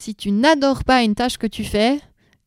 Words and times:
Si 0.00 0.14
tu 0.14 0.30
n'adores 0.30 0.84
pas 0.84 1.02
une 1.02 1.16
tâche 1.16 1.38
que 1.38 1.48
tu 1.48 1.64
fais, 1.64 1.98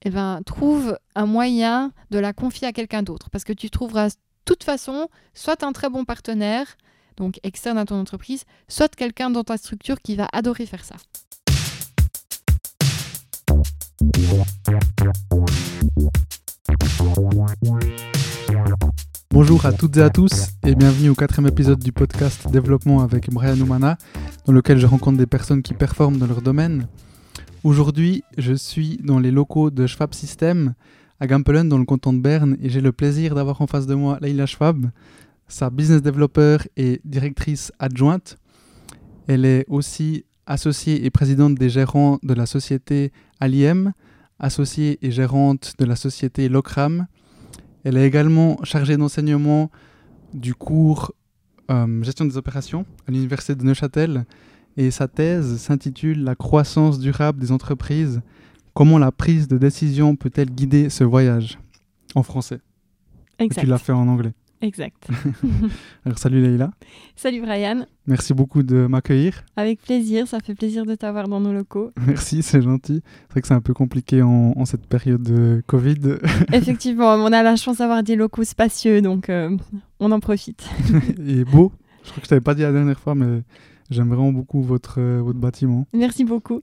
eh 0.04 0.10
ben, 0.10 0.40
trouve 0.46 0.98
un 1.16 1.26
moyen 1.26 1.92
de 2.10 2.18
la 2.18 2.32
confier 2.32 2.66
à 2.66 2.72
quelqu'un 2.72 3.04
d'autre. 3.04 3.30
Parce 3.30 3.44
que 3.44 3.52
tu 3.52 3.70
trouveras 3.70 4.08
de 4.08 4.16
toute 4.46 4.64
façon 4.64 5.10
soit 5.34 5.62
un 5.62 5.74
très 5.74 5.90
bon 5.90 6.06
partenaire, 6.06 6.78
donc 7.18 7.42
externe 7.44 7.78
à 7.78 7.84
ton 7.84 8.00
entreprise, 8.00 8.46
soit 8.70 8.96
quelqu'un 8.96 9.30
dans 9.30 9.44
ta 9.44 9.58
structure 9.58 10.00
qui 10.00 10.16
va 10.16 10.30
adorer 10.32 10.66
faire 10.66 10.86
ça. 10.86 10.96
Bonjour 19.30 19.66
à 19.66 19.74
toutes 19.74 19.98
et 19.98 20.02
à 20.02 20.10
tous 20.10 20.48
et 20.66 20.74
bienvenue 20.74 21.10
au 21.10 21.16
quatrième 21.16 21.50
épisode 21.50 21.80
du 21.80 21.92
podcast 21.92 22.48
Développement 22.50 23.02
avec 23.02 23.30
Brian 23.30 23.60
Oumana, 23.60 23.98
dans 24.46 24.54
lequel 24.54 24.78
je 24.78 24.88
rencontre 24.88 25.18
des 25.18 25.28
personnes 25.28 25.62
qui 25.62 25.74
performent 25.74 26.18
dans 26.18 26.28
leur 26.28 26.42
domaine. 26.42 26.88
Aujourd'hui, 27.64 28.24
je 28.40 28.54
suis 28.54 28.98
dans 29.04 29.20
les 29.20 29.30
locaux 29.30 29.70
de 29.70 29.86
Schwab 29.86 30.16
System 30.16 30.74
à 31.20 31.28
Gampelen 31.28 31.70
dans 31.70 31.78
le 31.78 31.86
canton 31.86 32.12
de 32.12 32.18
Berne 32.18 32.58
et 32.60 32.70
j'ai 32.70 32.82
le 32.82 32.92
plaisir 32.92 33.36
d'avoir 33.36 33.62
en 33.62 33.68
face 33.68 33.86
de 33.86 33.94
moi 33.94 34.18
Leila 34.20 34.48
Schwab, 34.48 34.90
sa 35.48 35.70
business 35.70 36.02
developer 36.02 36.58
et 36.76 37.02
directrice 37.06 37.72
adjointe. 37.78 38.40
Elle 39.28 39.46
est 39.46 39.66
aussi 39.68 40.26
associée 40.48 41.06
et 41.06 41.12
présidente 41.12 41.54
des 41.54 41.70
gérants 41.70 42.18
de 42.24 42.34
la 42.34 42.48
société 42.48 43.12
Aliem, 43.40 43.94
associée 44.40 44.98
et 45.04 45.12
gérante 45.12 45.76
de 45.78 45.86
la 45.86 45.96
société 45.96 46.50
Locram. 46.50 47.06
Elle 47.84 47.96
est 47.96 48.08
également 48.08 48.58
chargée 48.64 48.98
d'enseignement 48.98 49.70
du 50.34 50.56
cours 50.56 51.14
euh, 51.70 52.02
gestion 52.02 52.26
des 52.26 52.38
opérations 52.38 52.88
à 53.08 53.12
l'université 53.12 53.54
de 53.54 53.64
Neuchâtel 53.64 54.26
et 54.78 54.92
sa 54.92 55.08
thèse 55.08 55.58
s'intitule 55.58 56.24
La 56.24 56.36
croissance 56.36 57.00
durable 57.00 57.40
des 57.40 57.52
entreprises. 57.52 58.22
Comment 58.74 58.98
la 58.98 59.12
prise 59.12 59.48
de 59.48 59.58
décision 59.58 60.16
peut-elle 60.16 60.50
guider 60.50 60.90
ce 60.90 61.04
voyage 61.04 61.60
En 62.16 62.24
français? 62.24 62.60
Exact. 63.40 63.62
tu 63.62 63.68
l'as 63.68 63.78
fait 63.78 63.92
en 63.92 64.08
anglais. 64.08 64.34
Exact. 64.62 65.08
Alors 66.06 66.20
salut 66.20 66.40
Leïla. 66.40 66.70
Salut 67.16 67.42
Brian. 67.42 67.88
Merci 68.06 68.34
beaucoup 68.36 68.62
de 68.62 68.86
m'accueillir. 68.86 69.44
Avec 69.56 69.82
plaisir, 69.82 70.28
ça 70.28 70.40
fait 70.40 70.54
plaisir 70.54 70.86
de 70.86 70.94
t'avoir 70.94 71.28
dans 71.28 71.40
nos 71.40 71.52
locaux. 71.52 71.92
Merci, 72.06 72.44
c'est 72.44 72.62
gentil. 72.62 73.02
C'est 73.04 73.32
vrai 73.32 73.42
que 73.42 73.48
c'est 73.48 73.56
un 73.56 73.62
peu 73.62 73.74
compliqué 73.74 74.22
en, 74.22 74.54
en, 74.56 74.66
cette 74.66 74.86
période 74.86 75.24
de 75.24 75.64
Covid. 75.66 76.18
Effectivement, 76.54 77.16
on 77.16 77.32
a 77.34 77.42
la 77.42 77.56
chance 77.56 77.80
d'avoir 77.80 78.04
des 78.04 78.16
locaux 78.16 78.44
spacieux, 78.44 79.02
donc 79.02 79.30
euh, 79.30 79.58
on 80.00 80.12
en 80.12 80.20
profite. 80.20 80.64
Et 81.26 81.44
beau. 81.44 81.72
Je 82.04 82.10
crois 82.12 82.22
que 82.22 82.26
je 82.26 82.30
t'avais 82.30 82.42
pas 82.42 82.54
dit 82.54 82.62
la 82.62 82.72
dernière 82.72 83.00
fois, 83.00 83.16
mais 83.16 83.42
J'aime 83.92 84.08
vraiment 84.08 84.32
beaucoup 84.32 84.62
votre, 84.62 85.02
euh, 85.02 85.22
votre 85.22 85.38
bâtiment. 85.38 85.86
Merci 85.94 86.24
beaucoup. 86.24 86.62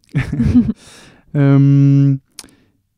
euh, 1.36 2.16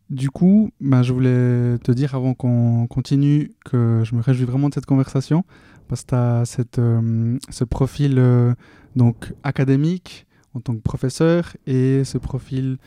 du 0.09 0.31
coup, 0.31 0.71
bah, 0.81 1.03
je 1.03 1.13
voulais 1.13 1.79
te 1.79 1.91
dire 1.91 2.15
avant 2.15 2.35
qu'on 2.35 2.87
continue 2.87 3.51
que 3.65 4.03
je 4.05 4.15
me 4.15 4.23
réjouis 4.23 4.45
vraiment 4.45 4.69
de 4.69 4.75
cette 4.75 4.87
conversation 4.87 5.45
parce 5.89 6.03
que 6.03 6.11
tu 6.11 6.15
as 6.15 6.45
cette, 6.45 6.79
euh, 6.79 7.39
ce 7.51 7.65
profil 7.65 8.15
euh, 8.19 8.55
donc, 8.95 9.35
académique 9.43 10.29
en 10.55 10.61
tant 10.61 10.77
que 10.77 10.81
professeur 10.81 11.57
et 11.67 12.05
ce 12.05 12.17
profil 12.17 12.79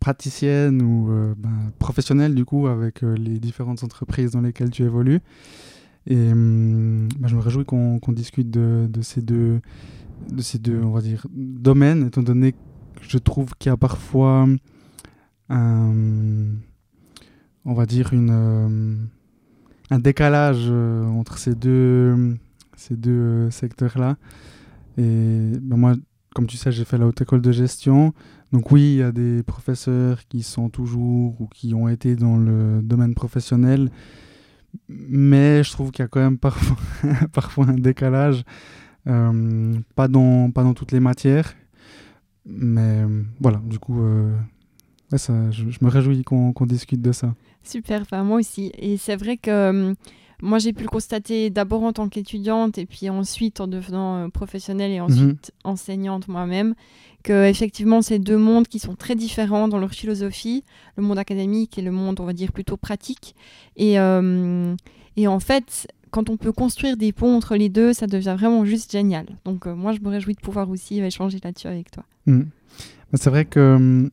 praticienne 0.00 0.80
ou 0.80 1.10
ben, 1.36 1.70
professionnelle 1.78 2.34
du 2.34 2.46
coup 2.46 2.66
avec 2.66 3.02
les 3.02 3.38
différentes 3.38 3.84
entreprises 3.84 4.30
dans 4.30 4.40
lesquelles 4.40 4.70
tu 4.70 4.84
évolues. 4.84 5.20
Et 6.06 6.16
bah, 6.16 7.28
je 7.28 7.36
me 7.36 7.40
réjouis 7.40 7.66
qu'on 7.66 8.00
qu 8.00 8.12
discute 8.12 8.50
de, 8.50 8.88
de, 8.90 9.02
ces 9.02 9.20
deux 9.20 9.60
de 10.30 10.42
ces 10.42 10.58
deux, 10.58 10.80
on 10.82 10.90
va 10.90 11.00
dire, 11.00 11.26
domaines, 11.32 12.06
étant 12.06 12.22
donné 12.22 12.52
que 12.52 12.58
je 13.02 13.18
trouve 13.18 13.54
qu'il 13.58 13.70
y 13.70 13.72
a 13.72 13.76
parfois 13.76 14.46
un, 15.48 15.92
on 17.64 17.74
va 17.74 17.86
dire, 17.86 18.12
une, 18.12 18.30
euh, 18.30 18.96
un 19.90 19.98
décalage 19.98 20.66
euh, 20.68 21.06
entre 21.06 21.38
ces 21.38 21.54
deux, 21.54 22.36
ces 22.76 22.96
deux 22.96 23.10
euh, 23.10 23.50
secteurs-là. 23.50 24.16
Et 24.98 25.52
ben 25.60 25.76
moi, 25.76 25.94
comme 26.34 26.46
tu 26.46 26.56
sais, 26.56 26.72
j'ai 26.72 26.84
fait 26.84 26.98
la 26.98 27.06
haute 27.06 27.20
école 27.20 27.42
de 27.42 27.52
gestion. 27.52 28.12
Donc 28.52 28.70
oui, 28.70 28.94
il 28.94 28.98
y 28.98 29.02
a 29.02 29.12
des 29.12 29.42
professeurs 29.42 30.26
qui 30.28 30.42
sont 30.42 30.68
toujours 30.68 31.40
ou 31.40 31.46
qui 31.46 31.74
ont 31.74 31.88
été 31.88 32.16
dans 32.16 32.36
le 32.36 32.80
domaine 32.82 33.14
professionnel. 33.14 33.90
Mais 34.88 35.62
je 35.62 35.70
trouve 35.70 35.90
qu'il 35.90 36.02
y 36.02 36.06
a 36.06 36.08
quand 36.08 36.20
même 36.20 36.38
parfois, 36.38 36.76
parfois 37.32 37.66
un 37.68 37.74
décalage 37.74 38.40
euh, 38.40 38.91
pas, 39.04 40.08
dans, 40.08 40.50
pas 40.50 40.62
dans 40.62 40.74
toutes 40.74 40.92
les 40.92 41.00
matières. 41.00 41.54
Mais 42.44 43.02
voilà, 43.40 43.60
du 43.64 43.78
coup, 43.78 44.02
euh, 44.02 44.36
ouais, 45.10 45.18
ça, 45.18 45.50
je, 45.50 45.70
je, 45.70 45.78
me 45.80 45.88
réjouis 45.88 46.24
qu'on 46.24 46.52
qu 46.52 46.66
discute 46.66 47.00
de 47.00 47.12
ça. 47.12 47.34
Super, 47.62 48.02
enfin, 48.02 48.24
moi 48.24 48.38
aussi. 48.38 48.72
Et 48.78 48.96
c'est 48.96 49.16
vrai 49.16 49.36
que 49.36 49.50
euh, 49.50 49.94
moi, 50.42 50.58
j'ai 50.58 50.72
pu 50.72 50.82
le 50.82 50.88
constater 50.88 51.50
d'abord 51.50 51.84
en 51.84 51.92
tant 51.92 52.08
qu'étudiante 52.08 52.78
et 52.78 52.86
puis 52.86 53.08
ensuite 53.08 53.60
en 53.60 53.68
devenant 53.68 54.28
professionnelle 54.30 54.90
et 54.90 55.00
ensuite 55.00 55.52
mmh. 55.64 55.68
enseignante 55.68 56.26
moi-même, 56.26 56.74
que 57.22 57.48
effectivement, 57.48 58.02
c'est 58.02 58.18
deux 58.18 58.38
mondes 58.38 58.66
qui 58.66 58.80
sont 58.80 58.96
très 58.96 59.14
différents 59.14 59.68
dans 59.68 59.78
leur 59.78 59.92
philosophie, 59.92 60.64
le 60.96 61.04
monde 61.04 61.18
académique 61.18 61.78
et 61.78 61.82
le 61.82 61.92
monde, 61.92 62.18
on 62.18 62.24
va 62.24 62.32
dire, 62.32 62.50
plutôt 62.50 62.76
pratique. 62.76 63.36
Et, 63.76 64.00
euh, 64.00 64.74
et 65.16 65.28
en 65.28 65.38
fait, 65.38 65.86
quand 66.12 66.30
on 66.30 66.36
peut 66.36 66.52
construire 66.52 66.96
des 66.96 67.12
ponts 67.12 67.34
entre 67.34 67.56
les 67.56 67.68
deux, 67.68 67.92
ça 67.92 68.06
devient 68.06 68.36
vraiment 68.38 68.64
juste 68.64 68.92
génial. 68.92 69.26
Donc 69.44 69.66
euh, 69.66 69.74
moi, 69.74 69.92
je 69.92 70.00
me 70.00 70.08
réjouis 70.08 70.34
de 70.34 70.40
pouvoir 70.40 70.70
aussi 70.70 71.00
échanger 71.00 71.40
là-dessus 71.42 71.66
avec 71.66 71.90
toi. 71.90 72.04
Mmh. 72.26 72.42
C'est 73.14 73.30
vrai 73.30 73.44
que 73.44 73.58
euh, 73.58 74.08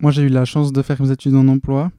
moi, 0.00 0.10
j'ai 0.10 0.22
eu 0.22 0.28
la 0.28 0.44
chance 0.44 0.72
de 0.72 0.82
faire 0.82 1.00
mes 1.00 1.10
études 1.10 1.36
en 1.36 1.46
emploi. 1.46 1.92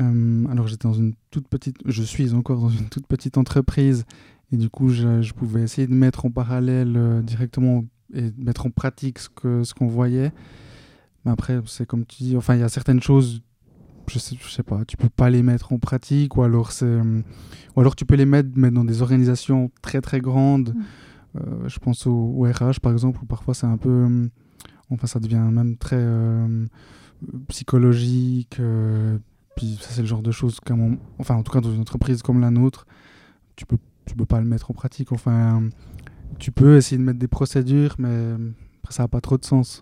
Euh, 0.00 0.44
alors 0.50 0.66
j'étais 0.66 0.86
dans 0.86 0.94
une 0.94 1.14
toute 1.30 1.48
petite, 1.48 1.78
je 1.86 2.02
suis 2.02 2.34
encore 2.34 2.60
dans 2.60 2.68
une 2.68 2.90
toute 2.90 3.06
petite 3.06 3.38
entreprise 3.38 4.04
et 4.52 4.58
du 4.58 4.68
coup, 4.68 4.90
je, 4.90 5.32
pouvais 5.32 5.62
essayer 5.62 5.86
de 5.86 5.94
mettre 5.94 6.26
en 6.26 6.30
parallèle 6.30 6.94
euh, 6.96 7.22
directement 7.22 7.84
et 8.12 8.30
de 8.30 8.44
mettre 8.44 8.66
en 8.66 8.70
pratique 8.70 9.18
ce 9.18 9.28
que 9.28 9.64
ce 9.64 9.74
qu'on 9.74 9.86
voyait. 9.86 10.32
Mais 11.24 11.32
après, 11.32 11.60
c'est 11.66 11.86
comme 11.86 12.04
tu 12.04 12.22
dis, 12.22 12.36
enfin, 12.36 12.54
il 12.54 12.60
y 12.60 12.62
a 12.62 12.68
certaines 12.68 13.02
choses 13.02 13.42
je 14.08 14.18
sais, 14.18 14.36
je 14.40 14.48
sais 14.48 14.62
pas, 14.62 14.84
tu 14.84 14.96
peux 14.96 15.08
pas 15.08 15.30
les 15.30 15.42
mettre 15.42 15.72
en 15.72 15.78
pratique 15.78 16.36
ou 16.36 16.42
alors 16.42 16.72
c'est 16.72 16.86
ou 16.86 17.80
alors 17.80 17.96
tu 17.96 18.04
peux 18.04 18.14
les 18.14 18.26
mettre, 18.26 18.50
mettre 18.56 18.74
dans 18.74 18.84
des 18.84 19.02
organisations 19.02 19.70
très 19.82 20.00
très 20.00 20.20
grandes. 20.20 20.74
Mmh. 20.74 20.82
Euh, 21.36 21.68
je 21.68 21.78
pense 21.78 22.06
au, 22.06 22.12
au, 22.12 22.42
RH 22.44 22.80
par 22.80 22.92
exemple 22.92 23.20
où 23.22 23.26
parfois 23.26 23.54
c'est 23.54 23.66
un 23.66 23.76
peu 23.76 24.28
enfin 24.90 25.06
ça 25.06 25.20
devient 25.20 25.36
même 25.36 25.76
très 25.76 25.98
euh, 25.98 26.66
psychologique 27.48 28.58
euh, 28.60 29.18
puis 29.56 29.78
ça 29.80 29.90
c'est 29.90 30.02
le 30.02 30.06
genre 30.06 30.22
de 30.22 30.30
choses 30.30 30.60
qu'à 30.60 30.74
mon 30.74 30.98
enfin 31.18 31.34
en 31.34 31.42
tout 31.42 31.52
cas 31.52 31.60
dans 31.60 31.72
une 31.72 31.80
entreprise 31.80 32.22
comme 32.22 32.40
la 32.40 32.50
nôtre, 32.50 32.86
tu 33.56 33.66
peux 33.66 33.78
tu 34.06 34.14
peux 34.14 34.26
pas 34.26 34.40
le 34.40 34.46
mettre 34.46 34.70
en 34.70 34.74
pratique 34.74 35.12
enfin 35.12 35.62
tu 36.38 36.52
peux 36.52 36.76
essayer 36.76 36.96
de 36.96 37.02
mettre 37.02 37.18
des 37.18 37.28
procédures 37.28 37.96
mais 37.98 38.34
ça 38.92 39.04
n'a 39.04 39.08
pas 39.08 39.20
trop 39.20 39.38
de 39.38 39.44
sens. 39.44 39.80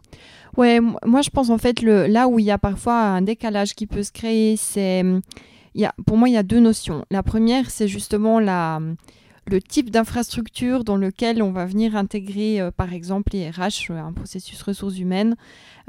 Ouais, 0.56 0.81
moi 0.81 1.22
je 1.22 1.31
pense 1.31 1.50
en 1.50 1.59
fait 1.59 1.82
là 1.82 2.28
où 2.28 2.38
il 2.38 2.44
y 2.44 2.50
a 2.50 2.59
parfois 2.59 3.00
un 3.00 3.22
décalage 3.22 3.75
qui 3.75 3.87
peut 3.87 4.03
se 4.03 4.12
créer, 4.12 4.56
c'est 4.56 5.04
a, 5.82 5.94
pour 6.06 6.16
moi 6.16 6.28
il 6.28 6.32
y 6.32 6.37
a 6.37 6.42
deux 6.42 6.60
notions. 6.60 7.04
La 7.10 7.22
première 7.22 7.70
c'est 7.70 7.88
justement 7.88 8.38
la 8.38 8.81
le 9.47 9.60
type 9.60 9.91
d'infrastructure 9.91 10.84
dans 10.84 10.97
lequel 10.97 11.43
on 11.43 11.53
va 11.53 11.66
venir 11.66 11.97
intégrer 11.97 12.60
euh, 12.60 12.70
par 12.70 12.93
exemple 12.93 13.32
les 13.32 13.50
RH, 13.50 13.91
un 13.91 14.12
processus 14.12 14.62
ressources 14.62 14.98
humaines. 14.98 15.37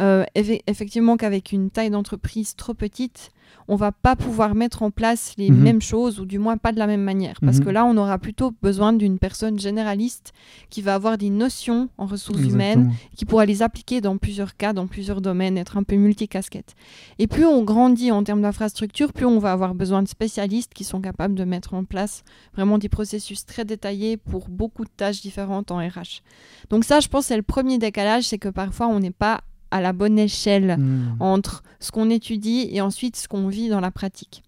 Euh, 0.01 0.25
eff 0.35 0.49
effectivement 0.67 1.15
qu'avec 1.15 1.51
une 1.51 1.69
taille 1.69 1.89
d'entreprise 1.89 2.55
trop 2.55 2.73
petite, 2.73 3.31
on 3.67 3.75
va 3.75 3.91
pas 3.91 4.16
pouvoir 4.16 4.56
mettre 4.56 4.83
en 4.83 4.91
place 4.91 5.33
les 5.38 5.50
mmh. 5.50 5.56
mêmes 5.56 5.81
choses 5.81 6.19
ou 6.19 6.25
du 6.25 6.39
moins 6.39 6.57
pas 6.57 6.72
de 6.72 6.79
la 6.79 6.88
même 6.88 7.01
manière 7.01 7.39
parce 7.41 7.57
mmh. 7.57 7.63
que 7.66 7.69
là 7.69 7.85
on 7.85 7.97
aura 7.97 8.17
plutôt 8.17 8.53
besoin 8.61 8.94
d'une 8.94 9.17
personne 9.17 9.59
généraliste 9.59 10.33
qui 10.69 10.81
va 10.81 10.95
avoir 10.95 11.17
des 11.17 11.29
notions 11.29 11.89
en 11.97 12.05
ressources 12.05 12.39
Exactement. 12.39 12.63
humaines 12.63 12.94
qui 13.16 13.25
pourra 13.25 13.45
les 13.45 13.61
appliquer 13.61 14.01
dans 14.01 14.17
plusieurs 14.17 14.55
cas 14.55 14.73
dans 14.73 14.88
plusieurs 14.88 15.22
domaines 15.22 15.58
être 15.58 15.78
un 15.78 15.84
peu 15.84 15.96
multicasquette 15.96 16.75
et 17.19 17.28
plus 17.28 17.46
on 17.46 17.64
grandit 17.64 18.11
en 18.11 18.23
termes 18.23 18.41
d'infrastructure 18.41 19.14
plus 19.14 19.25
on 19.25 19.40
va 19.40 19.52
avoir 19.52 19.73
besoin 19.73 20.03
de 20.03 20.08
spécialistes 20.08 20.73
qui 20.73 20.84
sont 20.84 21.02
capables 21.02 21.35
de 21.35 21.43
mettre 21.43 21.73
en 21.73 21.85
place 21.85 22.23
vraiment 22.53 22.78
des 22.78 22.90
processus 22.90 23.46
très 23.46 23.66
détaillés 23.66 24.17
pour 24.17 24.49
beaucoup 24.49 24.84
de 24.84 24.91
tâches 24.96 25.22
différentes 25.22 25.72
en 25.72 25.78
RH 25.78 26.22
donc 26.69 26.84
ça 26.84 26.99
je 26.99 27.08
pense 27.08 27.25
c'est 27.25 27.37
le 27.37 27.43
premier 27.43 27.78
décalage 27.78 28.25
c'est 28.25 28.37
que 28.37 28.49
parfois 28.49 28.87
on 28.87 28.99
n'est 28.99 29.11
pas 29.11 29.41
à 29.72 29.82
la 29.82 29.94
bonne 29.94 30.20
échelle 30.20 30.78
mmh. 30.78 31.17
entre 31.20 31.64
ce 31.79 31.91
qu'on 31.91 32.09
étudie 32.09 32.70
et 32.72 32.82
ensuite 32.82 33.16
ce 33.16 33.28
qu'on 33.28 33.47
vit 33.47 33.70
dans 33.70 33.82
la 33.82 33.91
pratique. 33.91 34.44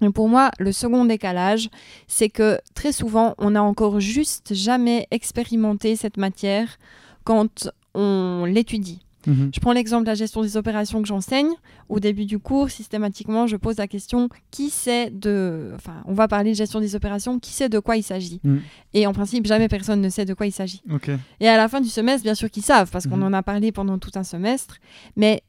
Et 0.00 0.10
pour 0.10 0.28
moi, 0.28 0.50
le 0.58 0.72
second 0.72 1.04
décalage, 1.04 1.68
c'est 2.08 2.28
que 2.28 2.58
très 2.74 2.92
souvent, 2.92 3.34
on 3.38 3.50
n'a 3.52 3.62
encore 3.62 4.00
juste 4.00 4.54
jamais 4.54 5.06
expérimenté 5.10 5.96
cette 5.96 6.16
matière 6.16 6.78
quand 7.24 7.68
on 7.94 8.44
l'étudie. 8.44 9.00
Mhm. 9.26 9.50
Je 9.54 9.60
prends 9.60 9.72
l'exemple 9.72 10.04
de 10.04 10.08
la 10.08 10.14
gestion 10.14 10.42
des 10.42 10.56
opérations 10.56 11.00
que 11.02 11.08
j'enseigne. 11.08 11.50
Au 11.88 12.00
début 12.00 12.24
du 12.26 12.38
cours, 12.38 12.70
systématiquement, 12.70 13.46
je 13.46 13.56
pose 13.56 13.76
la 13.78 13.86
question 13.86 14.28
qui 14.50 14.70
sait 14.70 15.10
de. 15.10 15.72
Enfin, 15.74 16.02
on 16.06 16.14
va 16.14 16.28
parler 16.28 16.50
de 16.52 16.56
gestion 16.56 16.80
des 16.80 16.94
opérations, 16.94 17.38
qui 17.38 17.52
sait 17.52 17.68
de 17.68 17.78
quoi 17.78 17.96
il 17.96 18.02
s'agit? 18.02 18.40
Mhm. 18.44 18.60
Et 18.92 19.06
en 19.06 19.12
principe, 19.12 19.46
jamais 19.46 19.68
personne 19.68 20.00
ne 20.00 20.08
sait 20.08 20.24
de 20.24 20.34
quoi 20.34 20.46
il 20.46 20.52
s'agit. 20.52 20.82
Et 21.40 21.48
à 21.48 21.56
la 21.56 21.68
fin 21.68 21.80
du 21.80 21.88
semestre, 21.88 22.22
bien 22.22 22.34
sûr 22.34 22.50
qu'ils 22.50 22.62
savent, 22.64 22.90
parce 22.90 23.06
qu'on 23.06 23.16
Mhm. 23.18 23.24
en 23.24 23.32
a 23.32 23.42
parlé 23.42 23.72
pendant 23.72 23.98
tout 23.98 24.10
un 24.14 24.24
semestre. 24.24 24.76
Mais 25.16 25.42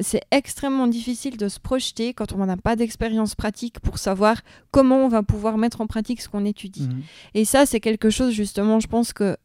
c'est 0.00 0.22
extrêmement 0.30 0.86
difficile 0.86 1.36
de 1.36 1.48
se 1.48 1.58
projeter 1.58 2.14
quand 2.14 2.32
on 2.32 2.46
n'a 2.46 2.56
pas 2.56 2.76
d'expérience 2.76 3.34
pratique 3.34 3.80
pour 3.80 3.98
savoir 3.98 4.36
comment 4.70 4.98
on 5.04 5.08
va 5.08 5.24
pouvoir 5.24 5.58
mettre 5.58 5.80
en 5.80 5.88
pratique 5.88 6.20
ce 6.22 6.28
qu'on 6.28 6.44
étudie. 6.44 6.88
Et 7.34 7.44
ça, 7.44 7.66
c'est 7.66 7.80
quelque 7.80 8.08
chose, 8.08 8.32
justement, 8.32 8.78
je 8.78 8.86
pense 8.86 9.12
qu'un 9.12 9.36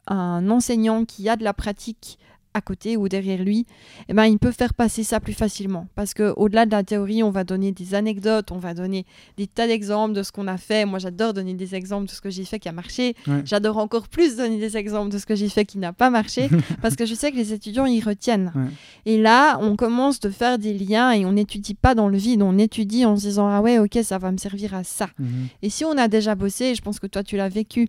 enseignant 0.51 1.05
qui 1.05 1.27
a 1.27 1.37
de 1.37 1.43
la 1.43 1.53
pratique 1.55 2.19
à 2.53 2.61
côté 2.61 2.97
ou 2.97 3.07
derrière 3.09 3.43
lui, 3.43 3.65
eh 4.09 4.13
ben, 4.13 4.25
il 4.25 4.37
peut 4.37 4.51
faire 4.51 4.73
passer 4.73 5.03
ça 5.03 5.19
plus 5.19 5.33
facilement. 5.33 5.87
Parce 5.95 6.13
qu'au-delà 6.13 6.65
de 6.65 6.71
la 6.71 6.83
théorie, 6.83 7.23
on 7.23 7.31
va 7.31 7.43
donner 7.43 7.71
des 7.71 7.95
anecdotes, 7.95 8.51
on 8.51 8.57
va 8.57 8.73
donner 8.73 9.05
des 9.37 9.47
tas 9.47 9.67
d'exemples 9.67 10.13
de 10.13 10.23
ce 10.23 10.31
qu'on 10.31 10.47
a 10.47 10.57
fait. 10.57 10.85
Moi, 10.85 10.99
j'adore 10.99 11.33
donner 11.33 11.53
des 11.53 11.75
exemples 11.75 12.07
de 12.07 12.11
ce 12.11 12.21
que 12.21 12.29
j'ai 12.29 12.45
fait 12.45 12.59
qui 12.59 12.69
a 12.69 12.71
marché. 12.71 13.15
Ouais. 13.27 13.41
J'adore 13.45 13.77
encore 13.77 14.07
plus 14.07 14.35
donner 14.35 14.59
des 14.59 14.77
exemples 14.77 15.11
de 15.11 15.17
ce 15.17 15.25
que 15.25 15.35
j'ai 15.35 15.49
fait 15.49 15.65
qui 15.65 15.77
n'a 15.77 15.93
pas 15.93 16.09
marché, 16.09 16.49
parce 16.81 16.95
que 16.95 17.05
je 17.05 17.15
sais 17.15 17.31
que 17.31 17.37
les 17.37 17.53
étudiants, 17.53 17.85
ils 17.85 18.03
retiennent. 18.03 18.51
Ouais. 18.55 18.71
Et 19.05 19.21
là, 19.21 19.57
on 19.61 19.75
commence 19.75 20.19
de 20.19 20.29
faire 20.29 20.59
des 20.59 20.73
liens 20.73 21.11
et 21.11 21.25
on 21.25 21.33
n'étudie 21.33 21.73
pas 21.73 21.95
dans 21.95 22.09
le 22.09 22.17
vide, 22.17 22.41
on 22.41 22.57
étudie 22.57 23.05
en 23.05 23.15
se 23.15 23.21
disant, 23.21 23.47
ah 23.47 23.61
ouais, 23.61 23.79
ok, 23.79 23.99
ça 24.03 24.17
va 24.17 24.31
me 24.31 24.37
servir 24.37 24.73
à 24.73 24.83
ça. 24.83 25.09
Mhm. 25.19 25.47
Et 25.61 25.69
si 25.69 25.85
on 25.85 25.97
a 25.97 26.07
déjà 26.07 26.35
bossé, 26.35 26.65
et 26.65 26.75
je 26.75 26.81
pense 26.81 26.99
que 26.99 27.07
toi 27.07 27.23
tu 27.23 27.37
l'as 27.37 27.49
vécu 27.49 27.87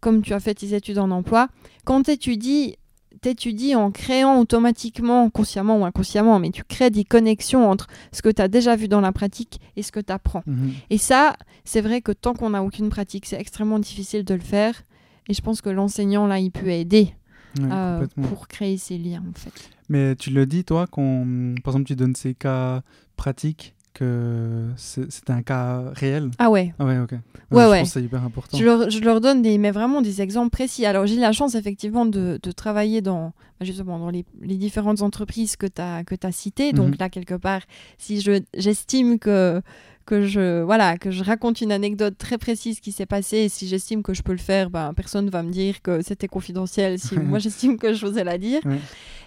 comme 0.00 0.20
tu 0.20 0.34
as 0.34 0.40
fait 0.40 0.52
tes 0.54 0.74
études 0.74 0.98
en 0.98 1.10
emploi, 1.10 1.48
quand 1.84 2.02
tu 2.02 2.10
étudies, 2.10 2.76
t'étudies 3.24 3.74
en 3.74 3.90
créant 3.90 4.38
automatiquement, 4.38 5.30
consciemment 5.30 5.78
ou 5.80 5.86
inconsciemment, 5.86 6.38
mais 6.38 6.50
tu 6.50 6.62
crées 6.62 6.90
des 6.90 7.04
connexions 7.04 7.70
entre 7.70 7.86
ce 8.12 8.20
que 8.20 8.28
tu 8.28 8.42
as 8.42 8.48
déjà 8.48 8.76
vu 8.76 8.86
dans 8.86 9.00
la 9.00 9.12
pratique 9.12 9.60
et 9.76 9.82
ce 9.82 9.92
que 9.92 10.00
tu 10.00 10.12
apprends. 10.12 10.42
Mhm. 10.46 10.72
Et 10.90 10.98
ça, 10.98 11.34
c'est 11.64 11.80
vrai 11.80 12.02
que 12.02 12.12
tant 12.12 12.34
qu'on 12.34 12.50
n'a 12.50 12.62
aucune 12.62 12.90
pratique, 12.90 13.24
c'est 13.24 13.40
extrêmement 13.40 13.78
difficile 13.78 14.24
de 14.24 14.34
le 14.34 14.40
faire. 14.40 14.82
Et 15.28 15.32
je 15.32 15.40
pense 15.40 15.62
que 15.62 15.70
l'enseignant, 15.70 16.26
là, 16.26 16.38
il 16.38 16.50
peut 16.50 16.68
aider 16.68 17.14
Ouais, 17.58 17.68
euh, 17.70 18.06
pour 18.28 18.48
créer 18.48 18.76
ces 18.76 18.98
liens, 18.98 19.22
en 19.30 19.38
fait. 19.38 19.70
Mais 19.88 20.16
tu 20.16 20.30
le 20.30 20.44
dis, 20.44 20.64
toi, 20.64 20.86
quand 20.90 21.24
par 21.62 21.74
exemple 21.74 21.86
tu 21.86 21.94
donnes 21.94 22.16
ces 22.16 22.34
cas 22.34 22.82
pratiques, 23.16 23.74
que 23.94 24.68
c'est 24.76 25.10
c'est 25.10 25.30
un 25.30 25.42
cas 25.42 25.82
réel 25.94 26.30
Ah 26.38 26.50
ouais, 26.50 26.74
Ah 26.78 26.84
ouais, 26.84 26.98
ok. 26.98 27.12
Ouais, 27.12 27.18
je 27.64 27.70
ouais. 27.70 27.78
pense 27.80 27.88
que 27.88 27.94
c'est 28.00 28.02
hyper 28.04 28.22
important. 28.24 28.58
Je 28.58 28.64
leur, 28.64 28.90
je 28.90 28.98
leur 29.00 29.20
donne 29.20 29.40
des, 29.42 29.58
mais 29.58 29.70
vraiment 29.70 30.02
des 30.02 30.20
exemples 30.20 30.50
précis. 30.50 30.84
Alors, 30.86 31.06
j'ai 31.06 31.16
eu 31.16 31.20
la 31.20 31.32
chance, 31.32 31.54
effectivement, 31.54 32.04
de, 32.04 32.38
de 32.42 32.50
travailler 32.52 33.00
dans, 33.00 33.28
bah, 33.60 33.66
justement, 33.66 33.98
dans 33.98 34.10
les, 34.10 34.24
les 34.42 34.56
différentes 34.56 35.02
entreprises 35.02 35.56
que 35.56 35.66
tu 35.66 35.80
as, 35.80 36.02
que 36.04 36.14
as 36.22 36.32
citées. 36.32 36.72
Donc, 36.72 36.88
Mhm. 36.90 36.96
là, 37.00 37.08
quelque 37.08 37.34
part, 37.34 37.60
si 37.98 38.20
je- 38.20 38.42
j'estime 38.56 39.18
que, 39.18 39.62
que, 40.06 40.26
je, 40.26 40.62
voilà, 40.62 40.98
que 40.98 41.10
je 41.10 41.24
raconte 41.24 41.60
une 41.60 41.72
anecdote 41.72 42.16
très 42.18 42.38
précise 42.38 42.80
qui 42.80 42.92
s'est 42.92 43.06
passée, 43.06 43.38
et 43.38 43.48
si 43.48 43.66
j'estime 43.68 44.02
que 44.02 44.14
je 44.14 44.22
peux 44.22 44.32
le 44.32 44.38
faire, 44.38 44.70
ben, 44.70 44.92
personne 44.94 45.26
ne 45.26 45.30
va 45.30 45.42
me 45.42 45.50
dire 45.50 45.82
que 45.82 46.02
c'était 46.02 46.28
confidentiel. 46.28 46.98
Si 46.98 47.18
moi, 47.18 47.38
j'estime 47.38 47.78
que 47.78 47.92
je 47.92 48.06
osais 48.06 48.24
la 48.24 48.38
dire. 48.38 48.60
Ouais. 48.64 48.80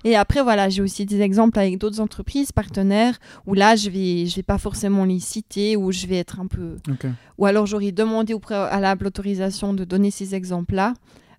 Et 0.03 0.15
après, 0.15 0.43
voilà, 0.43 0.69
j'ai 0.69 0.81
aussi 0.81 1.05
des 1.05 1.21
exemples 1.21 1.57
avec 1.57 1.77
d'autres 1.79 1.99
entreprises 1.99 2.51
partenaires 2.51 3.17
où 3.45 3.53
là, 3.53 3.75
je 3.75 3.89
vais, 3.89 4.25
je 4.27 4.35
vais 4.35 4.43
pas 4.43 4.57
forcément 4.57 5.05
les 5.05 5.19
citer, 5.19 5.75
où 5.75 5.91
je 5.91 6.05
vais 6.05 6.17
être 6.17 6.39
un 6.39 6.47
peu 6.47 6.77
ou 7.37 7.45
alors 7.45 7.65
j'aurais 7.65 7.91
demandé 7.91 8.33
au 8.33 8.39
préalable 8.39 9.05
l'autorisation 9.05 9.73
de 9.73 9.83
donner 9.83 10.11
ces 10.11 10.35
exemples-là 10.35 10.93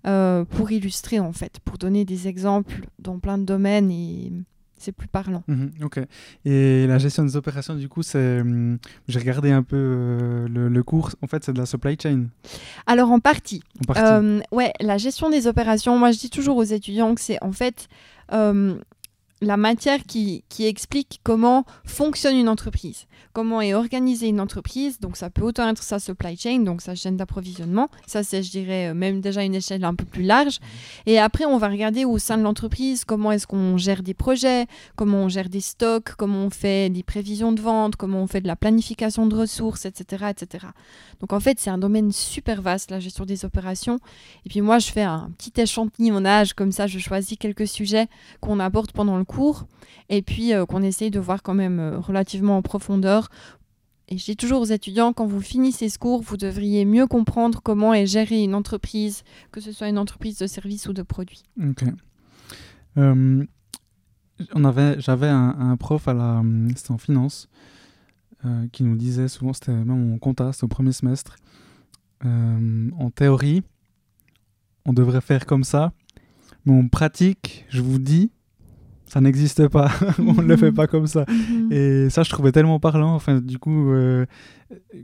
euh, 0.06 0.44
pour 0.44 0.70
illustrer 0.70 1.18
en 1.18 1.32
fait, 1.32 1.58
pour 1.64 1.78
donner 1.78 2.04
des 2.04 2.28
exemples 2.28 2.86
dans 2.98 3.18
plein 3.18 3.38
de 3.38 3.44
domaines 3.44 3.90
et 3.90 4.32
c'est 4.80 4.92
plus 4.92 5.08
parlant. 5.08 5.42
Mhm, 5.48 5.70
ok. 5.82 6.00
Et 6.44 6.86
la 6.86 6.98
gestion 6.98 7.24
des 7.24 7.36
opérations, 7.36 7.74
du 7.74 7.88
coup, 7.88 8.02
c'est. 8.02 8.40
hum, 8.40 8.78
J'ai 9.08 9.18
regardé 9.18 9.50
un 9.50 9.62
peu 9.62 9.76
euh, 9.76 10.48
le, 10.48 10.68
le 10.68 10.82
cours. 10.82 11.10
En 11.22 11.26
fait, 11.26 11.44
c'est 11.44 11.52
de 11.52 11.58
la 11.58 11.66
supply 11.66 11.96
chain. 12.02 12.26
Alors 12.86 13.10
en 13.10 13.20
partie, 13.20 13.62
En 13.80 13.84
partie. 13.92 14.02
euh, 14.04 14.40
ouais, 14.52 14.72
la 14.80 14.98
gestion 14.98 15.30
des 15.30 15.46
opérations, 15.46 15.98
moi 15.98 16.10
je 16.12 16.18
dis 16.18 16.30
toujours 16.30 16.56
aux 16.56 16.62
étudiants 16.64 17.14
que 17.14 17.20
c'est 17.20 17.42
en 17.42 17.52
fait 17.52 17.88
euh, 18.32 18.76
la 19.40 19.56
matière 19.56 20.02
qui, 20.04 20.42
explique 20.58 21.20
comment 21.22 21.64
fonctionne 21.84 22.36
une 22.36 22.48
entreprise, 22.48 23.06
comment 23.32 23.60
est 23.60 23.74
organisée 23.74 24.26
une 24.26 24.40
entreprise. 24.40 24.98
Donc 24.98 25.16
ça 25.16 25.30
peut 25.30 25.42
autant 25.42 25.68
être 25.68 25.82
sa 25.82 25.98
supply 25.98 26.36
chain, 26.36 26.60
donc 26.60 26.82
sa 26.82 26.94
chaîne 26.94 27.16
d'approvisionnement. 27.16 27.88
Ça 28.06 28.24
c'est, 28.24 28.42
je 28.42 28.50
dirais, 28.50 28.88
euh, 28.88 28.94
même 28.94 29.20
déjà 29.20 29.44
une 29.44 29.54
échelle 29.54 29.84
un 29.84 29.94
peu 29.94 30.04
plus 30.04 30.24
large. 30.24 30.58
Et 31.06 31.18
après, 31.18 31.44
on 31.44 31.58
va 31.58 31.68
regarder 31.68 32.04
au 32.04 32.18
sein 32.18 32.36
de 32.36 32.42
l'entreprise 32.42 33.04
comment 33.04 33.30
est-ce 33.30 33.46
qu'on 33.46 33.76
gère 33.76 34.02
des 34.02 34.14
projets, 34.14 34.66
comment 34.96 35.24
on 35.24 35.28
gère 35.28 35.48
des 35.48 35.60
stocks, 35.60 36.14
comment 36.16 36.46
on 36.46 36.50
fait 36.50 36.90
des 36.90 37.04
prévisions 37.04 37.52
de 37.52 37.60
vente, 37.60 37.94
comment 37.96 38.20
on 38.20 38.26
fait 38.26 38.40
de 38.40 38.48
la 38.48 38.56
planification 38.56 39.26
de 39.26 39.36
ressources, 39.36 39.84
etc. 39.84 40.26
etc. 40.30 40.66
Donc 41.20 41.32
en 41.32 41.40
fait, 41.40 41.60
c'est 41.60 41.70
un 41.70 41.78
domaine 41.78 42.10
super 42.10 42.62
vaste, 42.62 42.90
la 42.90 43.00
gestion 43.00 43.24
des 43.24 43.44
opérations. 43.44 43.98
Et 44.44 44.48
puis 44.48 44.60
moi, 44.60 44.80
je 44.80 44.90
fais 44.90 45.02
un 45.02 45.30
petit 45.38 45.60
échantillonnage, 45.60 46.54
comme 46.54 46.72
ça, 46.72 46.86
je 46.86 46.98
choisis 46.98 47.38
quelques 47.38 47.68
sujets 47.68 48.08
qu'on 48.40 48.58
aborde 48.58 48.90
pendant 48.92 49.16
le 49.16 49.24
cours, 49.28 49.66
et 50.08 50.22
puis 50.22 50.52
euh, 50.52 50.66
qu'on 50.66 50.82
essaye 50.82 51.10
de 51.12 51.20
voir 51.20 51.42
quand 51.42 51.54
même 51.54 51.78
euh, 51.78 51.98
relativement 51.98 52.56
en 52.56 52.62
profondeur. 52.62 53.28
Et 54.08 54.18
je 54.18 54.24
dis 54.24 54.36
toujours 54.36 54.62
aux 54.62 54.66
étudiants, 54.66 55.12
quand 55.12 55.26
vous 55.26 55.40
finissez 55.40 55.88
ce 55.88 55.98
cours, 55.98 56.22
vous 56.22 56.36
devriez 56.36 56.84
mieux 56.84 57.06
comprendre 57.06 57.60
comment 57.62 57.92
est 57.92 58.06
gérée 58.06 58.42
une 58.42 58.54
entreprise, 58.54 59.22
que 59.52 59.60
ce 59.60 59.70
soit 59.70 59.88
une 59.88 59.98
entreprise 59.98 60.38
de 60.38 60.46
services 60.46 60.88
ou 60.88 60.94
de 60.94 61.02
produits. 61.02 61.44
Ok. 61.62 61.84
Euh, 62.96 63.44
j'avais 64.98 65.28
un, 65.28 65.76
prof 65.76 66.08
c'était 66.74 66.90
en 66.90 66.98
finance, 66.98 67.48
qui 68.72 68.82
nous 68.82 68.96
disait 68.96 69.28
souvent, 69.28 69.52
c'était 69.52 69.72
même 69.72 70.14
en 70.14 70.18
compta, 70.18 70.52
c'était 70.52 70.64
au 70.64 70.68
premier 70.68 70.92
semestre, 70.92 71.36
en 72.24 73.10
théorie, 73.14 73.62
on 74.86 74.94
devrait 74.94 75.20
faire 75.20 75.44
comme 75.44 75.64
ça, 75.64 75.92
mais 76.64 76.72
en 76.72 76.88
pratique, 76.88 77.66
je 77.68 77.82
vous 77.82 77.98
dis, 77.98 78.30
ça 79.08 79.20
n'existe 79.20 79.68
pas, 79.68 79.90
on 80.18 80.34
ne 80.34 80.42
le 80.42 80.56
fait 80.56 80.72
pas 80.72 80.86
comme 80.86 81.06
ça. 81.06 81.24
Et 81.70 82.10
ça, 82.10 82.22
je 82.22 82.30
trouvais 82.30 82.52
tellement 82.52 82.78
parlant. 82.78 83.14
Enfin, 83.14 83.40
du 83.40 83.58
coup, 83.58 83.90
euh, 83.90 84.26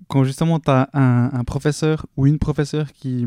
quand 0.09 0.25
justement 0.25 0.61
tu 0.61 0.71
as 0.71 0.89
un, 0.93 1.31
un 1.33 1.45
professeur 1.45 2.07
ou 2.17 2.27
une 2.27 2.39
professeure 2.39 2.93
qui, 2.93 3.27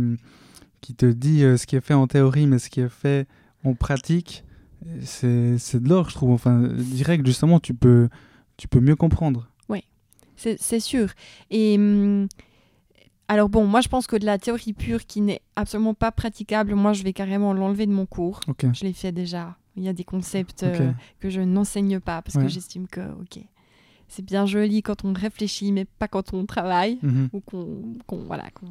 qui 0.81 0.93
te 0.93 1.05
dit 1.05 1.43
euh, 1.43 1.57
ce 1.57 1.65
qui 1.65 1.75
est 1.75 1.81
fait 1.81 1.93
en 1.93 2.07
théorie, 2.07 2.47
mais 2.47 2.59
ce 2.59 2.69
qui 2.69 2.81
est 2.81 2.89
fait 2.89 3.27
en 3.63 3.73
pratique, 3.73 4.43
c'est 5.01 5.57
c'est 5.57 5.81
de 5.81 5.89
l'or, 5.89 6.09
je 6.09 6.15
trouve. 6.15 6.31
Enfin, 6.31 6.69
direct, 6.77 7.25
justement, 7.25 7.59
tu 7.59 7.73
peux, 7.73 8.07
tu 8.57 8.67
peux 8.67 8.79
mieux 8.79 8.95
comprendre. 8.95 9.49
C'est 10.37 10.55
c'est 10.61 10.79
sûr. 10.79 11.09
Et 11.49 11.75
hum, 11.77 12.27
alors 13.27 13.49
bon, 13.49 13.65
moi 13.65 13.81
je 13.81 13.89
pense 13.89 14.07
que 14.07 14.15
de 14.15 14.25
la 14.25 14.37
théorie 14.37 14.73
pure 14.73 15.05
qui 15.05 15.19
n'est 15.19 15.41
absolument 15.57 15.95
pas 15.95 16.11
praticable, 16.11 16.75
moi 16.75 16.93
je 16.93 17.03
vais 17.03 17.11
carrément 17.11 17.53
l'enlever 17.53 17.87
de 17.87 17.91
mon 17.91 18.05
cours. 18.05 18.39
Je 18.73 18.85
l'ai 18.85 18.93
fait 18.93 19.11
déjà. 19.11 19.57
Il 19.77 19.83
y 19.83 19.87
a 19.89 19.93
des 19.93 20.03
concepts 20.03 20.63
euh, 20.63 20.91
que 21.19 21.29
je 21.29 21.39
n'enseigne 21.41 21.99
pas 21.99 22.21
parce 22.21 22.35
Ouais. 22.35 22.43
que 22.43 22.49
j'estime 22.49 22.87
que, 22.87 23.01
ok, 23.21 23.39
c'est 24.07 24.25
bien 24.25 24.45
joli 24.45 24.81
quand 24.81 25.05
on 25.05 25.13
réfléchit, 25.13 25.71
mais 25.71 25.85
pas 25.85 26.07
quand 26.07 26.33
on 26.33 26.45
travaille 26.45 26.97
Mhm. 27.03 27.29
ou 27.33 27.39
qu'on 27.41 28.17
voilà, 28.25 28.49
qu'on 28.51 28.67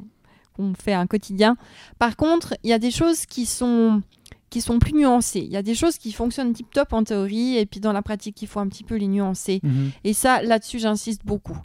qu'on 0.53 0.73
fait 0.73 0.93
un 0.93 1.05
quotidien. 1.05 1.55
Par 1.99 2.15
contre, 2.17 2.55
il 2.63 2.69
y 2.71 2.73
a 2.73 2.79
des 2.79 2.89
choses 2.91 3.25
qui 3.27 3.45
sont 3.45 4.01
qui 4.49 4.59
sont 4.61 4.79
plus 4.79 4.93
nuancées. 4.93 5.41
Il 5.41 5.51
y 5.51 5.57
a 5.57 5.61
des 5.61 5.75
choses 5.75 5.97
qui 5.97 6.11
fonctionnent 6.13 6.53
tip 6.53 6.71
top 6.71 6.93
en 6.93 7.03
théorie 7.03 7.57
et 7.57 7.65
puis 7.65 7.79
dans 7.79 7.91
la 7.93 8.01
pratique, 8.01 8.41
il 8.41 8.47
faut 8.47 8.59
un 8.61 8.67
petit 8.67 8.83
peu 8.85 8.95
les 8.95 9.07
nuancer. 9.07 9.59
Mhm. 9.61 9.91
Et 10.03 10.13
ça, 10.13 10.41
là-dessus, 10.41 10.79
j'insiste 10.79 11.21
beaucoup. 11.25 11.57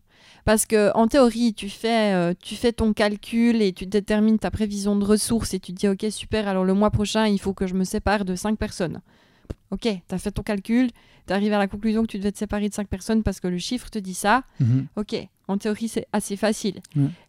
Parce 0.45 0.67
que 0.67 0.91
en 0.97 1.07
théorie, 1.07 1.55
tu 1.55 1.69
fais, 1.69 2.13
euh, 2.13 2.35
tu 2.43 2.57
fais 2.57 2.73
ton 2.73 2.93
calcul 2.93 3.63
et 3.63 3.73
tu 3.73 3.87
détermines 3.87 4.39
ta 4.41 4.51
prévision 4.51 4.97
de 4.97 5.05
ressources 5.05 5.55
et 5.55 5.61
tu 5.61 5.73
te 5.73 5.79
dis, 5.79 5.89
ok, 5.89 6.05
super, 6.11 6.49
alors 6.49 6.65
le 6.65 6.75
mois 6.75 6.91
prochain, 6.91 7.27
il 7.29 7.39
faut 7.41 7.55
que 7.55 7.67
je 7.69 7.75
me 7.75 7.85
sépare 7.85 8.25
de 8.25 8.35
5 8.35 8.59
personnes. 8.59 9.01
Ok, 9.71 9.81
tu 9.83 10.15
as 10.15 10.19
fait 10.19 10.31
ton 10.31 10.43
calcul, 10.43 10.91
tu 11.27 11.33
arrives 11.33 11.53
à 11.53 11.59
la 11.59 11.67
conclusion 11.67 12.03
que 12.03 12.09
tu 12.09 12.19
devais 12.19 12.33
te 12.33 12.39
séparer 12.39 12.69
de 12.69 12.75
5 12.75 12.89
personnes 12.89 13.23
parce 13.23 13.41
que 13.41 13.49
le 13.49 13.57
chiffre 13.59 13.89
te 13.89 13.99
dit 13.99 14.13
ça. 14.15 14.43
Mhm. 14.61 14.87
Ok, 14.97 15.17
en 15.49 15.57
théorie, 15.57 15.89
c'est 15.89 16.07
assez 16.13 16.37
facile. 16.37 16.81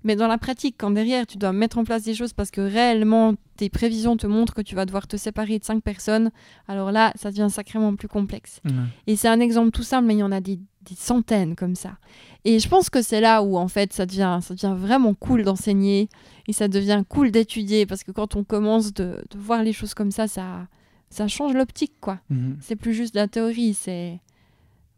Mais 0.04 0.16
dans 0.18 0.28
la 0.28 0.38
pratique, 0.38 0.76
quand 0.78 0.92
derrière, 0.92 1.26
tu 1.26 1.38
dois 1.38 1.54
mettre 1.54 1.78
en 1.78 1.86
place 1.86 2.04
des 2.04 2.14
choses 2.14 2.34
parce 2.34 2.52
que 2.52 2.60
réellement, 2.62 3.36
tes 3.56 3.70
prévisions 3.70 4.18
te 4.18 4.28
montrent 4.28 4.54
que 4.54 4.62
tu 4.62 4.76
vas 4.76 4.86
devoir 4.86 5.08
te 5.08 5.16
séparer 5.16 5.58
de 5.58 5.64
5 5.64 5.82
personnes, 5.82 6.32
alors 6.68 6.92
là, 6.92 7.14
ça 7.16 7.32
devient 7.32 7.48
sacrément 7.50 7.96
plus 7.96 8.10
complexe. 8.10 8.60
Et 9.08 9.16
c'est 9.16 9.30
un 9.30 9.40
exemple 9.40 9.72
tout 9.72 9.84
simple, 9.84 10.06
mais 10.08 10.16
il 10.16 10.20
y 10.20 10.24
en 10.24 10.32
a 10.34 10.42
des, 10.42 10.58
des 10.58 10.96
centaines 10.96 11.56
comme 11.56 11.76
ça. 11.76 11.98
Et 12.44 12.60
je 12.60 12.68
pense 12.68 12.90
que 12.90 13.02
c'est 13.02 13.22
là 13.22 13.42
où, 13.42 13.56
en 13.58 13.70
fait, 13.70 13.94
ça 13.94 14.06
devient, 14.06 14.40
ça 14.42 14.54
devient 14.54 14.76
vraiment 14.78 15.14
cool 15.14 15.44
d'enseigner 15.44 16.10
et 16.48 16.54
ça 16.54 16.68
devient 16.68 17.04
cool 17.08 17.32
d'étudier 17.32 17.86
parce 17.86 18.04
que 18.04 18.12
quand 18.12 18.36
on 18.36 18.44
commence 18.44 18.94
de, 18.94 19.24
de 19.30 19.38
voir 19.38 19.64
les 19.64 19.72
choses 19.72 19.94
comme 19.94 20.12
ça, 20.12 20.28
ça, 20.28 20.68
ça 21.14 21.28
change 21.28 21.54
l'optique, 21.54 21.94
quoi. 22.02 22.20
Mhm. 22.30 22.58
C'est 22.60 22.76
plus 22.76 22.94
juste 22.94 23.14
de 23.14 23.20
la 23.20 23.28
théorie, 23.28 23.74
c'est... 23.74 24.20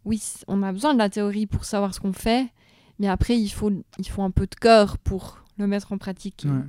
Oui, 0.06 0.22
on 0.48 0.62
a 0.64 0.72
besoin 0.72 0.94
de 0.94 1.00
la 1.00 1.10
théorie 1.10 1.48
pour 1.48 1.66
savoir 1.66 1.94
ce 1.94 2.00
qu'on 2.00 2.14
fait, 2.14 2.48
mais 3.00 3.08
après, 3.08 3.38
il 3.38 3.50
faut, 3.50 3.72
il 3.98 4.08
faut 4.08 4.22
un 4.22 4.32
peu 4.32 4.46
de 4.46 4.56
cœur 4.56 4.98
pour 5.00 5.44
le 5.58 5.68
mettre 5.68 5.92
en 5.92 5.98
pratique 5.98 6.44
Ouais. 6.46 6.62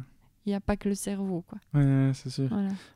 Il 0.47 0.51
n'y 0.51 0.55
a 0.55 0.61
pas 0.61 0.77
que 0.77 0.89
le 0.89 0.95
cerveau. 0.95 1.45
Quoi. 1.49 1.59
Ouais, 1.75 2.13
c'est 2.15 2.31
sûr. 2.31 2.49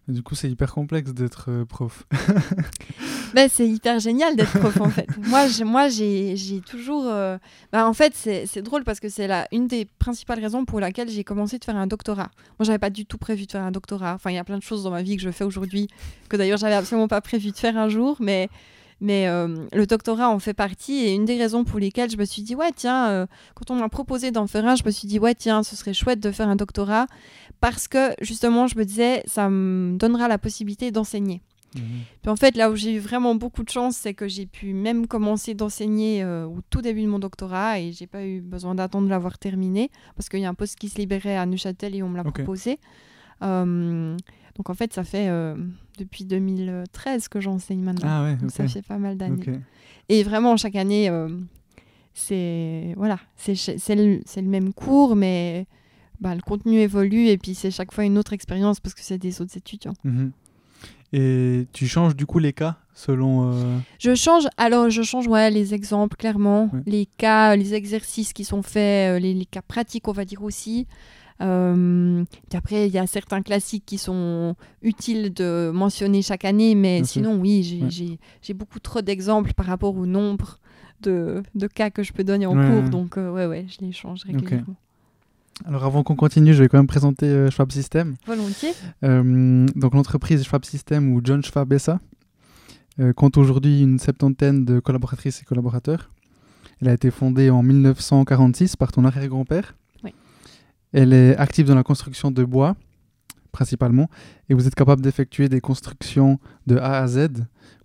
Du 0.06 0.22
coup, 0.22 0.36
c'est 0.36 0.48
hyper 0.48 0.72
complexe 0.72 1.12
d'être 1.12 1.50
euh, 1.50 1.64
prof. 1.64 2.06
ben, 3.34 3.48
c'est 3.50 3.68
hyper 3.68 3.98
génial 3.98 4.36
d'être 4.36 4.56
prof, 4.56 4.80
en 4.80 4.88
fait. 4.88 5.08
moi, 5.26 5.48
j'ai, 5.48 5.64
moi, 5.64 5.88
j'ai, 5.88 6.62
toujours... 6.64 7.06
Euh, 7.06 7.38
ben, 7.72 7.86
en 7.86 7.92
fait, 7.92 8.14
c'est, 8.14 8.62
drôle 8.62 8.84
parce 8.84 9.00
que 9.00 9.08
c'est 9.08 9.26
la, 9.26 9.48
une 9.50 9.66
des 9.66 9.84
principales 9.84 10.38
raisons 10.38 10.64
pour 10.64 10.78
laquelle 10.78 11.08
j'ai 11.08 11.24
commencé 11.24 11.58
de 11.58 11.64
faire 11.64 11.76
un 11.76 11.88
doctorat. 11.88 12.30
Moi, 12.60 12.66
j'avais 12.66 12.78
pas 12.78 12.90
du 12.90 13.04
tout 13.04 13.18
prévu 13.18 13.46
de 13.46 13.52
faire 13.52 13.64
un 13.64 13.72
doctorat. 13.72 14.14
Enfin, 14.14 14.30
il 14.30 14.36
y 14.36 14.38
a 14.38 14.44
plein 14.44 14.58
de 14.58 14.62
choses 14.62 14.84
dans 14.84 14.92
ma 14.92 15.02
vie 15.02 15.16
que 15.16 15.22
je 15.22 15.30
fais 15.30 15.44
aujourd'hui 15.44 15.88
que 16.28 16.36
d'ailleurs, 16.36 16.58
j'avais 16.58 16.74
absolument 16.74 17.08
pas 17.08 17.20
prévu 17.20 17.50
de 17.50 17.56
faire 17.56 17.76
un 17.76 17.88
jour, 17.88 18.16
mais... 18.20 18.48
Mais 19.00 19.28
euh, 19.28 19.66
le 19.72 19.86
doctorat 19.86 20.28
en 20.28 20.38
fait 20.38 20.54
partie 20.54 21.04
et 21.04 21.14
une 21.14 21.24
des 21.24 21.38
raisons 21.38 21.64
pour 21.64 21.78
lesquelles 21.78 22.10
je 22.10 22.16
me 22.16 22.24
suis 22.24 22.42
dit, 22.42 22.54
ouais, 22.54 22.70
tiens, 22.74 23.26
quand 23.54 23.70
on 23.70 23.76
m'a 23.76 23.88
proposé 23.88 24.30
d'en 24.30 24.46
faire 24.46 24.66
un, 24.66 24.76
je 24.76 24.84
me 24.84 24.90
suis 24.90 25.08
dit, 25.08 25.18
ouais, 25.18 25.34
tiens, 25.34 25.62
ce 25.62 25.74
serait 25.74 25.94
chouette 25.94 26.20
de 26.20 26.30
faire 26.30 26.48
un 26.48 26.56
doctorat 26.56 27.06
parce 27.60 27.88
que 27.88 28.14
justement, 28.20 28.66
je 28.66 28.76
me 28.76 28.84
disais, 28.84 29.22
ça 29.26 29.48
me 29.48 29.96
donnera 29.96 30.28
la 30.28 30.38
possibilité 30.38 30.90
d'enseigner. 30.90 31.42
Puis 31.74 32.30
en 32.30 32.36
fait, 32.36 32.56
là 32.56 32.70
où 32.70 32.76
j'ai 32.76 32.94
eu 32.94 32.98
vraiment 32.98 33.34
beaucoup 33.34 33.62
de 33.62 33.70
chance, 33.70 33.96
c'est 33.96 34.14
que 34.14 34.26
j'ai 34.26 34.46
pu 34.46 34.72
même 34.72 35.06
commencer 35.06 35.54
d'enseigner 35.54 36.22
euh, 36.22 36.46
au 36.46 36.58
tout 36.68 36.82
début 36.82 37.02
de 37.02 37.08
mon 37.08 37.18
doctorat 37.18 37.78
et 37.78 37.92
j'ai 37.92 38.06
pas 38.06 38.24
eu 38.24 38.40
besoin 38.40 38.74
d'attendre 38.74 39.04
de 39.04 39.10
l'avoir 39.10 39.38
terminé 39.38 39.90
parce 40.16 40.28
qu'il 40.28 40.40
y 40.40 40.44
a 40.44 40.48
un 40.48 40.54
poste 40.54 40.78
qui 40.78 40.88
se 40.88 40.98
libérait 40.98 41.36
à 41.36 41.46
Neuchâtel 41.46 41.94
et 41.94 42.02
on 42.02 42.08
me 42.08 42.16
l'a 42.16 42.24
proposé. 42.24 42.78
Euh, 43.42 44.16
donc 44.56 44.70
en 44.70 44.74
fait, 44.74 44.92
ça 44.92 45.04
fait 45.04 45.28
euh, 45.28 45.54
depuis 45.98 46.24
2013 46.24 47.28
que 47.28 47.40
j'enseigne 47.40 47.80
maintenant. 47.80 48.08
Ah 48.08 48.22
ouais, 48.24 48.48
ça 48.48 48.66
fait 48.68 48.82
pas 48.82 48.98
mal 48.98 49.16
d'années. 49.16 49.60
Et 50.08 50.22
vraiment, 50.22 50.56
chaque 50.56 50.76
année, 50.76 51.10
c'est 52.14 52.94
voilà, 52.96 53.18
c'est 53.36 53.54
le, 53.94 54.20
le, 54.36 54.42
même 54.42 54.72
cours, 54.72 55.16
mais 55.16 55.66
bah, 56.20 56.34
le 56.34 56.42
contenu 56.42 56.78
évolue 56.78 57.28
et 57.28 57.38
puis 57.38 57.54
c'est 57.54 57.70
chaque 57.70 57.92
fois 57.92 58.04
une 58.04 58.18
autre 58.18 58.32
expérience 58.32 58.80
parce 58.80 58.94
que 58.94 59.00
c'est 59.02 59.18
des 59.18 59.40
autres 59.40 59.56
étudiants. 59.56 59.94
Mhm. 60.04 60.32
Et 61.12 61.66
tu 61.72 61.88
changes 61.88 62.14
du 62.14 62.24
coup 62.24 62.38
les 62.38 62.52
cas 62.52 62.76
selon. 62.94 63.52
Euh, 63.52 63.78
je 63.98 64.14
change, 64.14 64.46
alors 64.56 64.90
je 64.90 65.02
change 65.02 65.26
ouais, 65.26 65.50
les 65.50 65.74
exemples 65.74 66.16
clairement, 66.16 66.70
les 66.86 67.06
cas, 67.06 67.56
les 67.56 67.74
exercices 67.74 68.32
qui 68.32 68.44
sont 68.44 68.62
faits, 68.62 69.16
euh, 69.16 69.18
les, 69.18 69.44
cas 69.44 69.62
pratiques 69.62 70.06
on 70.06 70.12
va 70.12 70.24
dire 70.24 70.42
aussi. 70.42 70.86
Euh, 71.40 72.24
après, 72.52 72.86
il 72.86 72.92
y 72.92 72.98
a 72.98 73.06
certains 73.06 73.42
classiques 73.42 73.84
qui 73.86 73.98
sont 73.98 74.56
utiles 74.82 75.32
de 75.32 75.70
mentionner 75.72 76.22
chaque 76.22 76.44
année, 76.44 76.74
mais 76.74 77.02
sinon, 77.04 77.36
oui, 77.40 78.18
j'ai 78.42 78.54
beaucoup 78.54 78.80
trop 78.80 79.00
d'exemples 79.00 79.54
par 79.54 79.66
rapport 79.66 79.96
au 79.96 80.06
nombre 80.06 80.58
de, 81.02 81.42
de, 81.54 81.66
cas 81.66 81.90
que 81.90 82.02
je 82.02 82.12
peux 82.12 82.24
donner 82.24 82.46
en 82.46 82.54
cours, 82.54 82.90
donc 82.90 83.16
ouais, 83.16 83.46
ouais, 83.46 83.66
je 83.68 83.84
les 83.84 83.92
change 83.92 84.24
régulièrement. 84.24 84.76
Alors 85.66 85.84
avant 85.84 86.02
qu'on 86.02 86.16
continue, 86.16 86.54
je 86.54 86.62
vais 86.62 86.68
quand 86.68 86.78
même 86.78 86.86
présenter 86.86 87.26
euh, 87.26 87.50
Schwab 87.50 87.70
System. 87.70 88.16
Volontiers. 88.26 88.72
Euh, 89.04 89.66
donc 89.76 89.94
l'entreprise 89.94 90.42
Schwab 90.44 90.64
System 90.64 91.12
ou 91.12 91.20
John 91.22 91.44
Schwab 91.44 91.76
SA 91.76 92.00
euh, 92.98 93.12
compte 93.12 93.36
aujourd'hui 93.36 93.82
une 93.82 93.98
septantaine 93.98 94.64
de 94.64 94.80
collaboratrices 94.80 95.42
et 95.42 95.44
collaborateurs. 95.44 96.10
Elle 96.80 96.88
a 96.88 96.94
été 96.94 97.10
fondée 97.10 97.50
en 97.50 97.62
1946 97.62 98.76
par 98.76 98.90
ton 98.90 99.04
arrière-grand-père. 99.04 99.74
Elle 100.92 101.12
est 101.12 101.36
active 101.36 101.66
dans 101.66 101.74
la 101.74 101.82
construction 101.82 102.30
de 102.30 102.44
bois 102.44 102.76
principalement 103.52 104.08
et 104.48 104.54
vous 104.54 104.66
êtes 104.68 104.74
capable 104.74 105.02
d'effectuer 105.02 105.48
des 105.48 105.60
constructions 105.60 106.38
de 106.66 106.76
A 106.76 107.02
à 107.02 107.06
Z. 107.06 107.28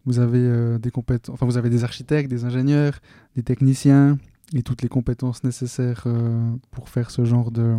Vous 0.05 0.19
avez 0.19 0.77
des 0.77 0.91
compétences, 0.91 1.33
enfin 1.33 1.47
vous 1.47 1.57
avez 1.57 1.69
des 1.69 1.83
architectes, 1.83 2.29
des 2.29 2.45
ingénieurs, 2.45 2.99
des 3.35 3.41
techniciens, 3.41 4.17
et 4.53 4.63
toutes 4.63 4.81
les 4.81 4.89
compétences 4.89 5.43
nécessaires 5.43 6.03
euh, 6.05 6.55
pour 6.71 6.89
faire 6.89 7.09
ce 7.11 7.25
genre 7.25 7.51
de, 7.51 7.77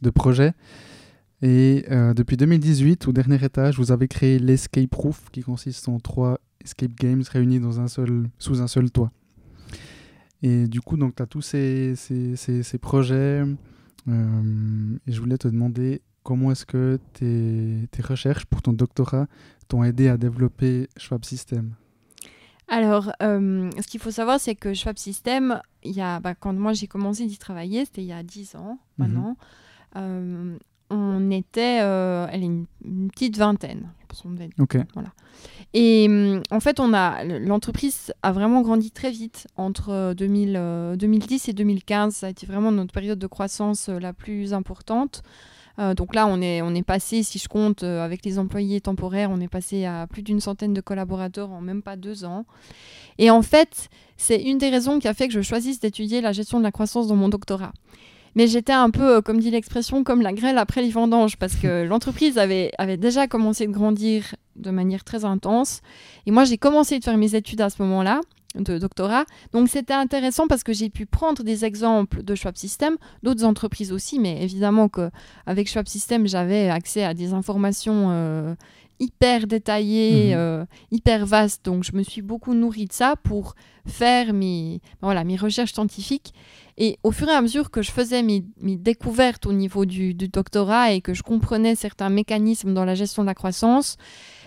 de 0.00 0.10
projet. 0.10 0.52
Et 1.42 1.84
euh, 1.90 2.14
depuis 2.14 2.36
2018, 2.36 3.08
au 3.08 3.12
dernier 3.12 3.42
étage, 3.44 3.78
vous 3.78 3.92
avez 3.92 4.08
créé 4.08 4.38
l'Escape 4.38 4.94
Roof, 4.94 5.24
qui 5.32 5.42
consiste 5.42 5.88
en 5.88 5.98
trois 5.98 6.38
escape 6.64 6.94
games 6.94 7.22
réunis 7.28 7.60
sous 8.38 8.60
un 8.60 8.68
seul 8.68 8.90
toit. 8.90 9.10
Et 10.42 10.66
du 10.66 10.80
coup, 10.80 10.96
tu 10.96 11.22
as 11.22 11.26
tous 11.26 11.42
ces, 11.42 11.94
ces, 11.96 12.36
ces, 12.36 12.78
projets. 12.78 13.42
Euh, 14.08 14.98
et 15.06 15.12
je 15.12 15.20
voulais 15.20 15.38
te 15.38 15.48
demander 15.48 16.02
comment 16.22 16.50
est-ce 16.50 16.66
que 16.66 16.98
tes, 17.12 17.88
tes 17.90 18.02
recherches 18.02 18.46
pour 18.46 18.62
ton 18.62 18.72
doctorat 18.72 19.26
t'ont 19.68 19.84
aidé 19.84 20.08
à 20.08 20.16
développer 20.16 20.88
Schwab 20.96 21.24
System? 21.24 21.74
Alors, 22.68 23.12
euh, 23.22 23.70
ce 23.80 23.86
qu'il 23.86 24.00
faut 24.00 24.10
savoir, 24.10 24.40
c'est 24.40 24.54
que 24.54 24.72
Schwab 24.72 24.96
System, 24.96 25.60
il 25.82 25.92
y 25.92 26.00
a, 26.00 26.20
bah, 26.20 26.34
quand 26.34 26.54
moi 26.54 26.72
j'ai 26.72 26.86
commencé 26.86 27.26
d'y 27.26 27.38
travailler, 27.38 27.84
c'était 27.84 28.02
il 28.02 28.08
y 28.08 28.12
a 28.12 28.22
10 28.22 28.56
ans 28.56 28.78
mhm. 28.98 29.06
maintenant, 29.06 29.36
euh, 29.96 30.56
on 30.92 31.30
était 31.30 31.80
euh, 31.82 32.26
elle 32.30 32.42
est 32.42 32.46
une, 32.46 32.66
petite 33.10 33.36
vingtaine. 33.38 33.90
Ok. 34.58 34.76
Voilà. 34.94 35.08
Et 35.74 36.06
en 36.50 36.60
fait, 36.60 36.80
on 36.80 36.92
a 36.92 37.24
l'entreprise 37.24 38.12
a 38.22 38.32
vraiment 38.32 38.60
grandi 38.60 38.90
très 38.90 39.10
vite 39.10 39.46
entre 39.56 40.12
2000, 40.14 40.96
2010 40.98 41.48
et 41.48 41.52
2015. 41.54 42.14
Ça 42.14 42.26
a 42.26 42.30
été 42.30 42.46
vraiment 42.46 42.70
notre 42.72 42.92
période 42.92 43.18
de 43.18 43.26
croissance 43.26 43.88
la 43.88 44.12
plus 44.12 44.52
importante. 44.52 45.22
Euh, 45.78 45.94
donc 45.94 46.14
là, 46.14 46.26
on 46.26 46.40
est, 46.40 46.62
on 46.62 46.74
est 46.74 46.82
passé, 46.82 47.22
si 47.22 47.38
je 47.38 47.48
compte 47.48 47.82
euh, 47.82 48.04
avec 48.04 48.24
les 48.24 48.38
employés 48.38 48.80
temporaires, 48.80 49.30
on 49.30 49.40
est 49.40 49.48
passé 49.48 49.84
à 49.84 50.06
plus 50.06 50.22
d'une 50.22 50.40
centaine 50.40 50.74
de 50.74 50.80
collaborateurs 50.80 51.50
en 51.50 51.60
même 51.60 51.82
pas 51.82 51.96
deux 51.96 52.24
ans. 52.24 52.44
Et 53.18 53.30
en 53.30 53.42
fait, 53.42 53.88
c'est 54.16 54.42
une 54.42 54.58
des 54.58 54.68
raisons 54.68 54.98
qui 54.98 55.08
a 55.08 55.14
fait 55.14 55.28
que 55.28 55.34
je 55.34 55.40
choisisse 55.40 55.80
d'étudier 55.80 56.20
la 56.20 56.32
gestion 56.32 56.58
de 56.58 56.64
la 56.64 56.72
croissance 56.72 57.08
dans 57.08 57.16
mon 57.16 57.28
doctorat. 57.28 57.72
Mais 58.34 58.46
j'étais 58.46 58.72
un 58.72 58.90
peu, 58.90 59.16
euh, 59.16 59.20
comme 59.20 59.38
dit 59.38 59.50
l'expression, 59.50 60.04
comme 60.04 60.22
la 60.22 60.32
grêle 60.32 60.58
après 60.58 60.82
les 60.82 60.90
vendanges, 60.90 61.36
parce 61.36 61.54
que 61.56 61.84
l'entreprise 61.88 62.38
avait, 62.38 62.70
avait 62.78 62.96
déjà 62.96 63.26
commencé 63.26 63.66
de 63.66 63.72
grandir 63.72 64.34
de 64.56 64.70
manière 64.70 65.04
très 65.04 65.24
intense. 65.24 65.80
Et 66.26 66.30
moi, 66.30 66.44
j'ai 66.44 66.58
commencé 66.58 66.98
de 66.98 67.04
faire 67.04 67.16
mes 67.16 67.34
études 67.34 67.60
à 67.60 67.70
ce 67.70 67.80
moment-là 67.82 68.20
de 68.54 68.78
doctorat. 68.78 69.24
Donc 69.52 69.68
c'était 69.68 69.94
intéressant 69.94 70.46
parce 70.46 70.62
que 70.62 70.72
j'ai 70.72 70.90
pu 70.90 71.06
prendre 71.06 71.42
des 71.42 71.64
exemples 71.64 72.22
de 72.22 72.34
Schwab 72.34 72.56
System, 72.56 72.96
d'autres 73.22 73.44
entreprises 73.44 73.92
aussi, 73.92 74.18
mais 74.18 74.42
évidemment 74.42 74.88
qu'avec 74.88 75.68
Schwab 75.68 75.86
System, 75.86 76.26
j'avais 76.26 76.68
accès 76.68 77.04
à 77.04 77.14
des 77.14 77.32
informations 77.32 78.08
euh, 78.10 78.54
hyper 79.00 79.46
détaillées, 79.46 80.34
mhm. 80.34 80.38
euh, 80.38 80.64
hyper 80.90 81.26
vastes. 81.26 81.64
Donc 81.64 81.84
je 81.84 81.92
me 81.92 82.02
suis 82.02 82.22
beaucoup 82.22 82.54
nourrie 82.54 82.86
de 82.86 82.92
ça 82.92 83.16
pour 83.22 83.54
faire 83.86 84.32
mes, 84.32 84.80
voilà, 85.00 85.24
mes 85.24 85.36
recherches 85.36 85.72
scientifiques. 85.72 86.32
Et 86.78 86.98
au 87.02 87.10
fur 87.10 87.28
et 87.28 87.32
à 87.32 87.42
mesure 87.42 87.70
que 87.70 87.82
je 87.82 87.90
faisais 87.90 88.22
mes, 88.22 88.44
découvertes 88.60 89.46
au 89.46 89.52
niveau 89.52 89.84
du, 89.84 90.14
du, 90.14 90.28
doctorat 90.28 90.92
et 90.92 91.00
que 91.00 91.14
je 91.14 91.22
comprenais 91.22 91.74
certains 91.74 92.08
mécanismes 92.08 92.72
dans 92.72 92.84
la 92.84 92.94
gestion 92.94 93.22
de 93.22 93.26
la 93.26 93.34
croissance, 93.34 93.98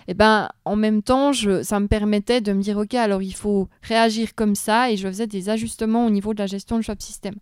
et 0.08 0.12
eh 0.12 0.14
ben 0.14 0.48
en 0.64 0.76
même 0.76 1.02
temps, 1.02 1.32
je, 1.32 1.64
ça 1.64 1.80
me 1.80 1.88
permettait 1.88 2.40
de 2.40 2.52
me 2.52 2.62
dire 2.62 2.78
ok, 2.78 2.94
alors 2.94 3.22
il 3.22 3.34
faut 3.34 3.68
réagir 3.82 4.36
comme 4.36 4.54
ça 4.54 4.90
et 4.90 4.96
je 4.96 5.08
faisais 5.08 5.26
des 5.26 5.48
ajustements 5.48 6.06
au 6.06 6.10
niveau 6.10 6.32
de 6.32 6.38
la 6.38 6.46
gestion 6.46 6.76
du 6.76 6.84
shop 6.84 6.94
system. 7.00 7.34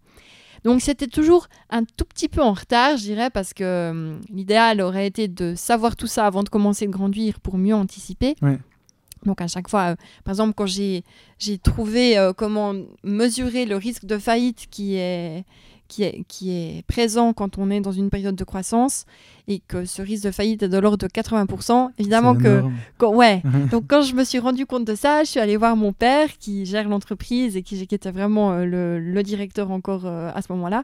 Donc 0.65 0.81
c'était 0.81 1.07
toujours 1.07 1.49
un 1.69 1.85
tout 1.85 2.07
petit 2.07 2.29
peu 2.29 2.41
en 2.41 2.55
retard, 2.55 2.97
je 2.97 3.03
dirais, 3.03 3.29
parce 3.29 3.53
que 3.53 3.91
hum, 3.91 4.21
l'idéal 4.31 4.81
aurait 4.81 5.07
été 5.07 5.29
de 5.29 5.55
savoir 5.55 5.95
tout 5.95 6.07
ça 6.07 6.27
avant 6.27 6.43
de 6.43 6.49
commencer 6.49 6.87
de 6.87 6.91
grandir 6.91 7.39
pour 7.41 7.59
mieux 7.59 7.75
anticiper. 7.75 8.35
Donc 9.27 9.41
à 9.41 9.47
chaque 9.47 9.69
fois, 9.69 9.93
euh, 9.93 9.97
par 10.25 10.33
exemple, 10.33 10.55
quand 10.55 10.67
j'ai 10.67 11.03
trouvé 11.63 12.17
euh, 12.19 12.33
comment 12.33 12.75
mesurer 13.03 13.67
le 13.67 13.77
risque 13.77 14.07
de 14.07 14.19
faillite 14.19 14.67
qui 14.71 14.97
est, 14.97 15.45
qui 15.89 16.03
est, 16.03 16.25
qui 16.29 16.51
est 16.51 16.87
présent 16.87 17.33
quand 17.33 17.59
on 17.59 17.71
est 17.71 17.81
dans 17.81 17.93
une 17.93 18.11
période 18.11 18.37
de 18.37 18.45
croissance 18.45 19.05
et 19.47 19.61
que 19.61 19.85
ce 19.85 20.01
risque 20.01 20.25
de 20.25 20.31
faillite 20.31 20.63
est 20.63 20.69
de 20.69 20.79
l'ordre 20.79 21.07
de 21.07 21.07
80%. 21.07 21.91
Évidemment 21.99 22.35
que, 22.35 22.63
ouais. 23.05 23.43
Donc 23.71 23.85
quand 23.89 24.03
je 24.03 24.15
me 24.15 24.25
suis 24.25 24.39
rendu 24.39 24.65
compte 24.65 24.85
de 24.85 24.95
ça, 24.95 25.25
je 25.25 25.31
suis 25.31 25.41
allée 25.41 25.57
voir 25.57 25.77
mon 25.77 25.93
père 25.93 26.29
qui 26.39 26.65
gère 26.65 26.89
l'entreprise 26.89 27.57
et 27.57 27.63
qui, 27.63 27.81
était 27.83 28.11
vraiment 28.11 28.53
euh, 28.53 28.99
le, 28.99 29.23
directeur 29.23 29.71
encore 29.71 30.07
euh, 30.07 30.31
à 30.35 30.41
ce 30.41 30.53
moment-là. 30.53 30.83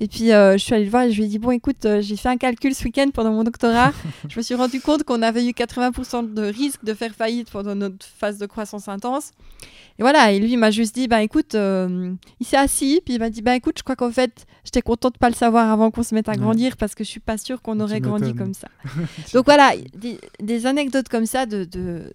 Et 0.00 0.08
puis 0.08 0.32
euh, 0.32 0.52
je 0.52 0.58
suis 0.58 0.74
allée 0.74 0.84
le 0.84 0.90
voir 0.90 1.02
et 1.04 1.10
je 1.10 1.18
lui 1.18 1.24
ai 1.24 1.28
dit 1.28 1.38
bon 1.38 1.50
écoute, 1.50 1.86
j'ai 2.00 2.16
fait 2.16 2.28
un 2.28 2.36
calcul 2.36 2.74
ce 2.74 2.84
week-end 2.84 3.08
pendant 3.12 3.32
mon 3.32 3.44
doctorat. 3.44 3.92
je 4.28 4.38
me 4.38 4.42
suis 4.42 4.54
rendu 4.54 4.80
compte 4.80 5.04
qu'on 5.04 5.22
avait 5.22 5.46
eu 5.46 5.50
80% 5.50 6.32
de 6.32 6.42
risque 6.42 6.84
de 6.84 6.94
faire 6.94 7.12
faillite 7.12 7.50
pendant 7.50 7.74
notre 7.74 8.06
phase 8.06 8.38
de 8.38 8.46
croissance 8.46 8.88
intense. 8.88 9.32
Et 9.98 10.02
voilà, 10.02 10.30
et 10.30 10.38
lui 10.38 10.56
m'a 10.56 10.70
juste 10.70 10.94
dit, 10.94 11.08
bah 11.08 11.22
écoute, 11.22 11.56
euh, 11.56 12.12
il 12.38 12.46
s'est 12.46 12.56
assis, 12.56 13.00
puis 13.04 13.14
il 13.14 13.18
m'a 13.18 13.30
dit, 13.30 13.42
bah 13.42 13.56
écoute, 13.56 13.74
je 13.78 13.82
crois 13.82 13.96
qu'en 13.96 14.12
fait, 14.12 14.46
j'étais 14.64 14.80
contente 14.80 15.14
de 15.14 15.18
pas 15.18 15.28
le 15.28 15.34
savoir 15.34 15.72
avant 15.72 15.90
qu'on 15.90 16.04
se 16.04 16.14
mette 16.14 16.28
à 16.28 16.36
grandir, 16.36 16.76
parce 16.76 16.94
que 16.94 17.02
je 17.02 17.08
suis 17.08 17.18
pas 17.18 17.36
sûre 17.36 17.60
qu'on 17.62 17.80
aurait 17.80 17.97
grandi 18.00 18.34
comme 18.34 18.54
ça. 18.54 18.68
Donc 19.34 19.44
voilà, 19.44 19.72
des, 20.40 20.66
anecdotes 20.66 21.08
comme 21.08 21.26
ça 21.26 21.46
de, 21.46 21.64
de, 21.64 22.12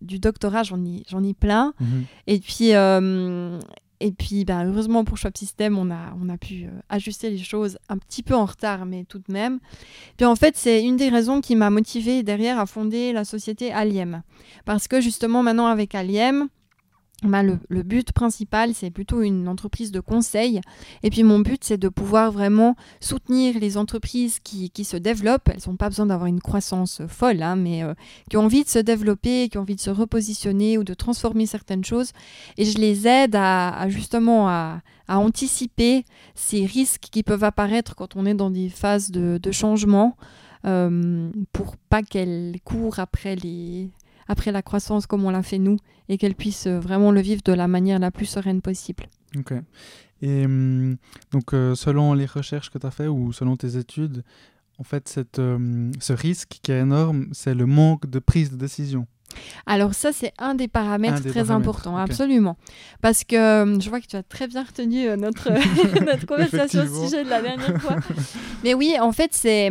du 0.00 0.18
doctorat, 0.18 0.62
j'en 0.62 0.84
ai, 0.84 1.02
j'en 1.08 1.22
ai 1.22 1.34
plein. 1.34 1.74
Mhm. 1.80 2.04
Et 2.26 2.38
puis, 2.38 2.74
euh, 2.74 3.58
et 4.00 4.12
puis 4.12 4.44
bah, 4.44 4.64
heureusement 4.64 5.04
pour 5.04 5.16
Shop 5.16 5.30
System, 5.34 5.78
on 5.78 5.90
a, 5.90 6.14
on 6.22 6.28
a 6.28 6.36
pu 6.36 6.64
euh, 6.64 6.70
ajuster 6.88 7.30
les 7.30 7.38
choses 7.38 7.78
un 7.88 7.98
petit 7.98 8.22
peu 8.22 8.34
en 8.34 8.44
retard, 8.44 8.84
mais 8.84 9.04
tout 9.04 9.18
de 9.18 9.32
même. 9.32 9.58
Puis 10.16 10.26
en 10.26 10.36
fait, 10.36 10.56
c'est 10.56 10.82
une 10.82 10.96
des 10.96 11.08
raisons 11.08 11.40
qui 11.40 11.56
m'a 11.56 11.70
motivée 11.70 12.22
derrière 12.22 12.58
à 12.58 12.66
fonder 12.66 13.12
la 13.12 13.24
société 13.24 13.72
Aliem. 13.72 14.22
Parce 14.64 14.88
que 14.88 15.00
justement, 15.00 15.42
maintenant 15.42 15.66
avec 15.66 15.94
Aliem, 15.94 16.48
ben, 17.22 17.58
le, 17.68 17.82
but 17.82 18.12
principal, 18.12 18.74
c'est 18.74 18.90
plutôt 18.90 19.22
une 19.22 19.48
entreprise 19.48 19.90
de 19.90 20.00
conseil. 20.00 20.60
Et 21.02 21.08
puis 21.08 21.22
mon 21.22 21.38
but, 21.38 21.64
c'est 21.64 21.78
de 21.78 21.88
pouvoir 21.88 22.30
vraiment 22.30 22.76
soutenir 23.00 23.58
les 23.58 23.78
entreprises 23.78 24.38
qui, 24.38 24.70
se 24.84 24.98
développent. 24.98 25.48
Elles 25.48 25.62
n'ont 25.66 25.76
pas 25.76 25.88
besoin 25.88 26.06
d'avoir 26.06 26.26
une 26.26 26.40
croissance 26.40 27.00
folle, 27.08 27.42
hein, 27.42 27.56
mais 27.56 27.82
euh, 27.82 27.94
qui 28.28 28.36
ont 28.36 28.44
envie 28.44 28.64
de 28.64 28.68
se 28.68 28.78
développer, 28.78 29.48
qui 29.48 29.56
ont 29.56 29.62
envie 29.62 29.76
de 29.76 29.80
se 29.80 29.88
repositionner 29.88 30.76
ou 30.76 30.84
de 30.84 30.92
transformer 30.92 31.46
certaines 31.46 31.84
choses. 31.84 32.12
Et 32.58 32.66
je 32.66 32.76
les 32.78 33.08
aide 33.08 33.34
à, 33.34 33.88
justement 33.88 34.48
à, 34.48 34.82
anticiper 35.08 36.04
ces 36.34 36.66
risques 36.66 37.06
qui 37.10 37.22
peuvent 37.22 37.44
apparaître 37.44 37.94
quand 37.94 38.16
on 38.16 38.26
est 38.26 38.34
dans 38.34 38.50
des 38.50 38.68
phases 38.68 39.10
de, 39.10 39.52
changement. 39.52 40.16
Euh, 40.66 41.30
pour 41.52 41.76
pas 41.76 42.02
qu'elles 42.02 42.56
courent 42.64 42.98
après 42.98 43.36
les, 43.36 43.88
après 44.28 44.52
la 44.52 44.62
croissance 44.62 45.06
comme 45.06 45.24
on 45.24 45.30
l'a 45.30 45.42
fait 45.42 45.58
nous 45.58 45.76
et 46.08 46.18
qu'elle 46.18 46.34
puisse 46.34 46.66
euh, 46.66 46.78
vraiment 46.78 47.10
le 47.10 47.20
vivre 47.20 47.42
de 47.44 47.52
la 47.52 47.68
manière 47.68 47.98
la 47.98 48.10
plus 48.10 48.26
sereine 48.26 48.60
possible. 48.60 49.04
Ok. 49.36 49.52
Et 50.22 50.44
hum, 50.44 50.96
donc, 51.30 51.52
euh, 51.52 51.74
selon 51.74 52.14
les 52.14 52.26
recherches 52.26 52.70
que 52.70 52.78
tu 52.78 52.86
as 52.86 52.90
fait 52.90 53.06
ou 53.06 53.32
selon 53.32 53.56
tes 53.56 53.76
études, 53.76 54.24
en 54.78 54.84
fait, 54.84 55.08
cette, 55.08 55.38
hum, 55.38 55.92
ce 56.00 56.12
risque 56.12 56.58
qui 56.62 56.72
est 56.72 56.80
énorme, 56.80 57.28
c'est 57.32 57.54
le 57.54 57.66
manque 57.66 58.06
de 58.06 58.18
prise 58.18 58.50
de 58.50 58.56
décision. 58.56 59.06
Alors 59.66 59.92
ça, 59.92 60.12
c'est 60.12 60.32
un 60.38 60.54
des 60.54 60.68
paramètres 60.68 61.28
très 61.28 61.50
importants, 61.50 61.96
absolument. 61.96 62.56
Parce 63.02 63.24
que 63.24 63.62
hum, 63.62 63.82
je 63.82 63.90
vois 63.90 64.00
que 64.00 64.06
tu 64.06 64.16
as 64.16 64.22
très 64.22 64.46
bien 64.46 64.62
retenu 64.62 65.08
euh, 65.08 65.16
notre, 65.16 65.50
notre 66.04 66.26
conversation 66.26 66.82
au 66.84 67.04
sujet 67.04 67.24
de 67.24 67.30
la 67.30 67.42
dernière 67.42 67.80
fois. 67.82 67.96
Mais 68.64 68.74
oui, 68.74 68.96
en 69.00 69.12
fait, 69.12 69.30
c'est 69.32 69.70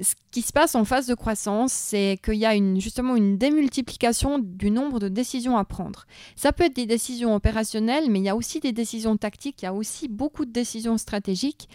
ce 0.00 0.14
qui 0.30 0.42
se 0.42 0.52
passe 0.52 0.74
en 0.74 0.84
phase 0.84 1.06
de 1.06 1.14
croissance, 1.14 1.72
c'est 1.72 2.18
qu'il 2.24 2.34
y 2.34 2.46
a 2.46 2.54
justement 2.78 3.16
une 3.16 3.36
démultiplication 3.36 4.38
du 4.38 4.70
nombre 4.70 4.98
de 4.98 5.08
décisions 5.08 5.56
à 5.56 5.64
prendre. 5.64 6.06
Ça 6.36 6.52
peut 6.52 6.64
être 6.64 6.76
des 6.76 6.86
décisions 6.86 7.34
opérationnelles, 7.34 8.10
mais 8.10 8.20
il 8.20 8.24
y 8.24 8.28
a 8.28 8.36
aussi 8.36 8.60
des 8.60 8.72
décisions 8.72 9.16
tactiques, 9.16 9.62
il 9.62 9.64
y 9.66 9.68
a 9.68 9.74
aussi 9.74 10.08
beaucoup 10.08 10.44
de 10.44 10.52
décisions 10.52 10.98
stratégiques. 10.98 11.68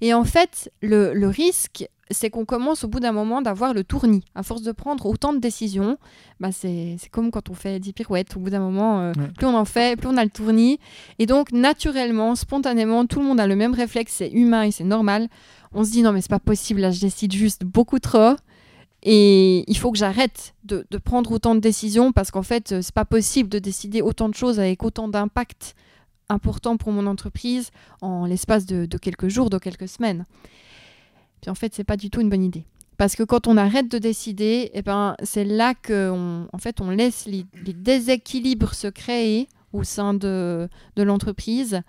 Et 0.00 0.14
en 0.14 0.24
fait, 0.24 0.70
le, 0.82 1.28
risque, 1.28 1.88
c'est 2.10 2.30
qu'on 2.30 2.44
commence 2.44 2.84
au 2.84 2.88
bout 2.88 3.00
d'un 3.00 3.12
moment 3.12 3.42
d'avoir 3.42 3.74
le 3.74 3.84
tournis. 3.84 4.24
À 4.34 4.42
force 4.42 4.62
de 4.62 4.72
prendre 4.72 5.06
autant 5.06 5.32
de 5.32 5.38
décisions, 5.38 5.98
bah 6.40 6.50
c'est 6.52 6.96
comme 7.10 7.30
quand 7.30 7.50
on 7.50 7.54
fait 7.54 7.78
10 7.78 7.92
pirouettes. 7.92 8.36
Au 8.36 8.40
bout 8.40 8.50
d'un 8.50 8.60
moment, 8.60 9.00
euh, 9.00 9.12
plus 9.36 9.46
on 9.46 9.54
en 9.54 9.64
fait, 9.64 9.98
plus 9.98 10.08
on 10.08 10.16
a 10.16 10.24
le 10.24 10.30
tournis. 10.30 10.78
Et 11.18 11.26
donc, 11.26 11.52
naturellement, 11.52 12.34
spontanément, 12.34 13.06
tout 13.06 13.20
le 13.20 13.26
monde 13.26 13.40
a 13.40 13.46
le 13.46 13.56
même 13.56 13.74
réflexe, 13.74 14.14
c'est 14.18 14.30
humain 14.30 14.62
et 14.62 14.70
c'est 14.70 14.84
normal 14.84 15.28
on 15.72 15.84
se 15.84 15.90
dit 15.90 16.02
non 16.02 16.12
mais 16.12 16.20
c'est 16.20 16.30
pas 16.30 16.38
possible, 16.38 16.80
là 16.80 16.90
je 16.90 17.00
décide 17.00 17.32
juste 17.32 17.64
beaucoup 17.64 17.98
trop 17.98 18.36
et 19.02 19.64
il 19.70 19.78
faut 19.78 19.90
que 19.92 19.98
j'arrête 19.98 20.54
de, 20.64 20.84
prendre 21.02 21.32
autant 21.32 21.54
de 21.54 21.60
décisions 21.60 22.12
parce 22.12 22.30
qu'en 22.30 22.42
fait 22.42 22.72
euh, 22.72 22.82
c'est 22.82 22.94
pas 22.94 23.04
possible 23.04 23.48
de 23.48 23.58
décider 23.58 24.02
autant 24.02 24.28
de 24.28 24.34
choses 24.34 24.60
avec 24.60 24.82
autant 24.82 25.08
d'impact 25.08 25.74
important 26.28 26.76
pour 26.76 26.92
mon 26.92 27.06
entreprise 27.06 27.70
en 28.02 28.26
l'espace 28.26 28.66
de, 28.66 28.86
quelques 28.98 29.28
jours, 29.28 29.50
de 29.50 29.58
quelques 29.58 29.88
semaines. 29.88 30.26
Puis 31.40 31.50
en 31.50 31.54
fait 31.54 31.74
c'est 31.74 31.84
pas 31.84 31.96
du 31.96 32.10
tout 32.10 32.20
une 32.20 32.28
bonne 32.30 32.44
idée. 32.44 32.66
Parce 33.00 33.16
que 33.16 33.22
quand 33.22 33.46
on 33.46 33.56
arrête 33.56 33.90
de 33.90 33.96
décider, 33.96 34.70
eh 34.74 34.82
ben, 34.82 35.16
c'est 35.22 35.44
là 35.44 35.72
qu'on 35.74 36.46
en 36.52 36.58
fait, 36.58 36.82
on 36.82 36.90
laisse 36.90 37.24
les, 37.24 37.46
déséquilibres 37.72 38.74
se 38.74 38.88
créer 38.88 39.48
au 39.72 39.84
sein 39.84 40.12
de, 40.12 40.68
de 40.96 41.02
l'entreprise 41.02 41.80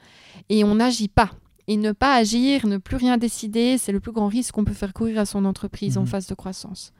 et 0.47 0.63
on 0.63 0.75
n'agit 0.75 1.09
pas. 1.09 1.31
Et 1.67 1.75
ne 1.75 1.91
pas 1.91 2.15
agir, 2.15 2.65
ne 2.65 2.77
plus 2.77 2.95
rien 2.95 3.17
décider, 3.17 3.77
c'est 3.77 3.91
le 3.91 3.99
plus 3.99 4.13
grand 4.13 4.27
risque 4.27 4.53
qu'on 4.53 4.63
peut 4.63 4.73
faire 4.73 4.93
courir 4.93 5.19
à 5.19 5.25
son 5.25 5.43
entreprise 5.43 5.97
en 5.97 6.03
mhm. 6.03 6.07
phase 6.07 6.27
de 6.27 6.33
croissance. 6.33 6.93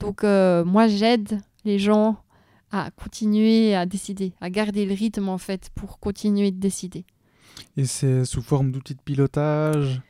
Donc 0.00 0.24
euh, 0.24 0.64
moi, 0.64 0.88
j'aide 0.88 1.40
les 1.64 1.78
gens 1.78 2.16
à 2.72 2.90
continuer 2.90 3.76
à 3.76 3.86
décider, 3.86 4.32
à 4.40 4.50
garder 4.50 4.84
le 4.84 4.94
rythme 4.94 5.28
en 5.28 5.38
fait 5.38 5.70
pour 5.76 6.00
continuer 6.00 6.50
de 6.50 6.58
décider. 6.58 7.04
Et 7.76 7.86
c'est 7.86 8.24
sous 8.24 8.42
forme 8.42 8.72
d'outils 8.72 8.96
de 8.96 9.00
pilotage? 9.00 10.02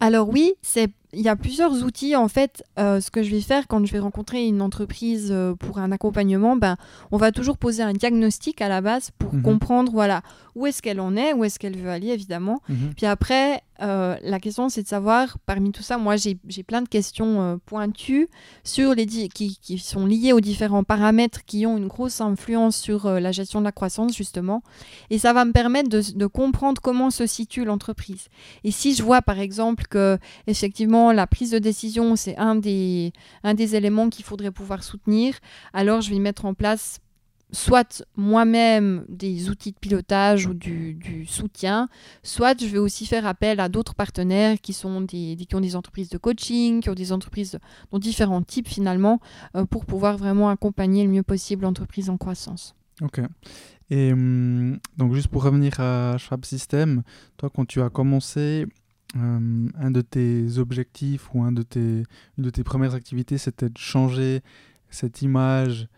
Alors 0.00 0.28
oui, 0.28 0.54
c'est 0.62 0.92
il 1.12 1.20
y 1.20 1.28
a 1.28 1.36
plusieurs 1.36 1.82
outils. 1.84 2.16
En 2.16 2.28
fait, 2.28 2.64
euh, 2.78 3.00
ce 3.00 3.10
que 3.10 3.22
je 3.22 3.30
vais 3.30 3.40
faire 3.40 3.66
quand 3.66 3.84
je 3.84 3.92
vais 3.92 3.98
rencontrer 3.98 4.46
une 4.46 4.60
entreprise 4.60 5.28
euh, 5.30 5.54
pour 5.54 5.78
un 5.78 5.92
accompagnement, 5.92 6.56
ben, 6.56 6.76
on 7.10 7.16
va 7.16 7.32
toujours 7.32 7.56
poser 7.56 7.82
un 7.82 7.92
diagnostic 7.92 8.60
à 8.60 8.68
la 8.68 8.80
base 8.80 9.10
pour 9.18 9.34
mhm. 9.34 9.42
comprendre 9.42 9.92
voilà, 9.92 10.22
où 10.54 10.66
est-ce 10.66 10.82
qu'elle 10.82 11.00
en 11.00 11.16
est, 11.16 11.32
où 11.32 11.44
est-ce 11.44 11.58
qu'elle 11.58 11.76
veut 11.76 11.90
aller, 11.90 12.08
évidemment. 12.08 12.60
Mhm. 12.68 12.94
Puis 12.96 13.06
après, 13.06 13.62
euh, 13.80 14.16
la 14.22 14.40
question, 14.40 14.68
c'est 14.68 14.82
de 14.82 14.88
savoir, 14.88 15.38
parmi 15.46 15.72
tout 15.72 15.82
ça, 15.82 15.98
moi, 15.98 16.16
j'ai 16.16 16.62
plein 16.62 16.82
de 16.82 16.88
questions 16.88 17.60
pointues 17.66 18.28
sur 18.64 18.94
les 18.94 19.06
qui, 19.06 19.58
qui, 19.60 19.78
sont 19.78 20.06
liées 20.06 20.32
aux 20.32 20.40
différents 20.40 20.84
paramètres 20.84 21.44
qui 21.44 21.66
ont 21.66 21.78
une 21.78 21.86
grosse 21.88 22.20
influence 22.20 22.76
sur 22.76 23.08
la 23.08 23.32
gestion 23.32 23.60
de 23.60 23.64
la 23.64 23.72
croissance, 23.72 24.16
justement. 24.16 24.62
Et 25.10 25.18
ça 25.18 25.32
va 25.32 25.44
me 25.44 25.52
permettre 25.52 25.88
de, 25.88 26.02
de 26.14 26.26
comprendre 26.26 26.80
comment 26.82 27.10
se 27.10 27.26
situe 27.26 27.64
l'entreprise. 27.64 28.28
Et 28.64 28.70
si 28.70 28.94
je 28.94 29.02
vois, 29.02 29.22
par 29.22 29.38
exemple, 29.38 29.84
que, 29.88 30.18
effectivement, 30.46 31.12
la 31.12 31.26
prise 31.26 31.50
de 31.50 31.58
décision, 31.58 32.16
c'est 32.16 32.36
un 32.36 32.56
des, 32.56 33.12
un 33.44 33.54
des 33.54 33.76
éléments 33.76 34.08
qu'il 34.08 34.24
faudrait 34.24 34.50
pouvoir 34.50 34.82
soutenir, 34.82 35.34
alors 35.72 36.00
je 36.00 36.10
vais 36.10 36.18
mettre 36.18 36.44
en 36.44 36.54
place 36.54 37.00
soit 37.50 38.04
moi-même 38.16 39.04
des 39.08 39.48
outils 39.48 39.72
de 39.72 39.78
pilotage 39.78 40.46
ou 40.46 40.54
du, 40.54 41.24
soutien, 41.26 41.88
soit 42.22 42.60
je 42.60 42.66
vais 42.66 42.78
aussi 42.78 43.06
faire 43.06 43.26
appel 43.26 43.60
à 43.60 43.68
d'autres 43.68 43.94
partenaires 43.94 44.60
qui, 44.60 44.72
sont 44.72 45.00
des, 45.00 45.36
qui 45.36 45.54
ont 45.54 45.60
des 45.60 45.76
entreprises 45.76 46.10
de 46.10 46.18
coaching, 46.18 46.80
qui 46.80 46.90
ont 46.90 46.94
des 46.94 47.12
entreprises 47.12 47.58
dont 47.90 47.98
différents 47.98 48.42
types 48.42 48.68
finalement, 48.68 49.20
euh, 49.56 49.64
pour 49.64 49.86
pouvoir 49.86 50.16
vraiment 50.16 50.50
accompagner 50.50 51.04
le 51.04 51.10
mieux 51.10 51.22
possible 51.22 51.62
l'entreprise 51.62 52.10
en 52.10 52.16
croissance. 52.16 52.74
Ok. 53.00 53.20
Et 53.90 54.12
hum, 54.12 54.78
donc 54.96 55.14
juste 55.14 55.28
pour 55.28 55.42
revenir 55.42 55.80
à 55.80 56.18
Schwab 56.18 56.44
System, 56.44 57.02
toi 57.36 57.50
quand 57.54 57.66
tu 57.66 57.80
as 57.80 57.88
commencé, 57.88 58.66
euh, 59.16 59.68
un 59.74 59.90
de 59.90 60.00
tes 60.02 60.58
objectifs 60.58 61.32
ou 61.32 61.42
un 61.42 61.52
de 61.52 61.62
tes, 61.62 62.02
une 62.36 62.44
de 62.44 62.50
tes 62.50 62.62
premières 62.62 62.94
activités, 62.94 63.38
c'était 63.38 63.70
de 63.70 63.78
changer 63.78 64.42
cette 64.90 65.22
image, 65.22 65.88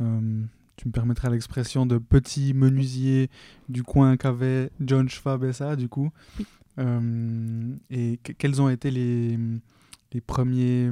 euh, 0.00 0.42
tu 0.78 0.86
me 0.86 0.92
permettras 0.92 1.28
l'expression, 1.28 1.86
de 1.86 1.98
petit 1.98 2.54
menuisier 2.54 3.30
du 3.68 3.82
coin 3.82 4.16
qu'avait 4.16 4.70
John 4.80 5.08
Schwab 5.08 5.42
et 5.42 5.52
ça, 5.52 5.74
du 5.74 5.88
coup. 5.88 6.10
Euh, 6.78 7.74
et 7.90 8.20
quels 8.38 8.62
ont 8.62 8.68
été 8.68 8.92
les, 8.92 9.36
les 10.12 10.20
premiers 10.20 10.90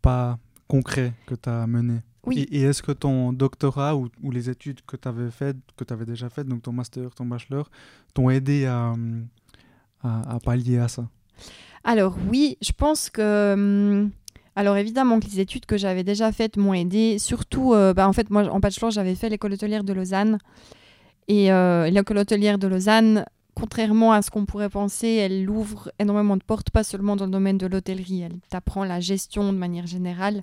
pas 0.00 0.38
concrets 0.68 1.12
que 1.26 1.34
tu 1.34 1.50
as 1.50 1.66
menés? 1.66 2.00
Oui. 2.24 2.48
Et, 2.50 2.62
est-ce 2.62 2.82
que 2.82 2.92
ton 2.92 3.34
doctorat 3.34 3.94
ou, 3.94 4.08
ou 4.22 4.30
les 4.30 4.48
études 4.48 4.80
que 4.86 4.96
tu 4.96 5.06
avais 5.06 5.30
faites, 5.30 5.58
que 5.76 5.84
tu 5.84 5.92
avais 5.92 6.06
déjà 6.06 6.30
faites, 6.30 6.48
donc 6.48 6.62
ton 6.62 6.72
master, 6.72 7.14
ton 7.14 7.26
bachelor, 7.26 7.70
t'ont 8.14 8.30
aidé 8.30 8.64
à, 8.64 8.94
à, 10.02 10.38
pallier 10.42 10.78
à 10.78 10.88
ça? 10.88 11.06
Alors 11.84 12.16
oui, 12.30 12.56
je 12.62 12.72
pense 12.72 13.10
que... 13.10 13.52
Hum, 13.52 14.10
alors 14.54 14.76
évidemment 14.76 15.18
que 15.18 15.26
les 15.26 15.40
études 15.40 15.66
que 15.66 15.76
j'avais 15.76 16.04
déjà 16.04 16.30
faites 16.32 16.56
m'ont 16.56 16.74
aidé. 16.74 17.18
Surtout, 17.18 17.72
euh, 17.72 17.94
bah, 17.94 18.08
en 18.08 18.12
fait, 18.12 18.30
moi 18.30 18.44
en 18.50 18.60
bachelor, 18.60 18.90
j'avais 18.90 19.14
fait 19.14 19.28
l'école 19.28 19.54
hôtelière 19.54 19.84
de 19.84 19.92
Lausanne. 19.92 20.38
Et 21.28 21.52
euh, 21.52 21.88
l'école 21.88 22.18
hôtelière 22.18 22.58
de 22.58 22.66
Lausanne, 22.66 23.24
contrairement 23.54 24.12
à 24.12 24.22
ce 24.22 24.30
qu'on 24.30 24.44
pourrait 24.44 24.68
penser, 24.68 25.08
elle 25.08 25.48
ouvre 25.48 25.90
énormément 25.98 26.36
de 26.36 26.42
portes, 26.42 26.70
pas 26.70 26.84
seulement 26.84 27.16
dans 27.16 27.26
le 27.26 27.30
domaine 27.30 27.58
de 27.58 27.66
l'hôtellerie. 27.66 28.22
Elle 28.22 28.38
t'apprend 28.50 28.84
la 28.84 29.00
gestion 29.00 29.52
de 29.52 29.58
manière 29.58 29.86
générale. 29.86 30.42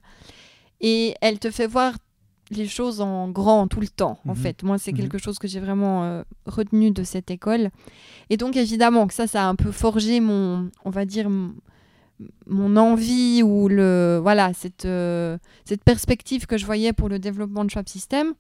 Et 0.81 1.13
elle 1.21 1.37
te 1.37 1.51
fait 1.51 1.67
voir 1.67 1.93
les 2.51 2.67
choses 2.67 3.01
en 3.01 3.29
grand 3.29 3.67
tout 3.67 3.81
le 3.81 3.87
temps, 3.87 4.19
en 4.25 4.33
mhm. 4.33 4.35
fait. 4.35 4.63
Moi, 4.63 4.77
c'est 4.79 4.91
mhm. 4.91 4.97
quelque 4.97 5.17
chose 5.19 5.37
que 5.37 5.47
j'ai 5.47 5.59
vraiment 5.59 6.03
euh, 6.03 6.23
retenu 6.47 6.89
de 6.91 7.03
cette 7.03 7.29
école. 7.29 7.69
Et 8.29 8.37
donc, 8.37 8.55
évidemment, 8.55 9.05
que 9.05 9.13
ça, 9.13 9.27
ça 9.27 9.43
a 9.43 9.47
un 9.47 9.55
peu 9.55 9.71
forgé 9.71 10.19
mon, 10.19 10.71
on 10.85 10.89
va 10.89 11.05
dire, 11.05 11.29
mon 12.47 12.75
envie 12.77 13.43
ou 13.43 13.67
le, 13.67 14.19
voilà, 14.21 14.53
cette, 14.53 14.85
euh, 14.85 15.37
cette 15.65 15.83
perspective 15.83 16.45
que 16.45 16.57
je 16.57 16.65
voyais 16.65 16.93
pour 16.93 17.09
le 17.09 17.19
développement 17.19 17.63
de 17.63 17.69
Schwab 17.69 17.87
System. 17.87 18.33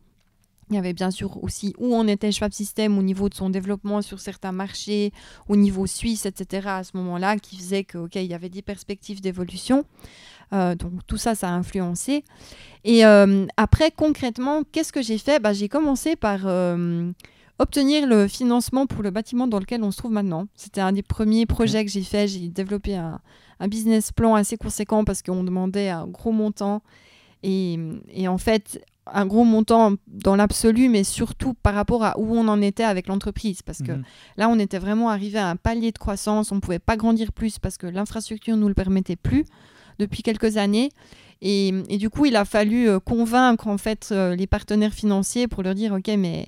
Il 0.69 0.75
y 0.75 0.77
avait 0.77 0.93
bien 0.93 1.09
sûr 1.09 1.43
aussi 1.43 1.73
où 1.79 1.95
on 1.95 2.07
était 2.07 2.31
Schwab 2.31 2.51
System 2.51 2.97
au 2.97 3.01
niveau 3.01 3.27
de 3.27 3.33
son 3.33 3.49
développement 3.49 4.03
sur 4.03 4.19
certains 4.19 4.51
marchés, 4.51 5.11
au 5.47 5.55
niveau 5.55 5.87
suisse, 5.87 6.27
etc. 6.27 6.67
à 6.67 6.83
ce 6.83 6.95
moment-là, 6.97 7.37
qui 7.37 7.57
faisait 7.57 7.83
qu'il 7.83 8.07
il 8.13 8.25
y 8.25 8.35
avait 8.35 8.49
des 8.49 8.61
perspectives 8.61 9.19
d'évolution. 9.19 9.85
Euh, 10.53 10.75
donc 10.75 10.91
tout 11.07 11.17
ça, 11.17 11.33
ça 11.33 11.49
a 11.49 11.53
influencé. 11.53 12.23
Et 12.83 13.03
euh, 13.03 13.47
après, 13.57 13.89
concrètement, 13.89 14.61
qu'est-ce 14.71 14.93
que 14.93 15.01
j'ai 15.01 15.17
fait? 15.17 15.39
Bah, 15.39 15.53
J'ai 15.53 15.69
commencé 15.69 16.15
par 16.15 16.45
obtenir 17.59 18.07
le 18.07 18.27
financement 18.27 18.85
pour 18.85 19.03
le 19.03 19.11
bâtiment 19.11 19.47
dans 19.47 19.59
lequel 19.59 19.83
on 19.83 19.91
se 19.91 19.97
trouve 19.97 20.11
maintenant. 20.11 20.47
C'était 20.55 20.81
un 20.81 20.93
des 20.93 21.03
premiers 21.03 21.45
projets 21.45 21.83
que 21.83 21.91
j'ai 21.91 22.03
fait. 22.03 22.27
J'ai 22.27 22.47
développé 22.47 22.95
un, 22.95 23.19
business 23.67 24.11
plan 24.11 24.35
assez 24.35 24.57
conséquent 24.57 25.03
parce 25.03 25.21
qu'on 25.21 25.43
demandait 25.43 25.89
un 25.89 26.07
gros 26.07 26.31
montant. 26.31 26.81
Et, 27.43 27.77
en 28.27 28.37
fait, 28.37 28.83
un 29.05 29.25
gros 29.25 29.43
montant 29.43 29.93
dans 30.07 30.35
l'absolu, 30.35 30.89
mais 30.89 31.03
surtout 31.03 31.53
par 31.53 31.73
rapport 31.73 32.03
à 32.03 32.19
où 32.19 32.35
on 32.35 32.47
en 32.47 32.61
était 32.61 32.83
avec 32.83 33.07
l'entreprise. 33.07 33.61
Parce 33.61 33.79
que 33.79 33.93
mhm. 33.93 34.03
là, 34.37 34.49
on 34.49 34.59
était 34.59 34.79
vraiment 34.79 35.09
arrivé 35.09 35.39
à 35.39 35.49
un 35.49 35.55
palier 35.55 35.91
de 35.91 35.97
croissance. 35.97 36.51
On 36.51 36.55
ne 36.55 36.59
pouvait 36.61 36.79
pas 36.79 36.97
grandir 36.97 37.31
plus 37.31 37.59
parce 37.59 37.77
que 37.77 37.87
l'infrastructure 37.87 38.55
ne 38.55 38.61
nous 38.61 38.67
le 38.67 38.73
permettait 38.73 39.15
plus 39.15 39.45
depuis 39.99 40.23
quelques 40.23 40.57
années. 40.57 40.89
Et, 41.41 41.71
du 41.97 42.09
coup, 42.09 42.25
il 42.25 42.35
a 42.35 42.43
fallu 42.43 42.89
euh, 42.89 42.99
convaincre 42.99 43.67
en 43.67 43.77
fait 43.77 44.09
euh, 44.11 44.35
les 44.35 44.47
partenaires 44.47 44.93
financiers 44.93 45.47
pour 45.47 45.63
leur 45.63 45.73
dire, 45.73 45.93
ok, 45.93 46.07
mais 46.17 46.45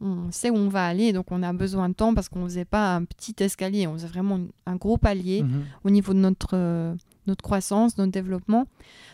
on 0.00 0.30
sait 0.30 0.50
où 0.50 0.56
on 0.56 0.68
va 0.68 0.86
aller, 0.86 1.12
donc 1.12 1.26
on 1.30 1.42
a 1.42 1.52
besoin 1.52 1.88
de 1.88 1.94
temps 1.94 2.14
parce 2.14 2.28
qu'on 2.28 2.40
ne 2.40 2.44
faisait 2.48 2.64
pas 2.64 2.94
un 2.96 3.04
petit 3.04 3.34
escalier, 3.40 3.86
on 3.86 3.94
faisait 3.94 4.06
vraiment 4.08 4.38
un 4.66 4.76
gros 4.76 4.96
palier 4.96 5.42
Mhm. 5.42 5.64
au 5.84 5.90
niveau 5.90 6.12
de 6.14 6.18
notre, 6.18 6.50
euh, 6.54 6.94
notre 7.26 7.42
croissance, 7.42 7.98
notre 7.98 8.12
développement. 8.12 8.66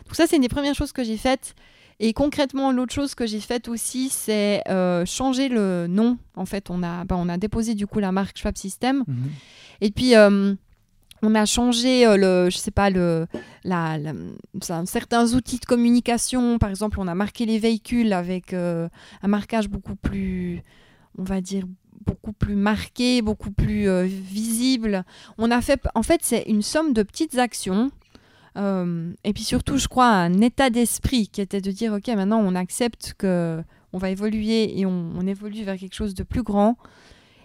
Donc 0.05 0.15
ça, 0.15 0.27
c'est 0.27 0.35
une 0.35 0.41
des 0.41 0.49
premières 0.49 0.75
choses 0.75 0.91
que 0.91 1.03
j'ai 1.03 1.17
faites. 1.17 1.55
Et 1.99 2.11
concrètement, 2.11 2.71
l'autre 2.73 2.93
chose 2.93 3.15
que 3.15 3.25
j'ai 3.25 3.39
faite 3.39 3.69
aussi, 3.69 4.09
c'est 4.09 4.61
euh, 4.69 5.05
changer 5.05 5.47
le 5.47 5.87
nom. 5.87 6.17
En 6.35 6.45
fait, 6.45 6.69
on 6.69 6.83
a, 6.83 7.05
ben, 7.05 7.15
on 7.15 7.29
a 7.29 7.37
déposé 7.37 7.73
du 7.73 7.87
coup 7.87 7.99
la 7.99 8.11
marque 8.11 8.37
Schwab 8.37 8.57
System. 8.57 9.03
Mhm. 9.07 9.15
Et 9.81 9.91
puis, 9.91 10.15
euh, 10.15 10.55
on 11.21 11.35
a 11.35 11.45
changé 11.45 12.05
euh, 12.05 12.17
le, 12.17 12.49
je 12.49 12.57
sais 12.57 12.71
pas, 12.71 12.89
le, 12.89 13.27
certains 14.85 15.33
outils 15.33 15.59
de 15.59 15.65
communication. 15.65 16.57
Par 16.57 16.69
exemple, 16.69 16.99
on 16.99 17.07
a 17.07 17.15
marqué 17.15 17.45
les 17.45 17.59
véhicules 17.59 18.13
avec 18.13 18.53
euh, 18.53 18.87
un 19.21 19.27
marquage 19.27 19.69
beaucoup 19.69 19.95
plus, 19.95 20.61
on 21.17 21.23
va 21.23 21.41
dire, 21.41 21.65
beaucoup 22.05 22.33
plus 22.33 22.55
marqué, 22.55 23.21
beaucoup 23.21 23.51
plus 23.51 23.89
euh, 23.89 24.03
visible. 24.03 25.03
On 25.37 25.51
a 25.51 25.61
fait, 25.61 25.81
en 25.95 26.03
fait, 26.03 26.19
c'est 26.23 26.43
une 26.43 26.61
somme 26.61 26.93
de 26.93 27.03
petites 27.03 27.37
actions. 27.37 27.91
Et 28.57 29.33
puis 29.33 29.43
surtout, 29.43 29.77
je 29.77 29.89
crois, 29.89 30.07
un 30.07 30.39
état 30.39 30.69
d'esprit 30.69 31.27
qui 31.27 31.41
était 31.41 31.59
de 31.59 31.71
dire, 31.71 31.91
ok, 31.91 32.07
maintenant 32.15 32.39
on 32.39 32.55
accepte 32.55 33.13
que 33.17 33.61
on 33.91 33.97
va 33.97 34.11
évoluer 34.11 34.79
et 34.79 34.85
on, 34.85 35.11
on 35.13 35.27
évolue 35.27 35.63
vers 35.63 35.75
quelque 35.77 35.93
chose 35.93 36.13
de 36.13 36.23
plus 36.23 36.41
grand. 36.41 36.77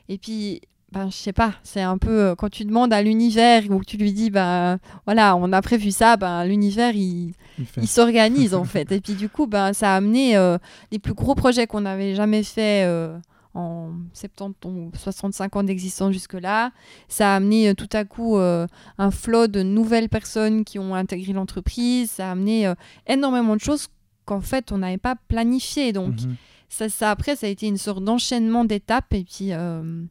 Et 0.08 0.18
puis, 0.18 0.60
ben, 0.92 1.08
je 1.10 1.14
sais 1.16 1.32
pas, 1.32 1.54
c'est 1.62 1.82
un 1.82 1.98
peu 1.98 2.10
euh, 2.10 2.34
quand 2.34 2.48
tu 2.50 2.64
demandes 2.64 2.92
à 2.92 3.02
l'univers 3.02 3.62
ou 3.70 3.78
que 3.78 3.84
tu 3.84 3.96
lui 3.96 4.12
dis, 4.12 4.30
ben 4.30 4.78
voilà, 5.06 5.36
on 5.36 5.52
a 5.52 5.62
prévu 5.62 5.90
ça, 5.92 6.16
ben 6.16 6.44
l'univers 6.44 6.94
il, 6.96 7.32
Il 7.76 7.86
s'organise 7.88 8.54
en 8.54 8.64
fait. 8.64 8.90
Et 8.90 9.00
puis 9.00 9.14
du 9.14 9.28
coup, 9.28 9.46
ben, 9.46 9.72
ça 9.72 9.92
a 9.94 9.96
amené 9.96 10.36
euh, 10.36 10.58
les 10.90 10.98
plus 10.98 11.14
gros 11.14 11.34
projets 11.34 11.66
qu'on 11.66 11.82
n'avait 11.82 12.14
jamais 12.16 12.42
fait 12.42 12.84
euh, 12.86 13.16
en 13.54 13.90
70 14.14 14.66
ou 14.66 14.90
65 14.96 15.56
ans 15.56 15.62
d'existence 15.62 16.12
jusque-là. 16.12 16.72
Ça 17.08 17.34
a 17.34 17.36
amené 17.36 17.68
euh, 17.68 17.74
tout 17.74 17.88
à 17.92 18.04
coup 18.04 18.36
euh, 18.38 18.66
un 18.98 19.10
flot 19.10 19.46
de 19.46 19.62
nouvelles 19.62 20.08
personnes 20.08 20.64
qui 20.64 20.78
ont 20.78 20.94
intégré 20.94 21.32
l'entreprise. 21.32 22.10
Ça 22.12 22.28
a 22.28 22.32
amené 22.32 22.66
euh, 22.66 22.74
énormément 23.06 23.54
de 23.54 23.60
choses 23.60 23.88
qu'en 24.24 24.40
fait 24.40 24.72
on 24.72 24.78
n'avait 24.78 24.98
pas 24.98 25.14
planifié. 25.28 25.92
Donc 25.92 26.14
Mhm. 26.22 26.36
ça, 26.68 26.88
ça, 26.88 27.10
après, 27.10 27.36
ça 27.36 27.46
a 27.46 27.50
été 27.50 27.66
une 27.66 27.76
sorte 27.78 28.02
d'enchaînement 28.04 28.64
d'étapes. 28.64 29.12
Et 29.14 29.24
puis 29.24 29.52
euh, 29.52 30.02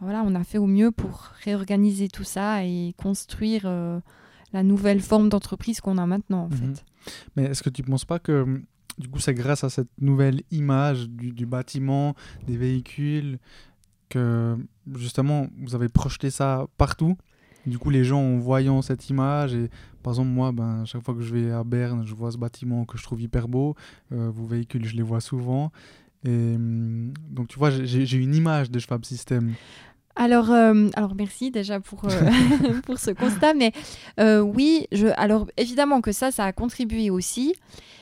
voilà, 0.00 0.22
on 0.24 0.34
a 0.34 0.44
fait 0.44 0.58
au 0.58 0.66
mieux 0.66 0.90
pour 0.90 1.30
réorganiser 1.44 2.08
tout 2.08 2.24
ça 2.24 2.64
et 2.64 2.94
construire 2.96 3.62
euh, 3.64 4.00
la 4.52 4.62
nouvelle 4.62 5.00
forme 5.00 5.28
d'entreprise 5.28 5.80
qu'on 5.80 5.98
a 5.98 6.06
maintenant 6.06 6.44
en 6.44 6.48
Mhm. 6.48 6.74
fait. 6.74 6.84
Mais 7.36 7.44
est-ce 7.44 7.62
que 7.62 7.70
tu 7.70 7.82
ne 7.82 7.86
penses 7.88 8.04
pas 8.04 8.18
que 8.18 8.62
du 8.98 9.08
coup 9.08 9.18
c'est 9.20 9.34
grâce 9.34 9.64
à 9.64 9.70
cette 9.70 9.88
nouvelle 10.00 10.42
image 10.50 11.08
du, 11.08 11.32
du 11.32 11.46
bâtiment, 11.46 12.14
des 12.46 12.56
véhicules, 12.56 13.38
que 14.08 14.56
justement 14.94 15.48
vous 15.60 15.74
avez 15.74 15.88
projeté 15.88 16.30
ça 16.30 16.66
partout? 16.76 17.16
Du 17.66 17.78
coup 17.78 17.90
les 17.90 18.04
gens 18.04 18.20
en 18.22 18.38
voyant 18.38 18.80
cette 18.82 19.10
image 19.10 19.52
et 19.54 19.68
par 20.02 20.14
exemple 20.14 20.30
moi 20.30 20.52
ben, 20.52 20.84
chaque 20.86 21.02
fois 21.04 21.14
que 21.14 21.20
je 21.20 21.34
vais 21.34 21.50
à 21.50 21.64
Berne 21.64 22.06
je 22.06 22.14
vois 22.14 22.30
ce 22.30 22.38
bâtiment 22.38 22.84
que 22.86 22.96
je 22.96 23.02
trouve 23.02 23.20
hyper 23.20 23.46
beau, 23.48 23.74
euh, 24.12 24.30
vos 24.30 24.46
véhicules 24.46 24.86
je 24.86 24.96
les 24.96 25.02
vois 25.02 25.20
souvent 25.20 25.70
et 26.24 26.28
hum, 26.30 27.12
donc 27.30 27.48
tu 27.48 27.58
vois 27.58 27.70
j'ai- 27.70 28.16
une 28.16 28.34
image 28.34 28.70
de 28.70 28.78
Schwab 28.78 29.04
System. 29.04 29.54
Alors, 30.16 30.50
euh, 30.50 30.88
alors 30.96 31.14
merci 31.14 31.52
déjà 31.52 31.78
pour, 31.78 32.04
euh, 32.06 32.08
pour 32.86 32.98
ce 32.98 33.12
constat. 33.12 33.54
Mais 33.54 33.70
euh, 34.18 34.40
oui, 34.40 34.86
alors 35.16 35.46
évidemment 35.56 36.00
que 36.00 36.10
ça, 36.10 36.32
ça 36.32 36.44
a 36.44 36.52
contribué 36.52 37.08
aussi. 37.10 37.54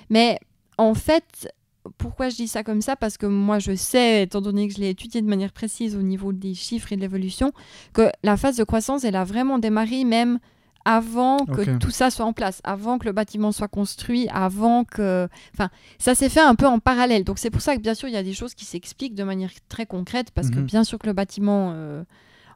Mais 0.08 0.38
en 0.78 0.94
fait, 0.94 1.52
pourquoi 1.98 2.30
je 2.30 2.36
dis 2.36 2.48
ça 2.48 2.64
comme 2.64 2.80
ça? 2.80 2.96
Parce 2.96 3.18
que 3.18 3.26
moi, 3.26 3.58
je 3.58 3.74
sais, 3.74 4.22
étant 4.22 4.40
donné 4.40 4.66
que 4.66 4.74
je 4.74 4.80
l'ai 4.80 4.88
étudié 4.88 5.20
de 5.20 5.26
manière 5.28 5.52
précise 5.52 5.94
au 5.94 6.00
niveau 6.02 6.32
des 6.32 6.54
chiffres 6.54 6.90
et 6.92 6.96
de 6.96 7.02
l'évolution, 7.02 7.52
que 7.92 8.08
la 8.22 8.38
phase 8.38 8.56
de 8.56 8.64
croissance, 8.64 9.04
elle 9.04 9.16
a 9.16 9.24
vraiment 9.24 9.58
démarré 9.58 10.04
même 10.04 10.38
avant 10.86 11.44
que 11.44 11.76
tout 11.78 11.90
ça 11.90 12.10
soit 12.10 12.24
en 12.24 12.32
place, 12.32 12.60
avant 12.64 12.96
que 12.98 13.04
le 13.06 13.12
bâtiment 13.12 13.50
soit 13.52 13.66
construit, 13.68 14.28
avant 14.32 14.84
que... 14.84 15.28
Enfin, 15.52 15.68
ça 15.98 16.14
s'est 16.14 16.28
fait 16.28 16.40
un 16.40 16.54
peu 16.54 16.66
en 16.66 16.78
parallèle. 16.78 17.24
Donc 17.24 17.38
c'est 17.38 17.50
pour 17.50 17.60
ça 17.60 17.74
que 17.76 17.80
bien 17.82 17.94
sûr, 17.94 18.08
il 18.08 18.14
y 18.14 18.16
a 18.16 18.22
des 18.22 18.32
choses 18.32 18.54
qui 18.54 18.64
s'expliquent 18.64 19.14
de 19.16 19.24
manière 19.24 19.50
très 19.68 19.84
concrète, 19.84 20.30
parce 20.30 20.48
que 20.50 20.58
Mhm. 20.60 20.64
bien 20.66 20.84
sûr 20.84 20.98
que 20.98 21.06
le 21.08 21.12
bâtiment... 21.12 21.72
euh, 21.74 22.02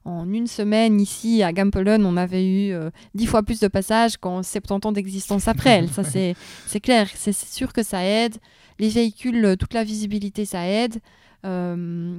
en 0.07 0.33
une 0.33 0.47
semaine, 0.47 0.99
ici, 0.99 1.43
à 1.43 1.53
Gampelen, 1.53 2.07
on 2.07 2.17
avait 2.17 2.47
eu 2.47 2.73
euh, 2.73 2.89
dix 3.15 3.27
fois 3.27 3.43
plus 3.43 3.61
de 3.61 3.69
passages 3.69 4.17
qu'en 4.17 4.43
70 4.43 4.87
ans 4.87 4.93
d'existence 4.93 5.47
après 5.47 5.71
elle. 5.73 5.89
Ça, 5.93 6.05
c'est 6.05 6.35
c'est 6.67 6.81
clair. 6.81 7.07
C'est 7.15 7.35
sûr 7.35 7.75
que 7.75 7.83
ça 7.83 8.03
aide. 8.03 8.37
Les 8.79 8.89
véhicules, 8.89 9.57
toute 9.59 9.75
la 9.75 9.85
visibilité, 9.85 10.47
ça 10.47 10.67
aide. 10.67 11.01
Euh, 11.45 12.19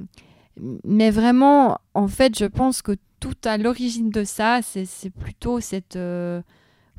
mais 0.84 1.10
vraiment, 1.10 1.78
en 1.94 2.08
fait, 2.08 2.38
je 2.38 2.44
pense 2.44 2.82
que 2.82 2.96
tout 3.20 3.36
à 3.44 3.56
l'origine 3.56 4.10
de 4.10 4.24
ça, 4.24 4.60
c'est 4.62 5.10
plutôt 5.10 5.60
cette, 5.60 5.96
euh, 5.96 6.42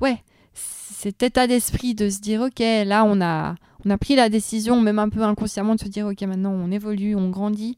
ouais, 0.02 0.24
cet 0.54 1.24
état 1.24 1.48
d'esprit 1.48 1.96
de 1.96 2.10
se 2.10 2.20
dire, 2.22 2.42
ok, 2.42 2.60
là, 2.60 3.04
on 3.06 3.22
a, 3.22 3.56
on 3.86 3.90
a 3.90 3.98
pris 3.98 4.16
la 4.16 4.30
décision, 4.30 4.80
même 4.82 5.00
un 5.00 5.10
peu 5.10 5.24
inconsciemment, 5.24 5.76
de 5.76 5.82
se 5.82 5.88
dire, 5.88 6.08
ok, 6.08 6.22
maintenant, 6.22 6.52
on 6.52 6.72
évolue, 6.72 7.16
on 7.16 7.30
grandit. 7.30 7.78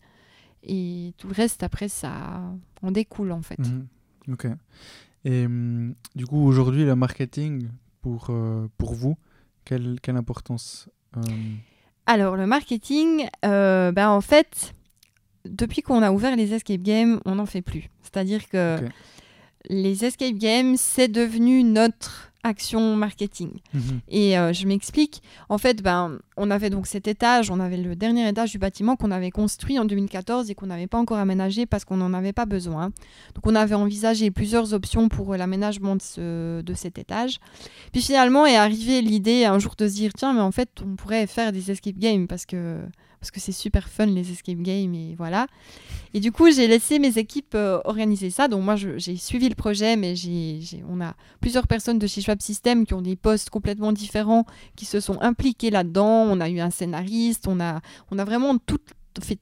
Et 0.64 1.14
tout 1.18 1.28
le 1.28 1.34
reste, 1.34 1.64
après, 1.64 1.90
ça 1.90 2.42
en 2.82 2.92
découle, 2.92 3.32
en 3.32 3.42
fait. 3.42 3.60
Mhm. 3.60 3.88
Ok. 4.32 4.48
Et 5.26 5.46
hum, 5.48 5.96
du 6.14 6.26
coup 6.28 6.46
aujourd'hui 6.46 6.86
le 6.86 6.96
marketing 6.96 7.68
pour, 8.02 8.28
euh, 8.30 8.68
pour 8.78 8.94
vous, 8.94 9.18
quelle, 9.66 10.00
quelle 10.02 10.18
importance 10.18 10.88
euh, 11.18 11.22
Alors, 12.06 12.36
le 12.36 12.46
marketing, 12.46 13.28
euh, 13.44 13.92
ben, 13.92 14.10
en 14.10 14.22
fait, 14.22 14.75
depuis 15.46 15.82
qu'on 15.82 16.02
a 16.02 16.12
ouvert 16.12 16.36
les 16.36 16.54
escape 16.54 16.82
games, 16.82 17.20
on 17.26 17.36
n'en 17.36 17.46
fait 17.46 17.62
plus. 17.62 17.90
C'est-à-dire 18.02 18.48
que 18.50 18.78
les 19.70 20.06
escape 20.06 20.36
games, 20.36 20.76
c'est 20.78 21.08
devenu 21.08 21.64
notre 21.64 22.32
action 22.44 22.96
marketing. 22.96 23.50
mhm. 23.74 23.82
Et 24.08 24.38
euh, 24.38 24.54
je 24.54 24.68
m'explique. 24.68 25.24
En 25.50 25.58
fait, 25.58 25.82
ben, 25.82 26.20
on 26.38 26.52
avait 26.52 26.70
donc 26.70 26.86
cet 26.86 27.08
étage, 27.08 27.50
on 27.50 27.60
avait 27.60 27.78
le 27.78 27.96
dernier 27.96 28.30
étage 28.30 28.52
du 28.52 28.60
bâtiment 28.60 28.96
qu'on 28.96 29.10
avait 29.10 29.32
construit 29.32 29.80
en 29.80 29.86
2014 29.86 30.52
et 30.52 30.54
qu'on 30.54 30.68
n'avait 30.68 30.86
pas 30.86 31.00
encore 31.00 31.18
aménagé 31.18 31.66
parce 31.66 31.86
qu'on 31.86 31.98
n'en 31.98 32.14
avait 32.14 32.34
pas 32.34 32.46
besoin. 32.46 32.90
Donc 33.34 33.48
on 33.48 33.56
avait 33.56 33.74
envisagé 33.74 34.30
plusieurs 34.30 34.76
options 34.76 35.10
pour 35.10 35.34
euh, 35.34 35.38
l'aménagement 35.38 35.96
de, 35.96 36.02
ce- 36.04 36.62
de 36.62 36.74
cet 36.76 37.00
étage. 37.00 37.40
Puis 37.92 38.04
finalement 38.04 38.46
est 38.46 38.58
arrivée 38.58 39.02
l'idée 39.02 39.46
un 39.46 39.58
jour 39.58 39.74
de 39.76 39.88
se 39.88 39.96
dire 39.96 40.12
tiens, 40.16 40.34
mais 40.34 40.42
en 40.42 40.52
fait, 40.52 40.70
on 40.86 40.96
pourrait 40.96 41.26
faire 41.26 41.52
des 41.52 41.72
escape 41.72 41.98
games 41.98 42.28
parce 42.28 42.46
que 42.46 42.80
parce 43.26 43.32
que 43.32 43.40
c'est 43.40 43.52
super 43.52 43.90
fun 43.90 44.06
les 44.06 44.32
escape 44.32 44.60
games 44.60 44.94
et 44.94 45.16
voilà. 45.18 45.48
Et 46.14 46.20
du 46.20 46.32
coup, 46.32 46.52
j'ai 46.52 46.68
laissé 46.68 47.00
mes 47.00 47.18
équipes 47.18 47.56
euh, 47.56 47.82
organiser 47.84 48.30
ça. 48.30 48.48
Donc 48.48 48.64
moi, 48.64 48.76
j'ai 48.76 49.16
suivi 49.16 49.50
le 49.50 49.56
projet, 49.56 49.96
mais 49.96 50.14
on 50.88 51.02
a 51.02 51.16
plusieurs 51.42 51.66
personnes 51.66 51.98
de 51.98 52.06
chez 52.06 52.22
Schwab 52.22 52.40
System 52.40 52.86
qui 52.86 52.94
ont 52.94 53.02
des 53.02 53.16
postes 53.16 53.50
complètement 53.50 53.94
différents, 53.94 54.46
qui 54.76 54.86
se 54.86 55.00
sont 55.00 55.20
impliqués 55.22 55.72
là-dedans. 55.72 56.28
On 56.30 56.40
a 56.40 56.50
eu 56.50 56.60
un 56.60 56.70
scénariste, 56.70 57.48
on 57.48 57.60
a, 57.60 57.82
vraiment 58.12 58.60
tout, 58.60 58.78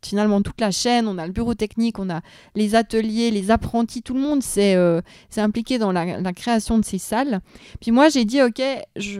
finalement 0.01 0.41
toute 0.41 0.61
la 0.61 0.71
chaîne. 0.71 1.09
On 1.09 1.17
a 1.17 1.27
le 1.27 1.33
bureau 1.33 1.55
technique, 1.55 1.99
on 1.99 2.09
a 2.09 2.21
les 2.55 2.75
ateliers, 2.75 3.31
les 3.31 3.51
apprentis, 3.51 4.01
tout 4.01 4.13
le 4.13 4.21
monde 4.21 4.41
s'est, 4.41 4.75
euh, 4.75 5.01
impliqué 5.35 5.77
dans 5.77 5.91
la, 5.91 6.33
création 6.33 6.79
de 6.79 6.85
ces 6.85 6.99
salles. 6.99 7.41
Puis 7.81 7.91
moi, 7.91 8.07
j'ai 8.07 8.23
dit, 8.23 8.41
ok, 8.41 8.61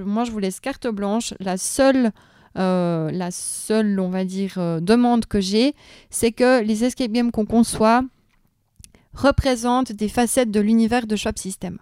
moi, 0.06 0.23
je 0.23 0.32
vous 0.32 0.39
laisse 0.39 0.62
carte 0.62 0.88
blanche. 0.88 1.34
La 1.41 1.58
seule 1.58 2.13
euh, 2.58 3.10
la 3.12 3.32
seule, 3.32 4.00
on 4.00 4.10
va 4.10 4.26
dire, 4.26 4.54
euh, 4.58 4.80
demande 4.80 5.26
que 5.26 5.42
j'ai, 5.42 5.74
c'est 6.10 6.32
que 6.32 6.62
les 6.63 6.84
escape 6.84 7.12
games 7.12 7.32
qu'on 7.32 7.46
conçoit 7.46 8.04
représentent 9.13 9.92
des 9.92 10.10
facettes 10.10 10.52
de 10.52 10.60
l'univers 10.60 11.08
de 11.08 11.16
Schwab 11.16 11.38
System. 11.38 11.78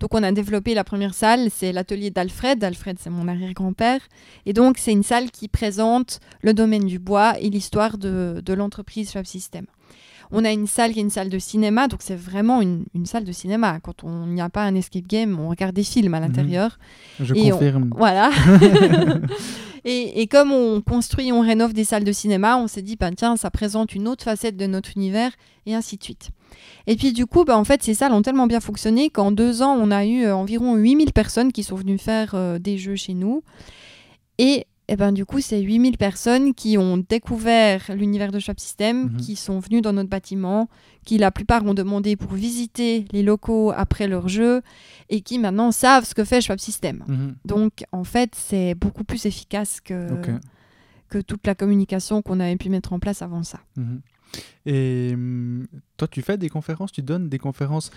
Donc 0.00 0.14
on 0.14 0.22
a 0.22 0.30
développé 0.32 0.74
la 0.74 0.84
première 0.84 1.14
salle, 1.14 1.48
c'est 1.50 1.72
l'atelier 1.72 2.10
d'Alfred. 2.10 2.62
Alfred, 2.62 2.98
c'est 3.00 3.10
mon 3.10 3.28
arrière-grand-père. 3.28 4.00
Et 4.44 4.52
donc 4.52 4.76
c'est 4.78 4.92
une 4.92 5.02
salle 5.02 5.30
qui 5.30 5.48
présente 5.48 6.20
le 6.42 6.54
domaine 6.54 6.84
du 6.84 6.98
bois 6.98 7.38
et 7.40 7.48
l'histoire 7.50 7.96
de, 7.98 8.42
de 8.44 8.52
l'entreprise 8.52 9.10
Schwab 9.12 9.24
System. 9.24 9.66
On 10.32 10.44
a 10.44 10.50
une 10.50 10.66
salle 10.66 10.92
qui 10.92 10.98
est 10.98 11.02
une 11.02 11.10
salle 11.10 11.28
de 11.28 11.38
cinéma, 11.38 11.86
donc 11.86 12.00
c'est 12.02 12.16
vraiment 12.16 12.60
une, 12.60 12.84
une 12.94 13.06
salle 13.06 13.22
de 13.24 13.30
cinéma. 13.30 13.78
Quand 13.80 14.02
on 14.02 14.26
n'y 14.26 14.40
a 14.40 14.48
pas 14.48 14.64
un 14.64 14.74
escape 14.74 15.06
game, 15.06 15.38
on 15.38 15.48
regarde 15.48 15.74
des 15.74 15.84
films 15.84 16.14
à 16.14 16.20
l'intérieur. 16.20 16.78
Je 17.20 17.32
Et 17.34 17.52
on- 17.52 17.56
confirme. 17.56 17.90
Voilà. 17.96 18.30
et, 19.88 20.26
comme 20.26 20.50
on 20.50 20.80
construit, 20.80 21.30
on 21.30 21.42
rénove 21.42 21.72
des 21.72 21.84
salles 21.84 22.02
de 22.02 22.10
cinéma, 22.10 22.56
on 22.56 22.66
s'est 22.66 22.82
dit, 22.82 22.96
ben, 22.96 23.14
tiens, 23.14 23.36
ça 23.36 23.52
présente 23.52 23.94
une 23.94 24.08
autre 24.08 24.24
facette 24.24 24.56
de 24.56 24.66
notre 24.66 24.96
univers, 24.96 25.30
et 25.64 25.76
ainsi 25.76 25.96
de 25.96 26.02
suite. 26.02 26.30
Et 26.88 26.96
puis 26.96 27.12
du 27.12 27.24
coup, 27.26 27.44
ben, 27.44 27.54
en 27.54 27.62
fait, 27.62 27.84
ces 27.84 27.94
salles 27.94 28.12
ont 28.12 28.22
tellement 28.22 28.48
bien 28.48 28.58
fonctionné 28.58 29.10
qu'en 29.10 29.30
deux 29.30 29.62
ans, 29.62 29.76
on 29.78 29.92
a 29.92 30.04
eu 30.04 30.24
euh, 30.24 30.34
environ 30.34 30.74
8000 30.74 31.12
personnes 31.12 31.52
qui 31.52 31.62
sont 31.62 31.76
venues 31.76 31.98
faire 31.98 32.32
euh, 32.34 32.58
des 32.58 32.78
jeux 32.78 32.96
chez 32.96 33.14
nous. 33.14 33.44
Et, 34.38 34.66
eh 34.88 34.96
ben, 34.96 35.10
du 35.12 35.24
coup, 35.24 35.40
c'est 35.40 35.60
8000 35.60 35.96
personnes 35.98 36.54
qui 36.54 36.78
ont 36.78 36.96
découvert 36.98 37.90
l'univers 37.94 38.30
de 38.30 38.38
Shop 38.38 38.52
System, 38.56 39.10
Mhm. 39.10 39.16
qui 39.16 39.34
sont 39.36 39.58
venues 39.58 39.80
dans 39.80 39.92
notre 39.92 40.08
bâtiment, 40.08 40.68
qui 41.04 41.18
la 41.18 41.30
plupart 41.30 41.64
ont 41.64 41.74
demandé 41.74 42.14
pour 42.16 42.32
visiter 42.34 43.04
les 43.12 43.22
locaux 43.24 43.72
après 43.76 44.06
leur 44.06 44.28
jeu, 44.28 44.62
et 45.08 45.20
qui 45.22 45.38
maintenant 45.38 45.72
savent 45.72 46.04
ce 46.04 46.14
que 46.14 46.24
fait 46.24 46.40
Schwab 46.40 46.58
System. 46.60 47.04
Mhm. 47.08 47.34
Donc, 47.44 47.84
en 47.92 48.04
fait, 48.04 48.30
c'est 48.36 48.74
beaucoup 48.74 49.02
plus 49.04 49.26
efficace 49.26 49.80
que, 49.80 50.06
que 51.08 51.18
toute 51.18 51.46
la 51.46 51.54
communication 51.54 52.22
qu'on 52.22 52.38
avait 52.40 52.56
pu 52.56 52.68
mettre 52.68 52.92
en 52.92 52.98
place 53.00 53.22
avant 53.22 53.42
ça. 53.42 53.60
Mhm. 53.76 54.00
Et 54.66 55.10
hum, 55.14 55.66
toi, 55.96 56.08
tu 56.08 56.20
fais 56.22 56.36
des 56.36 56.48
conférences, 56.48 56.92
tu 56.92 57.02
donnes 57.02 57.28
des 57.28 57.38
conférences 57.38 57.90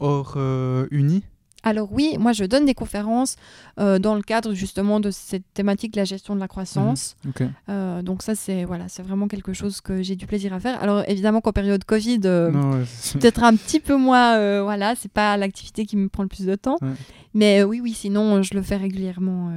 hors 0.00 0.34
euh, 0.36 0.86
uni? 0.90 1.22
Alors 1.62 1.88
oui, 1.92 2.16
moi 2.18 2.32
je 2.32 2.44
donne 2.44 2.64
des 2.64 2.74
conférences 2.74 3.36
euh, 3.78 3.98
dans 3.98 4.14
le 4.14 4.22
cadre 4.22 4.54
justement 4.54 4.98
de 5.00 5.10
cette 5.10 5.44
thématique, 5.52 5.94
la 5.96 6.04
gestion 6.04 6.34
de 6.34 6.40
la 6.40 6.48
croissance. 6.48 7.16
Mhm. 7.24 7.52
Euh, 7.68 8.02
donc 8.02 8.22
ça 8.22 8.34
c'est 8.34 8.64
voilà, 8.64 8.88
c'est 8.88 9.02
vraiment 9.02 9.28
quelque 9.28 9.52
chose 9.52 9.80
que 9.80 10.02
j'ai 10.02 10.16
du 10.16 10.26
plaisir 10.26 10.52
à 10.52 10.60
faire. 10.60 10.82
Alors 10.82 11.04
évidemment 11.06 11.40
qu'en 11.40 11.52
période 11.52 11.84
Covid, 11.84 12.20
euh, 12.24 12.50
ouais, 12.50 12.84
peut-être 13.12 13.44
un 13.44 13.54
petit 13.56 13.80
peu 13.80 13.96
moins, 13.96 14.36
euh, 14.36 14.62
voilà, 14.62 14.94
c'est 14.96 15.10
pas 15.12 15.36
l'activité 15.36 15.84
qui 15.84 15.96
me 15.96 16.08
prend 16.08 16.22
le 16.22 16.28
plus 16.28 16.46
de 16.46 16.54
temps. 16.54 16.78
Ouais. 16.80 16.88
Mais 17.34 17.62
oui, 17.62 17.80
oui, 17.80 17.92
sinon 17.92 18.42
je 18.42 18.54
le 18.54 18.62
fais 18.62 18.76
régulièrement 18.76 19.52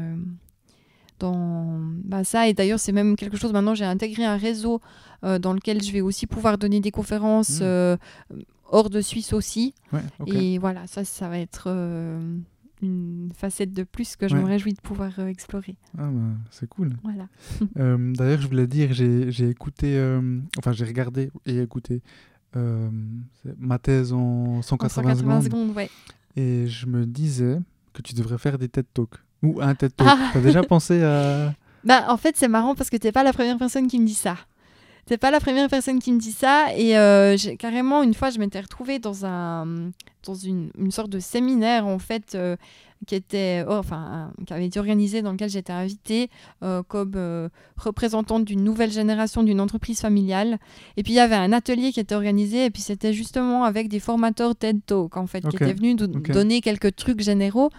dans 1.19 1.79
bah, 2.03 2.23
ça. 2.23 2.49
Et 2.49 2.53
d'ailleurs 2.53 2.79
c'est 2.79 2.91
même 2.91 3.15
quelque 3.15 3.37
chose. 3.37 3.53
Maintenant 3.53 3.75
j'ai 3.75 3.85
intégré 3.85 4.25
un 4.25 4.37
réseau 4.37 4.81
dans 5.21 5.53
lequel 5.53 5.81
je 5.81 5.91
vais 5.93 6.01
aussi 6.01 6.27
pouvoir 6.27 6.57
donner 6.57 6.81
des 6.81 6.91
conférences 6.91 7.61
Mm. 7.61 7.95
Hors 8.73 8.89
de 8.89 8.99
Suisse 9.01 9.31
aussi. 9.33 9.73
Ouais. 9.93 10.01
Et 10.27 10.57
voilà, 10.57 10.85
ça, 10.87 11.03
ça 11.05 11.29
va 11.29 11.39
être 11.39 11.65
euh, 11.67 12.19
une 12.81 13.29
facette 13.35 13.71
de 13.73 13.83
plus 13.83 14.15
que 14.15 14.27
je 14.27 14.35
Ouais. 14.35 14.41
me 14.41 14.47
réjouis 14.47 14.73
de 14.73 14.81
pouvoir 14.81 15.11
euh, 15.19 15.27
explorer. 15.27 15.75
Ah, 15.97 16.09
bah, 16.11 16.35
c'est 16.51 16.67
cool. 16.67 16.91
Voilà. 17.03 17.27
Euh, 17.77 18.13
D'ailleurs, 18.13 18.41
je 18.41 18.47
voulais 18.47 18.67
dire, 18.67 18.91
j'ai 18.93 19.49
écouté, 19.49 19.97
enfin, 20.57 20.71
j'ai 20.73 20.85
regardé 20.85 21.31
et 21.45 21.59
écouté 21.59 22.01
ma 23.57 23.79
thèse 23.79 24.13
en 24.13 24.57
En 24.57 24.61
180, 24.61 25.15
180 25.15 25.15
secondes. 25.41 25.43
secondes, 25.43 25.75
ouais. 25.75 25.89
Et 26.35 26.67
je 26.67 26.85
me 26.87 27.05
disais 27.05 27.59
que 27.93 28.01
tu 28.01 28.13
devrais 28.13 28.37
faire 28.37 28.57
des 28.57 28.69
TED 28.69 28.85
Talks. 28.93 29.15
Ou 29.43 29.59
un 29.61 29.75
TED 29.75 29.95
Talk. 29.95 30.07
Ah. 30.11 30.29
T'as 30.33 30.41
déjà 30.41 30.63
pensé 30.63 31.03
à. 31.03 31.53
Bah, 31.83 32.05
en 32.07 32.15
fait, 32.15 32.37
c'est 32.37 32.47
marrant 32.47 32.75
parce 32.75 32.89
que 32.89 32.95
t'es 32.95 33.11
pas 33.11 33.23
la 33.25 33.33
première 33.33 33.57
personne 33.57 33.87
qui 33.87 33.99
me 33.99 34.05
dit 34.07 34.13
ça. 34.13 34.37
T'es 35.05 35.17
pas 35.17 35.31
la 35.31 35.39
première 35.41 35.67
personne 35.69 35.99
qui 35.99 36.11
me 36.13 36.19
dit 36.19 36.31
ça. 36.31 36.67
Et 36.77 36.97
euh, 36.97 37.35
carrément, 37.59 38.03
une 38.03 38.13
fois, 38.13 38.29
je 38.29 38.39
m'étais 38.39 38.61
retrouvée 38.61 38.99
dans, 38.99 39.25
un, 39.25 39.91
dans 40.25 40.33
une, 40.35 40.69
une 40.77 40.91
sorte 40.91 41.09
de 41.09 41.19
séminaire, 41.19 41.85
en 41.85 41.99
fait, 41.99 42.35
euh, 42.35 42.55
qui, 43.05 43.15
était, 43.15 43.65
oh, 43.67 43.73
enfin, 43.73 44.31
qui 44.47 44.53
avait 44.53 44.65
été 44.65 44.79
organisé, 44.79 45.21
dans 45.21 45.33
lequel 45.33 45.49
j'étais 45.49 45.73
invitée 45.73 46.29
euh, 46.63 46.83
comme 46.87 47.49
représentante 47.75 48.45
d'une 48.45 48.63
nouvelle 48.63 48.91
génération 48.91 49.43
d'une 49.43 49.59
entreprise 49.59 49.99
familiale. 49.99 50.57
Et 50.95 51.03
puis, 51.03 51.11
il 51.11 51.15
y 51.17 51.19
avait 51.19 51.35
un 51.35 51.51
atelier 51.51 51.91
qui 51.91 51.99
était 51.99 52.15
organisé. 52.15 52.63
Et 52.63 52.69
puis, 52.69 52.81
c'était 52.81 53.11
justement 53.11 53.65
avec 53.65 53.89
des 53.89 53.99
formateurs 53.99 54.55
TED 54.55 54.79
Talk, 54.85 55.17
en 55.17 55.27
fait, 55.27 55.41
qui 55.41 55.57
étaient 55.57 55.73
venus 55.73 55.97
do- 55.97 56.05
ok. 56.05 56.31
donner 56.31 56.61
quelques 56.61 56.95
trucs 56.95 57.19
généraux. 57.19 57.71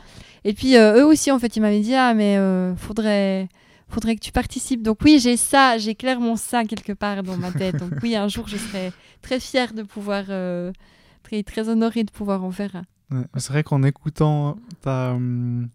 Et 0.44 0.52
puis, 0.52 0.76
eux 0.76 1.06
aussi, 1.06 1.30
en 1.30 1.38
fait, 1.38 1.56
ils 1.56 1.60
m'avaient 1.60 1.80
dit 1.80 1.94
Ah, 1.94 2.12
mais 2.12 2.36
faudrait 2.76 3.48
faudrait 3.94 4.16
que 4.16 4.20
tu 4.20 4.32
participes. 4.32 4.82
Donc 4.82 4.98
oui, 5.04 5.18
j'ai 5.20 5.36
ça, 5.36 5.78
j'ai 5.78 5.94
clairement 5.94 6.36
ça 6.36 6.64
quelque 6.64 6.92
part 6.92 7.22
dans 7.22 7.36
ma 7.36 7.50
tête. 7.52 7.76
Donc 7.76 7.92
oui, 8.02 8.14
un 8.16 8.28
jour, 8.28 8.46
je 8.48 8.56
serai 8.56 8.92
très 9.22 9.40
fière 9.40 9.72
de 9.72 9.82
pouvoir, 9.82 10.24
euh, 10.28 10.72
très, 11.22 11.42
très 11.42 11.68
honorée 11.68 12.04
de 12.04 12.10
pouvoir 12.10 12.44
en 12.44 12.50
faire 12.50 12.74
un. 12.76 12.84
Ouais, 13.16 13.24
C'est 13.36 13.52
vrai 13.52 13.62
qu'en 13.62 13.82
écoutant 13.82 14.56
ta, 14.82 15.12
hum, 15.12 15.68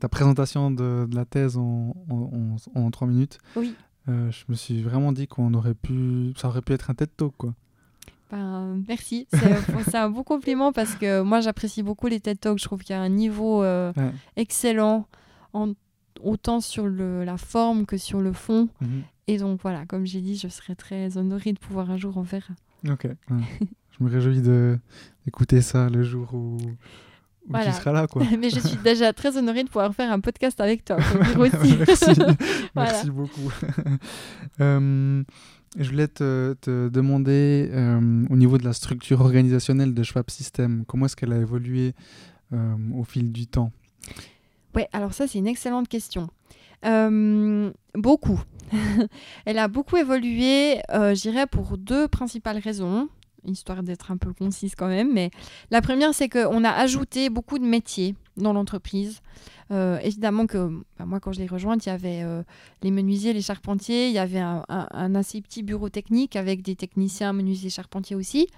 ta 0.00 0.08
présentation 0.08 0.70
de, 0.70 1.06
de 1.10 1.16
la 1.16 1.24
thèse 1.24 1.56
en, 1.56 1.94
en, 2.10 2.30
en- 2.74 2.80
en 2.80 2.90
trois 2.90 3.08
minutes, 3.08 3.38
Oui. 3.56 3.74
euh, 4.08 4.30
je 4.30 4.44
me 4.48 4.54
suis 4.54 4.82
vraiment 4.82 5.12
dit 5.12 5.26
qu'on 5.26 5.52
aurait 5.54 5.74
pu. 5.74 6.32
Ça 6.36 6.48
aurait 6.48 6.62
pu 6.62 6.72
être 6.74 6.90
un 6.90 6.94
TED 6.94 7.10
Talk, 7.16 7.32
quoi. 7.36 7.54
Ben, 8.30 8.82
merci, 8.88 9.28
c'est 9.32 9.96
un 9.96 10.10
beau 10.10 10.24
compliment 10.24 10.72
parce 10.72 10.96
que 10.96 11.22
moi 11.22 11.40
j'apprécie 11.40 11.82
beaucoup 11.84 12.08
les 12.08 12.18
TED 12.20 12.40
Talks. 12.40 12.58
Je 12.58 12.64
trouve 12.64 12.82
qu'il 12.82 12.94
y 12.94 12.98
a 12.98 13.02
un 13.02 13.08
niveau 13.08 13.62
euh, 13.62 13.92
Ouais. 13.96 14.10
excellent, 14.36 15.06
en- 15.52 15.72
autant 16.22 16.60
sur 16.60 16.86
le, 16.86 17.24
la 17.24 17.36
forme 17.36 17.86
que 17.86 17.96
sur 17.96 18.20
le 18.20 18.32
fond. 18.32 18.68
Mhm. 18.80 19.02
Et 19.28 19.38
donc 19.38 19.60
voilà, 19.62 19.86
comme 19.86 20.06
j'ai 20.06 20.20
dit, 20.20 20.36
je 20.36 20.48
serais 20.48 20.74
très 20.74 21.16
honorée 21.16 21.52
de 21.52 21.58
pouvoir 21.58 21.90
un 21.90 21.96
jour 21.96 22.16
en 22.18 22.24
faire. 22.24 22.48
Ok. 22.88 23.04
ouais. 23.04 23.16
je 23.98 24.04
me 24.04 24.10
réjouis 24.10 24.40
d'écouter 25.24 25.62
ça 25.62 25.88
le 25.88 26.02
jour 26.04 26.32
où, 26.34 26.56
où 26.58 26.60
Voilà. 27.48 27.72
tu 27.72 27.76
seras 27.78 27.92
là, 27.92 28.06
quoi. 28.06 28.22
Mais 28.38 28.50
je 28.50 28.60
suis 28.60 28.76
déjà 28.78 29.12
très 29.12 29.36
honorée 29.36 29.64
de 29.64 29.68
pouvoir 29.68 29.92
faire 29.94 30.12
un 30.12 30.20
podcast 30.20 30.60
avec 30.60 30.84
toi. 30.84 30.96
aussi. 31.38 31.76
Merci. 31.78 32.20
Voilà. 32.74 32.92
Merci 32.92 33.10
beaucoup. 33.10 33.50
Euh, 34.60 35.22
je 35.78 35.90
voulais 35.90 36.08
te, 36.08 36.54
te 36.60 36.88
demander, 36.88 37.68
euh, 37.72 38.24
au 38.30 38.36
niveau 38.36 38.58
de 38.58 38.64
la 38.64 38.72
structure 38.72 39.20
organisationnelle 39.20 39.92
de 39.92 40.02
Schwab 40.02 40.30
System, 40.30 40.84
comment 40.86 41.06
est-ce 41.06 41.16
qu'elle 41.16 41.32
a 41.32 41.38
évolué 41.38 41.94
euh, 42.52 42.74
au 42.94 43.04
fil 43.04 43.32
du 43.32 43.46
temps? 43.46 43.72
Ouais, 44.76 44.88
alors 44.92 45.14
ça, 45.14 45.26
c'est 45.26 45.38
une 45.38 45.46
excellente 45.46 45.88
question. 45.88 46.28
Euh, 46.84 47.72
beaucoup. 47.94 48.40
Elle 49.46 49.58
a 49.58 49.68
beaucoup 49.68 49.96
évolué, 49.96 50.80
euh, 50.90 51.14
je 51.14 51.22
dirais, 51.22 51.46
pour 51.46 51.78
deux 51.78 52.08
principales 52.08 52.58
raisons, 52.58 53.08
histoire 53.44 53.82
d'être 53.82 54.10
un 54.10 54.16
peu 54.16 54.32
concise 54.32 54.74
quand 54.74 54.88
même. 54.88 55.12
Mais 55.12 55.30
la 55.70 55.82
première, 55.82 56.14
c'est 56.14 56.28
qu'on 56.28 56.64
a 56.64 56.70
ajouté 56.70 57.30
beaucoup 57.30 57.58
de 57.58 57.64
métiers 57.64 58.14
dans 58.36 58.52
l'entreprise. 58.52 59.20
Euh, 59.72 59.98
évidemment 60.00 60.46
que 60.46 60.70
bah, 60.98 61.06
moi, 61.06 61.18
quand 61.18 61.32
je 61.32 61.40
l'ai 61.40 61.46
rejointe, 61.46 61.86
il 61.86 61.88
y 61.88 61.92
avait 61.92 62.22
euh, 62.22 62.42
les 62.82 62.90
menuisiers, 62.90 63.32
les 63.32 63.42
charpentiers, 63.42 64.08
il 64.08 64.14
y 64.14 64.18
avait 64.18 64.38
un, 64.38 65.14
assez 65.14 65.40
petit 65.40 65.62
bureau 65.62 65.88
technique 65.88 66.36
avec 66.36 66.62
des 66.62 66.76
techniciens 66.76 67.32
menuisiers 67.32 67.70
charpentiers 67.70 68.16
aussi, 68.16 68.48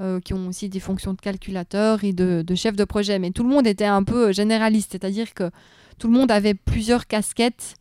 euh, 0.00 0.20
qui 0.20 0.34
ont 0.34 0.48
aussi 0.48 0.68
des 0.68 0.80
fonctions 0.80 1.14
de 1.14 1.20
calculateur 1.20 2.04
et 2.04 2.12
de, 2.12 2.54
chef 2.54 2.76
de 2.76 2.84
projet. 2.84 3.18
Mais 3.18 3.30
tout 3.30 3.42
le 3.42 3.48
monde 3.48 3.66
était 3.66 3.84
un 3.84 4.04
peu 4.04 4.32
généraliste, 4.32 4.92
c'est-à-dire 4.92 5.34
que 5.34 5.50
tout 5.98 6.08
le 6.08 6.14
monde 6.14 6.30
avait 6.30 6.54
plusieurs 6.54 7.06
casquettes. 7.06 7.74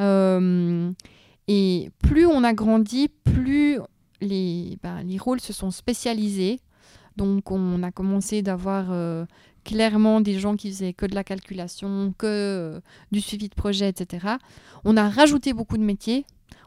et 0.00 1.90
plus 1.98 2.26
on 2.26 2.42
a 2.42 2.52
grandi, 2.52 3.08
plus 3.08 3.78
les, 4.20 4.78
ben, 4.82 5.02
les 5.02 5.18
rôles 5.18 5.40
se 5.40 5.52
sont 5.52 5.70
spécialisés. 5.70 6.60
Donc 7.16 7.50
on 7.50 7.82
a 7.82 7.92
commencé 7.92 8.42
d'avoir 8.42 8.86
euh, 8.90 9.24
clairement 9.64 10.20
des 10.20 10.38
gens 10.38 10.56
qui 10.56 10.70
faisaient 10.70 10.92
que 10.92 11.06
de 11.06 11.14
la 11.14 11.24
calculation, 11.24 12.12
que 12.18 12.26
euh, 12.26 12.80
du 13.12 13.20
suivi 13.20 13.48
de 13.48 13.54
projet, 13.54 13.88
etc. 13.88 14.26
On 14.84 14.96
a 14.96 15.08
rajouté 15.08 15.52
beaucoup 15.52 15.78
de 15.78 15.84
métiers. 15.84 16.26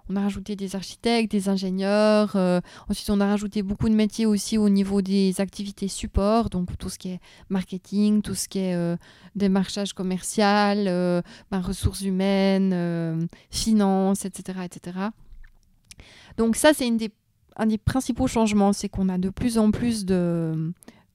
On 0.10 0.16
a 0.16 0.22
rajouté 0.22 0.56
des 0.56 0.78
architectes, 0.78 1.30
des 1.30 1.50
ingénieurs. 1.50 2.38
euh, 2.38 2.62
ensuite, 2.88 3.10
on 3.10 3.20
a 3.20 3.28
rajouté 3.28 3.62
beaucoup 3.62 3.90
de 3.90 3.94
métiers 3.94 4.26
aussi 4.26 4.58
au 4.58 4.70
niveau 4.70 5.02
des 5.02 5.42
activités 5.42 5.90
support, 5.90 6.50
donc 6.50 6.78
tout 6.78 6.88
ce 6.88 6.98
qui 6.98 7.10
est 7.10 7.20
marketing, 7.50 8.22
tout 8.22 8.34
ce 8.34 8.48
qui 8.48 8.60
est 8.60 8.98
démarchage 9.36 9.92
commercial, 9.92 10.86
ben, 11.52 11.60
ressources 11.60 12.04
humaines, 12.04 13.28
finances, 13.52 14.24
etc., 14.24 14.60
etc. 14.64 14.98
Donc 16.38 16.56
ça, 16.56 16.72
c'est 16.74 16.88
une 16.88 16.96
des, 16.96 17.12
un 17.58 17.66
des 17.66 17.78
principaux 17.78 18.28
changements, 18.28 18.74
c'est 18.74 18.90
qu'on 18.90 19.10
a 19.10 19.18
de 19.18 19.30
plus 19.30 19.58
en 19.58 19.72
plus 19.72 20.06
de, 20.06 20.74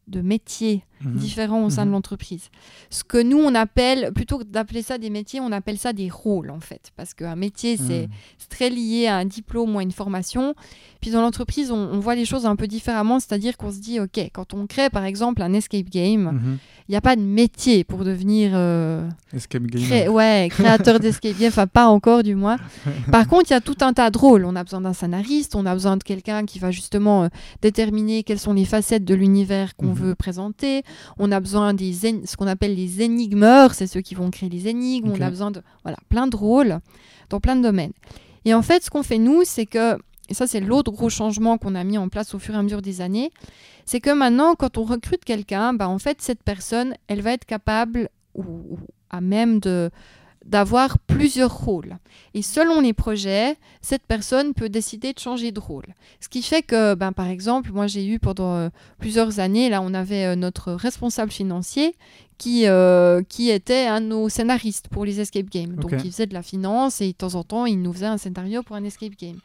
de 0.08 0.20
métiers 0.20 0.84
Mhm. 1.04 1.14
différents 1.16 1.64
au 1.64 1.70
sein 1.70 1.82
de 1.84 1.88
Mhm. 1.88 1.94
l'entreprise. 1.94 2.48
Ce 2.90 3.04
que 3.04 3.22
nous, 3.22 3.38
on 3.38 3.54
appelle, 3.54 4.10
plutôt 4.14 4.38
que 4.38 4.44
d'appeler 4.44 4.82
ça 4.82 4.98
des 4.98 5.10
métiers, 5.10 5.40
on 5.40 5.52
appelle 5.52 5.78
ça 5.78 5.92
des 5.92 6.08
rôles, 6.10 6.50
en 6.50 6.60
fait. 6.60 6.92
Parce 6.96 7.14
qu'un 7.14 7.36
métier, 7.36 7.76
c'est 7.76 8.02
Mhm. 8.02 8.08
très 8.48 8.70
lié 8.70 9.06
à 9.06 9.16
un 9.16 9.24
diplôme 9.24 9.74
ou 9.74 9.78
à 9.78 9.82
une 9.82 9.92
formation. 9.92 10.54
Puis 11.00 11.10
dans 11.10 11.20
l'entreprise, 11.22 11.70
on, 11.72 11.76
on 11.76 11.98
voit 12.00 12.14
les 12.14 12.24
choses 12.24 12.46
un 12.46 12.54
peu 12.56 12.66
différemment, 12.66 13.18
c'est-à-dire 13.20 13.56
qu'on 13.56 13.72
se 13.72 13.78
dit, 13.80 13.98
OK, 14.00 14.18
quand 14.32 14.54
on 14.54 14.66
crée 14.66 14.88
par 14.90 15.04
exemple 15.04 15.42
un 15.42 15.52
escape 15.52 15.90
game, 15.90 16.40
il 16.88 16.92
n'y 16.92 16.96
a 16.96 17.00
pas 17.00 17.16
de 17.16 17.22
métier 17.22 17.82
pour 17.84 18.04
devenir 18.04 18.52
euh, 18.54 19.08
Escape 19.32 19.62
Game. 19.66 19.82
cré- 19.82 20.08
ouais, 20.08 20.48
créateur 20.50 21.00
d'escape 21.00 21.36
game, 21.38 21.48
enfin 21.48 21.66
pas 21.66 21.86
encore 21.86 22.22
du 22.22 22.34
moins. 22.36 22.56
Par 23.10 23.26
contre, 23.26 23.50
il 23.50 23.54
y 23.54 23.56
a 23.56 23.60
tout 23.60 23.76
un 23.80 23.92
tas 23.92 24.10
de 24.10 24.18
rôles. 24.18 24.44
On 24.44 24.54
a 24.54 24.62
besoin 24.62 24.80
d'un 24.80 24.92
scénariste, 24.92 25.56
on 25.56 25.66
a 25.66 25.72
besoin 25.74 25.96
de 25.96 26.02
quelqu'un 26.04 26.44
qui 26.44 26.58
va 26.60 26.70
justement 26.70 27.24
euh, 27.24 27.28
déterminer 27.62 28.22
quelles 28.22 28.38
sont 28.38 28.52
les 28.52 28.64
facettes 28.64 29.04
de 29.04 29.14
l'univers 29.14 29.74
qu'on 29.76 29.92
veut 29.92 30.14
présenter. 30.14 30.82
On 31.18 31.32
a 31.32 31.40
besoin 31.40 31.74
des 31.74 31.92
ce 31.92 32.36
qu'on 32.36 32.46
appelle 32.46 32.74
les 32.74 33.02
énigmeurs, 33.02 33.74
c'est 33.74 33.86
ceux 33.86 34.00
qui 34.00 34.14
vont 34.14 34.30
créer 34.30 34.48
les 34.48 34.68
énigmes. 34.68 35.12
On 35.14 35.20
a 35.20 35.30
besoin 35.30 35.50
de 35.50 35.62
voilà, 35.82 35.98
plein 36.08 36.26
de 36.26 36.36
rôles 36.36 36.80
dans 37.30 37.40
plein 37.40 37.56
de 37.56 37.62
domaines. 37.62 37.92
Et 38.44 38.54
en 38.54 38.62
fait, 38.62 38.84
ce 38.84 38.90
qu'on 38.90 39.02
fait 39.02 39.18
nous, 39.18 39.42
c'est 39.44 39.66
que 39.66 39.98
et 40.28 40.34
ça 40.34 40.46
c'est 40.46 40.60
l'autre 40.60 40.92
gros 40.92 41.10
changement 41.10 41.58
qu'on 41.58 41.74
a 41.74 41.84
mis 41.84 41.98
en 41.98 42.08
place 42.08 42.34
au 42.34 42.38
fur 42.38 42.54
et 42.54 42.58
à 42.58 42.62
mesure 42.62 42.82
des 42.82 43.00
années, 43.00 43.30
c'est 43.84 44.00
que 44.00 44.10
maintenant 44.10 44.54
quand 44.54 44.78
on 44.78 44.84
recrute 44.84 45.24
quelqu'un, 45.24 45.74
bah, 45.74 45.88
en 45.88 45.98
fait 45.98 46.22
cette 46.22 46.42
personne, 46.42 46.94
elle 47.08 47.22
va 47.22 47.32
être 47.32 47.44
capable 47.44 48.08
ou, 48.34 48.42
ou 48.42 48.78
à 49.10 49.20
même 49.20 49.60
de 49.60 49.90
d'avoir 50.44 50.98
plusieurs 50.98 51.56
rôles. 51.56 51.96
Et 52.34 52.42
selon 52.42 52.80
les 52.80 52.92
projets, 52.92 53.56
cette 53.80 54.02
personne 54.02 54.54
peut 54.54 54.68
décider 54.68 55.12
de 55.12 55.18
changer 55.18 55.52
de 55.52 55.60
rôle. 55.60 55.86
Ce 56.20 56.28
qui 56.28 56.42
fait 56.42 56.62
que, 56.62 56.94
ben, 56.94 57.12
par 57.12 57.28
exemple, 57.28 57.70
moi 57.72 57.86
j'ai 57.86 58.06
eu 58.06 58.18
pendant 58.18 58.54
euh, 58.54 58.68
plusieurs 58.98 59.40
années, 59.40 59.68
là 59.68 59.82
on 59.82 59.94
avait 59.94 60.24
euh, 60.24 60.36
notre 60.36 60.72
responsable 60.72 61.30
financier 61.30 61.94
qui, 62.38 62.66
euh, 62.66 63.22
qui 63.28 63.50
était 63.50 63.86
un 63.86 64.00
de 64.00 64.06
nos 64.06 64.28
scénaristes 64.28 64.88
pour 64.88 65.04
les 65.04 65.20
escape 65.20 65.48
games. 65.48 65.76
Donc 65.76 65.92
il 66.04 66.10
faisait 66.10 66.26
de 66.26 66.34
la 66.34 66.42
finance 66.42 67.00
et 67.00 67.08
de 67.08 67.12
temps 67.12 67.36
en 67.36 67.44
temps 67.44 67.66
il 67.66 67.80
nous 67.80 67.92
faisait 67.92 68.06
un 68.06 68.18
scénario 68.18 68.64
pour 68.64 68.74
un 68.74 68.82
escape 68.82 69.12
game. 69.16 69.36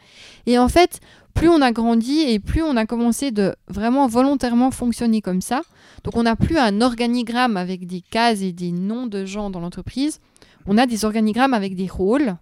Et 0.47 0.57
en 0.57 0.67
fait, 0.67 0.99
plus 1.35 1.47
on 1.49 1.61
a 1.61 1.71
grandi 1.71 2.21
et 2.21 2.39
plus 2.39 2.63
on 2.63 2.75
a 2.75 2.87
commencé 2.87 3.29
de 3.29 3.55
vraiment 3.67 4.07
volontairement 4.07 4.71
fonctionner 4.71 5.21
comme 5.21 5.41
ça. 5.41 5.61
Donc 6.03 6.15
on 6.17 6.23
n'a 6.23 6.35
plus 6.35 6.57
un 6.57 6.81
organigramme 6.81 7.55
avec 7.55 7.85
des 7.85 8.01
cases 8.01 8.41
et 8.41 8.51
des 8.51 8.71
noms 8.71 9.05
de 9.05 9.25
gens 9.25 9.51
dans 9.51 9.59
l'entreprise. 9.59 10.19
On 10.67 10.77
a 10.77 10.85
des 10.85 11.05
organigrammes 11.05 11.53
avec 11.53 11.75
des 11.75 11.87
rôles 11.87 12.35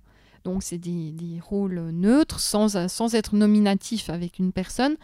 Donc, 0.43 0.63
c'est 0.63 0.77
des, 0.77 1.11
des, 1.11 1.39
rôles 1.39 1.89
neutres, 1.91 2.39
sans, 2.39 2.88
sans 2.88 3.15
être 3.15 3.35
nominatifs 3.35 4.09
avec 4.09 4.39
une 4.39 4.51
personne. 4.51 4.95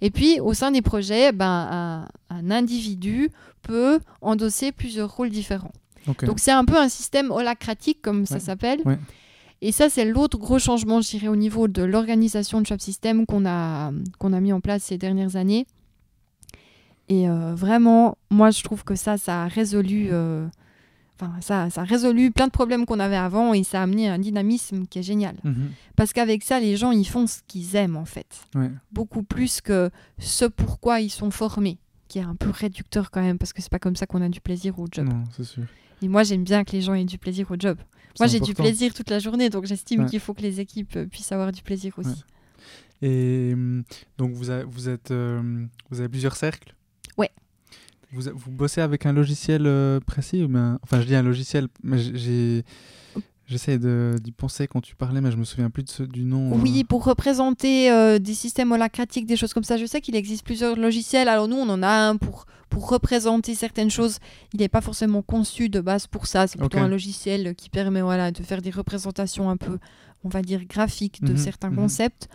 Et 0.00 0.10
puis, 0.10 0.40
au 0.40 0.54
sein 0.54 0.70
des 0.70 0.82
projets, 0.82 1.32
ben, 1.32 1.68
un, 1.70 2.08
un 2.30 2.50
individu 2.50 3.30
peut 3.62 4.00
endosser 4.20 4.72
plusieurs 4.72 5.14
rôles 5.14 5.30
différents. 5.30 5.72
Okay. 6.08 6.26
Donc, 6.26 6.38
c'est 6.40 6.52
un 6.52 6.64
peu 6.64 6.76
un 6.76 6.88
système 6.88 7.30
holacratique, 7.30 8.00
comme 8.02 8.20
ouais. 8.20 8.26
ça 8.26 8.40
s'appelle. 8.40 8.80
Ouais. 8.84 8.98
Et 9.60 9.72
ça, 9.72 9.90
c'est 9.90 10.04
l'autre 10.04 10.38
gros 10.38 10.58
changement, 10.58 11.00
je 11.00 11.10
dirais, 11.10 11.28
au 11.28 11.36
niveau 11.36 11.66
de 11.68 11.82
l'organisation 11.82 12.60
de 12.60 12.66
Shop 12.66 12.78
System 12.78 13.26
qu'on 13.26 13.44
a, 13.44 13.90
qu'on 14.18 14.32
a 14.32 14.40
mis 14.40 14.52
en 14.52 14.60
place 14.60 14.84
ces 14.84 14.98
dernières 14.98 15.36
années. 15.36 15.66
Et 17.08 17.28
euh, 17.28 17.54
vraiment, 17.54 18.16
moi, 18.30 18.50
je 18.50 18.62
trouve 18.62 18.84
que 18.84 18.94
ça, 18.94 19.16
ça 19.16 19.44
a 19.44 19.48
résolu, 19.48 20.08
euh, 20.12 20.46
enfin, 21.20 21.32
ça, 21.40 21.68
ça 21.70 21.82
a 21.82 21.84
résolu 21.84 22.30
plein 22.30 22.46
de 22.46 22.52
problèmes 22.52 22.86
qu'on 22.86 23.00
avait 23.00 23.16
avant 23.16 23.52
et 23.54 23.64
ça 23.64 23.80
a 23.80 23.82
amené 23.84 24.08
un 24.08 24.18
dynamisme 24.18 24.86
qui 24.86 24.98
est 24.98 25.02
génial. 25.02 25.36
Mhm. 25.44 25.70
Parce 25.96 26.12
qu'avec 26.12 26.42
ça, 26.44 26.60
les 26.60 26.76
gens, 26.76 26.90
ils 26.92 27.06
font 27.06 27.26
ce 27.26 27.40
qu'ils 27.46 27.74
aiment, 27.76 27.96
en 27.96 28.04
fait. 28.04 28.26
Ouais. 28.54 28.70
Beaucoup 28.92 29.22
plus 29.22 29.60
que 29.60 29.90
ce 30.18 30.44
pourquoi 30.44 31.00
ils 31.00 31.10
sont 31.10 31.30
formés, 31.30 31.78
qui 32.08 32.18
est 32.18 32.22
un 32.22 32.34
peu 32.36 32.50
réducteur 32.50 33.10
quand 33.10 33.20
même, 33.22 33.38
parce 33.38 33.52
que 33.52 33.60
c'est 33.62 33.70
pas 33.70 33.78
comme 33.78 33.96
ça 33.96 34.06
qu'on 34.06 34.22
a 34.22 34.28
du 34.28 34.40
plaisir 34.40 34.78
au 34.78 34.86
job. 34.90 35.06
Non, 35.08 35.24
c'est 35.36 35.44
sûr. 35.44 35.64
Et 36.02 36.08
moi, 36.08 36.22
j'aime 36.22 36.44
bien 36.44 36.62
que 36.64 36.72
les 36.72 36.80
gens 36.82 36.94
aient 36.94 37.04
du 37.04 37.18
plaisir 37.18 37.50
au 37.50 37.56
job. 37.58 37.78
Moi, 38.20 38.26
j'ai 38.28 38.40
du 38.40 38.54
plaisir 38.54 38.94
toute 38.94 39.10
la 39.10 39.18
journée, 39.18 39.48
donc 39.50 39.64
j'estime 39.66 40.02
Ouais. 40.02 40.06
qu'il 40.08 40.20
faut 40.20 40.34
que 40.34 40.42
les 40.42 40.60
équipes 40.60 40.96
euh, 40.96 41.06
puissent 41.06 41.30
avoir 41.32 41.52
du 41.52 41.62
plaisir 41.62 41.92
aussi. 41.98 42.08
Ouais. 42.10 43.08
Et 43.08 43.50
hum, 43.54 43.84
donc, 44.16 44.32
vous, 44.32 44.50
a- 44.50 44.64
vous, 44.64 44.88
êtes, 44.88 45.10
euh, 45.12 45.64
vous 45.90 46.00
avez 46.00 46.08
plusieurs 46.08 46.36
cercles? 46.36 46.74
Ouais. 47.16 47.30
Vous, 48.12 48.22
vous 48.34 48.50
bossez 48.50 48.80
avec 48.80 49.04
un 49.06 49.12
logiciel 49.12 49.62
euh, 49.66 50.00
précis 50.00 50.42
ou 50.42 50.48
bien... 50.48 50.78
Enfin, 50.82 51.00
je 51.00 51.06
dis 51.06 51.14
un 51.14 51.22
logiciel, 51.22 51.68
mais 51.82 51.98
j'ai... 51.98 52.64
J'essaie 53.50 53.78
d'y 53.78 54.30
penser 54.32 54.66
quand 54.66 54.82
tu 54.82 54.94
parlais, 54.94 55.22
mais 55.22 55.30
je 55.30 55.38
me 55.38 55.44
souviens 55.44 55.70
plus 55.70 55.82
de 55.82 55.88
ce- 55.88 56.02
du 56.02 56.24
nom. 56.24 56.52
euh. 56.52 56.58
Oui, 56.62 56.84
pour 56.84 57.02
représenter 57.04 57.90
euh, 57.90 58.18
des 58.18 58.34
systèmes 58.34 58.72
holacratiques, 58.72 59.24
des 59.24 59.36
choses 59.36 59.54
comme 59.54 59.64
ça, 59.64 59.78
je 59.78 59.86
sais 59.86 60.02
qu'il 60.02 60.14
existe 60.16 60.44
plusieurs 60.44 60.76
logiciels. 60.76 61.28
Alors 61.28 61.48
nous, 61.48 61.56
on 61.56 61.66
en 61.70 61.82
a 61.82 61.88
un 61.88 62.16
pour, 62.18 62.44
pour 62.68 62.90
représenter 62.90 63.54
certaines 63.54 63.90
choses. 63.90 64.18
Il 64.52 64.60
n'est 64.60 64.68
pas 64.68 64.82
forcément 64.82 65.22
conçu 65.22 65.70
de 65.70 65.80
base 65.80 66.06
pour 66.06 66.26
ça. 66.26 66.46
C'est 66.46 66.58
plutôt 66.58 66.76
un 66.76 66.88
logiciel 66.88 67.54
qui 67.54 67.70
permet 67.70 68.02
voilà, 68.02 68.32
de 68.32 68.42
faire 68.42 68.60
des 68.60 68.68
représentations 68.70 69.48
un 69.48 69.56
peu, 69.56 69.78
on 70.24 70.28
va 70.28 70.42
dire, 70.42 70.66
graphiques 70.66 71.22
de 71.24 71.32
Mhm, 71.32 71.38
certains 71.38 71.70
mhm. 71.70 71.76
concepts. 71.76 72.28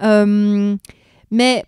Euh, 0.00 0.76
mais 1.32 1.64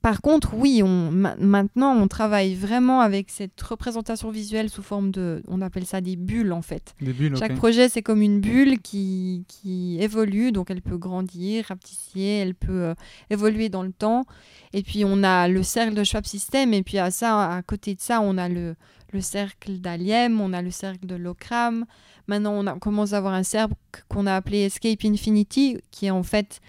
par 0.00 0.20
contre, 0.20 0.54
oui, 0.54 0.82
on, 0.84 1.10
ma- 1.10 1.36
maintenant, 1.36 1.94
on 1.96 2.06
travaille 2.08 2.54
vraiment 2.54 3.00
avec 3.00 3.30
cette 3.30 3.60
représentation 3.60 4.30
visuelle 4.30 4.70
sous 4.70 4.82
forme 4.82 5.10
de, 5.10 5.42
on 5.48 5.60
appelle 5.60 5.86
ça 5.86 6.00
des 6.00 6.16
bulles 6.16 6.52
en 6.52 6.62
fait. 6.62 6.94
Des 7.00 7.12
bulles. 7.12 7.36
Chaque 7.36 7.56
projet, 7.56 7.88
c'est 7.88 8.02
comme 8.02 8.22
une 8.22 8.40
bulle 8.40 8.78
qui, 8.80 9.44
qui 9.48 9.98
évolue, 10.00 10.52
donc 10.52 10.70
elle 10.70 10.82
peut 10.82 10.98
grandir, 10.98 11.66
rapetisser, 11.68 12.20
elle 12.20 12.54
peut 12.54 12.84
euh, 12.84 12.94
évoluer 13.30 13.68
dans 13.68 13.82
le 13.82 13.92
temps. 13.92 14.24
Et 14.72 14.82
puis 14.82 15.04
on 15.04 15.22
a 15.22 15.48
le 15.48 15.62
cercle 15.62 15.94
de 15.94 16.04
Schwab 16.04 16.26
System, 16.26 16.72
et 16.74 16.82
puis 16.82 16.98
à 16.98 17.10
ça, 17.10 17.52
à 17.52 17.62
côté 17.62 17.94
de 17.94 18.00
ça, 18.00 18.20
on 18.20 18.38
a 18.38 18.48
le, 18.48 18.76
le 19.12 19.20
cercle 19.20 19.78
d'Aliem, 19.78 20.40
on 20.40 20.52
a 20.52 20.62
le 20.62 20.70
cercle 20.70 21.06
de 21.06 21.16
Locram. 21.16 21.84
Maintenant, 22.28 22.52
on, 22.52 22.66
a, 22.66 22.74
on 22.74 22.78
commence 22.78 23.14
à 23.14 23.16
avoir 23.18 23.32
un 23.32 23.42
cercle 23.42 23.74
qu'on 24.08 24.26
a 24.26 24.36
appelé 24.36 24.66
Escape 24.66 25.04
Infinity, 25.04 25.78
qui 25.90 26.06
est 26.06 26.10
en 26.10 26.22
fait 26.22 26.60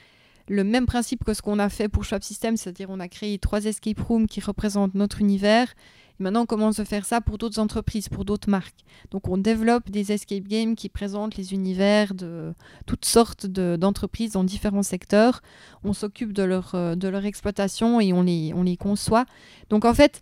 le 0.50 0.64
même 0.64 0.86
principe 0.88 1.24
que 1.24 1.34
ce 1.34 1.42
qu'on 1.42 1.60
a 1.60 1.70
fait 1.70 1.88
pour 1.88 2.04
Schwab 2.04 2.24
System, 2.24 2.58
c'est-à-dire 2.58 2.90
on 2.90 3.00
a 3.00 3.08
créé 3.08 3.38
trois 3.38 3.64
escape 3.66 4.00
rooms 4.00 4.28
qui 4.28 4.42
représentent 4.42 4.96
notre 4.96 5.22
univers. 5.22 5.74
Et 6.20 6.24
maintenant, 6.24 6.42
on 6.42 6.46
commence 6.48 6.80
à 6.80 6.86
faire 6.86 7.06
ça 7.06 7.22
pour 7.22 7.38
d'autres 7.38 7.60
entreprises, 7.60 8.10
pour 8.10 8.26
d'autres 8.26 8.50
marques. 8.50 8.84
Donc 9.12 9.30
on 9.30 9.38
développe 9.38 9.90
des 9.90 10.12
escape 10.12 10.44
games 10.44 10.76
qui 10.76 10.90
présentent 10.90 11.38
les 11.38 11.54
univers 11.54 12.14
de 12.14 12.54
toutes 12.88 13.06
sortes 13.06 13.46
de- 13.46 13.78
d'entreprises 13.80 14.32
dans 14.32 14.44
différents 14.44 14.84
secteurs. 14.84 15.42
On 15.84 15.94
s'occupe 15.94 16.34
de 16.34 16.44
leur, 16.44 16.74
euh, 16.74 16.96
exploitation 17.24 18.02
et 18.02 18.12
on 18.12 18.24
les, 18.24 18.52
on 18.56 18.64
les 18.64 18.76
conçoit. 18.76 19.26
Donc 19.70 19.86
en 19.86 19.94
fait, 19.94 20.22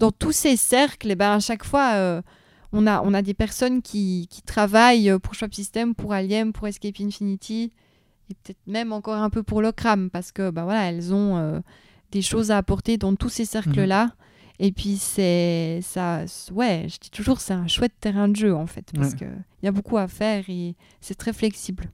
dans 0.00 0.10
tous 0.10 0.32
ces 0.32 0.56
cercles, 0.56 1.12
eh 1.12 1.14
ben, 1.14 1.32
à 1.32 1.40
chaque 1.40 1.64
fois, 1.64 1.92
euh, 1.94 2.20
on, 2.72 2.86
a, 2.86 3.22
des 3.22 3.34
personnes 3.34 3.80
qui, 3.80 4.26
qui 4.28 4.42
travaillent 4.42 5.12
pour 5.22 5.34
Shop 5.34 5.52
System, 5.52 5.94
pour 5.94 6.12
Aliem, 6.12 6.52
pour 6.52 6.66
Escape 6.66 7.00
Infinity 7.00 7.72
et 8.30 8.34
peut-être 8.34 8.58
même 8.66 8.92
encore 8.92 9.16
un 9.22 9.30
peu 9.30 9.42
pour 9.42 9.62
Locram 9.62 10.10
parce 10.10 10.32
que 10.32 10.50
ben 10.50 10.64
voilà, 10.64 10.88
elles 10.90 11.12
ont 11.14 11.36
euh, 11.36 11.60
des 12.12 12.22
choses 12.22 12.50
à 12.50 12.58
apporter 12.58 12.96
dans 12.98 13.14
tous 13.16 13.28
ces 13.30 13.44
cercles-là. 13.44 14.12
Et 14.60 14.72
puis 14.72 14.96
c'est 14.96 15.78
ça, 15.82 16.24
ouais, 16.52 16.86
je 16.88 16.98
dis 16.98 17.10
toujours 17.10 17.40
c'est 17.40 17.52
un 17.54 17.68
chouette 17.68 17.94
terrain 18.00 18.28
de 18.28 18.34
jeu 18.36 18.54
en 18.54 18.66
fait 18.66 18.90
parce 18.94 19.12
Ouais. 19.12 19.18
que 19.20 19.24
il 19.62 19.66
y 19.66 19.68
a 19.68 19.72
beaucoup 19.72 19.98
à 19.98 20.08
faire 20.08 20.44
et 20.48 20.74
c'est 21.00 21.14
très 21.14 21.32
flexible. 21.32 21.90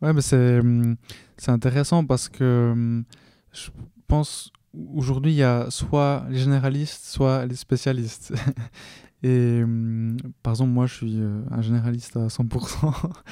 Ouais, 0.00 0.12
mais 0.12 0.20
c'est 0.22 0.60
hum, 0.60 0.96
c'est 1.36 1.50
intéressant 1.50 2.04
parce 2.04 2.28
que 2.28 2.70
hum, 2.72 3.04
je 3.52 3.70
pense 4.06 4.52
aujourd'hui 4.94 5.32
il 5.32 5.36
y 5.38 5.42
a 5.42 5.66
soit 5.70 6.24
les 6.30 6.38
généralistes, 6.38 7.04
soit 7.04 7.44
les 7.46 7.56
spécialistes. 7.56 8.32
Et 9.22 9.62
hum, 9.62 10.16
par 10.42 10.52
exemple, 10.52 10.70
moi 10.70 10.86
je 10.86 10.94
suis 10.94 11.20
euh, 11.20 11.42
un 11.50 11.62
généraliste 11.62 12.16
à 12.16 12.28
100%. 12.28 13.12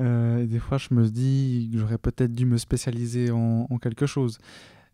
Euh, 0.00 0.44
et 0.44 0.46
des 0.46 0.60
fois, 0.60 0.78
je 0.78 0.94
me 0.94 1.08
dis 1.08 1.70
que 1.72 1.78
j'aurais 1.80 1.98
peut-être 1.98 2.32
dû 2.32 2.46
me 2.46 2.56
spécialiser 2.56 3.32
en, 3.32 3.66
quelque 3.82 4.06
chose. 4.06 4.38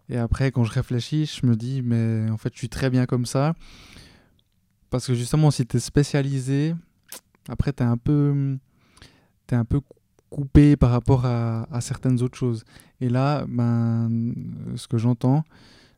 Et 0.08 0.16
après, 0.16 0.50
quand 0.50 0.64
je 0.64 0.72
réfléchis, 0.72 1.26
je 1.26 1.46
me 1.46 1.56
dis, 1.56 1.82
mais 1.82 2.30
en 2.30 2.38
fait, 2.38 2.50
je 2.54 2.58
suis 2.60 2.70
très 2.70 2.88
bien 2.88 3.04
comme 3.04 3.26
ça. 3.26 3.52
Parce 4.88 5.06
que 5.06 5.12
justement, 5.12 5.50
si 5.50 5.66
tu 5.66 5.76
es 5.76 5.80
spécialisé, 5.80 6.74
après, 7.50 7.74
tu 7.74 7.82
es 7.82 7.86
un 7.86 7.98
peu. 7.98 8.56
T'es 9.46 9.56
un 9.56 9.66
peu 9.66 9.82
coupé 10.30 10.74
par 10.74 10.90
rapport 10.90 11.26
à, 11.26 11.64
à 11.70 11.82
certaines 11.82 12.22
autres 12.22 12.38
choses. 12.38 12.64
Et 13.02 13.10
là, 13.10 13.44
ben, 13.46 14.32
ce 14.74 14.88
que 14.88 14.96
j'entends, 14.96 15.44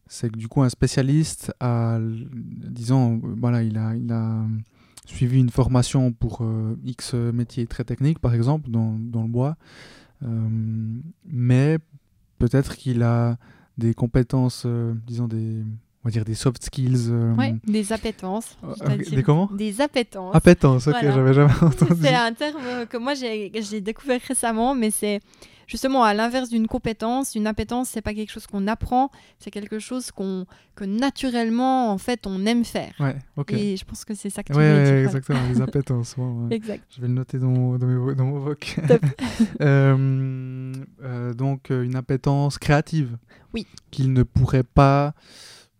c'est 0.09 0.31
que 0.31 0.37
du 0.38 0.49
coup, 0.49 0.62
un 0.62 0.69
spécialiste 0.69 1.53
a, 1.61 1.99
disons, 2.01 3.21
voilà, 3.23 3.62
il 3.62 3.77
a, 3.79 3.95
il 3.97 4.11
a 4.12 4.42
suivi 5.07 5.38
une 5.40 5.51
formation 5.51 6.12
pour 6.12 6.38
euh, 6.42 6.77
X 6.85 7.14
métier 7.14 7.66
très 7.66 7.85
technique, 7.85 8.19
par 8.19 8.35
exemple, 8.35 8.71
dans, 8.71 8.97
dans 8.99 9.23
le 9.23 9.29
bois, 9.29 9.57
Euh, 10.25 10.29
mais 11.27 11.79
peut-être 12.38 12.75
qu'il 12.77 13.03
a 13.03 13.37
des 13.77 13.92
compétences, 13.92 14.62
euh, 14.64 14.95
disons, 15.07 15.29
des, 15.29 15.62
on 16.03 16.09
va 16.09 16.11
dire 16.11 16.25
des 16.25 16.35
soft 16.35 16.62
skills. 16.64 17.11
Ouais, 17.37 17.55
des 17.66 17.92
appétences. 17.92 18.57
des 19.11 19.23
comment 19.23 19.51
Des 19.53 19.81
appétences. 19.83 20.35
Appétence, 20.35 20.87
ok, 20.87 20.95
Voilà. 20.95 21.12
j'avais 21.14 21.35
jamais 21.35 21.53
entendu. 21.62 22.01
C'est 22.01 22.14
un 22.14 22.33
terme 22.33 22.87
que 22.88 22.97
moi 22.97 23.12
j'ai 23.14 23.53
j'ai 23.61 23.81
découvert 23.83 24.21
récemment, 24.27 24.75
mais 24.75 24.90
c'est 24.90 25.21
justement 25.66 26.05
à 26.05 26.14
l'inverse 26.14 26.48
d'une 26.48 26.66
compétence. 26.66 27.35
Une 27.35 27.46
appétence, 27.46 27.88
c'est 27.90 28.00
pas 28.02 28.14
quelque 28.14 28.31
chose 28.31 28.46
qu'on 28.46 28.66
apprend, 28.66 29.11
c'est 29.38 29.50
quelque 29.50 29.79
chose 29.79 30.11
qu'on 30.11 30.46
que 30.74 30.85
naturellement 30.85 31.90
en 31.92 31.98
fait 31.98 32.26
on 32.26 32.44
aime 32.46 32.64
faire. 32.64 32.92
Ouais. 33.00 33.16
Et 33.48 33.76
je 33.76 33.85
pense 33.85 34.05
que 34.05 34.14
c'est 34.14 34.31
ça 34.31 34.42
que 34.42 34.52
tu 34.52 34.59
Ouais, 34.59 34.70
veux 34.72 34.79
ouais, 34.79 34.85
dire. 34.85 35.07
exactement, 35.07 35.40
les 35.52 35.61
appétences. 35.62 36.14
bon. 36.16 36.48
Exact. 36.50 36.85
Je 36.94 37.00
vais 37.00 37.09
le 37.09 37.14
noter 37.14 37.38
dans 37.38 37.48
mon, 37.48 37.79
dans 37.79 37.87
mes 37.87 38.14
dans 38.14 38.24
mon 38.26 38.38
voc. 38.40 38.76
Euh, 39.61 40.72
euh, 41.02 41.35
donc, 41.35 41.70
euh, 41.70 41.83
une 41.85 41.96
appétence 41.96 42.59
créative. 42.59 43.16
Oui. 43.55 43.66
Qu'il 43.90 44.12
ne 44.12 44.22
pourrait 44.22 44.62
pas 44.62 45.14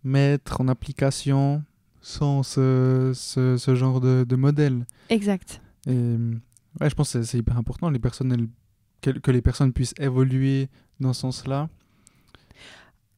mettre 0.05 0.61
en 0.61 0.69
application 0.69 1.63
sans 2.01 2.43
ce, 2.43 3.13
ce, 3.15 3.57
ce 3.57 3.75
genre 3.75 4.01
de, 4.01 4.25
de 4.29 4.37
modèle. 4.37 4.87
Exact. 5.11 5.61
Et 5.87 5.93
ouais, 5.93 6.89
je 6.91 6.95
pense 6.95 7.13
que 7.13 7.23
c'est- 7.23 7.25
c'est 7.31 7.39
hyper 7.39 7.57
important 7.59 7.91
les 7.91 7.99
personnes, 7.99 8.33
elles- 8.33 8.49
que, 9.03 9.11
que 9.11 9.31
les 9.31 9.43
personnes 9.43 9.73
puissent 9.73 9.95
évoluer 9.99 10.69
dans 11.01 11.13
ce 11.13 11.21
sens-là. 11.23 11.69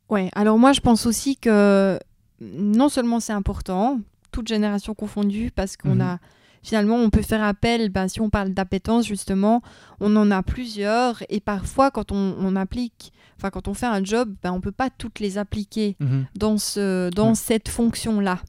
Ouais, 0.09 0.31
alors 0.35 0.59
moi 0.59 0.73
je 0.73 0.81
pense 0.81 1.07
aussi 1.07 1.37
que 1.37 1.99
non 2.41 2.89
seulement 2.89 3.21
c'est 3.21 3.33
important, 3.33 4.01
toute 4.33 4.49
génération 4.49 4.95
confondue, 4.95 5.51
parce 5.55 5.77
qu'on 5.77 5.97
Mhm. 5.97 6.01
a 6.01 6.19
finalement 6.63 6.97
on 6.97 7.11
peut 7.11 7.23
faire 7.23 7.43
appel, 7.43 7.89
ben, 7.91 8.09
si 8.09 8.21
on 8.21 8.31
parle 8.31 8.51
d'appétence 8.51 9.07
justement, 9.07 9.63
on 10.01 10.15
en 10.17 10.31
a 10.31 10.43
plusieurs 10.43 11.23
et 11.29 11.41
parfois 11.41 11.91
quand 11.91 12.11
on, 12.11 12.35
on 12.41 12.57
applique, 12.57 13.13
enfin 13.37 13.51
quand 13.51 13.69
on 13.69 13.75
fait 13.75 13.87
un 13.87 14.03
job, 14.03 14.35
ben, 14.43 14.53
on 14.53 14.61
peut 14.61 14.73
pas 14.73 14.89
toutes 14.91 15.21
les 15.21 15.37
appliquer 15.39 15.97
Mhm. 16.01 16.25
dans, 16.35 16.59
ce, 16.59 17.11
dans 17.11 17.35
cette 17.35 17.69
fonction-là. 17.69 18.41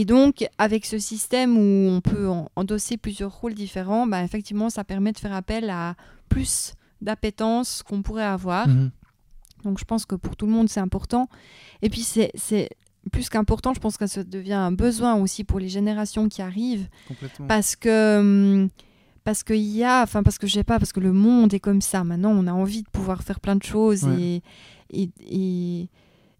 Et 0.00 0.04
donc, 0.04 0.46
avec 0.58 0.86
ce 0.86 0.98
système 0.98 1.56
où 1.58 1.88
on 1.90 2.00
peut 2.00 2.28
en- 2.28 2.48
endosser 2.54 2.96
plusieurs 2.96 3.32
rôles 3.40 3.54
différents, 3.54 4.06
ben, 4.06 4.22
effectivement, 4.22 4.70
ça 4.70 4.84
permet 4.84 5.10
de 5.10 5.18
faire 5.18 5.32
appel 5.34 5.68
à 5.70 5.96
plus 6.28 6.74
d'appétence 7.02 7.82
qu'on 7.82 8.02
pourrait 8.02 8.22
avoir. 8.38 8.68
Mhm. 8.68 8.90
Donc 9.64 9.80
je 9.80 9.84
pense 9.84 10.04
que 10.04 10.14
pour 10.14 10.36
tout 10.36 10.46
le 10.46 10.52
monde, 10.52 10.68
c'est 10.68 10.78
important. 10.78 11.28
Et 11.82 11.90
puis 11.90 12.02
c'est 12.02 12.30
plus 13.10 13.28
qu'important, 13.28 13.74
je 13.74 13.80
pense 13.80 13.96
que 13.96 14.06
ça 14.06 14.22
devient 14.22 14.52
un 14.52 14.70
besoin 14.70 15.14
aussi 15.16 15.42
pour 15.42 15.58
les 15.58 15.68
générations 15.68 16.28
qui 16.28 16.42
arrivent. 16.42 16.88
Parce 17.48 17.74
que... 17.74 18.18
hum, 18.20 18.68
Parce 19.24 19.42
qu'il 19.42 19.56
y 19.76 19.82
a, 19.84 20.02
enfin 20.04 20.22
parce 20.22 20.38
que 20.38 20.46
je 20.46 20.54
sais 20.54 20.64
pas, 20.64 20.78
parce 20.78 20.92
que 20.92 21.00
le 21.00 21.12
monde 21.12 21.52
est 21.52 21.60
comme 21.60 21.80
ça. 21.82 22.02
Maintenant, 22.04 22.30
on 22.30 22.46
a 22.46 22.52
envie 22.52 22.82
de 22.84 22.88
pouvoir 22.90 23.22
faire 23.22 23.40
plein 23.40 23.56
de 23.56 23.62
choses 23.64 24.04
Ouais. 24.04 24.16
et, 24.22 25.02
et, 25.02 25.10
et- 25.28 25.88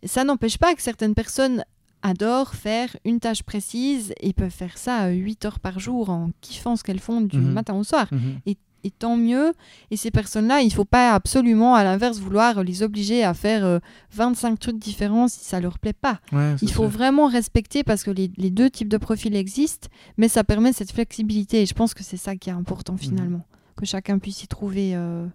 et 0.03 0.07
ça 0.09 0.23
n'empêche 0.25 0.57
pas 0.59 0.75
que 0.75 0.81
certaines 0.81 1.15
personnes 1.15 1.65
adorent 2.03 2.55
faire 2.55 2.97
une 3.05 3.21
tâche 3.21 3.43
précise 3.43 4.13
et 4.21 4.33
peuvent 4.33 4.51
faire 4.51 4.79
ça 4.79 5.09
8 5.09 5.45
heures 5.45 5.61
par 5.61 5.79
jour 5.81 6.11
en 6.11 6.31
kiffant 6.41 6.77
ce 6.77 6.85
qu'elles 6.85 7.01
font 7.01 7.21
du 7.21 7.39
Mhm. 7.39 7.53
matin 7.53 7.75
au 7.75 7.85
soir. 7.85 8.07
Mhm. 8.13 8.39
et 8.85 8.91
tant 8.91 9.17
mieux. 9.17 9.53
Et 9.91 9.97
ces 9.97 10.11
personnes-là, 10.11 10.61
il 10.63 10.69
ne 10.69 10.73
faut 10.73 10.85
pas 10.85 11.13
absolument, 11.13 11.75
à 11.75 11.85
l'inverse, 11.85 12.19
vouloir 12.21 12.63
les 12.63 12.83
obliger 12.83 13.25
à 13.25 13.35
faire 13.35 13.81
25 14.13 14.53
euh, 14.53 14.57
trucs 14.57 14.79
différents 14.79 15.29
si 15.29 15.45
ça 15.45 15.61
leur 15.61 15.79
plaît 15.79 15.93
pas. 15.93 16.21
il 16.63 16.73
faut 16.73 16.87
vraiment 16.87 17.27
respecter 17.27 17.83
parce 17.85 18.03
que 18.03 18.11
les, 18.11 18.29
deux 18.29 18.71
types 18.71 18.89
de 18.89 18.97
profils 18.97 19.35
existent, 19.35 19.89
mais 20.17 20.29
ça 20.29 20.45
permet 20.45 20.73
cette 20.73 20.93
flexibilité. 20.93 21.63
Et 21.63 21.67
je 21.67 21.75
pense 21.75 21.93
que 21.93 22.03
c'est 22.05 22.17
ça 22.17 22.37
qui 22.37 22.51
est 22.51 22.53
important 22.53 22.95
mhm. 22.95 22.99
finalement, 22.99 23.47
que 23.77 23.85
chacun 23.85 24.19
puisse 24.19 24.43
y 24.45 24.49
trouver 24.49 24.95
euh, 24.95 25.27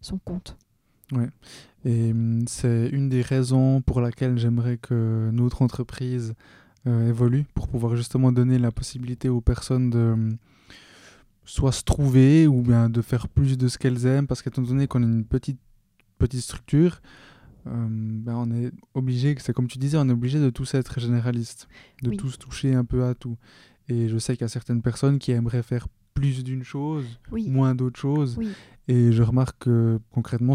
son 0.00 0.18
compte. 0.18 0.56
Ouais. 1.10 1.28
Et 1.84 2.12
hum, 2.12 2.44
c'est 2.46 2.88
une 2.88 3.08
des 3.08 3.22
raisons 3.22 3.80
pour 3.82 4.00
laquelle 4.00 4.38
j'aimerais 4.38 4.78
que 4.78 5.30
notre 5.32 5.62
entreprise 5.62 6.34
euh, 6.86 7.08
évolue, 7.08 7.44
pour 7.54 7.68
pouvoir 7.68 7.96
justement 7.96 8.32
donner 8.32 8.58
la 8.58 8.72
possibilité 8.72 9.28
aux 9.28 9.40
personnes 9.40 9.90
de 9.90 10.12
hum, 10.12 10.36
soit 11.44 11.72
se 11.72 11.82
trouver 11.82 12.46
ou 12.46 12.62
bien 12.62 12.88
de 12.88 13.02
faire 13.02 13.28
plus 13.28 13.58
de 13.58 13.68
ce 13.68 13.78
qu'elles 13.78 14.06
aiment, 14.06 14.26
parce 14.26 14.42
qu'étant 14.42 14.62
donné 14.62 14.86
qu'on 14.86 15.02
est 15.02 15.06
une 15.06 15.24
petite, 15.24 15.58
petite 16.18 16.40
structure, 16.40 17.00
euh, 17.66 17.86
ben 17.88 18.34
on 18.34 18.50
est 18.52 18.72
obligé, 18.94 19.36
c'est 19.38 19.52
comme 19.52 19.68
tu 19.68 19.78
disais, 19.78 19.96
on 19.98 20.08
est 20.08 20.12
obligé 20.12 20.40
de 20.40 20.50
tous 20.50 20.74
être 20.74 20.98
généraliste, 21.00 21.68
de 22.02 22.10
tous 22.10 22.38
toucher 22.38 22.74
un 22.74 22.84
peu 22.84 23.04
à 23.04 23.14
tout. 23.14 23.36
Et 23.88 24.08
je 24.08 24.18
sais 24.18 24.34
qu'il 24.34 24.42
y 24.42 24.44
a 24.44 24.48
certaines 24.48 24.82
personnes 24.82 25.18
qui 25.18 25.32
aimeraient 25.32 25.62
faire 25.62 25.88
plus 26.14 26.44
d'une 26.44 26.64
chose, 26.64 27.04
moins 27.30 27.74
d'autres 27.74 28.00
choses. 28.00 28.38
Et 28.88 29.12
je 29.12 29.22
remarque 29.22 29.58
que 29.60 30.00
concrètement, 30.12 30.54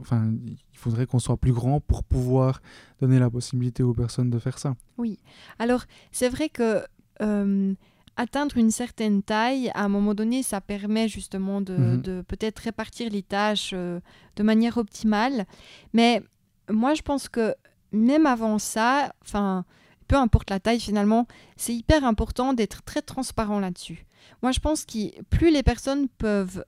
enfin, 0.00 0.32
il 0.46 0.78
faudrait 0.78 1.06
qu'on 1.06 1.18
soit 1.18 1.36
plus 1.36 1.52
grand 1.52 1.80
pour 1.80 2.04
pouvoir 2.04 2.62
donner 3.00 3.18
la 3.18 3.28
possibilité 3.28 3.82
aux 3.82 3.94
personnes 3.94 4.30
de 4.30 4.38
faire 4.38 4.58
ça. 4.58 4.74
Oui. 4.96 5.18
Alors, 5.58 5.84
c'est 6.12 6.28
vrai 6.28 6.48
que 6.48 6.84
euh, 7.20 7.74
atteindre 8.16 8.56
une 8.56 8.70
certaine 8.70 9.22
taille, 9.22 9.70
à 9.74 9.84
un 9.84 9.88
moment 9.88 10.14
donné, 10.14 10.42
ça 10.42 10.60
permet 10.60 11.08
justement 11.08 11.60
de, 11.60 11.74
mhm. 11.74 12.24
peut-être 12.24 12.60
répartir 12.60 13.10
les 13.10 13.22
tâches 13.22 13.72
euh, 13.74 14.00
de 14.36 14.42
manière 14.42 14.78
optimale. 14.78 15.46
Mais 15.92 16.22
moi, 16.70 16.94
je 16.94 17.02
pense 17.02 17.28
que 17.28 17.54
même 17.92 18.26
avant 18.26 18.58
ça, 18.58 19.12
enfin, 19.22 19.64
peu 20.06 20.16
importe 20.16 20.50
la 20.50 20.60
taille 20.60 20.80
finalement, 20.80 21.26
c'est 21.56 21.74
hyper 21.74 22.04
important 22.04 22.52
d'être 22.52 22.82
très 22.82 23.02
transparent 23.02 23.58
là-dessus. 23.58 24.06
Moi, 24.42 24.52
je 24.52 24.60
pense 24.60 24.84
que 24.84 25.22
plus 25.24 25.50
les 25.50 25.62
personnes 25.62 26.08
peuvent 26.08 26.64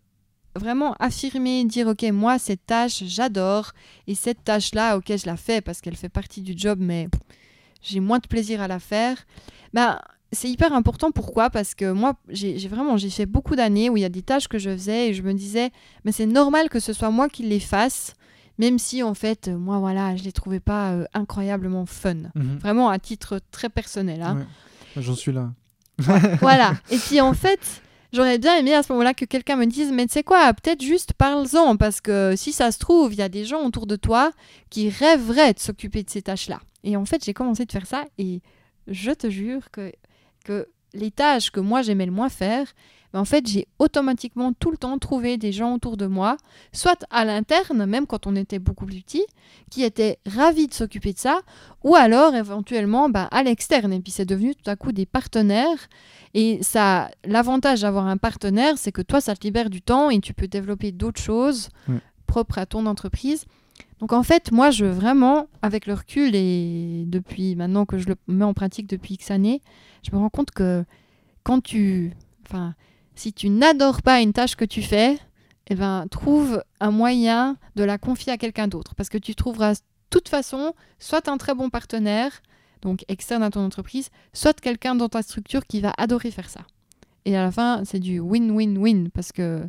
vraiment 0.54 0.94
affirmer, 0.98 1.64
dire 1.66 1.86
ok 1.86 2.02
moi 2.12 2.38
cette 2.38 2.64
tâche 2.64 3.04
j'adore 3.04 3.72
et 4.06 4.14
cette 4.14 4.42
tâche 4.42 4.74
là 4.74 4.96
ok 4.96 5.04
je 5.08 5.26
la 5.26 5.36
fais 5.36 5.60
parce 5.60 5.82
qu'elle 5.82 5.96
fait 5.96 6.08
partie 6.08 6.40
du 6.40 6.54
job 6.56 6.78
mais 6.80 7.08
j'ai 7.82 8.00
moins 8.00 8.18
de 8.18 8.26
plaisir 8.26 8.60
à 8.62 8.68
la 8.68 8.78
faire, 8.78 9.26
ben 9.72 10.00
c'est 10.32 10.48
hyper 10.48 10.72
important. 10.72 11.10
Pourquoi? 11.12 11.50
Parce 11.50 11.74
que 11.74 11.92
moi, 11.92 12.14
j'ai 12.28 12.56
vraiment 12.68 12.96
j'ai 12.96 13.10
fait 13.10 13.26
beaucoup 13.26 13.56
d'années 13.56 13.90
où 13.90 13.96
il 13.96 14.00
y 14.00 14.04
a 14.04 14.08
des 14.08 14.22
tâches 14.22 14.48
que 14.48 14.58
je 14.58 14.70
faisais 14.70 15.08
et 15.08 15.14
je 15.14 15.22
me 15.22 15.32
disais, 15.32 15.70
mais 16.04 16.12
c'est 16.12 16.26
normal 16.26 16.68
que 16.68 16.80
ce 16.80 16.92
soit 16.92 17.10
moi 17.10 17.28
qui 17.28 17.44
les 17.44 17.60
fasse, 17.60 18.14
même 18.58 18.78
si 18.78 19.02
en 19.02 19.14
fait, 19.14 19.48
moi, 19.48 19.78
voilà, 19.78 20.16
je 20.16 20.24
les 20.24 20.32
trouvais 20.32 20.60
pas 20.60 20.92
euh, 20.92 21.04
incroyablement 21.14 21.86
fun. 21.86 22.14
Mhm. 22.34 22.58
Vraiment 22.60 22.88
à 22.88 22.98
titre 22.98 23.40
très 23.50 23.68
personnel. 23.68 24.22
Hein. 24.22 24.46
J'en 24.96 25.14
suis 25.14 25.32
là. 25.32 25.52
voilà. 26.40 26.74
Et 26.90 26.98
puis 26.98 27.20
en 27.20 27.32
fait, 27.32 27.82
j'aurais 28.12 28.38
bien 28.38 28.56
aimé 28.56 28.74
à 28.74 28.82
ce 28.82 28.92
moment-là 28.92 29.14
que 29.14 29.24
quelqu'un 29.24 29.56
me 29.56 29.66
dise, 29.66 29.92
mais 29.92 30.06
tu 30.06 30.14
sais 30.14 30.22
quoi, 30.22 30.52
peut-être 30.52 30.82
juste 30.82 31.12
parle-en, 31.14 31.76
parce 31.76 32.00
que 32.00 32.34
si 32.36 32.52
ça 32.52 32.72
se 32.72 32.78
trouve, 32.78 33.12
il 33.14 33.18
y 33.18 33.22
a 33.22 33.28
des 33.28 33.44
gens 33.44 33.64
autour 33.64 33.86
de 33.86 33.96
toi 33.96 34.32
qui 34.70 34.88
rêveraient 34.88 35.54
de 35.54 35.58
s'occuper 35.58 36.02
de 36.02 36.10
ces 36.10 36.22
tâches-là. 36.22 36.60
Et 36.84 36.96
en 36.96 37.04
fait, 37.04 37.24
j'ai 37.24 37.34
commencé 37.34 37.64
de 37.64 37.72
faire 37.72 37.86
ça 37.86 38.04
et 38.18 38.40
je 38.86 39.10
te 39.10 39.28
jure 39.28 39.70
que 39.70 39.92
que 40.44 40.68
les 40.96 41.10
tâches 41.10 41.50
que 41.50 41.60
moi 41.60 41.82
j'aimais 41.82 42.06
le 42.06 42.12
moins 42.12 42.28
faire, 42.28 42.66
ben, 43.12 43.20
en 43.20 43.24
fait 43.24 43.46
j'ai 43.46 43.68
automatiquement 43.78 44.52
tout 44.52 44.70
le 44.70 44.76
temps 44.76 44.98
trouvé 44.98 45.36
des 45.36 45.52
gens 45.52 45.74
autour 45.74 45.96
de 45.96 46.06
moi, 46.06 46.36
soit 46.72 47.04
à 47.10 47.24
l'interne, 47.24 47.86
même 47.86 48.06
quand 48.06 48.26
on 48.26 48.34
était 48.34 48.58
beaucoup 48.58 48.86
plus 48.86 49.02
petit, 49.02 49.24
qui 49.70 49.84
étaient 49.84 50.18
ravis 50.26 50.66
de 50.66 50.74
s'occuper 50.74 51.12
de 51.12 51.18
ça, 51.18 51.40
ou 51.84 51.94
alors 51.94 52.34
éventuellement 52.34 53.08
ben, 53.08 53.28
à 53.30 53.42
l'externe. 53.42 53.92
Et 53.92 54.00
puis 54.00 54.12
c'est 54.12 54.26
devenu 54.26 54.54
tout 54.54 54.68
à 54.68 54.76
coup 54.76 54.92
des 54.92 55.06
partenaires. 55.06 55.88
Et 56.34 56.62
ça, 56.62 57.10
l'avantage 57.24 57.80
d'avoir 57.82 58.06
un 58.06 58.18
partenaire, 58.18 58.76
c'est 58.76 58.92
que 58.92 59.00
toi, 59.00 59.22
ça 59.22 59.34
te 59.34 59.46
libère 59.46 59.70
du 59.70 59.80
temps 59.80 60.10
et 60.10 60.20
tu 60.20 60.34
peux 60.34 60.48
développer 60.48 60.92
d'autres 60.92 61.20
choses 61.20 61.70
propres 62.26 62.58
à 62.58 62.66
ton 62.66 62.84
entreprise. 62.86 63.46
Donc 64.00 64.12
en 64.12 64.22
fait, 64.22 64.52
moi, 64.52 64.70
je 64.70 64.84
vraiment, 64.84 65.48
avec 65.62 65.86
le 65.86 65.94
recul 65.94 66.34
et 66.34 67.04
depuis 67.06 67.56
maintenant 67.56 67.86
que 67.86 67.98
je 67.98 68.08
le 68.08 68.16
mets 68.28 68.44
en 68.44 68.54
pratique 68.54 68.86
depuis 68.86 69.14
X 69.14 69.30
années, 69.30 69.62
je 70.02 70.14
me 70.14 70.18
rends 70.18 70.28
compte 70.28 70.50
que 70.50 70.84
quand 71.42 71.62
tu, 71.62 72.12
enfin, 72.46 72.74
si 73.14 73.32
tu 73.32 73.48
n'adores 73.48 74.02
pas 74.02 74.20
une 74.20 74.32
tâche 74.32 74.56
que 74.56 74.64
tu 74.64 74.82
fais, 74.82 75.18
eh 75.68 75.74
ben, 75.74 76.06
trouve 76.10 76.62
un 76.80 76.90
moyen 76.90 77.56
de 77.74 77.84
la 77.84 77.98
confier 77.98 78.32
à 78.32 78.38
quelqu'un 78.38 78.68
d'autre, 78.68 78.94
parce 78.94 79.08
que 79.08 79.18
tu 79.18 79.34
trouveras 79.34 79.74
de 79.74 79.80
toute 80.10 80.28
façon 80.28 80.74
soit 80.98 81.28
un 81.28 81.38
très 81.38 81.54
bon 81.54 81.70
partenaire, 81.70 82.42
donc 82.82 83.04
externe 83.08 83.42
à 83.42 83.50
ton 83.50 83.64
entreprise, 83.64 84.10
soit 84.32 84.60
quelqu'un 84.60 84.94
dans 84.94 85.08
ta 85.08 85.22
structure 85.22 85.66
qui 85.66 85.80
va 85.80 85.92
adorer 85.96 86.30
faire 86.30 86.50
ça. 86.50 86.60
Et 87.24 87.36
à 87.36 87.42
la 87.42 87.50
fin, 87.50 87.82
c'est 87.84 87.98
du 87.98 88.20
win-win-win, 88.20 89.08
parce 89.10 89.32
que 89.32 89.66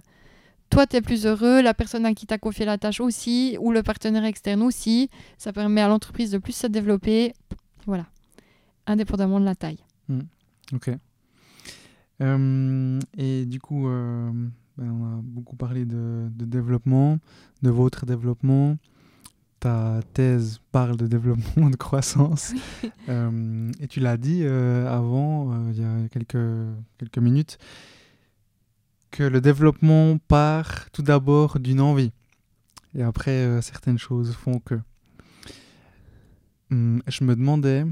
toi, 0.69 0.85
tu 0.87 0.97
es 0.97 1.01
plus 1.01 1.25
heureux, 1.25 1.61
la 1.61 1.73
personne 1.73 2.05
à 2.05 2.13
qui 2.13 2.27
tu 2.27 2.33
as 2.33 2.37
confié 2.37 2.65
la 2.65 2.77
tâche 2.77 2.99
aussi, 2.99 3.57
ou 3.59 3.71
le 3.71 3.83
partenaire 3.83 4.25
externe 4.25 4.61
aussi. 4.61 5.09
Ça 5.37 5.53
permet 5.53 5.81
à 5.81 5.87
l'entreprise 5.87 6.31
de 6.31 6.37
plus 6.37 6.55
se 6.55 6.67
développer. 6.67 7.33
Voilà, 7.85 8.05
indépendamment 8.85 9.39
de 9.39 9.45
la 9.45 9.55
taille. 9.55 9.79
Hmm. 10.09 10.21
Ok. 10.73 10.91
Euh, 12.21 12.99
et 13.17 13.45
du 13.45 13.59
coup, 13.59 13.87
euh, 13.87 14.31
ben, 14.77 14.91
on 14.91 15.05
a 15.05 15.21
beaucoup 15.21 15.55
parlé 15.55 15.85
de, 15.85 16.29
développement, 16.31 17.19
de 17.61 17.69
votre 17.69 18.05
développement. 18.05 18.77
Ta 19.59 20.01
thèse 20.13 20.59
parle 20.71 20.97
de 20.97 21.07
développement, 21.07 21.69
de 21.71 21.75
croissance. 21.75 22.53
Euh, 23.09 23.71
et 23.79 23.87
tu 23.87 23.99
l'as 23.99 24.17
dit 24.17 24.45
avant, 24.45 25.69
il 25.71 25.79
y 25.79 25.83
a 25.83 26.07
quelques, 26.09 26.37
quelques 26.97 27.19
minutes, 27.19 27.57
que 29.11 29.23
le 29.23 29.41
développement 29.41 30.17
part 30.17 30.89
tout 30.91 31.01
d'abord 31.01 31.59
d'une 31.59 31.81
envie. 31.81 32.11
Et 32.95 33.03
après, 33.03 33.61
certaines 33.61 33.97
choses 33.97 34.33
font 34.33 34.59
que. 34.59 34.79
Hmm, 36.69 36.99
je 37.07 37.23
me 37.23 37.35
demandais 37.35 37.85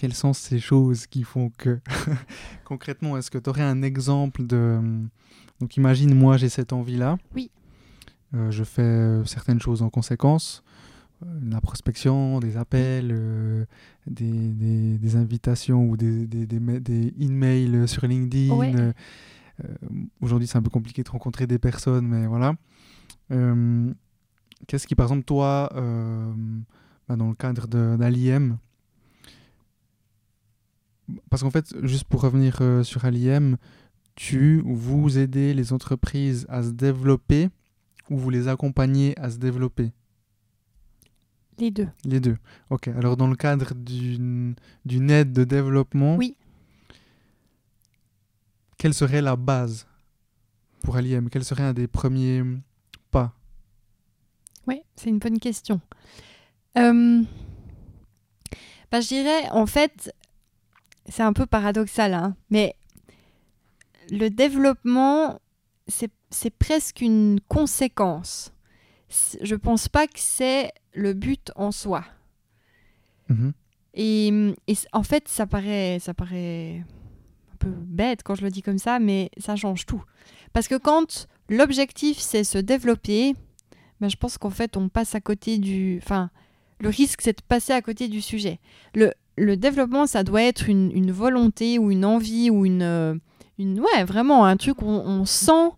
quelles 0.00 0.14
sont 0.14 0.32
ces 0.32 0.60
choses 0.60 1.06
qui 1.06 1.24
font 1.24 1.50
que 1.58 1.78
concrètement 2.64 3.18
est-ce 3.18 3.30
que 3.30 3.36
tu 3.36 3.50
aurais 3.50 3.62
un 3.62 3.82
exemple 3.82 4.46
de 4.46 4.80
donc 5.60 5.76
imagine 5.76 6.14
moi 6.14 6.38
j'ai 6.38 6.48
cette 6.48 6.72
envie 6.72 6.96
là 6.96 7.18
oui 7.34 7.50
euh, 8.32 8.50
je 8.50 8.64
fais 8.64 8.80
euh, 8.80 9.24
certaines 9.26 9.60
choses 9.60 9.82
en 9.82 9.90
conséquence 9.90 10.62
euh, 11.22 11.26
la 11.50 11.60
prospection 11.60 12.40
des 12.40 12.56
appels 12.56 13.14
des, 14.06 14.96
des, 14.96 15.16
invitations 15.16 15.84
ou 15.84 15.98
des, 15.98 16.26
des, 16.26 16.46
des 16.46 17.14
emails 17.20 17.86
sur 17.86 18.06
LinkedIn 18.06 18.94
aujourd'hui 20.20 20.46
c'est 20.46 20.58
un 20.58 20.62
peu 20.62 20.70
compliqué 20.70 21.02
de 21.02 21.10
rencontrer 21.10 21.46
des 21.46 21.58
personnes 21.58 22.06
mais 22.06 22.26
voilà 22.26 22.54
qu'est-ce 24.66 24.86
qui 24.86 24.94
par 24.94 25.06
exemple 25.06 25.24
toi 25.24 25.68
bah, 27.08 27.16
dans 27.16 27.28
le 27.28 27.34
cadre 27.34 27.66
d'Aliem 27.66 28.58
parce 31.30 31.42
qu'en 31.42 31.50
fait, 31.50 31.74
juste 31.82 32.04
pour 32.04 32.22
revenir 32.22 32.58
euh, 32.60 32.82
sur 32.82 33.04
Aliem, 33.04 33.56
tu 34.14 34.60
ou 34.64 34.74
vous 34.74 35.18
aidez 35.18 35.54
les 35.54 35.72
entreprises 35.72 36.46
à 36.48 36.62
se 36.62 36.70
développer 36.70 37.48
ou 38.08 38.18
vous 38.18 38.30
les 38.30 38.48
accompagnez 38.48 39.18
à 39.18 39.30
se 39.30 39.38
développer? 39.38 39.92
Les 41.58 41.70
deux. 41.70 41.88
Les 42.04 42.20
deux. 42.20 42.36
Ok. 42.70 42.88
Alors, 42.88 43.16
dans 43.16 43.28
le 43.28 43.36
cadre 43.36 43.74
d'une 43.74 44.56
aide 45.10 45.32
de 45.32 45.44
développement, 45.44 46.16
oui. 46.16 46.36
Quelle 48.80 48.94
serait 48.94 49.20
la 49.20 49.36
base 49.36 49.86
pour 50.82 50.96
Aliem 50.96 51.28
Quel 51.28 51.44
serait 51.44 51.64
un 51.64 51.74
des 51.74 51.86
premiers 51.86 52.42
pas? 53.10 53.34
Oui, 54.66 54.80
c'est 54.96 55.10
une 55.10 55.18
bonne 55.18 55.38
question. 55.38 55.82
Euh... 56.78 57.22
Bah, 58.90 59.02
je 59.02 59.08
dirais, 59.08 59.50
en 59.50 59.66
fait, 59.66 60.14
c'est 61.06 61.22
un 61.22 61.34
peu 61.34 61.44
paradoxal, 61.44 62.14
hein, 62.14 62.34
mais 62.48 62.74
le 64.10 64.30
développement, 64.30 65.38
c'est 65.86 66.50
presque 66.58 67.02
une 67.02 67.38
conséquence. 67.48 68.50
Je 69.42 69.56
pense 69.56 69.88
pas 69.88 70.06
que 70.06 70.18
c'est 70.18 70.72
le 70.94 71.12
but 71.12 71.52
en 71.54 71.70
soi. 71.70 72.02
Mm-hmm. 73.28 73.52
Et, 73.92 74.54
en 74.94 75.02
fait, 75.02 75.28
ça 75.28 75.46
paraît, 75.46 75.98
ça 76.00 76.14
paraît 76.14 76.82
peu 77.60 77.68
bête 77.68 78.22
quand 78.24 78.34
je 78.34 78.42
le 78.42 78.50
dis 78.50 78.62
comme 78.62 78.78
ça, 78.78 78.98
mais 78.98 79.30
ça 79.36 79.54
change 79.54 79.86
tout. 79.86 80.02
Parce 80.52 80.66
que 80.66 80.74
quand 80.74 81.28
l'objectif 81.48 82.18
c'est 82.18 82.44
se 82.44 82.58
développer, 82.58 83.34
ben 84.00 84.08
je 84.08 84.16
pense 84.16 84.38
qu'en 84.38 84.50
fait 84.50 84.76
on 84.76 84.88
passe 84.88 85.14
à 85.14 85.20
côté 85.20 85.58
du. 85.58 86.00
Enfin, 86.02 86.30
le 86.80 86.88
risque 86.88 87.20
c'est 87.22 87.36
de 87.38 87.42
passer 87.46 87.72
à 87.72 87.82
côté 87.82 88.08
du 88.08 88.20
sujet. 88.20 88.58
Le, 88.94 89.12
le 89.36 89.56
développement, 89.56 90.06
ça 90.06 90.24
doit 90.24 90.42
être 90.42 90.68
une, 90.68 91.10
volonté 91.10 91.78
ou 91.78 91.90
une 91.90 92.04
envie 92.04 92.50
ou 92.50 92.66
une, 92.66 92.82
euh, 92.82 93.14
une 93.58 93.80
ouais, 93.80 94.04
vraiment 94.04 94.44
un 94.44 94.56
truc 94.56 94.82
où 94.82 94.86
on, 94.86 95.24
sent 95.24 95.70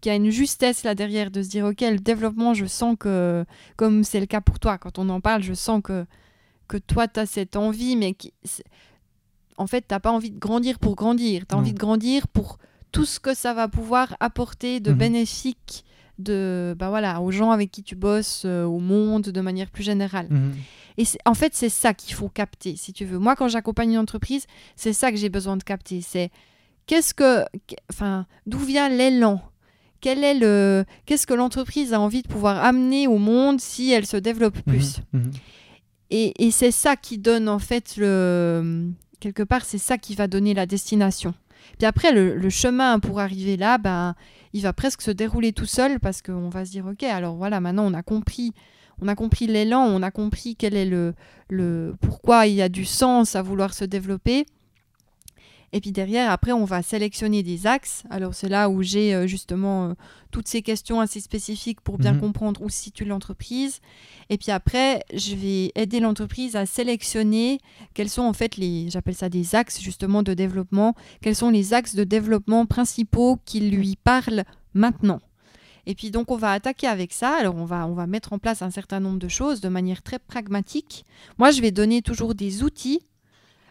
qu'il 0.00 0.10
y 0.10 0.12
a 0.12 0.16
une 0.16 0.30
justesse 0.30 0.84
là 0.84 0.94
derrière 0.94 1.30
de 1.30 1.42
se 1.42 1.48
dire 1.48 1.66
ok 1.66 1.82
le 1.82 1.98
développement 1.98 2.54
je 2.54 2.64
sens 2.64 2.96
que 2.98 3.44
comme 3.76 4.02
c'est 4.02 4.20
le 4.20 4.24
cas 4.24 4.40
pour 4.40 4.58
toi 4.58 4.78
quand 4.78 4.98
on 4.98 5.10
en 5.10 5.20
parle 5.20 5.42
je 5.42 5.52
sens 5.52 5.82
que 5.84 6.06
que 6.68 6.78
toi 6.78 7.06
tu 7.06 7.20
as 7.20 7.26
cette 7.26 7.54
envie 7.54 7.96
mais 7.96 8.14
qui, 8.14 8.32
en 9.60 9.66
fait 9.66 9.84
t'as 9.86 10.00
pas 10.00 10.10
envie 10.10 10.30
de 10.30 10.38
grandir 10.38 10.78
pour 10.78 10.96
grandir. 10.96 11.46
Tu 11.46 11.54
as 11.54 11.58
envie 11.58 11.74
de 11.74 11.78
grandir 11.78 12.26
pour 12.28 12.58
tout 12.92 13.04
ce 13.04 13.20
que 13.20 13.34
ça 13.34 13.52
va 13.54 13.68
pouvoir 13.68 14.16
apporter 14.18 14.80
de 14.80 14.90
mhm. 14.90 14.98
bénéfique 14.98 15.84
de 16.18 16.74
bah 16.78 16.90
voilà 16.90 17.20
aux 17.20 17.30
gens 17.30 17.50
avec 17.50 17.70
qui 17.70 17.82
tu 17.82 17.94
bosses 17.94 18.42
euh, 18.44 18.64
au 18.64 18.78
monde 18.78 19.22
de 19.22 19.40
manière 19.40 19.70
plus 19.70 19.82
générale. 19.82 20.26
Mhm. 20.30 20.52
et 20.98 21.04
en 21.26 21.34
fait 21.34 21.54
c'est 21.54 21.68
ça 21.68 21.94
qu'il 21.94 22.14
faut 22.14 22.28
capter 22.28 22.76
si 22.76 22.92
tu 22.92 23.04
veux. 23.04 23.18
Moi 23.18 23.36
quand 23.36 23.48
j'accompagne 23.48 23.92
une 23.92 23.98
entreprise 23.98 24.46
c'est 24.76 24.94
ça 24.94 25.10
que 25.10 25.18
j'ai 25.18 25.28
besoin 25.28 25.56
de 25.56 25.62
capter. 25.62 26.00
C'est 26.00 26.30
qu'est-ce 26.86 27.12
que 27.12 27.44
enfin 27.90 28.26
d'où 28.46 28.58
vient 28.58 28.88
l'élan? 28.88 29.42
Quel 30.00 30.24
est 30.24 30.34
le 30.34 30.86
qu'est-ce 31.04 31.26
que 31.26 31.34
l'entreprise 31.34 31.92
a 31.92 32.00
envie 32.00 32.22
de 32.22 32.28
pouvoir 32.28 32.64
amener 32.64 33.06
au 33.06 33.18
monde 33.18 33.60
si 33.60 33.92
elle 33.92 34.06
se 34.06 34.16
développe 34.16 34.56
mhm, 34.66 34.74
plus? 34.74 35.00
Et, 36.12 36.44
et 36.44 36.50
c'est 36.50 36.72
ça 36.72 36.96
qui 36.96 37.18
donne 37.18 37.48
en 37.48 37.60
fait 37.60 37.96
le 37.96 38.90
quelque 39.20 39.42
part 39.42 39.64
c'est 39.64 39.78
ça 39.78 39.98
qui 39.98 40.14
va 40.14 40.26
donner 40.26 40.54
la 40.54 40.66
destination. 40.66 41.34
Puis 41.78 41.86
après 41.86 42.12
le, 42.12 42.50
chemin 42.50 42.98
pour 42.98 43.20
arriver 43.20 43.56
là 43.56 43.78
ben 43.78 44.14
il 44.52 44.62
va 44.62 44.72
presque 44.72 45.02
se 45.02 45.10
dérouler 45.10 45.52
tout 45.52 45.66
seul 45.66 46.00
parce 46.00 46.22
qu'on 46.22 46.48
va 46.48 46.64
se 46.64 46.70
dire 46.70 46.86
ok 46.86 47.02
alors 47.04 47.36
voilà 47.36 47.60
maintenant 47.60 47.86
on 47.86 47.94
a 47.94 48.02
compris. 48.02 48.52
On 49.02 49.08
a 49.08 49.14
compris 49.14 49.46
l'élan 49.46 49.84
on 49.84 50.02
a 50.02 50.10
compris 50.10 50.56
quel 50.56 50.76
est 50.76 50.84
le, 50.84 51.14
le 51.48 51.94
pourquoi 52.02 52.46
il 52.46 52.54
y 52.54 52.62
a 52.62 52.68
du 52.68 52.84
sens 52.84 53.34
à 53.34 53.40
vouloir 53.40 53.72
se 53.72 53.84
développer 53.86 54.44
et 55.72 55.80
puis 55.80 55.92
derrière, 55.92 56.30
après, 56.30 56.52
on 56.52 56.64
va 56.64 56.82
sélectionner 56.82 57.42
des 57.42 57.66
axes. 57.66 58.02
Alors 58.10 58.34
c'est 58.34 58.48
là 58.48 58.68
où 58.68 58.82
j'ai 58.82 59.14
euh, 59.14 59.26
justement 59.28 59.90
euh, 59.90 59.94
toutes 60.32 60.48
ces 60.48 60.62
questions 60.62 61.00
assez 61.00 61.20
spécifiques 61.20 61.80
pour 61.80 61.96
bien 61.96 62.14
mhm. 62.14 62.20
comprendre 62.20 62.60
où 62.62 62.68
se 62.68 62.82
situe 62.82 63.04
l'entreprise. 63.04 63.80
Et 64.30 64.38
puis 64.38 64.50
après, 64.50 65.04
je 65.14 65.36
vais 65.36 65.70
aider 65.76 66.00
l'entreprise 66.00 66.56
à 66.56 66.66
sélectionner 66.66 67.60
quels 67.94 68.08
sont 68.08 68.22
en 68.22 68.32
fait 68.32 68.56
les, 68.56 68.90
j'appelle 68.90 69.14
ça 69.14 69.28
des 69.28 69.54
axes 69.54 69.80
justement 69.80 70.24
de 70.24 70.34
développement, 70.34 70.94
quels 71.22 71.36
sont 71.36 71.50
les 71.50 71.72
axes 71.72 71.94
de 71.94 72.04
développement 72.04 72.66
principaux 72.66 73.38
qui 73.44 73.60
lui 73.60 73.96
parlent 74.02 74.44
maintenant. 74.74 75.20
Et 75.86 75.94
puis 75.94 76.10
donc 76.10 76.32
on 76.32 76.36
va 76.36 76.50
attaquer 76.50 76.88
avec 76.88 77.12
ça. 77.12 77.36
Alors 77.36 77.54
on 77.54 77.64
va, 77.64 77.86
on 77.86 77.94
va 77.94 78.08
mettre 78.08 78.32
en 78.32 78.38
place 78.38 78.62
un 78.62 78.70
certain 78.70 78.98
nombre 78.98 79.18
de 79.18 79.28
choses 79.28 79.60
de 79.60 79.68
manière 79.68 80.02
très 80.02 80.18
pragmatique. 80.18 81.04
Moi 81.38 81.52
je 81.52 81.60
vais 81.60 81.70
donner 81.70 82.02
toujours 82.02 82.34
des 82.34 82.64
outils 82.64 83.00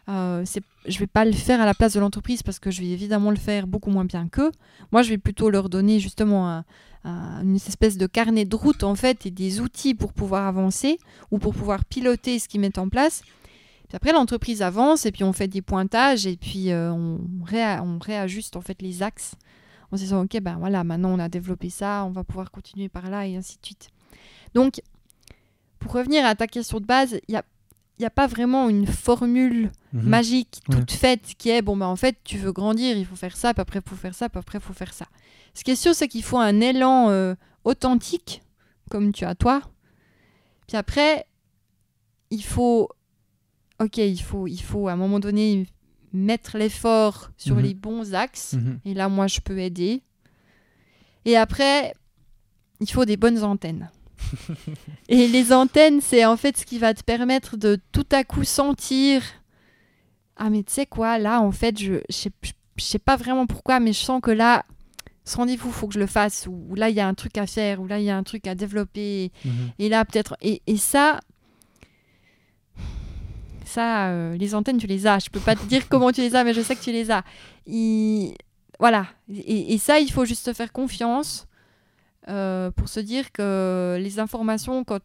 euh, 0.09 0.43
je 0.45 0.93
ne 0.93 0.99
vais 0.99 1.07
pas 1.07 1.23
le 1.23 1.33
faire 1.33 1.61
à 1.61 1.65
la 1.65 1.73
place 1.73 1.93
de 1.93 1.99
l'entreprise 1.99 2.41
parce 2.41 2.59
que 2.59 2.71
je 2.71 2.81
vais 2.81 2.89
évidemment 2.89 3.29
le 3.29 3.37
faire 3.37 3.67
beaucoup 3.67 3.91
moins 3.91 4.05
bien 4.05 4.27
qu'eux. 4.27 4.51
Moi, 4.91 5.03
je 5.03 5.09
vais 5.09 5.17
plutôt 5.17 5.49
leur 5.49 5.69
donner 5.69 5.99
justement 5.99 6.63
une 7.05 7.55
espèce 7.55 7.97
de 7.97 8.07
carnet 8.07 8.45
de 8.45 8.55
route 8.55 8.83
en 8.83 8.95
fait 8.95 9.25
et 9.25 9.31
des 9.31 9.61
outils 9.61 9.93
pour 9.93 10.11
pouvoir 10.13 10.47
avancer 10.47 10.97
ou 11.31 11.37
pour 11.37 11.53
pouvoir 11.53 11.85
piloter 11.85 12.39
ce 12.39 12.47
qu'ils 12.47 12.59
mettent 12.59 12.79
en 12.79 12.89
place. 12.89 13.21
Après, 13.93 14.11
l'entreprise 14.11 14.61
avance 14.61 15.05
et 15.05 15.11
puis 15.11 15.23
on 15.23 15.33
fait 15.33 15.47
des 15.47 15.61
pointages 15.61 16.27
et 16.27 16.37
puis 16.37 16.71
euh, 16.71 16.91
on, 16.91 17.19
on, 17.41 17.99
réajuste 17.99 18.55
en 18.55 18.61
fait 18.61 18.81
les 18.81 19.01
axes 19.01 19.33
en 19.91 19.97
se 19.97 20.03
disant 20.03 20.23
ok 20.23 20.39
ben 20.41 20.57
voilà 20.59 20.83
maintenant 20.83 21.09
on 21.09 21.17
a 21.17 21.27
développé 21.27 21.71
ça, 21.71 22.05
on 22.05 22.11
va 22.11 22.23
pouvoir 22.23 22.51
continuer 22.51 22.87
par 22.87 23.09
là 23.09 23.25
et 23.25 23.35
ainsi 23.35 23.57
de 23.59 23.65
suite. 23.65 23.89
Donc 24.53 24.81
pour 25.79 25.93
revenir 25.93 26.23
à 26.23 26.35
ta 26.35 26.45
question 26.45 26.79
de 26.79 26.85
base, 26.85 27.19
il 27.27 27.33
y 27.33 27.37
a 27.37 27.43
n'y 27.99 28.05
a 28.05 28.11
pas 28.11 28.27
vraiment 28.27 28.69
une 28.69 28.87
formule 28.87 29.71
mhm. 29.93 30.03
magique 30.03 30.61
toute 30.71 30.91
faite 30.91 31.35
qui 31.37 31.49
est 31.49 31.61
bon 31.61 31.75
bah 31.75 31.87
en 31.87 31.95
fait 31.95 32.17
tu 32.23 32.37
veux 32.37 32.51
grandir 32.51 32.97
il 32.97 33.05
faut 33.05 33.15
faire 33.15 33.35
ça 33.35 33.53
puis 33.53 33.61
après 33.61 33.79
il 33.85 33.89
faut 33.89 33.95
faire 33.95 34.15
ça 34.15 34.29
puis 34.29 34.39
après 34.39 34.57
il 34.59 34.61
faut 34.61 34.73
faire 34.73 34.93
ça 34.93 35.05
ce 35.53 35.63
qui 35.63 35.71
est 35.71 35.75
sûr 35.75 35.93
c'est 35.93 36.07
qu'il 36.07 36.23
faut 36.23 36.37
un 36.37 36.61
élan 36.61 37.09
euh, 37.09 37.35
authentique 37.65 38.41
comme 38.89 39.11
tu 39.11 39.25
as 39.25 39.35
toi 39.35 39.61
puis 40.67 40.77
après 40.77 41.25
il 42.29 42.43
faut 42.43 42.89
ok 43.81 43.97
il 43.97 44.21
faut 44.21 44.47
il 44.47 44.61
faut 44.61 44.87
à 44.87 44.93
un 44.93 44.97
moment 44.97 45.19
donné 45.19 45.67
mettre 46.13 46.57
l'effort 46.57 47.31
sur 47.37 47.55
mhm. 47.55 47.63
les 47.63 47.73
bons 47.73 48.13
axes 48.13 48.53
mhm. 48.53 48.79
et 48.85 48.93
là 48.93 49.09
moi 49.09 49.27
je 49.27 49.41
peux 49.41 49.59
aider 49.59 50.01
et 51.25 51.35
après 51.35 51.93
il 52.79 52.89
faut 52.89 53.03
des 53.03 53.17
bonnes 53.17 53.43
antennes 53.43 53.89
et 55.09 55.27
les 55.27 55.53
antennes, 55.53 56.01
c'est 56.01 56.25
en 56.25 56.37
fait 56.37 56.57
ce 56.57 56.65
qui 56.65 56.79
va 56.79 56.93
te 56.93 57.03
permettre 57.03 57.57
de 57.57 57.79
tout 57.91 58.07
à 58.11 58.23
coup 58.23 58.43
sentir 58.43 59.23
Ah, 60.35 60.49
mais 60.49 60.63
tu 60.63 60.73
sais 60.73 60.85
quoi, 60.85 61.17
là, 61.17 61.41
en 61.41 61.51
fait, 61.51 61.79
je 61.79 62.01
sais, 62.09 62.31
sais 62.77 62.99
pas 62.99 63.15
vraiment 63.15 63.45
pourquoi, 63.45 63.79
mais 63.79 63.93
je 63.93 63.99
sens 63.99 64.21
que 64.21 64.31
là, 64.31 64.65
ce 65.29 65.37
rendez-vous, 65.37 65.71
faut 65.71 65.87
que 65.87 65.93
je 65.93 65.99
le 65.99 66.07
fasse, 66.07 66.47
ou, 66.49 66.75
là, 66.75 66.89
il 66.89 66.95
y 66.95 66.99
a 66.99 67.07
un 67.07 67.13
truc 67.13 67.37
à 67.37 67.45
faire, 67.45 67.79
ou 67.81 67.87
là, 67.87 67.99
il 67.99 68.05
y 68.05 68.09
a 68.09 68.17
un 68.17 68.23
truc 68.23 68.47
à 68.47 68.55
développer. 68.55 69.31
Mhm. 69.45 69.51
Et 69.77 69.89
là, 69.89 70.03
peut-être. 70.05 70.35
Et, 70.41 70.61
et, 70.67 70.77
ça. 70.77 71.19
Ça, 73.65 74.07
euh, 74.07 74.35
les 74.35 74.55
antennes, 74.55 74.79
tu 74.79 74.87
les 74.87 75.05
as. 75.05 75.19
Je 75.19 75.29
peux 75.29 75.39
pas 75.39 75.55
te 75.55 75.63
dire 75.65 75.87
comment 75.89 76.11
tu 76.11 76.21
les 76.21 76.35
as, 76.35 76.43
mais 76.43 76.53
je 76.53 76.61
sais 76.61 76.75
que 76.75 76.83
tu 76.83 76.91
les 76.91 77.11
as. 77.11 77.23
Voilà. 78.79 79.05
Et, 79.31 79.73
et 79.73 79.77
ça, 79.77 79.99
il 79.99 80.11
faut 80.11 80.25
juste 80.25 80.45
te 80.45 80.53
faire 80.53 80.71
confiance. 80.71 81.47
Euh, 82.27 82.69
pour 82.71 82.89
se 82.89 82.99
dire 82.99 83.31
que 83.31 83.97
les 83.99 84.19
informations, 84.19 84.83
quand 84.83 84.99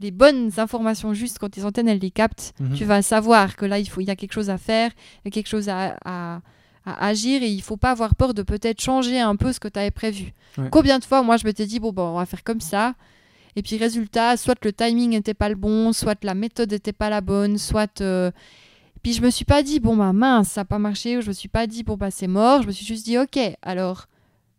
les 0.00 0.10
bonnes 0.10 0.50
informations 0.58 1.14
justes, 1.14 1.38
quand 1.38 1.48
tes 1.48 1.64
antennes 1.64 1.88
elles 1.88 1.98
les 1.98 2.10
captent, 2.10 2.52
mhm. 2.60 2.74
tu 2.74 2.84
vas 2.84 3.02
savoir 3.02 3.56
que 3.56 3.64
là 3.64 3.78
il 3.78 3.88
faut, 3.88 4.00
il 4.00 4.06
y 4.06 4.10
a 4.10 4.16
quelque 4.16 4.32
chose 4.32 4.50
à 4.50 4.58
faire, 4.58 4.90
il 5.24 5.28
y 5.28 5.28
a 5.28 5.30
quelque 5.30 5.48
chose 5.48 5.68
à, 5.68 5.96
à, 6.04 6.42
agir 6.84 7.42
et 7.42 7.48
il 7.48 7.62
faut 7.62 7.78
pas 7.78 7.92
avoir 7.92 8.14
peur 8.14 8.34
de 8.34 8.42
peut-être 8.42 8.80
changer 8.80 9.18
un 9.18 9.36
peu 9.36 9.52
ce 9.52 9.60
que 9.60 9.68
tu 9.68 9.78
avais 9.78 9.90
prévu. 9.90 10.34
Combien 10.70 10.98
de 10.98 11.04
fois 11.04 11.22
moi 11.22 11.38
je 11.38 11.44
m'étais 11.44 11.64
dit 11.64 11.80
bon 11.80 11.92
bon 11.92 12.08
on 12.08 12.18
va 12.18 12.26
faire 12.26 12.44
comme 12.44 12.60
ça. 12.60 12.94
Et 13.56 13.62
puis 13.62 13.78
résultat, 13.78 14.36
soit 14.36 14.62
le 14.64 14.72
timing 14.72 15.10
n'était 15.10 15.32
pas 15.32 15.48
le 15.48 15.54
bon, 15.54 15.92
soit 15.92 16.22
la 16.24 16.34
méthode 16.34 16.72
n'était 16.72 16.92
pas 16.92 17.08
la 17.08 17.20
bonne, 17.20 17.56
soit 17.56 18.00
euh, 18.00 18.30
puis 19.02 19.12
je 19.12 19.22
me 19.22 19.30
suis 19.30 19.44
pas 19.46 19.62
dit 19.62 19.80
bon 19.80 19.96
bah 19.96 20.12
mince 20.12 20.50
ça 20.50 20.60
n'a 20.60 20.64
pas 20.66 20.78
marché 20.78 21.16
ou 21.16 21.20
je 21.22 21.28
me 21.28 21.32
suis 21.32 21.48
pas 21.48 21.66
dit 21.66 21.84
bon 21.84 21.96
bah 21.96 22.10
c'est 22.10 22.26
mort. 22.26 22.62
Je 22.62 22.66
me 22.66 22.72
suis 22.72 22.84
juste 22.84 23.06
dit 23.06 23.16
ok 23.16 23.38
alors 23.62 24.06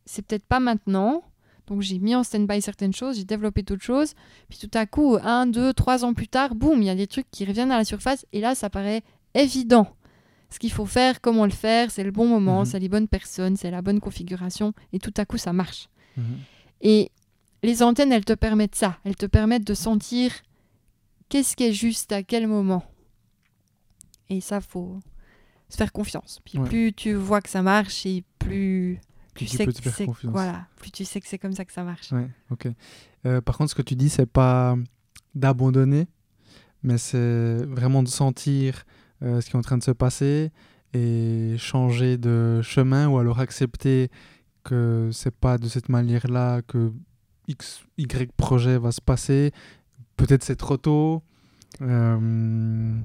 c'est 0.05 0.25
peut-être 0.25 0.45
pas 0.45 0.59
maintenant 0.59 1.23
donc 1.67 1.81
j'ai 1.81 1.99
mis 1.99 2.15
en 2.15 2.23
stand-by 2.23 2.61
certaines 2.61 2.93
choses, 2.93 3.17
j'ai 3.17 3.23
développé 3.23 3.63
d'autres 3.63 3.83
choses. 3.83 4.13
Puis 4.49 4.59
tout 4.59 4.77
à 4.77 4.85
coup, 4.85 5.17
un, 5.21 5.47
deux, 5.47 5.73
trois 5.73 6.05
ans 6.05 6.13
plus 6.13 6.27
tard, 6.27 6.55
boum, 6.55 6.81
il 6.81 6.85
y 6.85 6.89
a 6.89 6.95
des 6.95 7.07
trucs 7.07 7.29
qui 7.31 7.45
reviennent 7.45 7.71
à 7.71 7.77
la 7.77 7.85
surface. 7.85 8.25
Et 8.33 8.39
là, 8.39 8.55
ça 8.55 8.69
paraît 8.69 9.03
évident. 9.33 9.87
Ce 10.49 10.59
qu'il 10.59 10.71
faut 10.71 10.85
faire, 10.85 11.21
comment 11.21 11.45
le 11.45 11.51
faire, 11.51 11.91
c'est 11.91 12.03
le 12.03 12.11
bon 12.11 12.27
moment, 12.27 12.59
mhm. 12.59 12.65
c'est 12.65 12.79
les 12.79 12.89
bonnes 12.89 13.07
personnes, 13.07 13.57
c'est 13.57 13.71
la 13.71 13.81
bonne 13.81 13.99
configuration. 13.99 14.73
Et 14.93 14.99
tout 14.99 15.13
à 15.17 15.25
coup, 15.25 15.37
ça 15.37 15.53
marche. 15.53 15.89
Mhm. 16.17 16.37
Et 16.81 17.11
les 17.63 17.81
antennes, 17.81 18.11
elles 18.11 18.25
te 18.25 18.33
permettent 18.33 18.75
ça. 18.75 18.99
Elles 19.03 19.15
te 19.15 19.25
permettent 19.25 19.65
de 19.65 19.73
sentir 19.73 20.31
qu'est-ce 21.29 21.55
qui 21.55 21.63
est 21.63 21.73
juste 21.73 22.11
à 22.11 22.21
quel 22.21 22.47
moment. 22.47 22.83
Et 24.29 24.39
ça, 24.39 24.61
faut 24.61 24.99
se 25.69 25.77
faire 25.77 25.91
confiance. 25.91 26.41
Puis 26.45 26.59
plus 26.59 26.93
tu 26.93 27.13
vois 27.13 27.41
que 27.41 27.49
ça 27.49 27.61
marche, 27.61 28.05
et 28.05 28.23
plus 28.39 28.99
tu, 29.35 29.47
sais 29.47 29.65
que 29.65 29.73
c'est 29.73 30.07
voilà, 30.23 30.67
plus 30.77 30.91
tu 30.91 31.05
sais 31.05 31.19
que 31.19 31.27
c'est 31.27 31.37
comme 31.37 31.53
ça 31.53 31.65
que 31.65 31.73
ça 31.73 31.83
marche. 31.83 32.11
Ouais, 32.11 32.29
ok. 32.51 32.67
Euh, 33.25 33.41
par 33.41 33.57
contre, 33.57 33.71
ce 33.71 33.75
que 33.75 33.81
tu 33.81 33.95
dis, 33.95 34.09
c'est 34.09 34.25
pas 34.25 34.75
d'abandonner, 35.33 36.07
mais 36.83 36.97
c'est 36.97 37.57
vraiment 37.65 38.01
de 38.01 38.07
sentir 38.07 38.85
euh, 39.23 39.41
ce 39.41 39.49
qui 39.49 39.53
est 39.53 39.59
en 39.59 39.61
train 39.61 39.77
de 39.77 39.83
se 39.83 39.91
passer 39.91 40.51
et 40.93 41.55
changer 41.57 42.17
de 42.17 42.61
chemin 42.61 43.07
ou 43.07 43.17
alors 43.17 43.39
accepter 43.39 44.09
que 44.63 45.09
c'est 45.11 45.35
pas 45.35 45.57
de 45.57 45.67
cette 45.67 45.89
manière-là 45.89 46.61
que 46.61 46.93
X, 47.47 47.83
Y 47.97 48.31
projet 48.37 48.77
va 48.77 48.91
se 48.91 49.01
passer. 49.01 49.51
Peut-être 50.15 50.43
c'est 50.43 50.55
trop 50.55 50.77
tôt. 50.77 51.21
Euh, 51.81 52.95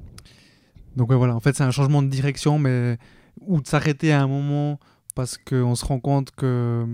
donc 0.97 1.12
voilà, 1.12 1.35
en 1.35 1.41
fait 1.41 1.57
c'est 1.57 1.64
un 1.64 1.72
changement 1.72 2.03
de 2.03 2.09
direction, 2.09 2.59
mais 2.59 2.99
ou 3.41 3.61
de 3.61 3.66
s'arrêter 3.66 4.12
à 4.12 4.22
un 4.22 4.28
moment 4.28 4.78
parce 5.15 5.39
qu'on 5.39 5.75
se 5.75 5.85
rend 5.85 6.01
compte 6.01 6.31
que 6.33 6.87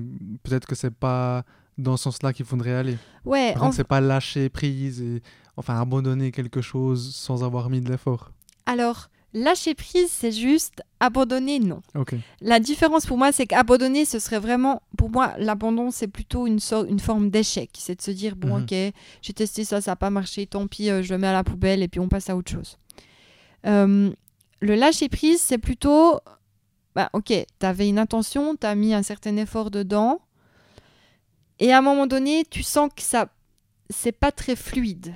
peut-être 0.43 0.67
que 0.67 0.75
c'est 0.75 0.95
pas 0.95 1.45
dans 1.79 1.97
ce 1.97 2.05
sens-là 2.05 2.33
qu'il 2.33 2.47
faudrait 2.47 2.75
aller. 2.75 2.97
Ouais. 3.25 3.55
Par 3.55 3.73
c'est 3.73 3.85
pas 3.85 4.01
lâcher 4.01 4.49
prise 4.49 5.01
et 5.03 5.23
enfin 5.57 5.81
abandonner 5.81 6.33
quelque 6.33 6.61
chose 6.61 7.15
sans 7.15 7.45
avoir 7.45 7.71
mis 7.71 7.81
de 7.81 7.91
l'effort. 7.91 8.33
Alors, 8.67 9.09
lâcher 9.35 9.75
prise, 9.75 10.11
c'est 10.11 10.33
juste 10.33 10.83
abandonner, 11.01 11.59
non. 11.59 11.83
Ok. 11.95 12.15
La 12.41 12.61
différence 12.61 13.07
pour 13.07 13.19
moi, 13.19 13.33
c'est 13.33 13.47
qu'abandonner, 13.47 14.05
ce 14.05 14.19
serait 14.19 14.39
vraiment, 14.39 14.83
pour 14.97 15.11
moi, 15.11 15.35
l'abandon, 15.39 15.91
c'est 15.91 16.09
plutôt 16.09 16.47
une, 16.47 16.59
une 16.89 17.01
forme 17.01 17.31
d'échec. 17.31 17.71
C'est 17.75 17.97
de 17.97 18.03
se 18.03 18.11
dire, 18.11 18.35
bon, 18.37 18.57
mhm. 18.57 18.63
ok, 18.63 18.95
j'ai 19.23 19.33
testé 19.33 19.65
ça, 19.65 19.81
ça 19.81 19.93
n'a 19.93 19.97
pas 19.97 20.11
marché, 20.11 20.47
tant 20.47 20.67
pis, 20.67 20.91
euh, 20.91 21.03
je 21.03 21.13
le 21.13 21.19
mets 21.19 21.29
à 21.29 21.33
la 21.33 21.45
poubelle 21.45 21.83
et 21.83 21.89
puis 21.89 22.01
on 22.01 22.09
passe 22.09 22.31
à 22.31 22.37
autre 22.37 22.51
chose. 22.51 22.79
Euh, 23.67 24.11
le 24.61 24.75
lâcher 24.75 25.09
prise, 25.09 25.41
c'est 25.41 25.59
plutôt 25.59 26.21
bah, 26.97 27.11
ok, 27.13 27.27
tu 27.27 27.67
avais 27.67 27.89
une 27.89 27.99
intention, 27.99 28.57
tu 28.57 28.67
as 28.67 28.75
mis 28.75 28.95
un 28.95 29.03
certain 29.03 29.37
effort 29.37 29.71
dedans, 29.71 30.21
et 31.59 31.71
à 31.73 31.79
un 31.79 31.83
moment 31.83 32.07
donné, 32.07 32.45
tu 32.49 32.63
sens 32.63 32.91
que 32.95 33.03
ça, 33.03 33.29
c'est 33.91 34.13
pas 34.13 34.33
très 34.33 34.57
fluide. 34.57 35.15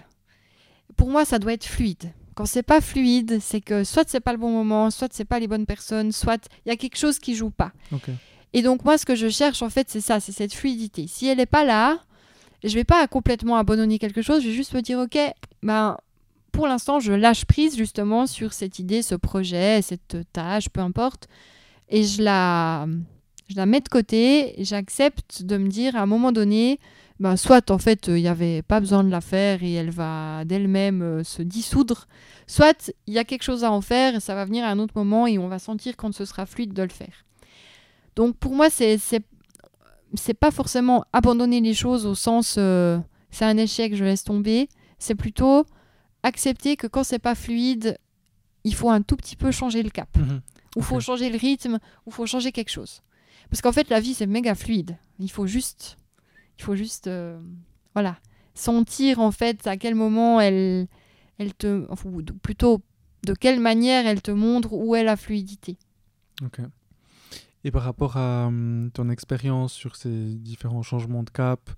Pour 0.96 1.08
moi, 1.08 1.24
ça 1.24 1.38
doit 1.38 1.54
être 1.54 1.64
fluide. 1.64 2.12
Quand 2.34 2.44
c'est 2.44 2.62
pas 2.62 2.82
fluide, 2.82 3.38
c'est 3.40 3.62
que 3.62 3.82
soit 3.82 4.08
c'est 4.08 4.20
pas 4.20 4.32
le 4.32 4.38
bon 4.38 4.50
moment, 4.50 4.90
soit 4.90 5.12
c'est 5.12 5.24
pas 5.24 5.40
les 5.40 5.48
bonnes 5.48 5.64
personnes, 5.64 6.12
soit 6.12 6.48
il 6.64 6.68
y 6.68 6.72
a 6.72 6.76
quelque 6.76 6.98
chose 6.98 7.18
qui 7.18 7.34
joue 7.34 7.50
pas. 7.50 7.72
Et 8.52 8.62
donc 8.62 8.84
moi, 8.84 8.98
ce 8.98 9.06
que 9.06 9.14
je 9.14 9.28
cherche, 9.28 9.62
en 9.62 9.70
fait, 9.70 9.88
c'est 9.90 10.00
ça, 10.02 10.20
c'est 10.20 10.32
cette 10.32 10.54
fluidité. 10.54 11.06
Si 11.06 11.26
elle 11.28 11.38
n'est 11.38 11.46
pas 11.46 11.64
là, 11.64 11.98
je 12.62 12.74
vais 12.74 12.84
pas 12.84 13.06
complètement 13.08 13.56
abandonner 13.56 13.98
quelque 13.98 14.20
chose, 14.20 14.42
je 14.42 14.48
vais 14.48 14.54
juste 14.54 14.74
me 14.74 14.82
dire, 14.82 14.98
ok, 14.98 15.18
ben, 15.62 15.96
pour 16.52 16.66
l'instant, 16.66 17.00
je 17.00 17.14
lâche 17.14 17.46
prise 17.46 17.76
justement 17.76 18.26
sur 18.26 18.52
cette 18.52 18.78
idée, 18.78 19.00
ce 19.00 19.14
projet, 19.14 19.80
cette 19.80 20.18
tâche, 20.32 20.68
peu 20.68 20.80
importe, 20.80 21.28
et 21.90 22.04
je 22.04 22.22
la, 22.22 22.86
je 23.48 23.56
la 23.56 23.66
mets 23.66 23.80
de 23.80 23.88
côté, 23.88 24.54
j'accepte 24.58 25.42
de 25.42 25.56
me 25.56 25.68
dire 25.68 25.96
à 25.96 26.00
un 26.00 26.06
moment 26.06 26.32
donné, 26.32 26.78
ben, 27.18 27.36
soit 27.36 27.70
en 27.70 27.78
fait 27.78 28.06
il 28.06 28.14
n'y 28.14 28.28
avait 28.28 28.62
pas 28.62 28.80
besoin 28.80 29.04
de 29.04 29.10
la 29.10 29.20
faire 29.20 29.62
et 29.62 29.74
elle 29.74 29.90
va 29.90 30.44
d'elle-même 30.44 31.02
euh, 31.02 31.24
se 31.24 31.42
dissoudre, 31.42 32.06
soit 32.46 32.92
il 33.06 33.14
y 33.14 33.18
a 33.18 33.24
quelque 33.24 33.42
chose 33.42 33.64
à 33.64 33.70
en 33.70 33.82
faire 33.82 34.14
et 34.14 34.20
ça 34.20 34.34
va 34.34 34.44
venir 34.44 34.64
à 34.64 34.68
un 34.68 34.78
autre 34.78 34.94
moment 34.96 35.26
et 35.26 35.38
on 35.38 35.48
va 35.48 35.58
sentir 35.58 35.96
quand 35.96 36.14
ce 36.14 36.24
sera 36.24 36.46
fluide 36.46 36.72
de 36.72 36.82
le 36.82 36.88
faire. 36.88 37.26
Donc 38.16 38.36
pour 38.36 38.54
moi, 38.54 38.70
c'est 38.70 38.98
c'est 40.14 40.34
pas 40.34 40.50
forcément 40.50 41.04
abandonner 41.12 41.60
les 41.60 41.74
choses 41.74 42.04
au 42.04 42.16
sens 42.16 42.56
euh, 42.58 42.98
c'est 43.30 43.44
un 43.44 43.56
échec, 43.56 43.94
je 43.94 44.04
laisse 44.04 44.24
tomber. 44.24 44.68
C'est 44.98 45.14
plutôt 45.14 45.64
accepter 46.22 46.76
que 46.76 46.86
quand 46.86 47.04
c'est 47.04 47.18
pas 47.18 47.34
fluide, 47.34 47.96
il 48.64 48.74
faut 48.74 48.90
un 48.90 49.02
tout 49.02 49.16
petit 49.16 49.36
peu 49.36 49.50
changer 49.50 49.82
le 49.82 49.90
cap. 49.90 50.08
Mhm. 50.16 50.40
Ou 50.76 50.80
il 50.80 50.84
faut 50.84 51.00
changer 51.00 51.30
le 51.30 51.36
rythme, 51.36 51.78
ou 52.06 52.10
il 52.10 52.12
faut 52.12 52.26
changer 52.26 52.52
quelque 52.52 52.70
chose. 52.70 53.02
Parce 53.50 53.60
qu'en 53.60 53.72
fait, 53.72 53.88
la 53.90 54.00
vie, 54.00 54.14
c'est 54.14 54.26
méga 54.26 54.54
fluide. 54.54 54.96
Il 55.18 55.30
faut 55.30 55.46
juste, 55.46 55.98
il 56.58 56.64
faut 56.64 56.76
juste, 56.76 57.08
euh, 57.08 57.40
voilà, 57.94 58.18
sentir 58.54 59.18
en 59.20 59.32
fait 59.32 59.66
à 59.66 59.76
quel 59.76 59.94
moment 59.94 60.40
elle, 60.40 60.86
elle 61.38 61.54
te, 61.54 61.86
ou 62.04 62.22
plutôt 62.42 62.82
de 63.24 63.34
quelle 63.34 63.60
manière 63.60 64.06
elle 64.06 64.22
te 64.22 64.30
montre 64.30 64.72
où 64.72 64.94
est 64.94 65.04
la 65.04 65.16
fluidité. 65.16 65.78
Ok. 66.42 66.60
Et 67.64 67.70
par 67.70 67.82
rapport 67.82 68.16
à 68.16 68.46
hum, 68.46 68.90
ton 68.94 69.10
expérience 69.10 69.72
sur 69.72 69.96
ces 69.96 70.34
différents 70.34 70.82
changements 70.82 71.22
de 71.22 71.30
cap 71.30 71.70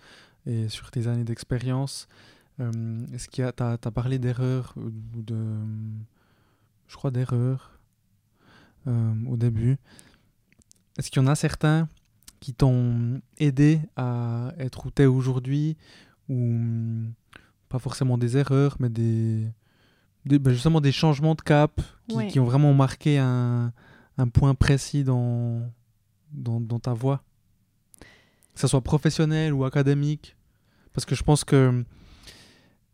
et 0.47 0.68
sur 0.68 0.90
tes 0.90 1.09
années 1.09 1.24
d'expérience, 1.24 2.07
hum, 2.59 3.07
est-ce 3.12 3.28
qu'il 3.28 3.43
y 3.43 3.47
a, 3.47 3.53
t'as, 3.53 3.72
as 3.72 3.90
parlé 3.90 4.18
d'erreurs 4.18 4.74
ou 4.76 5.22
de, 5.22 5.57
je 6.86 6.97
crois 6.97 7.11
d'erreurs 7.11 7.72
hum, 8.87 9.26
au 9.28 9.37
début. 9.37 9.78
Est-ce 10.99 11.11
qu'il 11.11 11.22
y 11.22 11.24
en 11.24 11.28
a 11.28 11.35
certains 11.35 11.89
qui 12.41 12.53
t'ont 12.55 13.20
aidé 13.39 13.80
à 13.97 14.53
être 14.59 14.87
où 14.87 14.91
tu 14.91 15.03
es 15.03 15.07
aujourd'hui 15.07 15.76
ou 16.28 16.59
pas 17.68 17.78
forcément 17.78 18.18
des 18.18 18.37
erreurs, 18.37 18.76
mais 18.80 18.89
des, 18.89 19.49
ben, 20.26 20.53
justement 20.53 20.80
des 20.80 20.93
changements 20.93 21.35
de 21.35 21.41
cap 21.41 21.80
qui, 22.09 22.26
qui 22.28 22.41
ont 22.41 22.45
vraiment 22.45 22.74
marqué 22.74 23.18
un, 23.18 23.72
un 24.18 24.28
point 24.28 24.55
précis 24.55 25.05
dans, 25.05 25.62
dans, 26.33 26.61
dans, 26.61 26.78
ta 26.78 26.93
voix 26.93 27.22
Que 28.55 28.61
ce 28.61 28.66
soit 28.66 28.83
professionnel 28.83 29.53
ou 29.53 29.64
académique? 29.64 30.37
Parce 30.93 31.05
que 31.05 31.14
je 31.14 31.22
pense 31.22 31.45
que. 31.45 31.85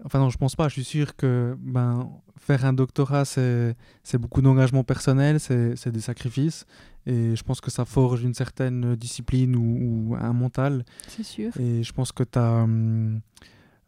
Enfin, 0.05 0.18
non, 0.20 0.30
je 0.30 0.38
pense 0.38 0.55
pas. 0.55 0.68
Je 0.68 0.74
suis 0.74 0.84
sûr 0.84 1.16
que 1.16 1.57
ben, 1.61 2.11
faire 2.36 2.64
un 2.64 2.72
doctorat, 2.72 3.24
c'est 3.24 3.74
beaucoup 4.14 4.42
d'engagement 4.42 4.84
personnel, 4.84 5.40
c'est 5.40 5.90
des 5.90 6.01
sacrifices. 6.01 6.66
Et 7.07 7.34
je 7.34 7.42
pense 7.42 7.61
que 7.61 7.70
ça 7.70 7.84
forge 7.84 8.22
une 8.22 8.34
certaine 8.34 8.94
discipline 8.94 9.57
ou, 9.57 10.11
ou 10.11 10.16
un 10.16 10.32
mental. 10.32 10.84
C'est 11.09 11.22
sûr. 11.22 11.53
Et 11.59 11.82
je 11.82 11.92
pense 11.92 12.12
que 12.12 12.22
tu 12.22 12.38
as. 12.38 12.66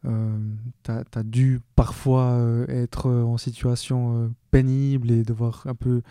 Euh, 0.05 0.35
as, 0.87 1.23
dû 1.23 1.59
parfois 1.75 2.31
euh, 2.31 2.65
être 2.67 3.11
en 3.11 3.37
situation 3.37 4.15
euh, 4.15 4.29
pénible 4.49 5.11
et 5.11 5.21
devoir 5.21 5.61
un 5.67 5.75
peu 5.75 6.01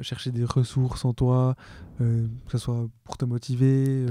chercher 0.00 0.32
des 0.32 0.44
ressources 0.44 1.04
en 1.04 1.14
toi, 1.14 1.54
que 2.00 2.26
ce 2.50 2.58
soit 2.58 2.88
pour 3.04 3.16
te 3.16 3.24
motiver 3.24 4.04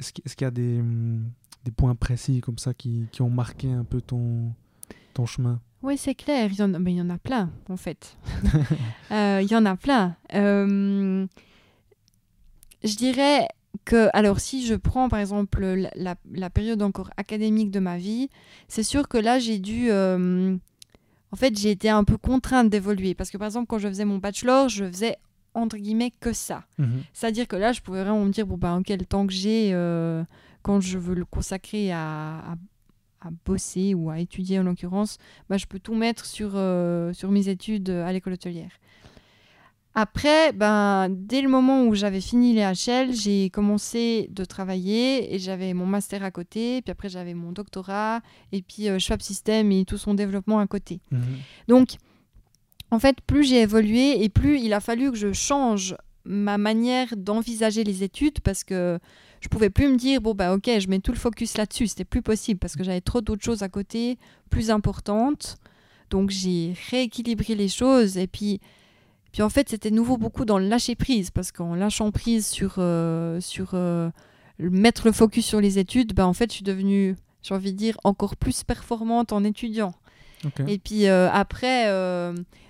Est-ce 0.00 0.12
qu'il 0.12 0.40
y 0.40 0.44
a 0.44 0.50
des, 0.50 0.80
hum, 0.80 1.30
des, 1.64 1.70
points 1.70 1.94
précis 1.94 2.40
comme 2.40 2.58
ça 2.58 2.74
qui, 2.74 3.06
qui, 3.12 3.22
ont 3.22 3.30
marqué 3.30 3.70
un 3.70 3.84
peu 3.84 4.00
ton, 4.00 4.52
ton 5.14 5.26
chemin 5.26 5.60
oui, 5.84 5.98
c'est 5.98 6.14
clair. 6.14 6.48
Il 6.52 6.60
y, 6.60 6.62
en 6.62 6.74
a, 6.74 6.78
mais 6.78 6.92
il 6.92 6.98
y 6.98 7.02
en 7.02 7.10
a 7.10 7.18
plein, 7.18 7.50
en 7.68 7.76
fait. 7.76 8.16
il 9.10 9.48
y 9.50 9.56
en 9.56 9.66
a 9.66 9.74
plein. 9.74 10.16
je 10.32 11.26
dirais 12.84 13.48
que, 13.84 14.08
alors, 14.12 14.38
si 14.38 14.64
je 14.64 14.76
prends 14.76 15.08
par 15.08 15.18
exemple 15.18 15.64
la, 15.96 16.14
la, 16.30 16.50
période 16.50 16.82
encore 16.82 17.10
académique 17.16 17.72
de 17.72 17.80
ma 17.80 17.98
vie, 17.98 18.28
c'est 18.68 18.84
sûr 18.84 19.08
que 19.08 19.18
là, 19.18 19.40
j'ai 19.40 19.58
dû 19.58 19.90
en 21.32 21.36
fait, 21.36 21.58
j'ai 21.58 21.70
été 21.70 21.88
un 21.88 22.04
peu 22.04 22.18
contrainte 22.18 22.68
d'évoluer. 22.68 23.14
Parce 23.14 23.30
que, 23.30 23.38
par 23.38 23.46
exemple, 23.46 23.66
quand 23.66 23.78
je 23.78 23.88
faisais 23.88 24.04
mon 24.04 24.18
bachelor, 24.18 24.68
je 24.68 24.84
faisais 24.84 25.16
entre 25.54 25.76
guillemets 25.76 26.12
que 26.20 26.32
ça. 26.32 26.64
Mhm. 26.78 27.02
C'est-à-dire 27.12 27.48
que 27.48 27.56
là, 27.56 27.72
je 27.72 27.80
pouvais 27.80 28.02
vraiment 28.02 28.24
me 28.24 28.30
dire, 28.30 28.46
bon, 28.46 28.56
ben, 28.56 28.82
quel 28.84 29.06
temps 29.06 29.26
que 29.26 29.32
j'ai 29.32 29.70
euh, 29.72 30.22
quand 30.62 30.80
je 30.80 30.98
veux 30.98 31.14
le 31.14 31.24
consacrer 31.24 31.92
à, 31.92 32.56
à, 33.20 33.30
bosser 33.44 33.94
ou 33.94 34.10
à 34.10 34.18
étudier 34.18 34.58
en 34.58 34.64
l'occurrence, 34.64 35.18
bah, 35.48 35.56
je 35.56 35.66
peux 35.66 35.78
tout 35.78 35.94
mettre 35.94 36.26
sur, 36.26 36.52
euh, 36.54 37.12
sur 37.12 37.30
mes 37.30 37.48
études 37.48 37.90
à 37.90 38.12
l'école 38.12 38.34
hôtelière. 38.34 38.72
Après, 39.94 40.52
ben, 40.52 41.08
dès 41.10 41.42
le 41.42 41.50
moment 41.50 41.84
où 41.84 41.94
j'avais 41.94 42.22
fini 42.22 42.54
les 42.54 42.62
HL, 42.62 43.12
j'ai 43.12 43.50
commencé 43.50 44.28
de 44.30 44.44
travailler 44.44 45.34
et 45.34 45.38
j'avais 45.38 45.74
mon 45.74 45.84
master 45.84 46.24
à 46.24 46.30
côté, 46.30 46.80
puis 46.80 46.90
après 46.90 47.10
j'avais 47.10 47.34
mon 47.34 47.52
doctorat 47.52 48.22
et 48.52 48.62
puis 48.62 48.88
euh, 48.88 48.98
Schwab 48.98 49.20
System 49.20 49.70
et 49.70 49.84
tout 49.84 49.98
son 49.98 50.14
développement 50.14 50.60
à 50.60 50.66
côté. 50.66 51.00
Mhm. 51.10 51.20
Donc, 51.68 51.96
en 52.90 52.98
fait, 52.98 53.20
plus 53.20 53.44
j'ai 53.44 53.60
évolué 53.60 54.24
et 54.24 54.30
plus 54.30 54.58
il 54.60 54.72
a 54.72 54.80
fallu 54.80 55.10
que 55.10 55.18
je 55.18 55.32
change 55.32 55.94
ma 56.24 56.56
manière 56.56 57.14
d'envisager 57.16 57.84
les 57.84 58.02
études 58.02 58.40
parce 58.40 58.64
que 58.64 58.98
je 59.42 59.48
pouvais 59.48 59.68
plus 59.68 59.88
me 59.88 59.96
dire 59.96 60.22
bon 60.22 60.34
bah 60.34 60.54
ok 60.54 60.70
je 60.78 60.88
mets 60.88 61.00
tout 61.00 61.12
le 61.12 61.18
focus 61.18 61.58
là-dessus 61.58 61.88
c'était 61.88 62.04
plus 62.04 62.22
possible 62.22 62.58
parce 62.58 62.76
que 62.76 62.84
j'avais 62.84 63.00
trop 63.02 63.20
d'autres 63.20 63.44
choses 63.44 63.62
à 63.62 63.68
côté 63.68 64.16
plus 64.48 64.70
importantes 64.70 65.56
donc 66.08 66.30
j'ai 66.30 66.74
rééquilibré 66.90 67.54
les 67.54 67.68
choses 67.68 68.16
et 68.16 68.26
puis 68.26 68.60
puis 69.32 69.40
en 69.40 69.48
fait, 69.48 69.70
c'était 69.70 69.90
nouveau 69.90 70.18
beaucoup 70.18 70.44
dans 70.44 70.58
le 70.58 70.68
lâcher 70.68 70.94
prise, 70.94 71.30
parce 71.30 71.52
qu'en 71.52 71.74
lâchant 71.74 72.10
prise 72.10 72.46
sur, 72.46 72.74
euh, 72.78 73.40
sur 73.40 73.70
euh, 73.72 74.10
mettre 74.58 75.06
le 75.06 75.12
focus 75.12 75.46
sur 75.46 75.60
les 75.60 75.78
études, 75.78 76.14
ben, 76.14 76.26
en 76.26 76.34
fait, 76.34 76.50
je 76.50 76.56
suis 76.56 76.64
devenue, 76.64 77.16
j'ai 77.42 77.54
envie 77.54 77.72
de 77.72 77.78
dire, 77.78 77.96
encore 78.04 78.36
plus 78.36 78.62
performante 78.62 79.32
en 79.32 79.42
étudiant. 79.42 79.94
Et 80.66 80.78
puis 80.78 81.06
euh, 81.06 81.30
après, 81.30 81.86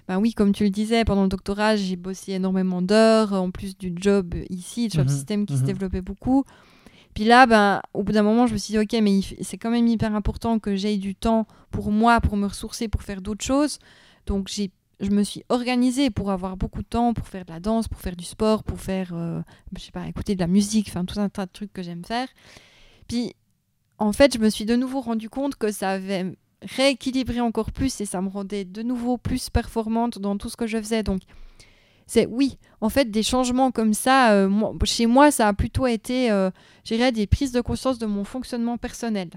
ben 0.08 0.18
oui, 0.18 0.34
comme 0.34 0.52
tu 0.52 0.64
le 0.64 0.70
disais, 0.70 1.04
pendant 1.04 1.22
le 1.22 1.28
doctorat, 1.28 1.76
j'ai 1.76 1.96
bossé 1.96 2.32
énormément 2.32 2.82
d'heures, 2.82 3.32
en 3.32 3.50
plus 3.50 3.76
du 3.76 3.92
job 3.96 4.34
ici, 4.50 4.88
le 4.88 4.90
job 4.90 5.06
mhm. 5.08 5.14
système 5.14 5.46
qui 5.46 5.54
se 5.54 5.60
mhm. 5.60 5.66
développait 5.66 6.02
beaucoup. 6.02 6.44
Puis 7.14 7.24
là, 7.24 7.46
ben, 7.46 7.82
au 7.92 8.02
bout 8.02 8.12
d'un 8.12 8.22
moment, 8.22 8.46
je 8.46 8.54
me 8.54 8.58
suis 8.58 8.72
dit, 8.72 8.78
ok, 8.78 9.02
mais 9.02 9.20
c'est 9.42 9.58
quand 9.58 9.70
même 9.70 9.86
hyper 9.86 10.14
important 10.14 10.58
que 10.58 10.76
j'aie 10.76 10.96
du 10.96 11.14
temps 11.14 11.46
pour 11.70 11.90
moi, 11.92 12.20
pour 12.20 12.36
me 12.36 12.46
ressourcer, 12.46 12.88
pour 12.88 13.02
faire 13.02 13.20
d'autres 13.20 13.44
choses. 13.44 13.78
Donc 14.26 14.48
j'ai 14.48 14.70
je 15.02 15.10
me 15.10 15.24
suis 15.24 15.42
organisée 15.48 16.10
pour 16.10 16.30
avoir 16.30 16.56
beaucoup 16.56 16.82
de 16.82 16.86
temps 16.86 17.12
pour 17.12 17.26
faire 17.26 17.44
de 17.44 17.52
la 17.52 17.60
danse, 17.60 17.88
pour 17.88 18.00
faire 18.00 18.14
du 18.14 18.24
sport, 18.24 18.62
pour 18.62 18.80
faire, 18.80 19.10
euh, 19.12 19.42
je 19.76 19.82
sais 19.82 19.90
pas, 19.90 20.06
écouter 20.06 20.36
de 20.36 20.40
la 20.40 20.46
musique, 20.46 20.86
enfin 20.88 21.04
tout 21.04 21.18
un 21.18 21.28
tas 21.28 21.44
de 21.46 21.50
trucs 21.52 21.72
que 21.72 21.82
j'aime 21.82 22.04
faire. 22.04 22.28
Puis, 23.08 23.34
en 23.98 24.12
fait, 24.12 24.34
je 24.34 24.38
me 24.38 24.48
suis 24.48 24.64
de 24.64 24.76
nouveau 24.76 25.00
rendu 25.00 25.28
compte 25.28 25.56
que 25.56 25.72
ça 25.72 25.90
avait 25.90 26.36
rééquilibré 26.76 27.40
encore 27.40 27.72
plus 27.72 28.00
et 28.00 28.06
ça 28.06 28.20
me 28.20 28.28
rendait 28.28 28.64
de 28.64 28.82
nouveau 28.82 29.16
plus 29.16 29.50
performante 29.50 30.18
dans 30.18 30.36
tout 30.36 30.48
ce 30.48 30.56
que 30.56 30.66
je 30.66 30.78
faisais. 30.78 31.02
Donc, 31.02 31.22
c'est 32.06 32.26
oui, 32.26 32.58
en 32.80 32.88
fait, 32.88 33.10
des 33.10 33.22
changements 33.22 33.70
comme 33.70 33.94
ça, 33.94 34.32
euh, 34.32 34.72
chez 34.84 35.06
moi, 35.06 35.30
ça 35.30 35.48
a 35.48 35.52
plutôt 35.52 35.86
été, 35.86 36.30
euh, 36.30 36.50
des 36.88 37.26
prises 37.26 37.52
de 37.52 37.60
conscience 37.60 37.98
de 37.98 38.06
mon 38.06 38.24
fonctionnement 38.24 38.76
personnel 38.78 39.30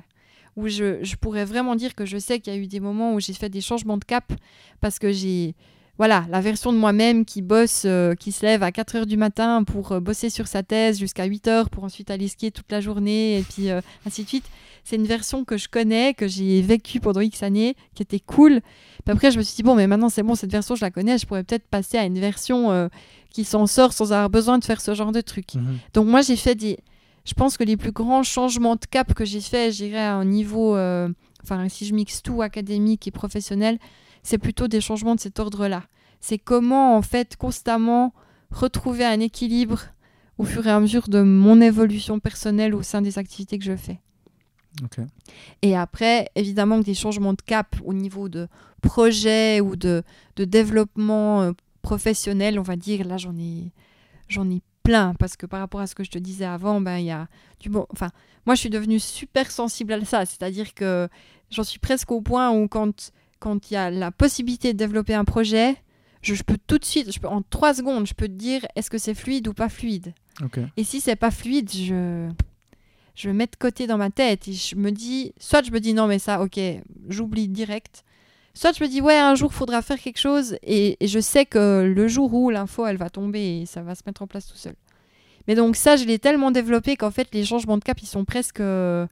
où 0.56 0.68
je, 0.70 1.16
pourrais 1.18 1.44
vraiment 1.44 1.76
dire 1.76 1.96
que 1.96 2.06
je 2.06 2.18
sais 2.18 2.40
qu'il 2.40 2.54
y 2.54 2.56
a 2.56 2.60
eu 2.60 2.68
des 2.68 2.80
moments 2.80 3.14
où 3.14 3.20
j'ai 3.20 3.34
fait 3.34 3.50
des 3.50 3.60
changements 3.60 3.98
de 3.98 4.06
cap 4.06 4.32
parce 4.80 5.00
que 5.00 5.12
j'ai 5.12 5.54
voilà, 5.98 6.26
la 6.30 6.42
version 6.42 6.74
de 6.74 6.78
moi-même 6.78 7.24
qui 7.24 7.42
bosse, 7.42 7.84
euh, 7.86 8.16
qui 8.16 8.34
se 8.34 8.46
lève 8.46 8.64
à 8.64 8.74
4 8.74 8.96
heures 8.98 9.06
du 9.06 9.16
matin 9.16 9.64
pour 9.64 10.02
bosser 10.02 10.30
sur 10.30 10.48
sa 10.48 10.62
thèse 10.62 11.00
jusqu'à 11.00 11.24
8 11.24 11.48
heures 11.48 11.70
pour 11.70 11.86
ensuite 11.86 12.12
aller 12.12 12.28
skier 12.28 12.52
toute 12.52 12.70
la 12.70 12.82
journée 12.82 13.40
et 13.40 13.44
puis 13.44 13.70
ainsi 14.06 14.24
de 14.24 14.28
suite. 14.28 14.46
C'est 14.86 14.96
une 14.96 15.06
version 15.06 15.44
que 15.44 15.58
je 15.58 15.68
connais, 15.68 16.14
que 16.14 16.28
j'ai 16.28 16.62
vécue 16.62 17.02
pendant 17.02 17.20
X 17.20 17.44
années, 17.44 17.76
qui 17.94 18.04
était 18.04 18.22
cool. 18.22 18.62
Puis 19.04 19.12
après, 19.12 19.32
je 19.32 19.38
me 19.38 19.44
suis 19.44 19.58
dit, 19.58 19.64
bon, 19.64 19.76
mais 19.76 19.88
maintenant 19.88 20.08
c'est 20.10 20.24
bon, 20.24 20.36
cette 20.36 20.52
version, 20.52 20.76
je 20.76 20.82
la 20.82 20.92
connais, 20.92 21.18
je 21.18 21.26
pourrais 21.26 21.44
peut-être 21.44 21.68
passer 21.68 21.98
à 21.98 22.06
une 22.06 22.20
version 22.20 22.90
qui 23.32 23.44
s'en 23.44 23.68
sort 23.68 23.92
sans 23.92 24.14
avoir 24.14 24.30
besoin 24.30 24.60
de 24.60 24.64
faire 24.64 24.80
ce 24.80 24.94
genre 24.94 25.12
de 25.12 25.22
truc. 25.22 25.56
Mhm. 25.56 25.78
Donc 25.94 26.08
moi, 26.08 26.22
j'ai 26.22 26.38
fait 26.38 26.56
des 26.56 26.78
je 27.26 27.34
pense 27.34 27.58
que 27.58 27.64
les 27.64 27.76
plus 27.76 27.92
grands 27.92 28.24
changements 28.24 28.76
de 28.76 28.86
cap 28.86 29.14
que 29.14 29.26
j'ai 29.26 29.42
fait, 29.42 29.72
j'irais 29.72 29.98
à 29.98 30.16
un 30.16 30.26
niveau, 30.26 30.76
euh, 30.76 31.10
enfin 31.44 31.68
si 31.70 31.86
je 31.86 31.94
mixe 31.94 32.22
tout 32.22 32.42
académique 32.42 33.08
et 33.08 33.12
professionnel, 33.12 33.80
c'est 34.24 34.38
plutôt 34.38 34.68
des 34.68 34.80
changements 34.80 35.16
de 35.16 35.20
cet 35.20 35.40
ordre-là. 35.40 35.84
C'est 36.22 36.38
comment 36.38 36.96
en 36.96 37.02
fait 37.02 37.36
constamment 37.36 38.14
retrouver 38.52 39.06
un 39.06 39.20
équilibre 39.20 39.82
au 40.38 40.44
fur 40.44 40.66
et 40.68 40.72
à 40.72 40.80
mesure 40.80 41.08
de 41.08 41.22
mon 41.22 41.62
évolution 41.62 42.20
personnelle 42.20 42.76
au 42.76 42.84
sein 42.84 43.02
des 43.02 43.18
activités 43.18 43.58
que 43.58 43.66
je 43.66 43.76
fais. 43.76 44.00
Et 45.62 45.76
après, 45.76 46.30
évidemment 46.36 46.80
des 46.80 46.94
changements 46.94 47.34
de 47.34 47.42
cap 47.42 47.76
au 47.84 47.94
niveau 47.94 48.30
de 48.30 48.48
projet 48.82 49.62
ou 49.62 49.76
de, 49.76 50.04
de 50.36 50.46
développement 50.46 51.42
euh, 51.42 51.52
professionnel, 51.82 52.60
on 52.60 52.64
va 52.64 52.76
dire, 52.76 53.08
là 53.08 53.18
j'en 53.18 53.36
ai, 53.38 53.72
j'en 54.28 54.50
ai 54.50 54.62
plein 54.84 55.14
parce 55.16 55.36
que 55.36 55.46
par 55.46 55.60
rapport 55.60 55.82
à 55.82 55.88
ce 55.88 55.96
que 55.96 56.04
je 56.04 56.12
te 56.12 56.20
disais 56.20 56.46
avant, 56.46 56.82
ben 56.82 56.98
il 56.98 57.06
y 57.06 57.12
a 57.12 57.28
du 57.60 57.70
bon. 57.70 57.86
Enfin, 57.92 58.12
moi 58.46 58.56
je 58.56 58.62
suis 58.62 58.70
devenue 58.70 59.00
super 59.00 59.52
sensible 59.52 59.94
à 59.94 60.06
ça, 60.06 60.26
c'est-à-dire 60.26 60.74
que 60.74 61.10
j'en 61.50 61.64
suis 61.64 61.80
presque 61.80 62.12
au 62.12 62.22
point 62.22 62.52
où 62.52 62.68
quand 62.68 63.12
quand 63.40 63.70
il 63.70 63.76
y 63.76 63.78
a 63.78 63.92
la 63.92 64.12
possibilité 64.12 64.74
de 64.74 64.78
développer 64.78 65.14
un 65.14 65.26
projet, 65.26 65.76
je, 66.22 66.42
peux 66.42 66.58
tout 66.66 66.80
de 66.80 66.86
suite, 66.86 67.12
je 67.12 67.20
peux, 67.20 67.28
en 67.28 67.42
trois 67.44 67.74
secondes, 67.74 68.08
je 68.08 68.14
peux 68.14 68.28
te 68.28 68.34
dire 68.34 68.66
est-ce 68.76 68.90
que 68.90 68.98
c'est 68.98 69.14
fluide 69.14 69.48
ou 69.48 69.54
pas 69.54 69.70
fluide? 69.70 70.14
Et 70.78 70.84
si 70.84 71.00
c'est 71.00 71.16
pas 71.16 71.32
fluide, 71.32 71.72
je 71.72 72.30
je 73.16 73.30
mets 73.30 73.47
de 73.47 73.55
côté 73.57 73.88
dans 73.88 73.97
ma 73.97 74.09
tête 74.09 74.47
et 74.47 74.53
je 74.53 74.76
me 74.76 74.91
dis, 74.91 75.34
soit 75.39 75.63
je 75.63 75.72
me 75.72 75.80
dis 75.80 75.93
non 75.93 76.07
mais 76.07 76.20
ça, 76.20 76.41
ok, 76.41 76.59
j'oublie 77.09 77.47
direct. 77.47 78.03
Soit 78.53 78.78
je 78.78 78.84
me 78.84 78.89
dis 78.89 79.01
ouais 79.01 79.18
un 79.18 79.36
jour 79.36 79.51
il 79.51 79.55
faudra 79.55 79.82
faire 79.82 79.99
quelque 79.99 80.20
chose 80.20 80.57
et, 80.63 80.97
je 81.01 81.20
sais 81.20 81.45
que 81.45 81.91
le 81.93 82.07
jour 82.07 82.34
où 82.34 82.49
l'info 82.49 82.86
elle 82.86 82.97
va 82.97 83.09
tomber 83.09 83.61
et 83.61 83.66
ça 83.66 83.82
va 83.82 83.95
se 83.95 84.03
mettre 84.05 84.22
en 84.22 84.28
place 84.28 84.47
tout 84.47 84.57
seul. 84.57 84.76
Mais 85.47 85.55
donc 85.55 85.76
ça 85.76 85.95
je 85.95 86.05
l'ai 86.05 86.20
tellement 86.20 86.51
développé 86.51 86.95
qu'en 86.95 87.11
fait 87.11 87.28
les 87.34 87.43
changements 87.43 87.78
de 87.78 87.84
cap 87.84 88.01
ils 88.01 88.07
sont 88.07 88.24
presque 88.24 88.61
euh, 88.61 89.07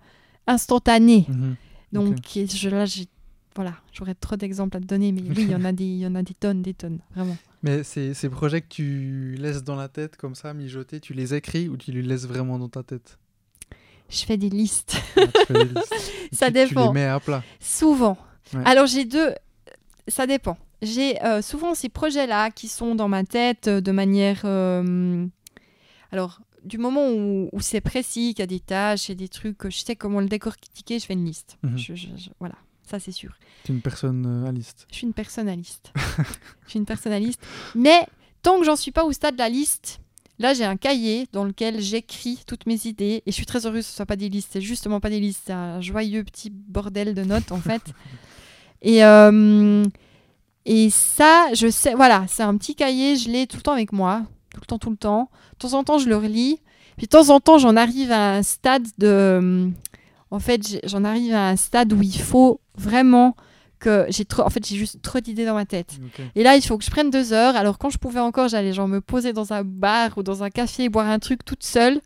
instantanés. 0.47 1.25
Mhm. 1.27 1.55
Donc 1.91 2.17
je, 2.33 2.69
là 2.69 2.85
j'ai 2.85 3.07
voilà, 3.55 3.75
j'aurais 3.91 4.15
trop 4.15 4.35
d'exemples 4.35 4.77
à 4.77 4.79
te 4.79 4.85
donner, 4.85 5.11
mais 5.11 5.21
oui, 5.21 5.43
il 5.43 5.51
y 5.51 5.55
en 5.55 5.63
a 5.63 5.71
des, 5.71 5.85
il 5.85 5.99
y 5.99 6.07
en 6.07 6.15
a 6.15 6.23
des 6.23 6.33
tonnes, 6.33 6.63
des 6.63 6.73
tonnes, 6.73 6.99
vraiment. 7.13 7.37
Mais 7.61 7.83
ces, 7.83 8.13
ces 8.13 8.29
projets 8.29 8.61
que 8.61 8.67
tu 8.67 9.35
laisses 9.37 9.63
dans 9.63 9.75
la 9.75 9.89
tête 9.89 10.17
comme 10.17 10.33
ça, 10.33 10.53
mijoter, 10.53 10.99
tu 10.99 11.13
les 11.13 11.35
écris 11.35 11.69
ou 11.69 11.77
tu 11.77 11.91
les 11.91 12.01
laisses 12.01 12.25
vraiment 12.25 12.57
dans 12.57 12.69
ta 12.69 12.81
tête? 12.81 13.19
Je 14.13 14.25
fais 14.25 14.37
des 14.37 14.49
listes. 14.49 15.01
Ah, 15.17 15.21
ça 16.31 16.49
dépend. 16.51 16.87
Tu 16.87 16.93
les 16.93 17.01
mets 17.01 17.07
à 17.07 17.19
plat. 17.19 17.43
Souvent. 17.59 18.17
Alors 18.65 18.85
j'ai 18.85 19.05
deux. 19.05 19.33
Ça 20.07 20.27
dépend. 20.27 20.57
J'ai 20.81 21.21
euh, 21.23 21.41
souvent 21.41 21.73
ces 21.73 21.89
projets-là 21.89 22.51
qui 22.51 22.67
sont 22.67 22.93
dans 22.93 23.07
ma 23.07 23.23
tête 23.23 23.67
euh, 23.67 23.81
de 23.81 23.91
manière. 23.91 24.41
Euh, 24.43 25.25
alors 26.11 26.41
du 26.63 26.77
moment 26.77 27.09
où, 27.09 27.49
où 27.51 27.61
c'est 27.61 27.81
précis, 27.81 28.33
qu'il 28.33 28.39
y 28.39 28.43
a 28.43 28.47
des 28.47 28.59
tâches 28.59 29.09
et 29.09 29.15
des 29.15 29.29
trucs, 29.29 29.69
je 29.69 29.77
sais 29.77 29.95
comment 29.95 30.19
le 30.19 30.27
décortiquer, 30.27 30.99
je 30.99 31.05
fais 31.05 31.13
une 31.13 31.25
liste. 31.25 31.57
Mhm. 31.63 31.77
voilà 32.39 32.55
ça 32.85 32.99
c'est 32.99 33.11
sûr. 33.11 33.31
Tu 33.63 33.71
es 33.71 33.75
une 33.75 33.81
personnaliste. 33.81 34.85
Je 34.91 34.97
suis 34.97 35.07
une 35.07 35.13
personnaliste. 35.13 35.91
je 36.65 36.69
suis 36.69 36.79
une 36.79 36.85
personnaliste. 36.85 37.41
Mais 37.75 38.05
tant 38.41 38.59
que 38.59 38.65
j'en 38.65 38.75
suis 38.75 38.91
pas 38.91 39.03
au 39.05 39.11
stade 39.11 39.35
de 39.35 39.39
la 39.39 39.49
liste, 39.49 39.99
là 40.39 40.53
j'ai 40.53 40.65
un 40.65 40.77
cahier 40.77 41.27
dans 41.31 41.43
lequel 41.43 41.81
j'écris 41.81 42.43
toutes 42.47 42.65
mes 42.65 42.85
idées 42.85 43.23
et 43.25 43.31
je 43.31 43.31
suis 43.31 43.45
très 43.45 43.65
heureuse 43.65 43.85
que 43.85 43.89
ce 43.89 43.95
soit 43.95 44.05
pas 44.05 44.15
des 44.15 44.29
listes. 44.29 44.49
C'est 44.51 44.61
justement 44.61 44.99
pas 44.99 45.09
des 45.09 45.19
listes, 45.19 45.43
c'est 45.45 45.53
un 45.53 45.81
joyeux 45.81 46.23
petit 46.23 46.49
bordel 46.49 47.13
de 47.13 47.23
notes 47.23 47.51
en 47.51 47.59
fait. 47.59 47.81
et 48.81 49.03
euh, 49.03 49.83
et 50.65 50.89
ça, 50.89 51.47
je 51.53 51.67
sais, 51.69 51.93
voilà, 51.93 52.25
c'est 52.27 52.43
un 52.43 52.55
petit 52.57 52.75
cahier, 52.75 53.17
je 53.17 53.29
l'ai 53.29 53.47
tout 53.47 53.57
le 53.57 53.63
temps 53.63 53.73
avec 53.73 53.91
moi, 53.91 54.23
tout 54.53 54.61
le 54.61 54.65
temps, 54.65 54.79
tout 54.79 54.89
le 54.89 54.97
temps. 54.97 55.29
De 55.53 55.57
temps 55.57 55.73
en 55.77 55.83
temps, 55.83 55.97
je 55.97 56.07
le 56.07 56.15
relis. 56.15 56.59
Puis 56.95 57.07
de 57.07 57.09
temps 57.09 57.29
en 57.29 57.39
temps, 57.39 57.57
j'en 57.57 57.75
arrive 57.75 58.11
à 58.11 58.35
un 58.35 58.43
stade 58.43 58.87
de 58.97 59.71
en 60.33 60.39
fait, 60.39 60.79
j'en 60.85 61.03
arrive 61.03 61.33
à 61.35 61.49
un 61.49 61.55
stade 61.55 61.93
où 61.93 62.01
il 62.01 62.19
faut 62.19 62.59
vraiment 62.75 63.35
que 63.83 64.05
j'ai 64.09 64.25
trop 64.25 64.43
en 64.43 64.49
fait 64.49 64.65
j'ai 64.65 64.77
juste 64.77 65.01
trop 65.01 65.19
d'idées 65.19 65.45
dans 65.45 65.53
ma 65.53 65.65
tête. 65.65 65.99
Et 66.35 66.43
là 66.43 66.55
il 66.55 66.63
faut 66.63 66.77
que 66.77 66.85
je 66.85 66.89
prenne 66.89 67.09
deux 67.09 67.33
heures. 67.33 67.55
Alors 67.55 67.77
quand 67.77 67.89
je 67.89 67.97
pouvais 67.97 68.19
encore 68.19 68.47
j'allais 68.47 68.73
genre 68.73 68.87
me 68.87 69.01
poser 69.01 69.33
dans 69.33 69.53
un 69.53 69.63
bar 69.63 70.17
ou 70.17 70.23
dans 70.23 70.43
un 70.43 70.49
café 70.49 70.89
boire 70.89 71.07
un 71.07 71.19
truc 71.19 71.43
toute 71.45 71.63
seule. 71.63 72.01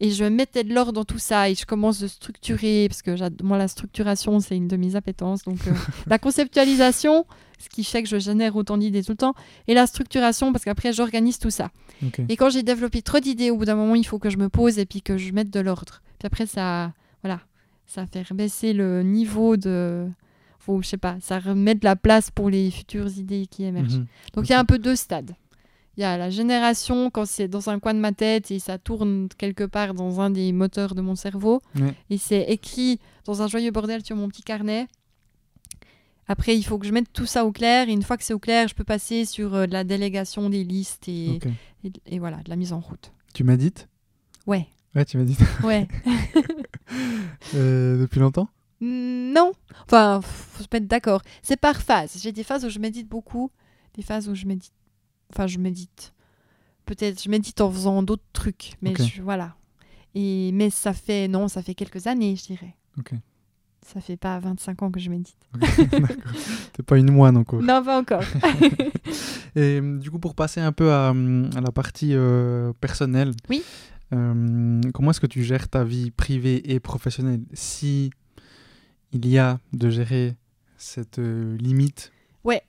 Et 0.00 0.12
je 0.12 0.22
mettais 0.22 0.62
de 0.62 0.72
l'ordre 0.72 0.92
dans 0.92 1.04
tout 1.04 1.18
ça 1.18 1.50
et 1.50 1.56
je 1.56 1.66
commence 1.66 1.98
de 1.98 2.06
structurer 2.06 2.86
parce 2.88 3.02
que 3.02 3.42
moi 3.42 3.58
la 3.58 3.66
structuration 3.66 4.38
c'est 4.38 4.56
une 4.56 4.68
de 4.68 4.76
mes 4.76 4.94
appétences. 4.94 5.42
Donc 5.42 5.58
euh, 5.66 5.72
la 6.06 6.18
conceptualisation 6.18 7.26
ce 7.58 7.68
qui 7.68 7.82
fait 7.82 8.04
que 8.04 8.08
je 8.08 8.20
génère 8.20 8.54
autant 8.54 8.78
d'idées 8.78 9.02
tout 9.02 9.12
le 9.12 9.16
temps 9.16 9.34
et 9.66 9.74
la 9.74 9.88
structuration 9.88 10.52
parce 10.52 10.64
qu'après 10.64 10.92
j'organise 10.92 11.40
tout 11.40 11.50
ça. 11.50 11.70
Et 12.28 12.36
quand 12.36 12.48
j'ai 12.48 12.62
développé 12.62 13.02
trop 13.02 13.18
d'idées 13.18 13.50
au 13.50 13.56
bout 13.56 13.64
d'un 13.64 13.74
moment 13.74 13.96
il 13.96 14.06
faut 14.06 14.20
que 14.20 14.30
je 14.30 14.36
me 14.36 14.48
pose 14.48 14.78
et 14.78 14.86
puis 14.86 15.02
que 15.02 15.18
je 15.18 15.32
mette 15.32 15.50
de 15.50 15.58
l'ordre. 15.58 16.00
Puis 16.20 16.26
après 16.26 16.46
ça 16.46 16.92
voilà 17.22 17.40
ça 17.88 18.06
fait 18.06 18.24
baisser 18.32 18.72
le 18.72 19.02
niveau 19.02 19.56
de 19.56 20.06
faut 20.68 20.82
je 20.82 20.88
sais 20.88 20.96
pas 20.98 21.16
ça 21.20 21.38
remet 21.38 21.74
de 21.74 21.84
la 21.84 21.96
place 21.96 22.30
pour 22.30 22.50
les 22.50 22.70
futures 22.70 23.08
idées 23.16 23.46
qui 23.50 23.64
émergent. 23.64 23.98
Mhm. 23.98 24.06
donc 24.34 24.48
il 24.48 24.52
y 24.52 24.54
a 24.54 24.60
un 24.60 24.64
peu 24.64 24.78
deux 24.78 24.96
stades. 24.96 25.32
Il 25.96 26.02
y 26.02 26.04
a 26.04 26.16
la 26.16 26.30
génération 26.30 27.10
quand 27.10 27.26
c'est 27.26 27.48
dans 27.48 27.70
un 27.70 27.80
coin 27.80 27.92
de 27.92 27.98
ma 27.98 28.12
tête 28.12 28.52
et 28.52 28.60
ça 28.60 28.78
tourne 28.78 29.28
quelque 29.36 29.64
part 29.64 29.94
dans 29.94 30.20
un 30.20 30.30
des 30.30 30.52
moteurs 30.52 30.94
de 30.94 31.00
mon 31.00 31.16
cerveau 31.16 31.60
et 32.10 32.18
c'est 32.18 32.42
écrit 32.42 33.00
dans 33.24 33.42
un 33.42 33.48
joyeux 33.48 33.72
bordel 33.72 34.04
sur 34.04 34.14
mon 34.14 34.28
petit 34.28 34.42
carnet. 34.42 34.86
Après 36.28 36.56
il 36.56 36.62
faut 36.62 36.78
que 36.78 36.86
je 36.86 36.92
mette 36.92 37.12
tout 37.12 37.26
ça 37.26 37.44
au 37.46 37.50
clair 37.50 37.88
et 37.88 37.92
une 37.92 38.02
fois 38.02 38.18
que 38.18 38.24
c'est 38.24 38.34
au 38.34 38.38
clair 38.38 38.68
je 38.68 38.74
peux 38.74 38.84
passer 38.84 39.24
sur 39.24 39.54
euh, 39.54 39.66
de 39.66 39.72
la 39.72 39.82
délégation 39.82 40.50
des 40.50 40.62
listes 40.62 41.08
et, 41.08 41.40
et, 42.06 42.18
voilà 42.18 42.36
de 42.44 42.50
la 42.50 42.56
mise 42.56 42.74
en 42.74 42.80
route. 42.80 43.12
Tu 43.32 43.42
médites 43.42 43.88
ouais. 44.46 44.68
Ouais, 44.94 45.04
tu 45.04 45.16
m'as 45.16 45.24
dit. 45.24 45.36
Ouais. 45.64 45.88
Euh, 47.54 48.00
depuis 48.00 48.18
longtemps? 48.18 48.48
Non. 48.80 49.52
Enfin, 49.84 50.20
faut 50.22 50.62
se 50.62 50.68
mettre 50.72 50.86
d'accord. 50.86 51.22
C'est 51.42 51.58
par 51.58 51.80
phase. 51.80 52.18
J'ai 52.20 52.32
des 52.32 52.44
phases 52.44 52.64
où 52.64 52.68
je 52.68 52.78
médite 52.78 53.08
beaucoup, 53.08 53.50
des 53.94 54.02
phases 54.02 54.28
où 54.28 54.34
je 54.34 54.46
médite. 54.46 54.72
Enfin, 55.32 55.46
je 55.46 55.58
médite. 55.58 56.12
Peut-être, 56.86 57.22
je 57.22 57.28
médite 57.28 57.60
en 57.60 57.70
faisant 57.70 58.02
d'autres 58.02 58.22
trucs, 58.32 58.72
mais 58.80 58.94
voilà. 59.22 59.54
Et 60.14 60.52
mais 60.52 60.70
ça 60.70 60.94
fait 60.94 61.28
non, 61.28 61.48
ça 61.48 61.62
fait 61.62 61.74
quelques 61.74 62.06
années, 62.06 62.34
je 62.36 62.44
dirais. 62.44 62.74
Ok. 62.98 63.12
Ça 63.86 64.00
fait 64.00 64.16
pas 64.16 64.38
25 64.38 64.82
ans 64.82 64.90
que 64.90 65.00
je 65.00 65.08
médite. 65.08 65.36
T'es 66.72 66.82
pas 66.82 66.98
une 66.98 67.10
moine 67.10 67.36
encore. 67.36 67.62
Non, 67.62 67.82
pas 67.82 67.98
encore. 67.98 68.22
Et 69.56 69.80
du 69.80 70.10
coup, 70.10 70.18
pour 70.18 70.34
passer 70.34 70.60
un 70.60 70.72
peu 70.72 70.92
à, 70.92 71.10
à 71.10 71.60
la 71.60 71.72
partie 71.72 72.10
euh, 72.14 72.72
personnelle. 72.80 73.32
Oui. 73.48 73.62
Euh, 74.12 74.80
comment 74.94 75.10
est-ce 75.10 75.20
que 75.20 75.26
tu 75.26 75.42
gères 75.42 75.68
ta 75.68 75.84
vie 75.84 76.10
privée 76.10 76.72
et 76.72 76.80
professionnelle 76.80 77.42
si 77.52 78.10
il 79.12 79.26
y 79.26 79.38
a 79.38 79.58
de 79.72 79.90
gérer 79.90 80.36
cette 80.76 81.18
euh, 81.18 81.56
limite? 81.56 82.12
Ouais, 82.44 82.62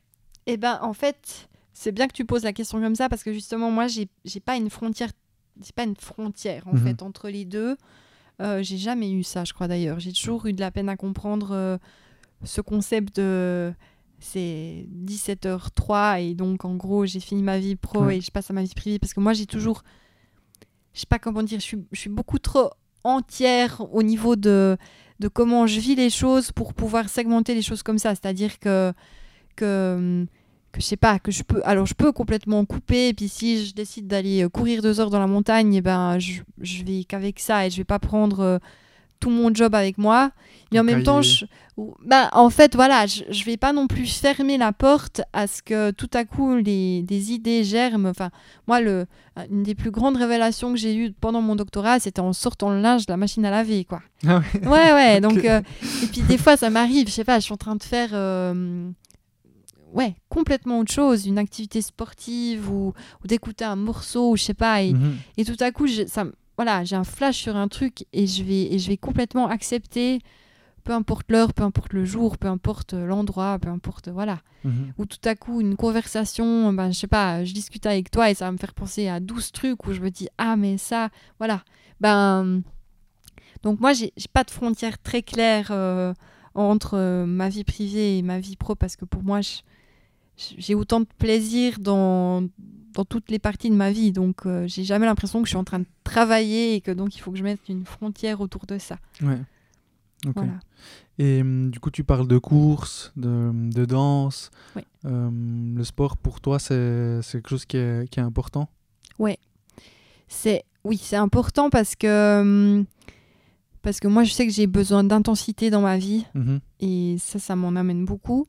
et 0.46 0.54
eh 0.54 0.58
ben 0.58 0.80
en 0.82 0.94
fait, 0.94 1.50
c'est 1.74 1.92
bien 1.92 2.08
que 2.08 2.14
tu 2.14 2.26
poses 2.26 2.44
la 2.44 2.54
question 2.54 2.80
comme 2.80 2.96
ça 2.96 3.10
parce 3.10 3.24
que 3.24 3.34
justement 3.34 3.72
moi 3.72 3.88
j'ai 3.88 4.08
pas 4.40 4.56
une 4.56 4.70
frontière, 4.70 5.12
j'ai 5.62 5.74
pas 5.74 5.84
une 5.84 5.96
frontière 5.96 6.68
en 6.68 6.74
mhm. 6.74 6.84
fait 6.84 7.02
entre 7.02 7.30
les 7.30 7.46
deux. 7.46 7.78
Euh, 8.42 8.64
j'ai 8.64 8.78
jamais 8.78 9.12
eu 9.12 9.24
ça, 9.24 9.44
je 9.44 9.54
crois 9.54 9.68
d'ailleurs. 9.68 10.00
J'ai 10.00 10.14
toujours 10.14 10.46
eu 10.46 10.54
de 10.54 10.62
la 10.62 10.72
peine 10.72 10.88
à 10.88 10.96
comprendre 10.96 11.80
ce 12.44 12.62
concept 12.62 13.18
de 13.18 13.74
c'est 14.22 14.86
17h03 15.06 16.22
et 16.22 16.36
donc 16.36 16.66
en 16.66 16.76
gros 16.76 17.06
j'ai 17.06 17.22
fini 17.22 17.42
ma 17.42 17.58
vie 17.58 17.78
pro 17.78 18.10
et 18.10 18.20
je 18.20 18.32
passe 18.32 18.50
à 18.50 18.54
ma 18.54 18.64
vie 18.64 18.74
privée 18.76 19.00
parce 19.00 19.14
que 19.14 19.22
moi 19.22 19.32
j'ai 19.32 19.46
toujours 19.46 19.84
je 20.94 21.02
sais 21.02 21.08
pas 21.08 21.20
comment 21.20 21.44
dire, 21.44 21.60
je 21.60 21.66
suis, 21.66 21.86
je 21.92 22.00
suis 22.00 22.10
beaucoup 22.10 22.40
trop 22.40 22.72
entière 23.04 23.82
au 23.94 24.04
niveau 24.04 24.36
de, 24.36 24.78
de 25.20 25.28
comment 25.28 25.68
je 25.68 25.80
vis 25.80 25.96
les 25.96 26.10
choses 26.10 26.52
pour 26.52 26.74
pouvoir 26.74 27.10
segmenter 27.10 27.54
les 27.54 27.62
choses 27.62 27.84
comme 27.84 27.98
ça. 27.98 28.12
C'est-à-dire 28.12 28.60
que, 28.60 28.94
que, 29.56 30.26
que 30.72 30.82
je 30.82 30.86
sais 30.86 30.98
pas, 30.98 31.20
que 31.20 31.32
je 31.32 31.44
peux, 31.44 31.62
alors 31.66 31.86
je 31.86 31.94
peux 31.94 32.12
complètement 32.12 32.66
couper, 32.66 33.10
et 33.10 33.14
puis 33.14 33.28
si 33.28 33.66
je 33.66 33.74
décide 33.74 34.08
d'aller 34.08 34.48
courir 34.52 34.82
deux 34.82 35.00
heures 35.00 35.10
dans 35.10 35.20
la 35.20 35.28
montagne, 35.28 35.74
eh 35.76 35.82
ben 35.82 36.20
je, 36.20 36.42
je 36.62 36.84
vais 36.84 37.04
qu'avec 37.04 37.40
ça 37.40 37.66
et 37.66 37.70
je 37.70 37.78
vais 37.78 37.84
pas 37.84 38.00
prendre 38.00 38.40
euh, 38.40 38.60
tout 39.20 39.30
mon 39.30 39.54
job 39.54 39.76
avec 39.76 39.98
moi. 39.98 40.32
Mais 40.72 40.80
en 40.80 40.84
même 40.84 41.04
temps, 41.04 41.22
je, 41.22 41.46
bah, 42.06 42.30
en 42.34 42.50
fait, 42.50 42.76
voilà, 42.76 43.06
je, 43.06 43.24
je 43.30 43.44
vais 43.44 43.58
pas 43.58 43.74
non 43.74 43.88
plus 43.88 44.06
fermer 44.06 44.58
la 44.58 44.72
porte 44.72 45.22
à 45.34 45.48
ce 45.48 45.62
que 45.62 45.92
tout 45.92 46.10
à 46.14 46.26
coup 46.26 46.56
les, 46.56 47.02
des 47.04 47.32
idées 47.32 47.64
germent. 47.64 48.08
Enfin, 48.08 48.30
moi, 48.68 48.82
le, 48.82 49.06
une 49.50 49.64
des 49.64 49.76
plus 49.76 49.92
grandes 49.92 50.18
révélations 50.18 50.72
que 50.74 50.78
j'ai 50.80 50.96
eues 50.96 51.12
pendant 51.12 51.42
mon 51.42 51.56
doctorat, 51.56 52.00
c'était 52.00 52.20
en 52.20 52.34
sortant 52.34 52.70
le 52.70 52.82
linge 52.82 53.06
de 53.06 53.12
la 53.12 53.18
machine 53.18 53.46
à 53.46 53.52
laver, 53.52 53.86
quoi. 53.86 54.02
Ah 54.28 54.42
ouais. 54.54 54.68
ouais, 54.68 54.94
ouais. 54.94 55.22
Donc, 55.22 55.46
euh, 55.46 55.62
et 56.04 56.08
puis 56.08 56.22
des 56.22 56.38
fois, 56.38 56.58
ça 56.58 56.70
m'arrive, 56.70 57.08
je 57.08 57.14
sais 57.14 57.24
pas, 57.24 57.40
je 57.40 57.46
suis 57.46 57.54
en 57.54 57.58
train 57.58 57.76
de 57.76 57.84
faire. 57.84 58.10
Euh, 58.14 58.90
ouais, 59.94 60.16
complètement 60.28 60.80
autre 60.80 60.92
chose, 60.92 61.26
une 61.26 61.38
activité 61.38 61.82
sportive 61.82 62.70
ou, 62.70 62.94
ou 63.24 63.28
d'écouter 63.28 63.64
un 63.64 63.78
morceau, 63.78 64.32
ou 64.32 64.38
je 64.38 64.44
sais 64.44 64.54
pas, 64.54 64.82
et, 64.82 64.94
mhm. 64.94 65.16
et 65.38 65.46
tout 65.46 65.58
à 65.62 65.72
coup, 65.72 65.88
ça, 65.88 66.26
voilà, 66.60 66.84
j'ai 66.84 66.98
un 66.98 67.06
flash 67.06 67.38
sur 67.38 67.56
un 67.56 67.70
truc 67.70 68.06
et 68.12 68.28
je 68.28 68.44
vais, 68.44 68.64
et 68.64 68.80
je 68.80 68.90
vais 68.90 68.98
complètement 68.98 69.48
accepter, 69.48 70.20
peu 70.84 70.92
importe 70.92 71.32
l'heure, 71.32 71.54
peu 71.54 71.64
importe 71.64 71.94
le 71.94 72.04
jour, 72.04 72.38
peu 72.38 72.50
importe 72.50 72.92
l'endroit, 72.92 73.58
peu 73.60 73.70
importe, 73.70 74.10
voilà. 74.10 74.40
Mhm. 74.66 74.92
Ou 74.98 75.06
tout 75.06 75.22
à 75.24 75.36
coup, 75.36 75.62
une 75.62 75.78
conversation, 75.78 76.74
ben, 76.74 76.92
je 76.92 77.00
sais 77.00 77.08
pas, 77.08 77.46
je 77.46 77.54
discute 77.54 77.86
avec 77.86 78.12
toi 78.12 78.30
et 78.30 78.34
ça 78.34 78.44
va 78.44 78.52
me 78.52 78.58
faire 78.58 78.74
penser 78.74 79.08
à 79.08 79.22
12 79.22 79.54
trucs 79.54 79.88
où 79.88 79.94
je 79.94 80.02
me 80.02 80.12
dis, 80.12 80.28
ah, 80.38 80.58
mais 80.58 80.78
ça, 80.78 81.12
voilà. 81.38 81.64
Ben, 82.02 82.62
donc 83.64 83.80
moi, 83.80 83.94
j'ai 83.94 84.12
pas 84.34 84.44
de 84.44 84.52
frontière 84.52 85.02
très 85.02 85.22
claire 85.22 85.70
euh, 85.72 86.14
entre 86.56 86.98
euh, 86.98 87.26
ma 87.26 87.48
vie 87.48 87.64
privée 87.64 88.18
et 88.18 88.22
ma 88.22 88.42
vie 88.42 88.58
pro 88.58 88.76
parce 88.76 88.98
que 88.98 89.06
pour 89.06 89.24
moi, 89.24 89.40
j'ai 90.36 90.76
autant 90.76 91.00
de 91.00 91.08
plaisir 91.20 91.80
dans 91.80 92.50
dans 92.94 93.06
toutes 93.06 93.30
les 93.32 93.40
parties 93.40 93.70
de 93.70 93.76
ma 93.76 93.92
vie. 93.92 94.12
Donc, 94.12 94.46
euh, 94.46 94.68
j'ai 94.68 94.84
jamais 94.84 95.06
l'impression 95.06 95.42
que 95.42 95.46
je 95.48 95.52
suis 95.52 95.58
en 95.58 95.64
train 95.64 95.80
de 95.80 95.86
travailler 96.04 96.76
et 96.76 96.82
que 96.82 96.92
donc 96.92 97.16
il 97.16 97.20
faut 97.20 97.32
que 97.32 97.38
je 97.38 97.44
mette 97.44 97.60
une 97.70 97.86
frontière 97.86 98.42
autour 98.42 98.66
de 98.66 98.78
ça. 98.78 98.98
Ouais. 99.22 99.40
Voilà. 100.36 100.60
Et 101.18 101.42
hum, 101.42 101.70
du 101.72 101.80
coup, 101.80 101.92
tu 101.92 102.04
parles 102.04 102.28
de 102.28 102.38
course, 102.38 103.12
de, 103.16 103.52
de 103.54 103.86
danse. 103.86 104.52
Hum, 105.06 105.76
le 105.78 105.84
sport, 105.84 106.18
pour 106.18 106.42
toi, 106.42 106.60
c'est 106.60 107.20
quelque 107.32 107.50
chose 107.50 107.66
qui 107.66 107.78
est, 107.78 108.10
qui 108.10 108.20
est 108.20 108.24
important? 108.24 108.70
Ouais. 109.18 109.38
c'est 110.28 110.64
oui, 110.86 110.98
c'est 110.98 111.18
important 111.18 111.70
parce 111.70 111.96
que 111.96 112.40
hum, 112.42 112.86
parce 113.82 114.00
que 114.00 114.08
moi 114.08 114.24
je 114.24 114.32
sais 114.32 114.46
que 114.48 114.52
j'ai 114.54 114.68
besoin 114.68 115.04
d'intensité 115.04 115.70
dans 115.70 115.82
ma 115.82 115.98
vie 115.98 116.26
Mhm. 116.36 116.60
et 116.80 117.16
ça 117.20 117.38
ça 117.40 117.56
m'en 117.58 117.76
amène 117.76 118.06
beaucoup. 118.06 118.48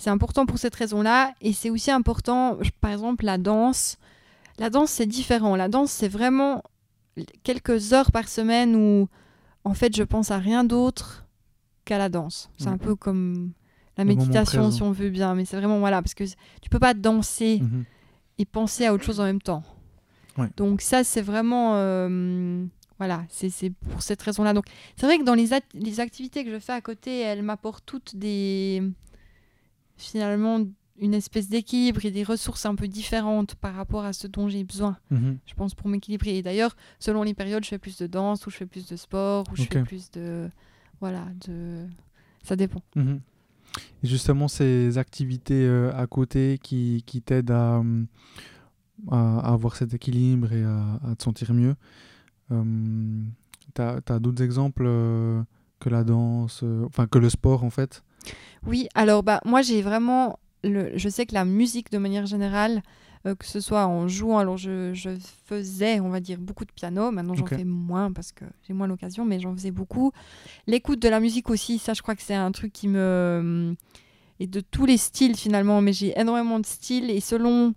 C'est 0.00 0.10
important 0.10 0.46
pour 0.46 0.58
cette 0.58 0.74
raison-là 0.74 1.32
et 1.42 1.52
c'est 1.52 1.68
aussi 1.68 1.90
important 1.90 2.56
par 2.80 2.90
exemple 2.90 3.24
la 3.26 3.36
danse. 3.36 3.98
La 4.58 4.70
danse 4.70 4.90
c'est 4.90 5.06
différent. 5.06 5.56
La 5.56 5.68
danse 5.68 5.90
c'est 5.92 6.08
vraiment 6.08 6.62
quelques 7.42 7.92
heures 7.92 8.10
par 8.10 8.26
semaine 8.28 8.74
où 8.76 9.08
en 9.64 9.74
fait 9.74 9.94
je 9.94 10.02
pense 10.02 10.30
à 10.30 10.38
rien 10.38 10.64
d'autre 10.64 11.26
qu'à 11.84 11.98
la 11.98 12.08
danse. 12.08 12.48
C'est 12.58 12.68
un 12.68 12.78
peu 12.78 12.94
comme 12.96 13.52
la 13.98 14.04
méditation 14.04 14.70
si 14.70 14.82
on 14.82 14.90
veut 14.92 15.10
bien 15.10 15.34
mais 15.34 15.44
c'est 15.44 15.56
vraiment 15.58 15.80
voilà 15.80 16.00
parce 16.00 16.14
que 16.14 16.24
tu 16.62 16.70
peux 16.70 16.78
pas 16.78 16.94
danser 16.94 17.58
Mhm. 17.60 17.84
et 18.38 18.44
penser 18.46 18.86
à 18.86 18.94
autre 18.94 19.04
chose 19.04 19.20
en 19.20 19.24
même 19.24 19.42
temps. 19.42 19.62
Ouais. 20.38 20.48
Donc 20.56 20.80
ça, 20.80 21.04
c'est 21.04 21.20
vraiment... 21.20 21.72
euh, 21.74 22.64
voilà, 22.98 23.24
c'est 23.28 23.70
pour 23.90 24.00
cette 24.00 24.22
raison-là. 24.22 24.54
Donc 24.54 24.64
c'est 24.96 25.04
vrai 25.04 25.18
que 25.18 25.24
dans 25.24 25.34
les, 25.34 25.50
les 25.74 26.00
activités 26.00 26.44
que 26.44 26.50
je 26.50 26.58
fais 26.58 26.72
à 26.72 26.80
côté, 26.80 27.20
elles 27.20 27.42
m'apportent 27.42 27.84
toutes 27.84 28.16
des... 28.16 28.82
Finalement, 30.00 30.64
une 30.98 31.12
espèce 31.14 31.48
d'équilibre 31.48 32.04
et 32.06 32.10
des 32.10 32.22
ressources 32.24 32.64
un 32.66 32.74
peu 32.74 32.88
différentes 32.88 33.54
par 33.54 33.74
rapport 33.74 34.04
à 34.04 34.12
ce 34.14 34.26
dont 34.26 34.48
j'ai 34.48 34.64
besoin, 34.64 34.96
Mhm. 35.10 35.36
je 35.46 35.54
pense, 35.54 35.74
pour 35.74 35.88
m'équilibrer. 35.88 36.38
Et 36.38 36.42
d'ailleurs, 36.42 36.74
selon 36.98 37.22
les 37.22 37.34
périodes, 37.34 37.64
je 37.64 37.68
fais 37.68 37.78
plus 37.78 37.98
de 37.98 38.06
danse, 38.06 38.46
ou 38.46 38.50
je 38.50 38.56
fais 38.56 38.66
plus 38.66 38.86
de 38.88 38.96
sport, 38.96 39.44
ou 39.52 39.56
je 39.56 39.62
fais 39.64 39.82
plus 39.82 40.10
de... 40.10 40.48
Voilà, 41.00 41.26
de... 41.46 41.86
Ça 42.42 42.56
dépend. 42.56 42.82
Mhm. 42.96 43.20
Et 44.02 44.06
justement, 44.08 44.48
ces 44.48 44.96
activités 44.98 45.64
euh, 45.66 45.92
à 45.94 46.06
côté 46.06 46.58
qui, 46.62 47.02
qui 47.06 47.20
t'aident 47.22 47.50
à, 47.52 47.82
à, 49.10 49.38
à 49.40 49.52
avoir 49.52 49.76
cet 49.76 49.94
équilibre 49.94 50.52
et 50.52 50.64
à, 50.64 50.98
à 51.10 51.14
te 51.14 51.22
sentir 51.22 51.52
mieux, 51.54 51.76
euh, 52.52 53.22
t'as 53.74 54.00
as, 54.08 54.18
d'autres 54.18 54.42
exemples 54.42 54.84
euh, 54.86 55.42
que 55.78 55.88
la 55.88 56.04
danse, 56.04 56.60
euh, 56.62 56.84
enfin 56.86 57.06
que 57.06 57.18
le 57.18 57.30
sport 57.30 57.64
en 57.64 57.70
fait? 57.70 58.02
Oui, 58.66 58.88
alors 58.94 59.22
bah 59.22 59.40
moi 59.44 59.62
j'ai 59.62 59.82
vraiment 59.82 60.38
le, 60.62 60.96
je 60.96 61.08
sais 61.08 61.26
que 61.26 61.34
la 61.34 61.44
musique 61.44 61.90
de 61.90 61.98
manière 61.98 62.26
générale, 62.26 62.82
euh, 63.26 63.34
que 63.34 63.46
ce 63.46 63.60
soit 63.60 63.86
en 63.86 64.08
jouant, 64.08 64.38
alors 64.38 64.56
je, 64.56 64.92
je 64.94 65.10
faisais 65.46 66.00
on 66.00 66.10
va 66.10 66.20
dire 66.20 66.38
beaucoup 66.38 66.64
de 66.64 66.72
piano, 66.72 67.10
maintenant 67.10 67.34
j'en 67.34 67.46
fais 67.46 67.64
moins 67.64 68.12
parce 68.12 68.32
que 68.32 68.44
j'ai 68.66 68.74
moins 68.74 68.86
l'occasion, 68.86 69.24
mais 69.24 69.40
j'en 69.40 69.54
faisais 69.54 69.70
beaucoup. 69.70 70.12
L'écoute 70.66 71.00
de 71.00 71.08
la 71.08 71.20
musique 71.20 71.50
aussi, 71.50 71.78
ça 71.78 71.94
je 71.94 72.02
crois 72.02 72.14
que 72.14 72.22
c'est 72.22 72.34
un 72.34 72.52
truc 72.52 72.72
qui 72.72 72.88
me 72.88 73.74
et 74.38 74.46
de 74.46 74.60
tous 74.60 74.86
les 74.86 74.96
styles 74.96 75.36
finalement, 75.36 75.82
mais 75.82 75.92
j'ai 75.92 76.18
énormément 76.18 76.58
de 76.60 76.66
styles 76.66 77.10
et 77.10 77.20
selon 77.20 77.74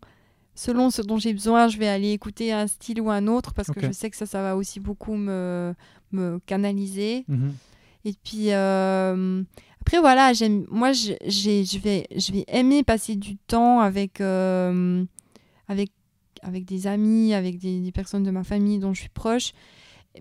selon 0.55 0.91
ce 0.91 1.01
dont 1.01 1.17
j'ai 1.17 1.33
besoin, 1.33 1.67
je 1.67 1.77
vais 1.77 1.87
aller 1.87 2.11
écouter 2.11 2.53
un 2.53 2.67
style 2.67 3.01
ou 3.01 3.09
un 3.09 3.27
autre 3.27 3.53
parce 3.53 3.69
que 3.69 3.81
je 3.81 3.91
sais 3.91 4.09
que 4.09 4.15
ça 4.15 4.25
ça 4.25 4.41
va 4.41 4.55
aussi 4.55 4.79
beaucoup 4.79 5.15
me 5.15 5.73
me 6.11 6.39
canaliser. 6.45 7.25
Mhm. 7.27 7.53
Et 8.05 8.13
puis 8.23 8.51
euh, 8.51 9.43
après 9.85 9.99
voilà, 9.99 10.31
j'aime 10.31 10.65
moi 10.71 10.93
je- 10.93 11.13
j'ai 11.25 11.65
je 11.65 11.77
vais 11.77 12.07
je 12.15 12.31
vais 12.31 12.45
aimer 12.47 12.83
passer 12.83 13.15
du 13.15 13.35
temps 13.35 13.79
avec 13.81 14.21
euh, 14.21 15.03
avec 15.67 15.91
avec 16.41 16.63
des 16.65 16.87
amis, 16.87 17.33
avec 17.33 17.57
des, 17.59 17.79
des 17.79 17.91
personnes 17.91 18.23
de 18.23 18.31
ma 18.31 18.43
famille 18.43 18.79
dont 18.79 18.93
je 18.93 19.01
suis 19.01 19.09
proche, 19.09 19.51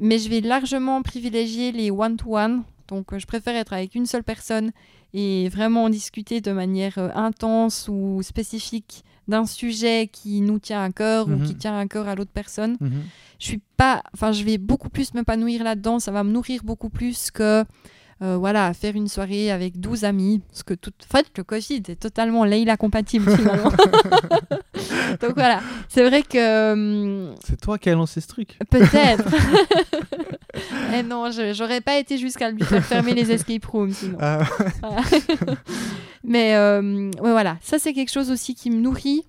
mais 0.00 0.18
je 0.18 0.28
vais 0.28 0.40
largement 0.40 1.02
privilégier 1.02 1.70
les 1.72 1.90
one 1.90 2.16
to 2.16 2.36
one. 2.36 2.64
Donc 2.88 3.12
euh, 3.12 3.18
je 3.20 3.26
préfère 3.26 3.54
être 3.56 3.72
avec 3.72 3.94
une 3.94 4.06
seule 4.06 4.24
personne 4.24 4.72
et 5.14 5.48
vraiment 5.48 5.88
discuter 5.88 6.40
de 6.40 6.50
manière 6.52 6.98
euh, 6.98 7.08
intense 7.14 7.88
ou 7.90 8.20
spécifique 8.22 9.04
d'un 9.28 9.46
sujet 9.46 10.08
qui 10.12 10.40
nous 10.40 10.58
tient 10.58 10.82
à 10.82 10.90
cœur 10.90 11.28
ou 11.28 11.36
Mhm. 11.36 11.42
qui 11.44 11.54
tient 11.54 11.78
à 11.78 11.86
cœur 11.86 12.08
à 12.08 12.14
l'autre 12.16 12.32
personne 12.34 12.76
Mhm. 12.80 13.02
je 13.38 13.46
suis 13.46 13.62
pas 13.76 14.02
enfin 14.14 14.32
je 14.32 14.42
vais 14.44 14.58
beaucoup 14.58 14.88
plus 14.90 15.14
m'épanouir 15.14 15.62
là-dedans 15.62 16.00
ça 16.00 16.10
va 16.10 16.24
me 16.24 16.32
nourrir 16.32 16.62
beaucoup 16.64 16.88
plus 16.90 17.30
que 17.30 17.64
euh, 18.22 18.36
voilà 18.38 18.72
faire 18.72 18.94
une 18.94 19.08
soirée 19.08 19.50
avec 19.50 19.80
12 19.80 20.04
amis 20.04 20.40
parce 20.48 20.62
que 20.62 20.74
tout 20.74 20.92
en 21.10 21.16
fait 21.16 21.26
le 21.36 21.42
Covid 21.44 21.82
est 21.88 22.00
totalement 22.00 22.44
Leila 22.44 22.76
compatible 22.76 23.28
finalement 23.36 23.70
donc 25.20 25.32
voilà 25.34 25.60
c'est 25.88 26.06
vrai 26.08 26.22
que 26.22 26.72
hum, 26.72 27.34
C'est 27.44 27.60
toi 27.60 27.78
qui 27.78 27.90
as 27.90 27.94
lancé 27.94 28.20
ce 28.20 28.28
truc 28.28 28.58
peut-être 28.70 29.24
Eh 30.94 31.02
non 31.02 31.30
je- 31.30 31.52
j'aurais 31.54 31.80
pas 31.80 31.96
été 31.98 32.18
jusqu'à 32.18 32.50
lui 32.50 32.62
faire 32.62 32.84
fermer 32.84 33.14
les 33.14 33.30
escape 33.32 33.64
rooms 33.64 33.92
sinon 33.92 34.18
Ah, 34.20 34.40
Voilà. 34.80 35.02
Mais 36.24 36.54
euh, 36.54 37.10
ouais, 37.20 37.32
voilà, 37.32 37.56
ça 37.62 37.78
c'est 37.78 37.92
quelque 37.92 38.12
chose 38.12 38.30
aussi 38.30 38.54
qui 38.54 38.70
me 38.70 38.76
nourrit 38.80 39.24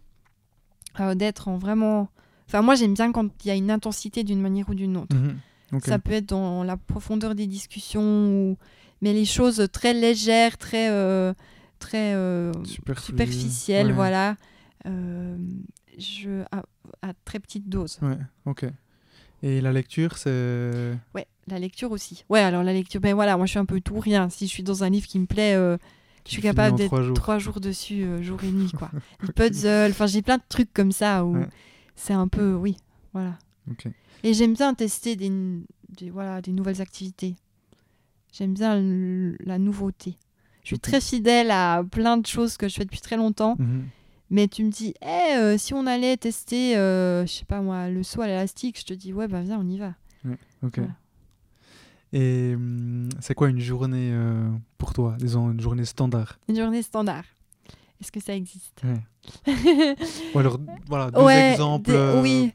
euh, 0.99 1.15
d'être 1.15 1.47
en 1.47 1.57
vraiment. 1.57 2.07
Enfin, 2.47 2.61
moi 2.61 2.75
j'aime 2.75 2.93
bien 2.93 3.11
quand 3.11 3.25
il 3.43 3.47
y 3.47 3.51
a 3.51 3.55
une 3.55 3.71
intensité 3.71 4.23
d'une 4.23 4.41
manière 4.41 4.69
ou 4.69 4.75
d'une 4.75 4.97
autre. 4.97 5.15
mhm. 5.15 5.37
Ça 5.83 5.97
peut 5.97 6.11
être 6.11 6.27
dans 6.29 6.63
la 6.63 6.77
profondeur 6.77 7.33
des 7.33 7.47
discussions, 7.47 8.03
ou... 8.03 8.57
mais 9.03 9.13
les 9.13 9.25
choses 9.25 9.67
très 9.71 9.93
légères, 9.93 10.57
très, 10.57 10.89
euh, 10.89 11.33
très 11.79 12.13
euh, 12.15 12.51
superficielles, 12.97 13.87
Ouais. 13.87 13.93
voilà. 13.93 14.35
euh, 14.85 15.37
je... 15.97 16.43
à, 16.51 16.63
à 17.01 17.13
très 17.25 17.39
petite 17.39 17.69
dose. 17.69 17.99
Ouais, 18.01 18.17
ok. 18.45 18.65
Et 19.43 19.61
la 19.61 19.71
lecture, 19.73 20.17
c'est. 20.17 20.93
Ouais, 21.13 21.27
la 21.47 21.59
lecture 21.59 21.91
aussi. 21.91 22.23
Ouais, 22.29 22.39
alors 22.39 22.63
la 22.63 22.71
lecture, 22.73 23.01
ben 23.01 23.13
voilà, 23.13 23.35
moi 23.37 23.45
je 23.45 23.51
suis 23.51 23.59
un 23.59 23.65
peu 23.65 23.81
tout 23.81 23.95
ou 23.95 23.99
rien. 23.99 24.29
Si 24.29 24.47
je 24.47 24.51
suis 24.51 24.63
dans 24.63 24.83
un 24.83 24.89
livre 24.89 25.05
qui 25.07 25.19
me 25.19 25.25
plaît, 25.25 25.53
je 26.25 26.31
suis 26.31 26.41
capable 26.41 26.77
d'être 26.77 26.87
trois 26.87 27.01
jours. 27.03 27.13
trois 27.13 27.39
jours 27.39 27.59
dessus, 27.59 28.05
jour 28.23 28.41
et 28.43 28.51
nuit, 28.51 28.71
quoi. 28.71 28.89
Les 29.21 29.33
puzzles, 29.33 29.91
enfin 29.91 30.07
j'ai 30.07 30.21
plein 30.21 30.37
de 30.37 30.43
trucs 30.47 30.71
comme 30.73 30.93
ça 30.93 31.25
où 31.25 31.35
Ouais. 31.37 31.47
c'est 31.95 32.13
un 32.13 32.29
peu, 32.29 32.53
oui, 32.53 32.77
voilà. 33.13 33.37
Ok. 33.69 33.87
Et 34.23 34.33
j'aime 34.33 34.53
bien 34.53 34.73
tester 34.73 35.17
des, 35.17 35.29
des, 35.89 36.09
voilà, 36.09 36.41
des 36.41 36.53
nouvelles 36.53 36.81
activités. 36.81 37.35
J'aime 38.33 38.53
bien 38.53 38.81
la 39.45 39.57
nouveauté. 39.59 40.17
Je 40.63 40.67
suis 40.69 40.79
très 40.79 40.99
fidèle 40.99 41.51
à 41.51 41.83
plein 41.89 42.17
de 42.17 42.25
choses 42.25 42.57
que 42.57 42.67
je 42.67 42.75
fais 42.75 42.83
depuis 42.85 42.99
très 43.01 43.15
longtemps. 43.15 43.55
Mhm. 43.59 43.87
Mais 44.31 44.47
tu 44.47 44.63
me 44.63 44.71
dis, 44.71 44.95
Eh, 45.03 45.35
euh, 45.37 45.57
si 45.57 45.73
on 45.75 45.85
allait 45.85 46.17
tester, 46.17 46.75
euh, 46.75 47.25
je 47.27 47.31
sais 47.31 47.45
pas 47.45 47.61
moi, 47.61 47.89
le 47.89 48.01
saut 48.03 48.21
à 48.21 48.27
l'élastique, 48.27 48.79
je 48.79 48.85
te 48.85 48.93
dis, 48.93 49.13
ouais, 49.13 49.27
bah 49.27 49.41
viens, 49.41 49.59
on 49.59 49.69
y 49.69 49.77
va. 49.77 49.93
Ok. 50.63 50.77
Voilà. 50.79 50.93
Et 52.13 52.53
hum, 52.55 53.09
c'est 53.19 53.33
quoi 53.35 53.49
une 53.49 53.59
journée 53.59 54.09
euh, 54.11 54.49
pour 54.77 54.93
toi? 54.93 55.15
Disons 55.19 55.51
une 55.51 55.59
journée 55.61 55.85
standard. 55.85 56.39
Une 56.47 56.55
journée 56.55 56.81
standard. 56.81 57.23
Est-ce 58.01 58.11
que 58.11 58.19
ça 58.19 58.35
existe? 58.35 58.81
Ou 60.33 60.39
alors, 60.39 60.59
voilà, 60.87 61.11
deux 61.11 61.21
Ouais, 61.21 61.51
exemples. 61.51 61.91
des- 61.91 61.97
euh, 61.97 62.21
Oui. 62.21 62.51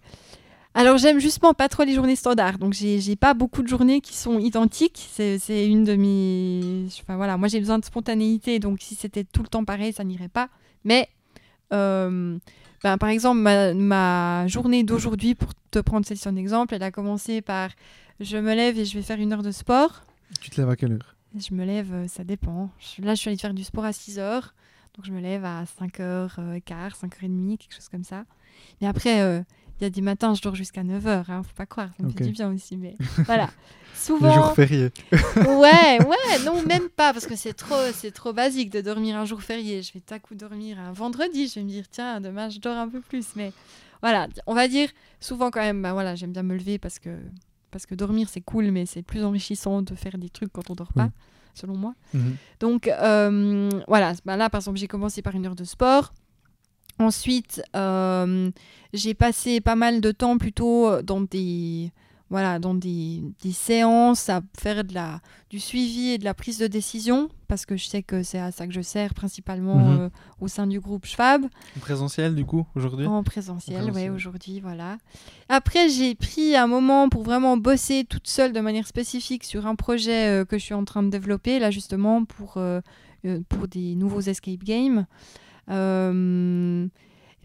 Alors 0.79 0.97
j'aime 0.97 1.19
justement 1.19 1.55
pas 1.55 1.69
trop 1.69 1.83
les 1.83 1.93
journées 1.93 2.15
standards, 2.15 2.59
donc 2.59 2.73
j'ai 2.73 3.17
pas 3.17 3.35
beaucoup 3.35 3.63
de 3.65 3.67
journées 3.67 4.01
qui 4.01 4.15
sont 4.15 4.39
identiques. 4.39 5.09
C'est 5.11 5.67
une 5.67 5.83
de 5.83 5.97
mes. 5.97 6.87
Enfin 7.03 7.17
voilà, 7.17 7.37
moi 7.37 7.49
j'ai 7.49 7.59
besoin 7.59 7.81
de 7.81 7.85
spontanéité, 7.85 8.61
donc 8.61 8.79
si 8.81 8.95
c'était 8.95 9.25
tout 9.25 9.43
le 9.43 9.49
temps 9.49 9.65
pareil, 9.65 9.93
ça 9.93 10.05
n'irait 10.05 10.29
pas. 10.29 10.49
Mais 10.85 11.09
euh, 11.73 12.39
ben, 12.85 12.97
par 12.97 13.09
exemple, 13.09 13.41
ma, 13.41 13.75
ma 13.75 14.47
journée 14.47 14.85
d'aujourd'hui, 14.85 15.35
pour 15.35 15.51
te 15.73 15.81
prendre 15.81 16.07
celle-ci 16.07 16.29
en 16.29 16.37
exemple, 16.37 16.73
elle 16.75 16.85
a 16.85 16.93
commencé 16.93 17.43
par 17.43 17.71
je 18.21 18.37
me 18.37 18.55
lève 18.55 18.79
et 18.79 18.85
je 18.85 18.95
vais 18.97 19.03
faire 19.03 19.19
une 19.19 19.33
heure 19.33 19.43
de 19.43 19.51
sport. 19.51 20.05
Tu 20.41 20.49
te 20.51 20.61
lèves 20.61 20.71
à 20.71 20.77
quelle 20.77 20.93
heure? 20.93 21.17
Je 21.37 21.55
me 21.55 21.65
lève, 21.65 21.93
euh, 21.93 22.07
ça 22.07 22.23
dépend. 22.23 22.71
Je- 22.79 23.03
là, 23.03 23.17
je 23.17 23.21
suis 23.21 23.29
allée 23.31 23.37
faire 23.39 23.53
du 23.53 23.65
sport 23.65 23.85
à 23.85 23.93
6 23.93 24.21
heures. 24.21 24.55
Donc, 24.95 25.05
je 25.07 25.11
me 25.13 25.21
lève 25.21 25.45
à 25.45 25.65
5h15, 25.67 26.95
5h30, 26.95 27.59
quelque 27.59 27.75
chose 27.75 27.89
comme 27.89 28.05
ça. 28.05 28.25
Mais 28.81 28.87
après, 28.87 29.21
euh, 29.23 29.43
il 29.81 29.85
y 29.85 29.87
a 29.87 29.91
des 29.91 30.01
matins, 30.01 30.35
je 30.35 30.43
dors 30.43 30.55
jusqu'à 30.55 30.83
9h. 30.83 31.25
Hein, 31.29 31.43
faut 31.43 31.55
pas 31.55 31.67
croire, 31.67 31.91
ça 31.97 32.03
me 32.03 32.09
Ok. 32.09 32.19
fait 32.19 32.25
du 32.25 32.33
bien 32.33 32.53
aussi. 32.53 32.77
Mais 32.77 32.97
voilà. 33.27 33.51
Souvent. 33.95 34.33
jour 34.33 34.53
férié. 34.55 34.91
ouais, 35.13 35.99
ouais, 36.05 36.45
non, 36.45 36.63
même 36.63 36.89
pas, 36.89 37.13
parce 37.13 37.27
que 37.27 37.35
c'est 37.37 37.53
trop, 37.55 37.91
c'est 37.93 38.11
trop 38.13 38.33
basique 38.33 38.71
de 38.71 38.81
dormir 38.81 39.17
un 39.17 39.25
jour 39.25 39.43
férié. 39.43 39.83
Je 39.83 39.93
vais 39.93 40.01
tout 40.01 40.15
à 40.15 40.19
coup 40.19 40.35
dormir 40.35 40.79
un 40.79 40.93
vendredi. 40.93 41.49
Je 41.49 41.57
vais 41.57 41.65
me 41.65 41.69
dire, 41.71 41.85
tiens, 41.91 42.21
demain, 42.21 42.49
je 42.49 42.59
dors 42.61 42.77
un 42.77 42.89
peu 42.89 43.01
plus. 43.01 43.27
Mais 43.35 43.53
voilà, 44.03 44.29
on 44.47 44.55
va 44.55 44.69
dire 44.69 44.89
souvent 45.21 45.51
quand 45.51 45.61
même, 45.61 45.83
bah 45.83 45.93
voilà, 45.93 46.15
j'aime 46.15 46.33
bien 46.33 46.45
me 46.45 46.57
lever 46.57 46.79
parce 46.79 46.99
que, 47.01 47.11
parce 47.73 47.87
que 47.87 47.95
dormir, 47.97 48.29
c'est 48.29 48.41
cool, 48.41 48.71
mais 48.71 48.87
c'est 48.87 49.03
plus 49.03 49.25
enrichissant 49.25 49.83
de 49.83 49.95
faire 49.97 50.17
des 50.19 50.29
trucs 50.29 50.53
quand 50.53 50.71
on 50.71 50.75
dort 50.75 50.93
pas, 50.93 51.05
Oui. 51.07 51.11
selon 51.55 51.77
moi. 51.77 51.95
Mhm. 52.15 52.37
Donc 52.61 52.87
euh, 52.87 53.69
voilà, 53.89 54.13
bah 54.25 54.37
là 54.37 54.49
par 54.49 54.61
exemple 54.61 54.79
j'ai 54.79 54.87
commencé 54.87 55.23
par 55.23 55.35
une 55.35 55.45
heure 55.47 55.57
de 55.57 55.65
sport. 55.65 56.13
Ensuite, 56.99 57.63
euh, 57.77 58.51
j'ai 58.93 59.15
passé 59.15 59.61
pas 59.61 59.77
mal 59.77 60.01
de 60.01 60.11
temps 60.13 60.37
plutôt 60.39 61.01
dans 61.03 61.21
des, 61.21 61.93
voilà, 62.31 62.59
dans 62.59 62.75
des, 62.75 63.23
des 63.43 63.53
séances 63.53 64.29
à 64.29 64.41
faire 64.59 64.83
de 64.85 64.95
la, 64.95 65.21
du 65.49 65.61
suivi 65.61 66.09
et 66.11 66.19
de 66.19 66.25
la 66.25 66.35
prise 66.35 66.59
de 66.59 66.67
décision, 66.67 67.29
parce 67.47 67.67
que 67.67 67.77
je 67.77 67.87
sais 67.87 68.03
que 68.03 68.23
c'est 68.23 68.39
à 68.41 68.51
ça 68.51 68.67
que 68.67 68.73
je 68.73 68.81
sers 68.81 69.15
principalement 69.15 69.77
Mhm. 69.77 69.99
euh, 70.01 70.09
au 70.41 70.49
sein 70.49 70.67
du 70.67 70.81
groupe 70.81 71.07
Schwab. 71.07 71.45
En 71.77 71.81
présentiel, 71.81 72.35
du 72.35 72.45
coup, 72.45 72.67
aujourd'hui? 72.75 73.07
En 73.07 73.23
présentiel, 73.23 73.77
En 73.77 73.81
présentiel. 73.85 74.11
ouais, 74.11 74.15
aujourd'hui, 74.15 74.61
voilà. 74.61 74.99
Après, 75.49 75.89
j'ai 75.89 76.15
pris 76.17 76.57
un 76.57 76.67
moment 76.67 77.09
pour 77.09 77.23
vraiment 77.23 77.57
bosser 77.57 78.05
toute 78.05 78.27
seule 78.27 78.53
de 78.53 78.61
manière 78.61 78.87
spécifique 78.89 79.45
sur 79.45 79.67
un 79.67 79.77
projet 79.77 80.27
euh, 80.29 80.45
que 80.45 80.59
je 80.59 80.65
suis 80.65 80.75
en 80.75 80.85
train 80.85 81.03
de 81.05 81.11
développer, 81.11 81.59
là 81.61 81.71
justement, 81.71 82.25
pour, 82.25 82.55
euh, 82.57 82.81
pour 83.49 83.69
des 83.69 83.95
nouveaux 83.95 84.21
escape 84.23 84.65
games. 84.65 85.07
Euh, 85.71 86.87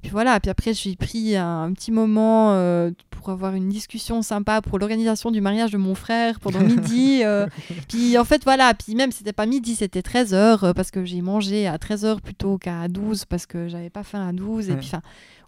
Puis 0.01 0.11
voilà, 0.11 0.39
puis 0.39 0.49
après 0.49 0.73
j'ai 0.73 0.95
pris 0.95 1.35
un, 1.35 1.71
petit 1.73 1.91
moment 1.91 2.53
euh, 2.53 2.91
pour 3.09 3.29
avoir 3.29 3.55
une 3.55 3.69
discussion 3.69 4.21
sympa 4.21 4.61
pour 4.61 4.79
l'organisation 4.79 5.31
du 5.31 5.39
mariage 5.39 5.71
de 5.71 5.77
mon 5.77 5.95
frère 5.95 6.39
pendant 6.39 6.61
midi. 6.61 7.21
Euh. 7.23 7.47
puis 7.87 8.17
en 8.17 8.25
fait 8.25 8.43
voilà, 8.43 8.73
puis 8.73 8.95
même 8.95 9.11
c'était 9.11 9.33
pas 9.33 9.45
midi, 9.45 9.75
c'était 9.75 10.01
13h 10.01 10.73
parce 10.73 10.91
que 10.91 11.05
j'ai 11.05 11.21
mangé 11.21 11.67
à 11.67 11.77
13h 11.77 12.21
plutôt 12.21 12.57
qu'à 12.57 12.87
12 12.87 13.25
parce 13.25 13.45
que 13.45 13.67
j'avais 13.67 13.89
pas 13.89 14.03
faim 14.03 14.27
à 14.27 14.33
12 14.33 14.69
et 14.69 14.75
puis 14.75 14.87
enfin 14.87 15.01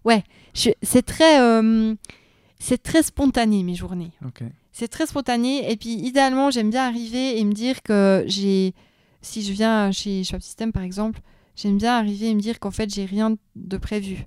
ouais, 0.04 0.22
c'est 0.54 1.02
très 1.04 1.38
c'est 2.58 2.82
très 2.82 3.02
spontané 3.02 3.62
mes 3.62 3.74
journées. 3.74 4.12
C'est 4.72 4.88
très 4.88 5.06
spontané 5.06 5.70
et 5.70 5.76
puis 5.76 5.94
idéalement, 5.94 6.50
j'aime 6.50 6.70
bien 6.70 6.86
arriver 6.86 7.38
et 7.38 7.44
me 7.44 7.52
dire 7.52 7.82
que 7.82 8.24
j'ai 8.26 8.74
si 9.22 9.42
je 9.42 9.52
viens 9.52 9.90
chez 9.90 10.24
Shop 10.24 10.40
System 10.40 10.72
par 10.72 10.82
exemple, 10.82 11.20
j'aime 11.56 11.78
bien 11.78 11.96
arriver 11.96 12.28
et 12.28 12.34
me 12.34 12.40
dire 12.40 12.60
qu'en 12.60 12.70
fait, 12.70 12.92
j'ai 12.92 13.04
rien 13.04 13.36
de 13.56 13.76
prévu. 13.76 14.26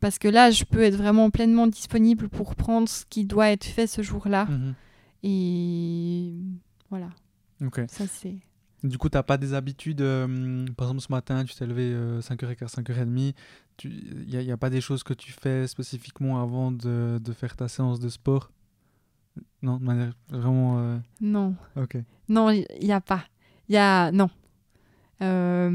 Parce 0.00 0.18
que 0.18 0.28
là, 0.28 0.50
je 0.50 0.64
peux 0.64 0.82
être 0.82 0.96
vraiment 0.96 1.30
pleinement 1.30 1.66
disponible 1.66 2.28
pour 2.28 2.54
prendre 2.54 2.88
ce 2.88 3.04
qui 3.08 3.24
doit 3.24 3.50
être 3.50 3.64
fait 3.64 3.86
ce 3.86 4.02
jour-là. 4.02 4.46
Mhm. 4.46 4.74
Et 5.22 6.32
voilà. 6.90 7.10
Ok. 7.64 7.82
Ça, 7.88 8.06
c'est. 8.06 8.36
Du 8.82 8.98
coup, 8.98 9.08
tu 9.08 9.16
n'as 9.16 9.22
pas 9.22 9.38
des 9.38 9.54
habitudes, 9.54 10.02
euh, 10.02 10.66
par 10.76 10.88
exemple 10.88 11.00
ce 11.00 11.10
matin, 11.10 11.42
tu 11.44 11.54
t'es 11.54 11.66
levé 11.66 11.94
5h15, 12.20 12.82
5h30, 12.82 13.34
il 13.84 14.26
n'y 14.26 14.50
a, 14.50 14.52
a, 14.52 14.56
pas 14.58 14.68
des 14.68 14.82
choses 14.82 15.02
que 15.02 15.14
tu 15.14 15.32
fais 15.32 15.66
spécifiquement 15.66 16.42
avant 16.42 16.70
de, 16.70 17.18
de 17.18 17.32
faire 17.32 17.56
ta 17.56 17.66
séance 17.66 17.98
de 17.98 18.10
sport? 18.10 18.50
Non, 19.62 19.78
de 19.78 19.84
manière 19.84 20.12
vraiment... 20.28 20.78
Euh, 20.80 20.98
non. 21.22 21.54
Ok. 21.76 21.96
Non, 22.28 22.50
il 22.50 22.66
n'y 22.82 22.92
a 22.92 23.00
pas. 23.00 23.24
Il 23.70 23.74
y 23.74 23.78
a... 23.78 24.12
Non. 24.12 24.28
Euh, 25.22 25.70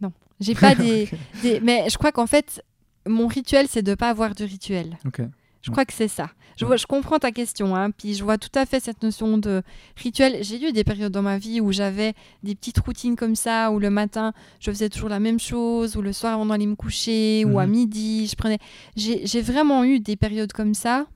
non. 0.00 0.12
J'ai 0.40 0.54
pas 0.56 0.74
des, 0.74 1.08
des, 1.42 1.60
Mais 1.60 1.88
je 1.90 1.98
crois 1.98 2.12
qu'en 2.12 2.26
fait, 2.26 2.62
mon 3.06 3.26
rituel, 3.26 3.66
c'est 3.68 3.82
de 3.82 3.94
pas 3.94 4.10
avoir 4.10 4.34
de 4.34 4.44
rituel. 4.44 4.98
Ok. 5.06 5.22
Je 5.66 5.72
crois 5.72 5.84
que 5.84 5.92
c'est 5.92 6.06
ça. 6.06 6.30
Je, 6.56 6.64
vois, 6.64 6.76
je 6.76 6.86
comprends 6.86 7.18
ta 7.18 7.32
question, 7.32 7.74
hein, 7.74 7.90
puis 7.90 8.14
je 8.14 8.22
vois 8.22 8.38
tout 8.38 8.50
à 8.54 8.66
fait 8.66 8.78
cette 8.78 9.02
notion 9.02 9.36
de 9.36 9.62
rituel. 9.96 10.38
J'ai 10.42 10.64
eu 10.64 10.72
des 10.72 10.84
périodes 10.84 11.12
dans 11.12 11.22
ma 11.22 11.38
vie 11.38 11.60
où 11.60 11.72
j'avais 11.72 12.14
des 12.44 12.54
petites 12.54 12.78
routines 12.78 13.16
comme 13.16 13.34
ça, 13.34 13.72
où 13.72 13.80
le 13.80 13.90
matin, 13.90 14.32
je 14.60 14.70
faisais 14.70 14.88
toujours 14.88 15.08
la 15.08 15.18
même 15.18 15.40
chose, 15.40 15.96
ou 15.96 16.02
le 16.02 16.12
soir 16.12 16.34
avant 16.34 16.46
d'aller 16.46 16.66
me 16.66 16.76
coucher, 16.76 17.44
ou 17.44 17.58
à 17.58 17.66
mhm. 17.66 17.72
midi, 17.72 18.26
je 18.28 18.36
prenais... 18.36 18.58
J'ai 18.94 19.42
vraiment 19.42 19.82
eu 19.82 19.98
des 19.98 20.14
périodes 20.14 20.52
comme 20.52 20.74
ça, 20.74 21.06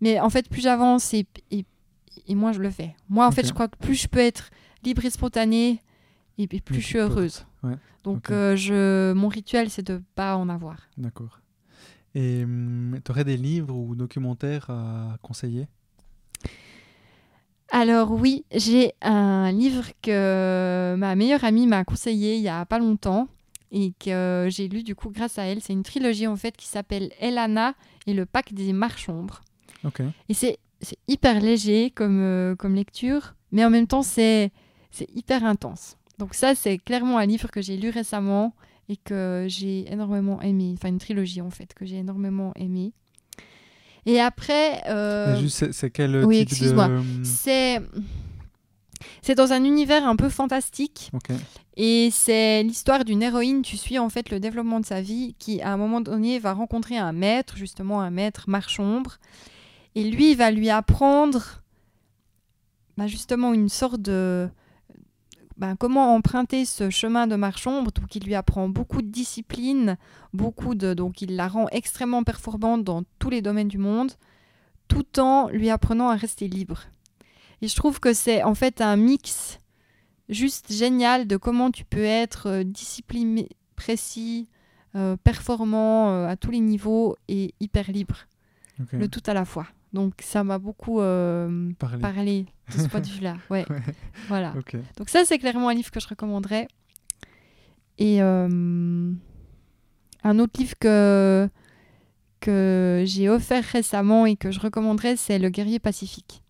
mais 0.00 0.18
en 0.18 0.28
fait, 0.28 0.48
plus 0.48 0.62
j'avance 0.62 1.14
et, 1.14 1.24
et, 1.52 1.64
et, 2.26 2.34
moi, 2.34 2.50
je 2.50 2.58
le 2.58 2.70
fais. 2.70 2.96
Moi, 3.08 3.26
en 3.26 3.30
fait, 3.30 3.46
je 3.46 3.52
crois 3.52 3.68
que 3.68 3.76
plus 3.78 3.94
je 3.94 4.08
peux 4.08 4.18
être 4.18 4.50
libre 4.82 5.04
et 5.04 5.10
spontanée, 5.10 5.80
et, 6.38 6.46
plus 6.46 6.80
je 6.80 6.86
suis 6.86 6.98
heureuse. 6.98 7.46
Donc, 8.02 8.30
euh, 8.30 8.54
je, 8.56 9.12
mon 9.12 9.28
rituel, 9.28 9.70
c'est 9.70 9.86
de 9.86 10.02
pas 10.14 10.36
en 10.36 10.48
avoir. 10.48 10.88
D'accord. 10.98 11.40
Et 12.14 12.44
hum, 12.44 12.98
tu 13.04 13.10
aurais 13.10 13.24
des 13.24 13.36
livres 13.36 13.74
ou 13.74 13.94
documentaires 13.94 14.70
à 14.70 15.16
conseiller? 15.22 15.66
Alors 17.70 18.12
oui, 18.12 18.44
j'ai 18.54 18.92
un 19.02 19.50
livre 19.50 19.86
que 20.00 20.94
ma 20.96 21.16
meilleure 21.16 21.42
amie 21.44 21.66
m'a 21.66 21.84
conseillé 21.84 22.36
il 22.36 22.42
y 22.42 22.48
a 22.48 22.64
pas 22.66 22.78
longtemps 22.78 23.26
et 23.72 23.92
que 23.98 24.46
j'ai 24.48 24.68
lu 24.68 24.84
du 24.84 24.94
coup 24.94 25.10
grâce 25.10 25.38
à 25.38 25.44
elle. 25.44 25.60
C'est 25.60 25.72
une 25.72 25.82
trilogie 25.82 26.28
en 26.28 26.36
fait 26.36 26.56
qui 26.56 26.68
s'appelle 26.68 27.10
Elana 27.18 27.74
et 28.06 28.14
le 28.14 28.26
pack 28.26 28.52
des 28.52 28.72
marchombres. 28.72 29.42
Et 30.28 30.34
c'est 30.34 30.58
hyper 31.08 31.40
léger 31.40 31.90
comme, 31.90 32.20
euh, 32.20 32.54
comme 32.54 32.74
lecture, 32.74 33.34
mais 33.50 33.64
en 33.64 33.70
même 33.70 33.86
temps 33.88 34.02
c'est 34.02 34.52
hyper 35.14 35.44
intense. 35.44 35.96
Donc 36.18 36.34
ça 36.34 36.54
c'est 36.54 36.78
clairement 36.78 37.18
un 37.18 37.26
livre 37.26 37.50
que 37.50 37.60
j'ai 37.60 37.76
lu 37.76 37.90
récemment 37.90 38.54
et 38.88 38.96
que 38.96 39.46
j'ai 39.48 39.90
énormément 39.90 40.40
aimé. 40.42 40.74
Enfin, 40.76 40.88
une 40.88 40.98
trilogie 40.98 41.40
en 41.40 41.50
fait, 41.50 41.74
que 41.74 41.84
j'ai 41.84 41.96
énormément 41.96 42.52
aimé. 42.56 42.92
Et 44.06 44.20
après. 44.20 44.82
Euh... 44.88 45.46
C'est 45.48 45.90
quel 45.90 46.24
oui, 46.24 46.38
excuse-moi. 46.38 46.90
C'est. 47.22 47.80
C'est 49.20 49.34
dans 49.34 49.52
un 49.52 49.64
univers 49.64 50.06
un 50.06 50.16
peu 50.16 50.28
fantastique. 50.28 51.10
Et 51.76 52.10
c'est 52.12 52.62
l'histoire 52.62 53.04
d'une 53.04 53.22
héroïne. 53.22 53.62
Tu 53.62 53.76
suis 53.76 53.98
en 53.98 54.08
fait 54.08 54.30
le 54.30 54.40
développement 54.40 54.80
de 54.80 54.86
sa 54.86 55.00
vie 55.00 55.34
qui, 55.38 55.60
à 55.60 55.72
un 55.72 55.76
moment 55.76 56.00
donné, 56.00 56.38
va 56.38 56.52
rencontrer 56.52 56.96
un 56.96 57.12
maître, 57.12 57.56
justement 57.56 58.00
un 58.00 58.10
maître 58.10 58.44
marchombre. 58.48 59.18
Et 59.94 60.04
lui, 60.04 60.32
il 60.32 60.36
va 60.36 60.50
lui 60.50 60.70
apprendre 60.70 61.62
bah, 62.96 63.06
justement 63.06 63.52
une 63.52 63.68
sorte 63.68 64.00
de 64.00 64.48
ben, 65.56 65.76
comment 65.76 66.14
emprunter 66.14 66.64
ce 66.64 66.90
chemin 66.90 67.26
de 67.26 67.36
marchombre, 67.36 67.92
donc 67.92 68.14
il 68.16 68.24
lui 68.24 68.34
apprend 68.34 68.68
beaucoup 68.68 69.02
de 69.02 69.08
discipline, 69.08 69.96
beaucoup 70.32 70.74
de, 70.74 70.94
donc 70.94 71.22
il 71.22 71.36
la 71.36 71.46
rend 71.46 71.68
extrêmement 71.70 72.24
performante 72.24 72.82
dans 72.82 73.04
tous 73.18 73.30
les 73.30 73.42
domaines 73.42 73.68
du 73.68 73.78
monde, 73.78 74.12
tout 74.88 75.20
en 75.20 75.48
lui 75.48 75.70
apprenant 75.70 76.08
à 76.08 76.16
rester 76.16 76.48
libre. 76.48 76.82
Et 77.62 77.68
je 77.68 77.76
trouve 77.76 78.00
que 78.00 78.12
c'est 78.12 78.42
en 78.42 78.54
fait 78.54 78.80
un 78.80 78.96
mix 78.96 79.58
juste 80.28 80.72
génial 80.72 81.26
de 81.26 81.36
comment 81.36 81.70
tu 81.70 81.84
peux 81.84 82.04
être 82.04 82.48
euh, 82.48 82.64
discipliné, 82.64 83.48
précis, 83.76 84.48
euh, 84.96 85.16
performant 85.16 86.10
euh, 86.10 86.28
à 86.28 86.36
tous 86.36 86.50
les 86.50 86.60
niveaux 86.60 87.16
et 87.28 87.54
hyper 87.60 87.90
libre. 87.90 88.26
Le 88.90 89.06
tout 89.06 89.22
à 89.26 89.34
la 89.34 89.44
fois. 89.44 89.68
Donc 89.94 90.14
ça 90.20 90.42
m'a 90.42 90.58
beaucoup 90.58 91.00
euh, 91.00 91.70
parlé. 91.78 92.46
de 92.74 92.82
ce 92.82 92.88
point 92.88 93.00
de 93.00 93.06
vue-là. 93.08 93.36
Ouais. 93.48 93.64
Voilà. 94.26 94.52
Donc 94.96 95.08
ça, 95.08 95.24
c'est 95.24 95.38
clairement 95.38 95.68
un 95.68 95.74
livre 95.74 95.92
que 95.92 96.00
je 96.00 96.08
recommanderais. 96.08 96.66
Et 97.98 98.20
euh, 98.20 99.12
un 100.24 100.38
autre 100.40 100.58
livre 100.58 100.74
que, 100.80 101.48
que 102.40 103.04
j'ai 103.06 103.28
offert 103.28 103.62
récemment 103.62 104.26
et 104.26 104.34
que 104.34 104.50
je 104.50 104.58
recommanderais, 104.58 105.14
c'est 105.14 105.38
Le 105.38 105.48
guerrier 105.48 105.78
pacifique. 105.78 106.42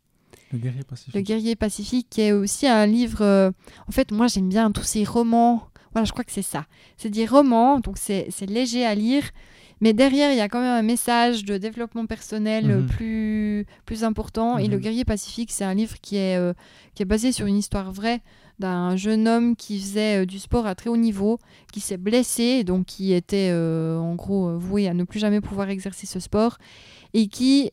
Le 0.51 0.59
guerrier 0.59 0.85
pacifique. 0.85 1.15
Le 1.15 1.21
guerrier 1.21 1.55
pacifique, 1.55 2.07
qui 2.09 2.23
est 2.23 2.33
aussi 2.33 2.67
un 2.67 2.87
livre... 2.87 3.21
Euh, 3.21 3.51
en 3.87 3.93
fait, 3.93 4.11
moi, 4.11 4.27
j'aime 4.27 4.49
bien 4.49 4.73
tous 4.73 4.85
ces 4.85 5.05
romans. 5.05 5.69
Voilà, 5.93 6.07
je 6.07 6.13
crois 6.13 6.25
que 6.25 6.33
c'est 6.33 6.41
ça. 6.41 6.65
C'est 6.97 7.11
des 7.11 7.27
romans, 7.27 7.79
donc 7.79 7.99
c'est 7.99 8.31
léger 8.49 8.87
à 8.87 8.95
lire 8.95 9.25
mais 9.85 9.93
derrière, 9.93 10.33
il 10.33 10.39
y 10.39 10.41
a 10.41 10.49
quand 10.49 10.63
même 10.63 10.79
un 10.79 10.83
message 10.83 11.45
de 11.45 11.59
développement 11.59 12.07
personnel 12.07 12.71
euh, 12.71 12.81
mhm. 12.81 12.87
plus, 12.87 13.67
plus 13.85 14.03
important. 14.03 14.57
Et 14.57 14.67
Le 14.67 14.77
mhm. 14.77 14.83
guerrier 14.83 15.05
pacifique, 15.05 15.53
c'est 15.53 15.65
un 15.65 15.75
livre 15.75 15.97
qui 16.01 16.17
est, 16.17 16.39
euh, 16.39 16.55
qui 16.95 17.03
est 17.03 17.05
basé 17.05 17.33
sur 17.33 17.45
une 17.45 17.59
histoire 17.59 17.93
vraie 17.93 18.23
d'un 18.59 18.97
jeune 18.97 19.29
homme 19.29 19.57
qui 19.57 19.79
faisait 19.79 20.23
euh, 20.23 20.25
du 20.25 20.39
sport 20.39 20.67
à 20.67 20.75
très 20.75 20.89
haut 20.89 20.97
niveau, 20.97 21.39
qui 21.71 21.81
s'est 21.81 21.99
blessé, 21.99 22.65
donc 22.65 22.87
qui 22.87 23.13
était 23.13 23.53
en 23.53 24.15
gros 24.15 24.57
voué 24.57 24.89
à 24.89 24.95
ne 24.95 25.05
plus 25.05 25.19
jamais 25.19 25.43
pouvoir 25.43 25.69
exercer 25.69 26.07
ce 26.07 26.19
sport, 26.19 26.57
et 27.13 27.27
qui 27.27 27.71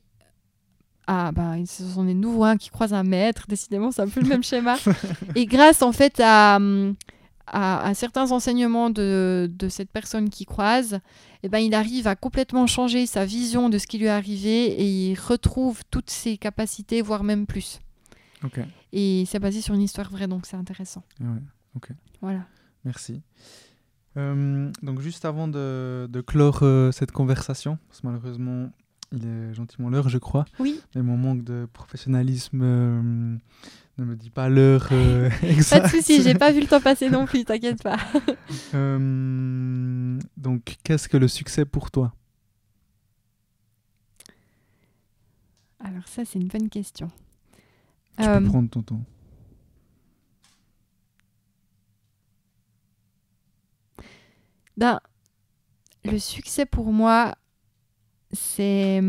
ah 1.08 1.32
bah 1.32 1.54
ce 1.66 1.86
sont 1.86 2.04
des 2.04 2.14
nouveaux 2.14 2.58
qui 2.58 2.70
croisent 2.70 2.94
un 2.94 3.04
maître, 3.04 3.46
décidément 3.48 3.92
c'est 3.92 4.02
un 4.02 4.10
peu 4.10 4.20
le 4.20 4.28
même 4.28 4.44
schéma. 4.44 4.76
Et 5.36 5.46
grâce 5.46 5.82
en 5.82 5.94
fait 5.94 6.20
à, 6.20 6.60
à, 7.52 7.94
certains 7.94 8.32
enseignements 8.32 8.90
de, 8.90 9.52
de, 9.54 9.70
cette 9.70 9.90
personne 9.90 10.30
qui 10.30 10.46
croise, 10.46 11.00
eh 11.44 11.50
ben, 11.50 11.60
il 11.60 11.74
arrive 11.74 12.08
à 12.08 12.16
complètement 12.16 12.66
changer 12.66 13.06
sa 13.06 13.26
vision 13.26 13.70
de 13.70 13.78
ce 13.78 13.88
qui 13.88 13.98
lui 13.98 14.06
est 14.06 14.10
arrivé 14.10 14.68
et 14.68 15.12
il 15.12 15.20
retrouve 15.20 15.82
toutes 15.92 16.10
ses 16.10 16.38
capacités, 16.38 17.02
voire 17.02 17.24
même 17.24 17.46
plus. 17.46 17.80
Et 18.94 19.26
c'est 19.28 19.40
basé 19.40 19.62
sur 19.62 19.76
une 19.76 19.82
histoire 19.82 20.10
vraie, 20.10 20.28
donc 20.28 20.46
c'est 20.46 20.58
intéressant. 20.58 21.04
Ah 21.22 21.28
ok. 21.76 21.90
Voilà. 22.22 22.46
Merci. 22.86 23.22
Euh, 24.18 24.72
donc 24.82 25.00
juste 25.02 25.26
avant 25.26 25.48
de, 25.48 26.08
de 26.10 26.22
clore 26.22 26.60
euh, 26.64 26.92
cette 26.92 27.12
conversation, 27.12 27.78
parce 27.88 28.02
que 28.02 28.08
malheureusement 28.08 28.72
il 29.12 29.26
est 29.26 29.54
gentiment 29.54 29.90
l'heure, 29.90 30.10
je 30.10 30.18
crois. 30.18 30.46
Oui. 30.60 30.80
Et 30.96 31.02
mon 31.02 31.18
manque 31.18 31.44
de 31.44 31.68
professionnalisme 31.74 32.62
euh, 32.64 33.02
ne 33.98 34.06
me 34.06 34.16
dit 34.16 34.30
pas 34.30 34.50
l'heure 34.50 34.88
euh, 34.92 35.30
exacte. 35.44 35.84
Pas 35.92 35.98
de 35.98 36.02
souci, 36.02 36.22
j'ai 36.24 36.34
pas 36.34 36.52
vu 36.52 36.62
le 36.62 36.68
temps 36.68 36.80
passer 36.80 37.10
non 37.10 37.26
plus, 37.26 37.44
t'inquiète 37.46 37.84
pas. 37.84 37.98
Euh, 38.74 40.20
donc, 40.38 40.78
qu'est-ce 40.84 41.10
que 41.10 41.18
le 41.18 41.28
succès 41.28 41.66
pour 41.66 41.92
toi? 41.92 42.14
Alors 45.80 46.08
ça, 46.08 46.24
c'est 46.26 46.40
une 46.40 46.48
bonne 46.48 46.70
question. 46.70 47.10
Tu 48.18 48.26
peux 48.26 48.44
prendre 48.44 48.70
ton 48.70 48.82
temps. 48.82 49.04
Ben, 54.78 55.00
le 56.06 56.18
succès 56.18 56.66
pour 56.66 56.92
moi, 56.94 57.36
c'est 58.34 59.02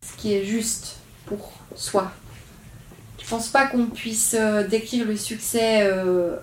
ce 0.00 0.16
qui 0.16 0.34
est 0.34 0.44
juste 0.44 0.96
pour 1.26 1.52
soi. 1.74 2.12
Je 3.22 3.28
pense 3.28 3.48
pas 3.48 3.66
qu'on 3.66 3.86
puisse 3.86 4.36
euh, 4.38 4.66
décrire 4.66 5.06
le 5.06 5.16
succès 5.16 5.82
euh, 5.82 6.36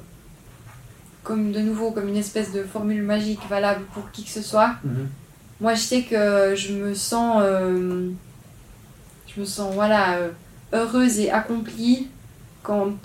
comme 1.23 1.51
de 1.51 1.59
nouveau 1.59 1.91
comme 1.91 2.07
une 2.07 2.17
espèce 2.17 2.51
de 2.51 2.63
formule 2.63 3.03
magique 3.03 3.41
valable 3.49 3.85
pour 3.93 4.09
qui 4.11 4.23
que 4.23 4.31
ce 4.31 4.41
soit? 4.41 4.75
Mhm. 4.83 5.07
Moi, 5.59 5.75
je 5.75 5.81
sais 5.81 6.01
que 6.01 6.55
je 6.55 6.73
me 6.73 6.95
sens, 6.95 7.43
euh, 7.45 8.09
je 9.27 9.39
me 9.39 9.45
sens 9.45 9.71
voilà 9.75 10.17
heureuse 10.73 11.19
et 11.19 11.29
accomplie 11.29 12.07
quand 12.63 12.97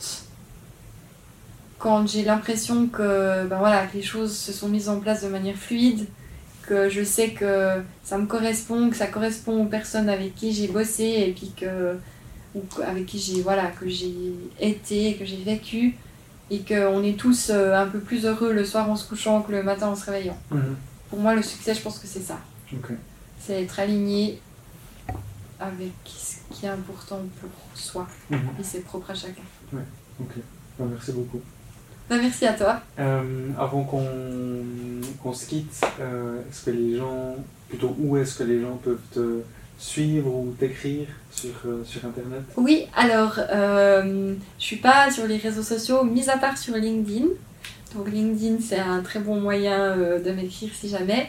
quand 1.78 2.08
j'ai 2.08 2.24
l'impression 2.24 2.86
que 2.86 3.46
ben 3.46 3.58
voilà 3.58 3.86
que 3.86 3.98
les 3.98 4.02
choses 4.02 4.34
se 4.34 4.52
sont 4.54 4.68
mises 4.68 4.88
en 4.88 5.00
place 5.00 5.22
de 5.22 5.28
manière 5.28 5.56
fluide 5.56 6.06
que 6.66 6.88
je 6.90 7.02
sais 7.04 7.30
que 7.30 7.80
ça 8.04 8.18
me 8.18 8.26
correspond, 8.26 8.90
que 8.90 8.96
ça 8.96 9.06
correspond 9.06 9.62
aux 9.62 9.68
personnes 9.68 10.08
avec 10.08 10.34
qui 10.34 10.52
j'ai 10.52 10.68
bossé 10.68 11.04
et 11.04 11.32
puis 11.32 11.52
que 11.56 11.96
ou 12.54 12.62
avec 12.86 13.06
qui 13.06 13.18
j'ai 13.18 13.42
voilà 13.42 13.66
que 13.68 13.88
j'ai 13.88 14.14
été, 14.60 15.14
que 15.16 15.24
j'ai 15.24 15.36
vécu 15.42 15.96
et 16.50 16.60
qu'on 16.60 17.02
est 17.02 17.16
tous 17.18 17.50
euh, 17.50 17.74
un 17.74 17.86
peu 17.86 17.98
plus 18.00 18.24
heureux 18.24 18.52
le 18.52 18.64
soir 18.64 18.88
en 18.90 18.96
se 18.96 19.06
couchant 19.08 19.42
que 19.42 19.52
le 19.52 19.62
matin 19.62 19.88
en 19.88 19.96
se 19.96 20.06
réveillant. 20.10 20.38
Mhm. 20.50 20.76
Pour 21.10 21.18
moi, 21.20 21.34
le 21.34 21.42
succès, 21.42 21.74
je 21.74 21.80
pense 21.80 21.98
que 21.98 22.06
c'est 22.06 22.20
ça. 22.22 22.38
Ok. 22.72 22.92
C'est 23.40 23.62
être 23.62 23.78
aligné 23.78 24.40
avec 25.60 25.92
ce 26.06 26.36
qui 26.54 26.66
est 26.66 26.68
important 26.70 27.20
pour 27.40 27.50
soi 27.74 28.06
Mhm. 28.30 28.38
et 28.60 28.62
c'est 28.64 28.80
propre 28.80 29.10
à 29.10 29.14
chacun. 29.14 29.42
Ok. 30.20 30.32
Bah, 30.78 30.84
merci 30.90 31.12
beaucoup. 31.12 31.40
Bah, 32.08 32.16
merci 32.20 32.46
à 32.46 32.52
toi. 32.52 32.80
Euh, 33.00 33.50
avant 33.58 33.82
qu'on 33.82 35.32
se 35.32 35.46
quitte, 35.46 35.80
euh, 36.00 36.40
est-ce 36.48 36.64
que 36.66 36.70
les 36.70 36.96
gens, 36.96 37.34
plutôt 37.68 37.96
où 37.98 38.16
est-ce 38.16 38.38
que 38.38 38.44
les 38.44 38.60
gens 38.60 38.76
peuvent 38.76 39.00
te 39.12 39.40
suivre 39.78 40.32
ou 40.32 40.54
t'écrire 40.58 41.08
sur, 41.32 41.50
euh, 41.66 41.82
sur 41.84 42.04
Internet? 42.04 42.42
Oui, 42.56 42.86
alors, 42.94 43.38
je 43.38 44.34
suis 44.58 44.76
pas 44.76 45.10
sur 45.10 45.26
les 45.26 45.36
réseaux 45.36 45.64
sociaux, 45.64 46.04
mis 46.04 46.30
à 46.30 46.38
part 46.38 46.56
sur 46.56 46.76
LinkedIn. 46.76 47.26
Donc 47.94 48.10
LinkedIn, 48.10 48.58
c'est 48.60 48.78
un 48.78 49.00
très 49.00 49.20
bon 49.20 49.40
moyen 49.40 49.96
de 49.96 50.30
m'écrire 50.30 50.70
si 50.74 50.88
jamais. 50.88 51.28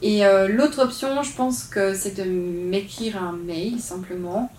Et 0.00 0.22
l'autre 0.48 0.82
option, 0.82 1.22
je 1.22 1.32
pense 1.32 1.64
que 1.64 1.94
c'est 1.94 2.16
de 2.16 2.24
m'écrire 2.24 3.22
un 3.22 3.32
mail 3.32 3.80
simplement 3.80 4.50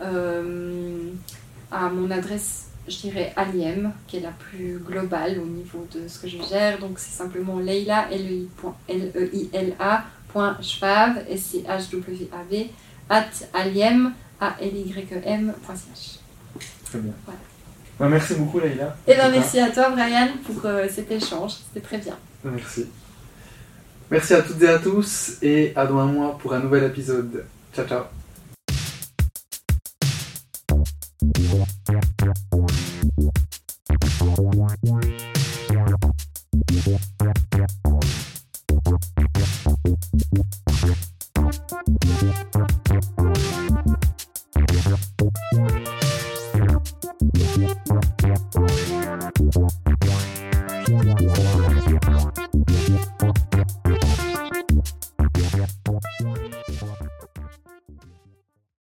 à 0.00 1.88
mon 1.88 2.10
adresse, 2.10 2.68
je 2.88 2.96
dirais 2.98 3.32
Aliem, 3.36 3.92
qui 4.06 4.18
est 4.18 4.20
la 4.20 4.30
plus 4.30 4.78
globale 4.78 5.38
au 5.38 5.46
niveau 5.46 5.86
de 5.94 6.08
ce 6.08 6.18
que 6.18 6.28
je 6.28 6.38
gère. 6.42 6.78
Donc 6.78 6.98
c'est 6.98 7.16
simplement 7.16 7.58
Leila, 7.58 8.08
L-E-I-L-A, 8.10 10.04
point 10.32 10.56
Schwab, 10.60 11.18
S-C-H-W-A-V, 11.28 12.70
at 13.08 13.30
aliem, 13.52 14.12
A-L-Y-E-M.ch. 14.40 16.18
Très 16.84 16.98
bien. 16.98 17.12
Voilà. 17.24 17.40
Bah, 17.98 18.08
merci 18.08 18.34
beaucoup, 18.34 18.58
Leïla. 18.58 18.96
Et 19.06 19.12
En 19.12 19.14
bien 19.14 19.14
tout 19.14 19.20
cas, 19.20 19.30
merci 19.30 19.60
à 19.60 19.70
toi 19.70 19.90
Brian 19.90 20.28
pour 20.44 20.66
euh, 20.66 20.86
cet 20.92 21.10
échange, 21.10 21.52
c'était 21.52 21.86
très 21.86 21.98
bien. 21.98 22.16
Merci. 22.42 22.86
Merci 24.10 24.34
à 24.34 24.42
toutes 24.42 24.62
et 24.62 24.68
à 24.68 24.78
tous 24.78 25.38
et 25.42 25.72
à 25.76 25.86
dans 25.86 25.98
un 25.98 26.06
mois 26.06 26.38
pour 26.38 26.52
un 26.52 26.60
nouvel 26.60 26.84
épisode. 26.84 27.44
Ciao, 27.72 27.86
ciao. 27.86 28.04
Thank 33.16 33.38
you. 40.32 40.63